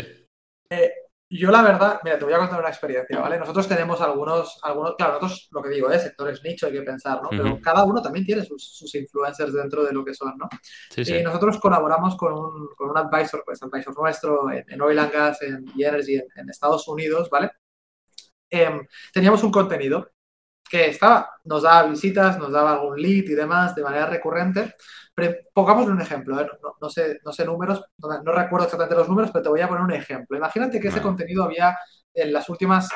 Eh, 0.70 0.94
Yo 1.30 1.52
la 1.52 1.62
verdad, 1.62 2.00
mira, 2.04 2.18
te 2.18 2.24
voy 2.24 2.34
a 2.34 2.38
contar 2.38 2.60
una 2.60 2.70
experiencia, 2.70 3.20
¿vale? 3.20 3.38
Nosotros 3.38 3.68
tenemos 3.68 4.00
algunos, 4.00 4.58
algunos, 4.64 4.96
claro, 4.96 5.16
nosotros 5.16 5.50
lo 5.52 5.62
que 5.62 5.70
digo 5.70 5.92
es 5.92 6.04
sectores 6.04 6.42
nicho, 6.42 6.68
hay 6.68 6.72
que 6.72 6.82
pensar, 6.84 7.22
¿no? 7.22 7.30
Pero 7.30 7.60
cada 7.62 7.84
uno 7.84 8.02
también 8.02 8.26
tiene 8.26 8.46
sus, 8.46 8.96
influencers 8.96 9.52
dentro 9.52 9.84
de 9.84 9.92
lo 9.92 10.06
que 10.06 10.14
son, 10.14 10.38
¿no? 10.38 10.48
Sí, 10.90 11.04
sí. 11.04 11.18
Y 11.18 11.24
nosotros 11.24 11.60
colaboramos 11.60 12.16
con 12.16 12.32
un, 12.32 12.70
con 12.76 12.92
un 12.92 12.98
advisor, 12.98 13.44
pues 13.46 13.62
advisor 13.62 13.94
nuestro 13.98 14.50
en, 14.50 14.82
Oil 14.82 15.00
and 15.00 15.12
Gas, 15.12 15.42
en 15.42 15.66
Energy, 15.78 16.16
en, 16.16 16.50
Estados 16.50 16.88
Unidos, 16.88 17.30
¿vale? 17.30 17.52
Em, 18.50 18.88
teníamos 19.14 19.44
un 19.44 19.52
contenido 19.52 20.10
que 20.70 20.90
estaba, 20.90 21.30
nos 21.46 21.64
daba 21.64 21.88
visitas, 21.88 22.38
nos 22.38 22.52
daba 22.52 22.74
algún 22.74 23.02
lead 23.02 23.26
y 23.26 23.36
demás 23.36 23.76
de 23.76 23.84
manera 23.84 24.06
recurrente. 24.08 24.74
Pero 25.14 25.36
pongamos 25.54 25.88
un 25.88 26.00
ejemplo, 26.00 26.40
¿eh? 26.40 26.48
no, 26.80 26.90
sé, 26.90 27.20
no 27.26 27.32
sé 27.32 27.44
números, 27.44 27.84
no, 27.98 28.32
recuerdo 28.32 28.66
exactamente 28.66 28.96
los 28.96 29.10
números, 29.10 29.32
pero 29.32 29.44
te 29.44 29.50
voy 29.50 29.62
a 29.62 29.68
poner 29.68 29.84
un 29.84 29.94
ejemplo. 29.94 30.38
Imagínate 30.38 30.80
que 30.80 30.90
ese 30.90 31.02
contenido 31.02 31.44
había, 31.44 31.76
en 32.14 32.32
las 32.32 32.48
últimas 32.50 32.90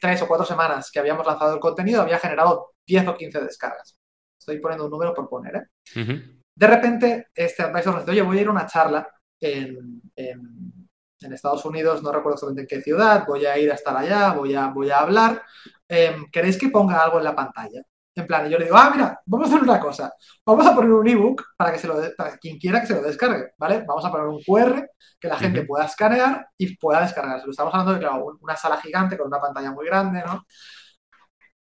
tres 0.00 0.22
o 0.22 0.26
cuatro 0.26 0.46
semanas 0.46 0.90
que 0.90 0.98
habíamos 0.98 1.26
lanzado 1.26 1.52
el 1.52 1.60
contenido, 1.60 2.00
había 2.00 2.18
generado 2.18 2.72
10 2.86 3.08
o 3.08 3.14
15 3.14 3.40
descargas. 3.40 3.94
Estoy 4.38 4.58
poniendo 4.58 4.86
un 4.86 4.90
número 4.90 5.12
por 5.12 5.28
poner, 5.28 5.56
¿eh? 5.56 6.22
De 6.54 6.66
repente, 6.66 7.28
este 7.34 7.62
advisor 7.62 7.94
nos 7.94 8.02
dice, 8.02 8.12
oye, 8.12 8.22
voy 8.22 8.38
a 8.38 8.40
ir 8.40 8.48
a 8.48 8.52
una 8.52 8.66
charla 8.66 9.06
en, 9.38 10.00
en 11.22 11.32
Estados 11.32 11.64
Unidos, 11.64 12.02
no 12.02 12.10
recuerdo 12.10 12.34
exactamente 12.34 12.62
en 12.62 12.66
qué 12.66 12.82
ciudad, 12.82 13.24
voy 13.26 13.44
a 13.44 13.58
ir 13.58 13.70
a 13.70 13.74
estar 13.74 13.96
allá, 13.96 14.32
voy 14.32 14.54
a, 14.54 14.68
voy 14.68 14.90
a 14.90 15.00
hablar. 15.00 15.42
Em, 15.90 16.26
¿Queréis 16.30 16.56
que 16.56 16.68
ponga 16.68 17.02
algo 17.02 17.18
en 17.18 17.24
la 17.24 17.34
pantalla? 17.34 17.82
En 18.14 18.26
plan, 18.26 18.48
yo 18.48 18.58
le 18.58 18.64
digo, 18.64 18.76
ah, 18.76 18.90
mira, 18.94 19.20
vamos 19.26 19.48
a 19.48 19.50
hacer 19.50 19.62
una 19.62 19.80
cosa. 19.80 20.12
Vamos 20.46 20.66
a 20.66 20.74
poner 20.74 20.92
un 20.92 21.08
ebook 21.08 21.42
para 21.56 21.72
que 21.72 21.78
se 21.78 21.88
lo 21.88 21.96
para 22.16 22.36
quien 22.38 22.58
quiera 22.58 22.80
que 22.80 22.86
se 22.86 22.94
lo 22.94 23.02
descargue, 23.02 23.52
¿vale? 23.58 23.84
Vamos 23.86 24.04
a 24.04 24.10
poner 24.10 24.26
un 24.28 24.40
QR 24.42 24.88
que 25.18 25.28
la 25.28 25.36
gente 25.36 25.64
pueda 25.64 25.86
escanear 25.86 26.48
y 26.56 26.76
pueda 26.76 27.00
descargarse. 27.02 27.46
Lo 27.46 27.50
estamos 27.52 27.74
hablando 27.74 27.94
de, 27.94 27.98
claro, 28.00 28.38
una 28.40 28.56
sala 28.56 28.80
gigante 28.80 29.18
con 29.18 29.26
una 29.28 29.40
pantalla 29.40 29.72
muy 29.72 29.86
grande, 29.86 30.22
¿no? 30.24 30.44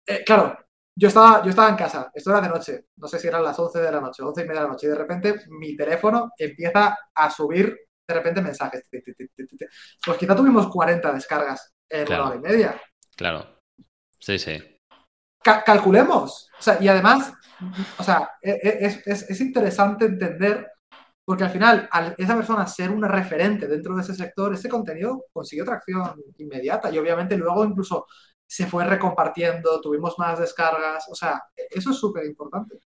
Eh, 0.07 0.23
claro, 0.25 0.57
yo 0.95 1.09
estaba, 1.09 1.43
yo 1.43 1.51
estaba 1.51 1.69
en 1.71 1.77
casa, 1.77 2.11
esto 2.15 2.31
era 2.31 2.41
de 2.41 2.49
noche, 2.49 2.87
no 2.97 3.09
sé 3.09 3.19
si 3.19 3.27
eran 3.27 3.43
las 3.43 3.59
11 3.59 3.81
de 3.81 3.91
la 3.91 4.01
noche, 4.01 4.23
11 4.23 4.43
y 4.43 4.45
media 4.45 4.61
de 4.61 4.67
la 4.67 4.73
noche, 4.73 4.87
y 4.87 4.91
de 4.91 4.97
repente 4.97 5.35
mi 5.49 5.77
teléfono 5.77 6.31
empieza 6.39 6.97
a 7.15 7.31
subir 7.31 7.77
de 8.07 8.15
repente 8.15 8.43
mensajes. 8.43 8.83
Pues 10.05 10.19
quizá 10.19 10.37
tuvimos 10.37 10.69
40 10.69 11.13
descargas 11.13 11.75
en 11.89 12.07
una 12.07 12.27
hora 12.27 12.37
y 12.37 12.41
media. 12.41 12.81
Claro. 13.17 13.55
Sí, 14.25 14.39
sí. 14.39 14.59
calculemos. 15.43 16.49
O 16.59 16.63
sea, 16.63 16.79
y 16.81 16.89
además, 16.89 17.31
o 17.99 18.03
sea, 18.03 18.31
e, 18.41 18.53
e, 18.53 19.03
es, 19.05 19.41
interesante 19.43 20.07
entender, 20.07 20.67
porque 21.27 21.45
al 21.45 21.51
final, 21.51 21.87
al 21.93 22.15
esa 22.17 22.35
persona 22.35 22.67
ser 22.67 22.91
una 22.91 23.07
referente 23.07 23.69
dentro 23.69 23.95
de 23.95 24.01
ese 24.01 24.15
sector, 24.15 24.55
ese 24.55 24.71
contenido 24.71 25.27
consiguió 25.31 25.67
tracción 25.67 26.15
inmediata 26.39 26.91
y 26.91 26.97
obviamente 26.97 27.37
luego 27.37 27.67
incluso 27.67 28.07
se 28.47 28.67
fue 28.67 28.85
recompartiendo, 28.85 29.81
tuvimos 29.81 30.19
más 30.19 30.39
descargas, 30.39 31.07
o 31.11 31.15
sea, 31.15 31.43
eso 31.71 31.91
es 31.91 31.97
súper 31.97 32.27
importante. 32.27 32.77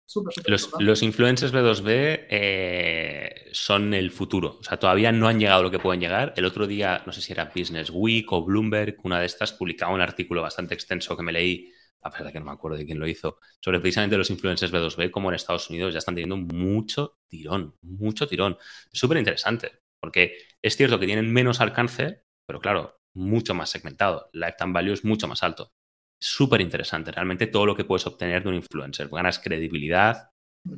los, 0.79 1.03
influencers 1.03 1.53
B2B 1.53 2.27
eh, 2.31 3.49
son 3.53 3.93
el 3.93 4.11
futuro, 4.11 4.59
o 4.61 4.65
sea, 4.65 4.79
todavía 4.79 5.13
no 5.13 5.29
han 5.29 5.39
llegado 5.39 5.61
a 5.61 5.63
lo 5.63 5.71
que 5.71 5.79
pueden 5.79 6.01
llegar. 6.01 6.33
El 6.37 6.45
otro 6.45 6.67
día, 6.67 7.03
no 7.07 7.13
sé 7.13 7.21
si 7.21 7.33
era 7.33 7.53
Business 7.55 7.91
Week 7.93 8.31
o 8.33 8.45
Bloomberg, 8.45 8.97
una 9.03 9.21
de 9.21 9.27
estas 9.27 9.53
publicaba 9.53 9.93
un 9.93 10.01
artículo 10.01 10.43
bastante 10.43 10.75
extenso 10.75 11.17
que 11.17 11.23
me 11.23 11.33
leí, 11.33 11.73
a 12.03 12.11
pesar 12.11 12.27
de 12.27 12.33
que 12.33 12.39
no 12.39 12.47
me 12.47 12.53
acuerdo 12.53 12.79
de 12.79 12.87
quién 12.87 13.01
lo 13.01 13.09
hizo, 13.09 13.39
sobre 13.61 13.81
precisamente 13.81 14.17
los 14.17 14.31
influencers 14.31 14.73
B2B, 14.73 15.11
como 15.11 15.29
en 15.29 15.35
Estados 15.35 15.69
Unidos 15.71 15.93
ya 15.93 15.99
están 15.99 16.15
teniendo 16.15 16.37
mucho 16.37 17.19
tirón, 17.29 17.75
mucho 17.83 18.29
tirón. 18.29 18.57
Súper 18.93 19.19
interesante, 19.19 19.73
porque 20.01 20.39
es 20.63 20.77
cierto 20.77 20.99
que 20.99 21.07
tienen 21.07 21.33
menos 21.33 21.61
alcance, 21.61 22.23
pero 22.47 22.61
claro, 22.61 22.99
mucho 23.19 23.55
más 23.55 23.71
segmentado. 23.71 24.31
Lifetime 24.33 24.73
value 24.73 24.93
es 24.93 25.05
mucho 25.05 25.29
más 25.29 25.43
alto. 25.43 25.73
Súper 26.21 26.61
interesante, 26.61 27.13
realmente 27.13 27.47
todo 27.47 27.67
lo 27.67 27.77
que 27.77 27.85
puedes 27.85 28.07
obtener 28.07 28.43
de 28.43 28.49
un 28.49 28.55
influencer. 28.57 29.09
Ganas 29.09 29.39
credibilidad, 29.39 30.31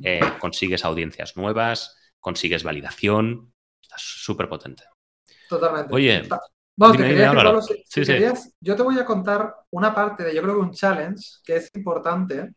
eh, 0.03 0.19
consigues 0.39 0.85
audiencias 0.85 1.37
nuevas, 1.37 1.97
consigues 2.19 2.63
validación. 2.63 3.53
Está 3.81 3.95
súper 3.97 4.49
potente. 4.49 4.83
Totalmente. 5.49 5.93
Oye, 5.93 6.23
yo 8.59 8.75
te 8.75 8.83
voy 8.83 8.99
a 8.99 9.05
contar 9.05 9.55
una 9.71 9.93
parte 9.93 10.23
de, 10.23 10.35
yo 10.35 10.41
creo 10.41 10.55
que 10.55 10.61
un 10.61 10.71
challenge 10.71 11.23
que 11.43 11.57
es 11.57 11.69
importante, 11.75 12.53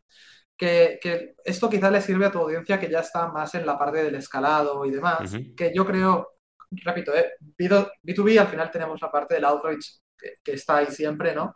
que, 0.57 1.35
esto 1.45 1.69
quizás 1.69 1.93
le 1.93 2.01
sirve 2.01 2.27
a 2.27 2.31
tu 2.31 2.39
audiencia 2.39 2.79
que 2.79 2.91
ya 2.91 3.01
está 3.01 3.29
más 3.29 3.55
en 3.55 3.67
la 3.67 3.79
parte 3.79 4.03
del 4.03 4.15
escalado 4.15 4.85
y 4.85 4.91
demás, 4.91 5.37
que 5.57 5.73
yo 5.75 5.85
creo 5.85 6.34
repito, 6.83 7.15
eh, 7.15 7.33
B2B 7.59 8.39
al 8.39 8.49
final 8.49 8.71
tenemos 8.71 9.01
la 9.01 9.11
parte 9.11 9.35
del 9.35 9.45
outreach 9.45 10.01
que, 10.43 10.53
está 10.53 10.79
ahí 10.79 10.87
siempre, 10.87 11.35
¿no? 11.35 11.55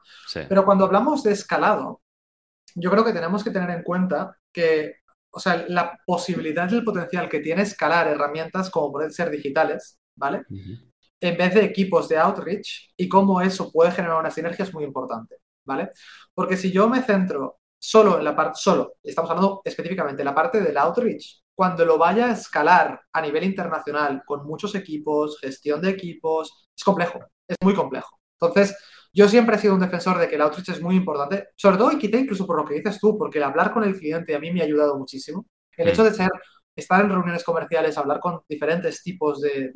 Pero 0.49 0.64
cuando 0.64 0.85
hablamos 0.85 1.23
de 1.23 1.33
escalado, 1.33 2.03
yo 2.75 2.91
creo 2.91 3.05
que 3.05 3.12
tenemos 3.12 3.43
que 3.43 3.51
tener 3.51 3.71
en 3.71 3.83
cuenta 3.83 4.37
que, 4.53 4.97
o 5.31 5.41
sea, 5.41 5.64
la 5.69 5.99
posibilidad 6.07 6.69
del 6.69 6.85
potencial 6.85 7.29
que 7.29 7.41
tiene 7.41 7.62
escalar 7.62 8.09
herramientas 8.09 8.71
como 8.71 8.93
pueden 8.93 9.12
ser 9.12 9.31
digitales, 9.31 9.99
¿vale? 10.14 10.45
En 11.21 11.37
vez 11.37 11.55
de 11.55 11.64
equipos 11.64 12.09
de 12.09 12.19
outreach 12.19 12.93
y 12.97 13.09
cómo 13.09 13.41
eso 13.41 13.73
puede 13.73 13.91
generar 13.91 14.19
una 14.19 14.31
sinergia 14.31 14.64
es 14.64 14.75
muy 14.75 14.85
importante, 14.85 15.37
¿vale? 15.64 15.91
Porque 16.35 16.57
si 16.57 16.71
yo 16.71 16.89
me 16.89 17.03
centro 17.03 17.59
solo 17.79 18.19
en 18.19 18.25
la 18.25 18.35
parte, 18.35 18.59
solo, 18.61 18.95
estamos 19.03 19.31
hablando 19.31 19.62
específicamente 19.64 20.19
de 20.19 20.25
la 20.25 20.35
parte 20.35 20.61
del 20.61 20.77
outreach, 20.77 21.43
cuando 21.59 21.85
lo 21.85 21.99
vaya 21.99 22.27
a 22.27 22.35
escalar 22.35 23.01
a 23.13 23.21
nivel 23.21 23.43
internacional 23.43 24.23
con 24.25 24.47
muchos 24.47 24.77
equipos, 24.77 25.41
gestión 25.41 25.81
de 25.81 25.91
equipos, 25.91 26.69
es 26.77 26.85
complejo, 26.85 27.19
es 27.49 27.57
muy 27.65 27.75
complejo. 27.75 28.21
Entonces, 28.41 28.77
yo 29.13 29.29
siempre 29.29 29.57
he 29.57 29.59
sido 29.59 29.75
un 29.75 29.81
defensor 29.81 30.19
de 30.19 30.29
que 30.29 30.37
el 30.37 30.43
outreach 30.43 30.69
es 30.69 30.81
muy 30.81 30.95
importante, 30.95 31.49
sobre 31.57 31.77
todo 31.77 31.91
y 31.91 31.99
quité 31.99 32.19
incluso 32.19 32.47
por 32.47 32.59
lo 32.59 32.65
que 32.65 32.75
dices 32.75 33.01
tú, 33.01 33.19
porque 33.19 33.39
el 33.39 33.45
hablar 33.45 33.73
con 33.73 33.83
el 33.83 33.99
cliente 33.99 34.37
a 34.37 34.39
mí 34.39 34.53
me 34.53 34.61
ha 34.61 34.67
ayudado 34.67 34.97
muchísimo. 34.97 35.47
El 35.77 35.89
hecho 35.89 36.05
de 36.05 36.15
ser, 36.15 36.31
estar 36.77 37.01
en 37.01 37.11
reuniones 37.11 37.43
comerciales, 37.43 37.99
hablar 37.99 38.21
con 38.21 38.41
diferentes 38.49 39.03
tipos 39.03 39.41
de, 39.41 39.73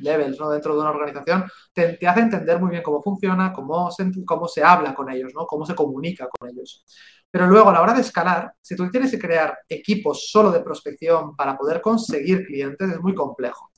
levels 0.00 0.38
¿no? 0.38 0.50
dentro 0.50 0.74
de 0.74 0.80
una 0.82 0.90
organización, 0.90 1.50
te, 1.72 1.98
hace 2.06 2.20
entender 2.20 2.60
muy 2.60 2.70
bien 2.70 2.84
cómo 2.84 3.02
funciona, 3.02 3.52
cómo 3.52 3.90
se, 3.90 4.08
cómo 4.24 4.46
se 4.46 4.62
habla 4.62 4.94
con 4.94 5.10
ellos, 5.10 5.32
¿no? 5.34 5.46
cómo 5.46 5.66
se 5.66 5.74
comunica 5.74 6.28
con 6.28 6.48
ellos. 6.48 6.84
Pero 7.30 7.46
luego 7.46 7.70
a 7.70 7.72
la 7.72 7.82
hora 7.82 7.94
de 7.94 8.00
escalar, 8.00 8.54
si 8.60 8.74
tú 8.74 8.90
tienes 8.90 9.10
que 9.10 9.18
crear 9.18 9.58
equipos 9.68 10.30
solo 10.30 10.50
de 10.50 10.60
prospección 10.60 11.36
para 11.36 11.56
poder 11.56 11.80
conseguir 11.80 12.46
clientes, 12.46 12.90
es 12.90 13.00
muy 13.00 13.14
complejo. 13.14 13.70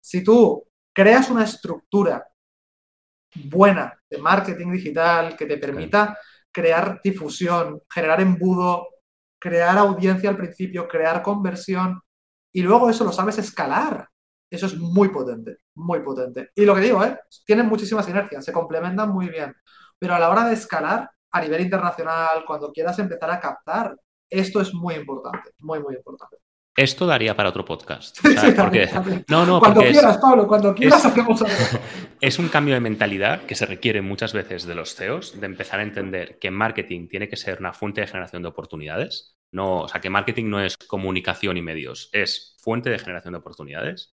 Si 0.00 0.24
tú 0.24 0.64
creas 0.92 1.30
una 1.30 1.44
estructura 1.44 2.26
buena 3.44 3.96
de 4.10 4.18
marketing 4.18 4.72
digital 4.72 5.36
que 5.36 5.46
te 5.46 5.58
permita 5.58 6.18
crear 6.50 7.00
difusión, 7.02 7.80
generar 7.92 8.20
embudo, 8.20 8.88
crear 9.38 9.78
audiencia 9.78 10.30
al 10.30 10.36
principio, 10.36 10.88
crear 10.88 11.22
conversión 11.22 12.00
y 12.52 12.62
luego 12.62 12.90
eso 12.90 13.04
lo 13.04 13.12
sabes 13.12 13.38
escalar. 13.38 14.08
Eso 14.50 14.66
es 14.66 14.76
muy 14.76 15.10
potente, 15.10 15.58
muy 15.74 16.00
potente. 16.00 16.50
Y 16.54 16.64
lo 16.64 16.74
que 16.74 16.80
digo, 16.80 17.04
¿eh? 17.04 17.20
tienen 17.44 17.66
muchísimas 17.66 18.08
inercias, 18.08 18.44
se 18.44 18.52
complementan 18.52 19.10
muy 19.10 19.28
bien. 19.28 19.54
Pero 19.98 20.14
a 20.14 20.18
la 20.18 20.30
hora 20.30 20.48
de 20.48 20.54
escalar, 20.54 21.10
a 21.30 21.40
nivel 21.40 21.62
internacional, 21.62 22.44
cuando 22.46 22.72
quieras 22.72 22.98
empezar 22.98 23.30
a 23.30 23.40
captar, 23.40 23.96
esto 24.30 24.60
es 24.60 24.72
muy 24.74 24.94
importante, 24.94 25.50
muy, 25.60 25.80
muy 25.80 25.94
importante. 25.94 26.38
Esto 26.78 27.06
daría 27.06 27.34
para 27.34 27.48
otro 27.48 27.64
podcast. 27.64 28.18
No, 29.28 29.44
no, 29.44 29.58
cuando 29.58 29.80
quieras, 29.80 30.18
Pablo, 30.18 30.46
cuando 30.46 30.72
quieras 30.72 31.00
es, 31.00 31.06
hacemos 31.06 31.42
Es 32.20 32.38
un 32.38 32.48
cambio 32.48 32.74
de 32.74 32.80
mentalidad 32.80 33.42
que 33.42 33.56
se 33.56 33.66
requiere 33.66 34.00
muchas 34.00 34.32
veces 34.32 34.64
de 34.64 34.76
los 34.76 34.94
CEOs, 34.94 35.40
de 35.40 35.46
empezar 35.46 35.80
a 35.80 35.82
entender 35.82 36.38
que 36.38 36.52
marketing 36.52 37.08
tiene 37.08 37.28
que 37.28 37.36
ser 37.36 37.58
una 37.58 37.72
fuente 37.72 38.00
de 38.00 38.06
generación 38.06 38.42
de 38.42 38.48
oportunidades. 38.48 39.36
No, 39.50 39.80
o 39.82 39.88
sea, 39.88 40.00
que 40.00 40.08
marketing 40.08 40.50
no 40.50 40.60
es 40.60 40.76
comunicación 40.76 41.56
y 41.56 41.62
medios, 41.62 42.10
es 42.12 42.56
fuente 42.60 42.90
de 42.90 42.98
generación 43.00 43.32
de 43.32 43.38
oportunidades. 43.38 44.14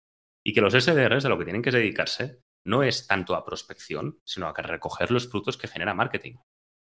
Y 0.44 0.52
que 0.52 0.60
los 0.60 0.72
SDRs 0.72 1.22
de 1.22 1.28
lo 1.28 1.38
que 1.38 1.44
tienen 1.44 1.62
que 1.62 1.70
dedicarse 1.70 2.40
no 2.64 2.82
es 2.82 3.06
tanto 3.06 3.36
a 3.36 3.44
prospección, 3.44 4.18
sino 4.24 4.48
a 4.48 4.52
recoger 4.52 5.12
los 5.12 5.28
frutos 5.28 5.56
que 5.56 5.68
genera 5.68 5.94
marketing. 5.94 6.34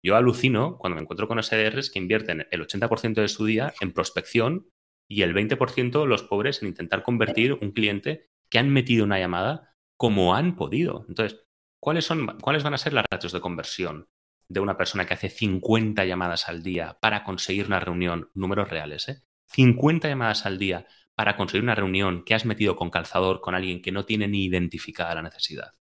Yo 0.05 0.15
alucino 0.15 0.77
cuando 0.77 0.97
me 0.97 1.01
encuentro 1.01 1.27
con 1.27 1.41
SDRs 1.41 1.89
que 1.89 1.97
invierten 1.97 2.45
el 2.51 2.61
80% 2.61 3.21
de 3.21 3.27
su 3.27 3.43
día 3.43 3.73
en 3.81 3.91
prospección 3.91 4.69
y 5.09 5.23
el 5.23 5.33
20% 5.33 6.05
los 6.05 6.21
pobres 6.21 6.61
en 6.61 6.67
intentar 6.67 7.01
convertir 7.01 7.53
un 7.53 7.71
cliente 7.71 8.29
que 8.51 8.59
han 8.59 8.69
metido 8.69 9.03
una 9.03 9.17
llamada 9.17 9.75
como 9.97 10.35
han 10.35 10.57
podido. 10.57 11.07
Entonces, 11.09 11.47
¿cuáles, 11.79 12.05
son, 12.05 12.37
¿cuáles 12.39 12.61
van 12.61 12.75
a 12.75 12.77
ser 12.77 12.93
las 12.93 13.05
ratios 13.09 13.33
de 13.33 13.41
conversión 13.41 14.07
de 14.47 14.59
una 14.59 14.77
persona 14.77 15.07
que 15.07 15.15
hace 15.15 15.29
50 15.29 16.05
llamadas 16.05 16.49
al 16.49 16.61
día 16.61 16.99
para 17.01 17.23
conseguir 17.23 17.65
una 17.65 17.79
reunión, 17.79 18.29
números 18.35 18.69
reales, 18.69 19.09
¿eh? 19.09 19.23
50 19.47 20.07
llamadas 20.07 20.45
al 20.45 20.59
día 20.59 20.85
para 21.15 21.35
conseguir 21.35 21.63
una 21.63 21.73
reunión 21.73 22.23
que 22.25 22.35
has 22.35 22.45
metido 22.45 22.75
con 22.75 22.91
calzador 22.91 23.41
con 23.41 23.55
alguien 23.55 23.81
que 23.81 23.91
no 23.91 24.05
tiene 24.05 24.27
ni 24.27 24.45
identificada 24.45 25.15
la 25.15 25.23
necesidad. 25.23 25.73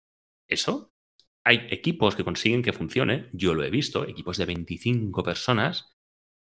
Eso 0.48 0.93
hay 1.44 1.68
equipos 1.70 2.16
que 2.16 2.24
consiguen 2.24 2.62
que 2.62 2.74
funcione, 2.74 3.30
yo 3.34 3.54
lo 3.54 3.64
he 3.64 3.70
visto, 3.70 4.08
equipos 4.08 4.38
de 4.38 4.46
25 4.46 5.24
personas. 5.24 5.98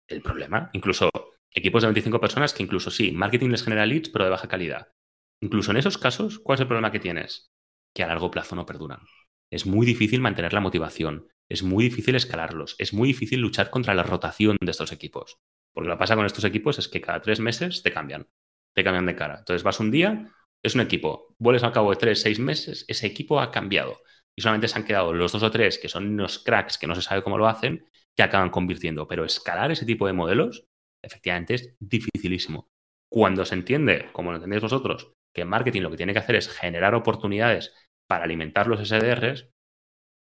El 0.07 0.21
problema, 0.21 0.69
incluso 0.73 1.09
equipos 1.51 1.83
de 1.83 1.87
25 1.87 2.19
personas 2.19 2.53
que 2.53 2.63
incluso 2.63 2.91
sí, 2.91 3.11
marketing 3.11 3.49
les 3.49 3.63
genera 3.63 3.85
leads, 3.85 4.09
pero 4.09 4.25
de 4.25 4.31
baja 4.31 4.47
calidad. 4.47 4.89
Incluso 5.41 5.71
en 5.71 5.77
esos 5.77 5.97
casos, 5.97 6.39
¿cuál 6.39 6.55
es 6.55 6.61
el 6.61 6.67
problema 6.67 6.91
que 6.91 6.99
tienes? 6.99 7.51
Que 7.93 8.03
a 8.03 8.07
largo 8.07 8.31
plazo 8.31 8.55
no 8.55 8.65
perduran. 8.65 8.99
es 9.51 9.65
muy 9.65 9.85
difícil 9.85 10.21
mantener 10.21 10.53
la 10.53 10.59
motivación, 10.59 11.27
es 11.49 11.63
muy 11.63 11.85
difícil 11.85 12.15
escalarlos, 12.15 12.75
es 12.77 12.93
muy 12.93 13.07
difícil 13.07 13.39
luchar 13.39 13.71
contra 13.71 13.95
la 13.95 14.03
rotación 14.03 14.57
de 14.61 14.71
estos 14.71 14.91
equipos. 14.91 15.39
Porque 15.73 15.89
lo 15.89 15.95
que 15.95 15.99
pasa 15.99 16.15
con 16.15 16.25
estos 16.25 16.43
equipos 16.43 16.77
es 16.77 16.87
que 16.87 17.01
cada 17.01 17.21
tres 17.21 17.39
meses 17.39 17.81
te 17.81 17.91
cambian, 17.91 18.27
te 18.75 18.83
cambian 18.83 19.07
de 19.07 19.15
cara. 19.15 19.39
Entonces 19.39 19.63
vas 19.63 19.79
un 19.79 19.89
día, 19.91 20.31
es 20.61 20.75
un 20.75 20.81
equipo, 20.81 21.35
vuelves 21.39 21.63
al 21.63 21.71
cabo 21.71 21.89
de 21.89 21.97
tres, 21.97 22.21
seis 22.21 22.39
meses, 22.39 22.85
ese 22.87 23.07
equipo 23.07 23.39
ha 23.39 23.49
cambiado. 23.49 23.99
Y 24.39 24.41
solamente 24.41 24.69
se 24.69 24.77
han 24.77 24.85
quedado 24.85 25.11
los 25.11 25.33
dos 25.33 25.43
o 25.43 25.51
tres 25.51 25.77
que 25.77 25.89
son 25.89 26.07
unos 26.07 26.39
cracks 26.39 26.77
que 26.77 26.87
no 26.87 26.95
se 26.95 27.01
sabe 27.01 27.21
cómo 27.21 27.37
lo 27.37 27.49
hacen, 27.49 27.85
que 28.15 28.23
acaban 28.23 28.49
convirtiendo. 28.49 29.05
Pero 29.05 29.25
escalar 29.25 29.69
ese 29.69 29.85
tipo 29.85 30.07
de 30.07 30.13
modelos, 30.13 30.65
efectivamente, 31.03 31.55
es 31.55 31.75
dificilísimo. 31.77 32.69
Cuando 33.11 33.43
se 33.43 33.55
entiende, 33.55 34.07
como 34.13 34.31
lo 34.31 34.37
entendéis 34.37 34.61
vosotros, 34.61 35.11
que 35.35 35.43
marketing 35.43 35.81
lo 35.81 35.91
que 35.91 35.97
tiene 35.97 36.13
que 36.13 36.19
hacer 36.19 36.37
es 36.37 36.47
generar 36.47 36.95
oportunidades 36.95 37.73
para 38.07 38.23
alimentar 38.23 38.67
los 38.67 38.79
SDRs, 38.79 39.49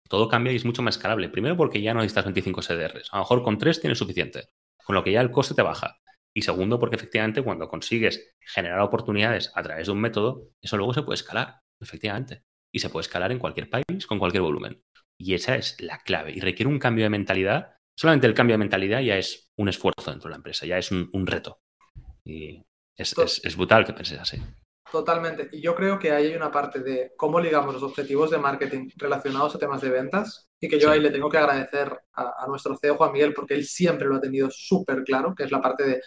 todo 0.08 0.28
cambia 0.28 0.54
y 0.54 0.58
es 0.58 0.66
mucho 0.66 0.84
más 0.84 0.98
escalable. 0.98 1.30
Primero 1.30 1.58
porque 1.58 1.82
ya 1.82 1.96
no 1.96 2.02
necesitas 2.02 2.26
25 2.26 2.62
SDRs. 2.62 3.10
A 3.12 3.18
lo 3.18 3.24
mejor 3.24 3.42
con 3.42 3.58
tres 3.58 3.82
tienes 3.82 3.98
suficiente, 3.98 4.50
con 4.86 4.94
lo 4.94 5.04
que 5.04 5.14
ya 5.14 5.22
el 5.22 5.32
coste 5.32 5.56
te 5.56 5.64
baja. 5.64 5.98
Y 6.32 6.44
segundo 6.44 6.80
porque 6.80 6.98
efectivamente 6.98 7.42
cuando 7.42 7.68
consigues 7.68 8.36
generar 8.40 8.82
oportunidades 8.82 9.52
a 9.56 9.64
través 9.64 9.88
de 9.88 9.94
un 9.94 10.02
método, 10.02 10.52
eso 10.62 10.78
luego 10.78 10.94
se 10.94 11.02
puede 11.02 11.16
escalar, 11.16 11.62
efectivamente. 11.80 12.44
Y 12.76 12.80
se 12.80 12.90
puede 12.90 13.04
escalar 13.04 13.32
en 13.32 13.40
cualquier 13.40 13.70
país 13.70 14.06
con 14.06 14.20
cualquier 14.20 14.44
volumen. 14.44 14.84
Y 15.18 15.34
esa 15.34 15.56
es 15.56 15.80
la 15.80 16.00
clave. 16.00 16.34
Y 16.34 16.42
requiere 16.42 16.70
un 16.70 16.78
cambio 16.78 17.06
de 17.06 17.10
mentalidad. 17.10 17.78
Solamente 17.98 18.28
el 18.28 18.34
cambio 18.34 18.56
de 18.56 18.58
mentalidad 18.58 19.00
ya 19.00 19.18
es 19.18 19.50
un 19.56 19.70
esfuerzo 19.70 20.12
dentro 20.12 20.28
de 20.28 20.32
la 20.32 20.36
empresa, 20.36 20.66
ya 20.66 20.78
es 20.78 20.92
un, 20.92 21.26
reto. 21.26 21.62
Y 22.26 22.62
es, 22.98 23.16
es 23.18 23.56
brutal 23.56 23.86
que 23.86 23.94
penses 23.94 24.20
así. 24.20 24.42
Totalmente. 24.92 25.48
Y 25.54 25.62
yo 25.62 25.74
creo 25.74 25.98
que 25.98 26.12
ahí 26.12 26.28
hay 26.28 26.36
una 26.36 26.52
parte 26.52 26.80
de 26.80 27.14
cómo 27.16 27.40
ligamos 27.40 27.74
los 27.74 27.84
objetivos 27.84 28.30
de 28.30 28.40
marketing 28.40 28.90
relacionados 28.98 29.56
a 29.56 29.60
temas 29.60 29.82
de 29.82 29.90
ventas 29.90 30.50
y 30.60 30.68
que 30.68 30.78
yo 30.78 30.92
ahí 30.92 31.00
le 31.00 31.12
tengo 31.12 31.30
que 31.30 31.38
agradecer 31.38 31.98
a, 32.14 32.46
nuestro 32.48 32.78
CEO 32.78 32.96
Juan 32.96 33.14
Miguel 33.14 33.34
porque 33.34 33.56
él 33.56 33.66
siempre 33.66 34.08
lo 34.08 34.16
ha 34.16 34.22
tenido 34.22 34.50
súper 34.52 35.04
claro, 35.04 35.34
que 35.34 35.44
es 35.44 35.52
la 35.52 35.62
parte 35.62 35.84
de 35.86 36.02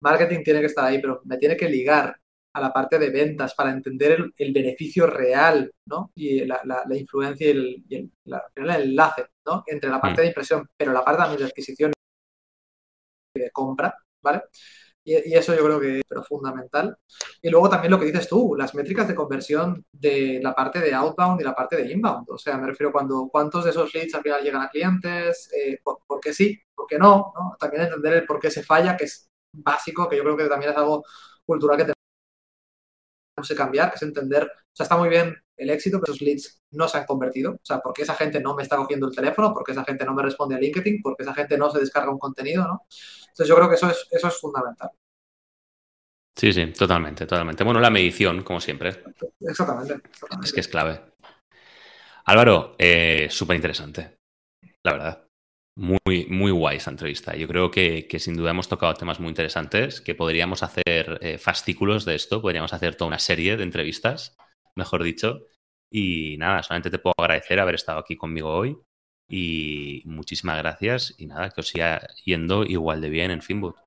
marketing 0.00 0.42
tiene 0.42 0.60
que 0.60 0.66
estar 0.66 0.84
ahí, 0.84 1.00
pero 1.00 1.20
me 1.24 1.36
tiene 1.36 1.56
que 1.56 1.68
ligar 1.68 2.16
a 2.54 2.60
la 2.60 2.72
parte 2.72 2.98
de 2.98 3.10
ventas 3.10 3.54
para 3.54 3.70
entender 3.70 4.32
el, 4.36 4.52
beneficio 4.52 5.06
real 5.08 5.72
¿no? 5.86 6.12
y 6.14 6.44
la, 6.44 6.84
influencia 6.94 7.48
y, 7.48 7.50
el, 7.50 7.84
y 7.88 7.96
el, 7.96 8.10
enlace 8.56 9.26
¿no? 9.44 9.64
entre 9.66 9.90
la 9.90 10.00
parte 10.00 10.20
mm. 10.20 10.22
de 10.22 10.28
impresión, 10.28 10.70
pero 10.76 10.92
la 10.92 11.04
parte 11.04 11.22
también 11.22 11.40
de 11.40 11.46
adquisición 11.46 11.92
y 13.34 13.40
de 13.40 13.50
compra, 13.50 13.96
¿vale? 14.22 14.42
Y, 15.04 15.34
eso 15.34 15.54
yo 15.54 15.64
creo 15.64 15.80
que 15.80 15.98
es 15.98 16.28
fundamental. 16.28 16.96
Y 17.42 17.50
luego 17.50 17.68
también 17.68 17.90
lo 17.90 17.98
que 17.98 18.06
dices 18.06 18.28
tú, 18.28 18.54
las 18.56 18.74
métricas 18.74 19.06
de 19.06 19.14
conversión 19.14 19.84
de 19.92 20.40
la 20.42 20.54
parte 20.54 20.80
de 20.80 20.94
outbound 20.94 21.40
y 21.40 21.44
la 21.44 21.54
parte 21.54 21.76
de 21.76 21.92
inbound. 21.92 22.30
O 22.30 22.38
sea, 22.38 22.56
me 22.56 22.68
refiero 22.68 22.92
cuando 22.92 23.28
cuántos 23.30 23.64
de 23.64 23.70
esos 23.70 23.92
leads 23.92 24.14
al 24.14 24.22
final 24.22 24.42
llegan 24.42 24.62
a 24.62 24.70
clientes, 24.70 25.50
eh, 25.52 25.78
por, 25.82 26.20
qué 26.20 26.32
sí, 26.32 26.58
por 26.74 26.86
qué 26.86 26.98
no, 26.98 27.32
no, 27.34 27.56
También 27.58 27.82
entender 27.82 28.14
el 28.14 28.24
por 28.26 28.40
qué 28.40 28.50
se 28.50 28.62
falla, 28.62 28.96
que 28.96 29.04
es 29.04 29.28
básico, 29.52 30.08
que 30.08 30.16
yo 30.16 30.22
creo 30.22 30.36
que 30.36 30.48
también 30.48 30.72
es 30.72 30.78
algo 30.78 31.04
cultural 31.44 31.76
que 31.76 31.82
tenemos 31.82 31.93
que 33.48 33.54
cambiar, 33.54 33.90
que 33.90 33.96
es 33.96 34.02
entender, 34.02 34.44
o 34.44 34.76
sea, 34.76 34.84
está 34.84 34.96
muy 34.96 35.08
bien 35.08 35.36
el 35.56 35.70
éxito, 35.70 36.00
pero 36.00 36.12
esos 36.12 36.22
leads 36.22 36.60
no 36.72 36.88
se 36.88 36.98
han 36.98 37.04
convertido. 37.04 37.52
O 37.52 37.64
sea, 37.64 37.80
porque 37.80 38.02
esa 38.02 38.14
gente 38.14 38.40
no 38.40 38.54
me 38.54 38.62
está 38.62 38.76
cogiendo 38.76 39.08
el 39.08 39.14
teléfono, 39.14 39.52
porque 39.52 39.72
esa 39.72 39.84
gente 39.84 40.04
no 40.04 40.14
me 40.14 40.22
responde 40.22 40.56
a 40.56 40.58
LinkedIn, 40.58 41.00
porque 41.02 41.22
esa 41.22 41.34
gente 41.34 41.56
no 41.56 41.70
se 41.70 41.80
descarga 41.80 42.10
un 42.10 42.18
contenido, 42.18 42.64
¿no? 42.64 42.86
Entonces 43.20 43.48
yo 43.48 43.54
creo 43.56 43.68
que 43.68 43.74
eso 43.76 43.88
es, 43.90 44.06
eso 44.10 44.28
es 44.28 44.40
fundamental. 44.40 44.90
Sí, 46.36 46.52
sí, 46.52 46.66
totalmente, 46.72 47.26
totalmente. 47.26 47.62
Bueno, 47.62 47.80
la 47.80 47.90
medición, 47.90 48.42
como 48.42 48.60
siempre. 48.60 49.04
Exactamente. 49.40 50.00
Es 50.42 50.52
que 50.52 50.60
es 50.60 50.68
clave. 50.68 51.00
Álvaro, 52.26 52.74
eh, 52.78 53.28
súper 53.30 53.56
interesante, 53.56 54.18
la 54.82 54.92
verdad. 54.92 55.23
Muy, 55.76 56.26
muy 56.30 56.52
guay 56.52 56.76
esa 56.76 56.90
entrevista. 56.90 57.34
Yo 57.36 57.48
creo 57.48 57.70
que, 57.70 58.06
sin 58.18 58.36
duda 58.36 58.50
hemos 58.52 58.68
tocado 58.68 58.94
temas 58.94 59.18
muy 59.18 59.28
interesantes, 59.28 60.00
que 60.00 60.14
podríamos 60.14 60.62
hacer 60.62 61.18
eh, 61.20 61.36
fascículos 61.38 62.04
de 62.04 62.14
esto, 62.14 62.40
podríamos 62.40 62.72
hacer 62.72 62.94
toda 62.94 63.08
una 63.08 63.18
serie 63.18 63.56
de 63.56 63.64
entrevistas 63.64 64.36
mejor 64.76 65.02
dicho. 65.02 65.46
Y 65.90 66.36
nada, 66.38 66.62
solamente 66.62 66.90
te 66.90 66.98
puedo 66.98 67.14
agradecer 67.18 67.60
haber 67.60 67.74
estado 67.76 67.98
aquí 67.98 68.16
conmigo 68.16 68.50
hoy. 68.50 68.76
Y 69.28 70.02
muchísimas 70.06 70.58
gracias. 70.58 71.14
Y 71.18 71.26
nada, 71.26 71.50
que 71.50 71.60
os 71.60 71.68
siga 71.68 72.06
yendo 72.24 72.64
igual 72.64 73.00
de 73.00 73.10
bien 73.10 73.30
en 73.30 73.42
Finboot. 73.42 73.83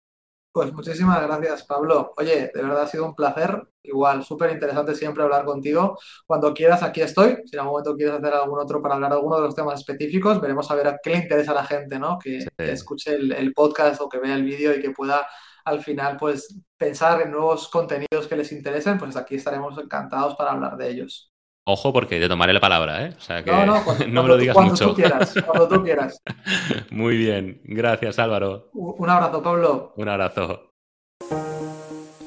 Pues 0.51 0.73
muchísimas 0.73 1.21
gracias, 1.21 1.63
Pablo. 1.63 2.13
Oye, 2.17 2.51
de 2.53 2.61
verdad 2.63 2.81
ha 2.81 2.87
sido 2.87 3.05
un 3.05 3.15
placer. 3.15 3.67
Igual, 3.83 4.23
súper 4.23 4.51
interesante 4.51 4.95
siempre 4.95 5.23
hablar 5.23 5.45
contigo. 5.45 5.97
Cuando 6.25 6.53
quieras, 6.53 6.81
aquí 6.81 7.01
estoy. 7.01 7.37
Si 7.45 7.55
en 7.55 7.59
algún 7.59 7.73
momento 7.73 7.95
quieres 7.95 8.15
hacer 8.15 8.33
algún 8.33 8.59
otro 8.59 8.81
para 8.81 8.95
hablar 8.95 9.11
de 9.11 9.17
alguno 9.17 9.35
de 9.37 9.43
los 9.43 9.55
temas 9.55 9.79
específicos, 9.79 10.41
veremos 10.41 10.69
a 10.71 10.75
ver 10.75 10.87
a 10.87 10.97
qué 11.01 11.11
le 11.11 11.17
interesa 11.17 11.51
a 11.51 11.55
la 11.55 11.65
gente, 11.65 11.99
¿no? 11.99 12.17
Que, 12.17 12.39
escuche 12.57 13.13
el, 13.13 13.53
podcast 13.53 14.01
o 14.01 14.09
que 14.09 14.19
vea 14.19 14.35
el 14.35 14.43
vídeo 14.43 14.75
y 14.75 14.81
que 14.81 14.91
pueda 14.91 15.27
al 15.65 15.83
final, 15.83 16.17
pues, 16.17 16.59
pensar 16.77 17.21
en 17.21 17.31
nuevos 17.31 17.69
contenidos 17.69 18.27
que 18.27 18.37
les 18.37 18.51
interesen, 18.51 18.97
pues 18.97 19.15
aquí 19.15 19.35
estaremos 19.35 19.77
encantados 19.77 20.35
para 20.35 20.51
hablar 20.51 20.77
de 20.77 20.89
ellos. 20.89 21.31
Ojo, 21.69 21.91
porque 21.91 22.17
te 22.17 22.29
tomaré 22.29 22.53
la 22.53 22.61
palabra, 22.61 23.03
¿eh? 23.03 23.13
O 23.17 23.19
sea 23.19 23.43
que 23.43 23.51
no, 23.51 23.65
no, 23.65 23.83
no 24.07 24.23
me 24.23 24.29
lo 24.29 24.37
digas 24.37 24.53
cuando 24.53 24.71
mucho. 24.71 24.87
Tú 24.87 24.95
quieras, 24.95 25.33
cuando 25.45 25.67
tú 25.67 25.83
quieras. 25.83 26.23
Muy 26.91 27.17
bien. 27.17 27.59
Gracias, 27.65 28.19
Álvaro. 28.19 28.69
Un 28.73 29.09
abrazo, 29.09 29.43
Pablo. 29.43 29.93
Un 29.97 30.07
abrazo. 30.07 30.71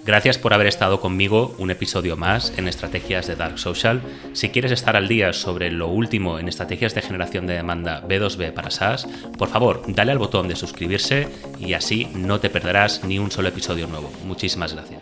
Gracias 0.05 0.37
por 0.37 0.53
haber 0.53 0.67
estado 0.67 1.01
conmigo 1.01 1.55
un 1.57 1.71
episodio 1.71 2.19
más 2.19 2.53
en 2.59 2.69
Estrategias 2.69 3.29
de 3.29 3.37
Dark 3.37 3.59
Social. 3.59 4.03
Si 4.35 4.51
quieres 4.51 4.73
estar 4.73 4.95
al 4.95 5.09
día 5.09 5.33
sobre 5.33 5.71
lo 5.71 5.89
último 5.89 6.39
en 6.39 6.47
estrategias 6.47 6.95
de 6.95 7.01
generación 7.01 7.47
de 7.47 7.55
demanda 7.55 8.07
B2B 8.07 8.53
para 8.53 8.71
SaaS, 8.71 9.07
por 9.39 9.49
favor, 9.49 9.85
dale 9.89 10.13
al 10.13 10.19
botón 10.19 10.49
de 10.49 10.57
suscribirse 10.57 11.29
y 11.59 11.73
así 11.73 12.09
no 12.15 12.41
te 12.41 12.51
perderás 12.51 13.05
ni 13.05 13.19
un 13.19 13.31
solo 13.31 13.49
episodio 13.49 13.87
nuevo. 13.87 14.13
Muchísimas 14.27 14.75
gracias. 14.75 15.01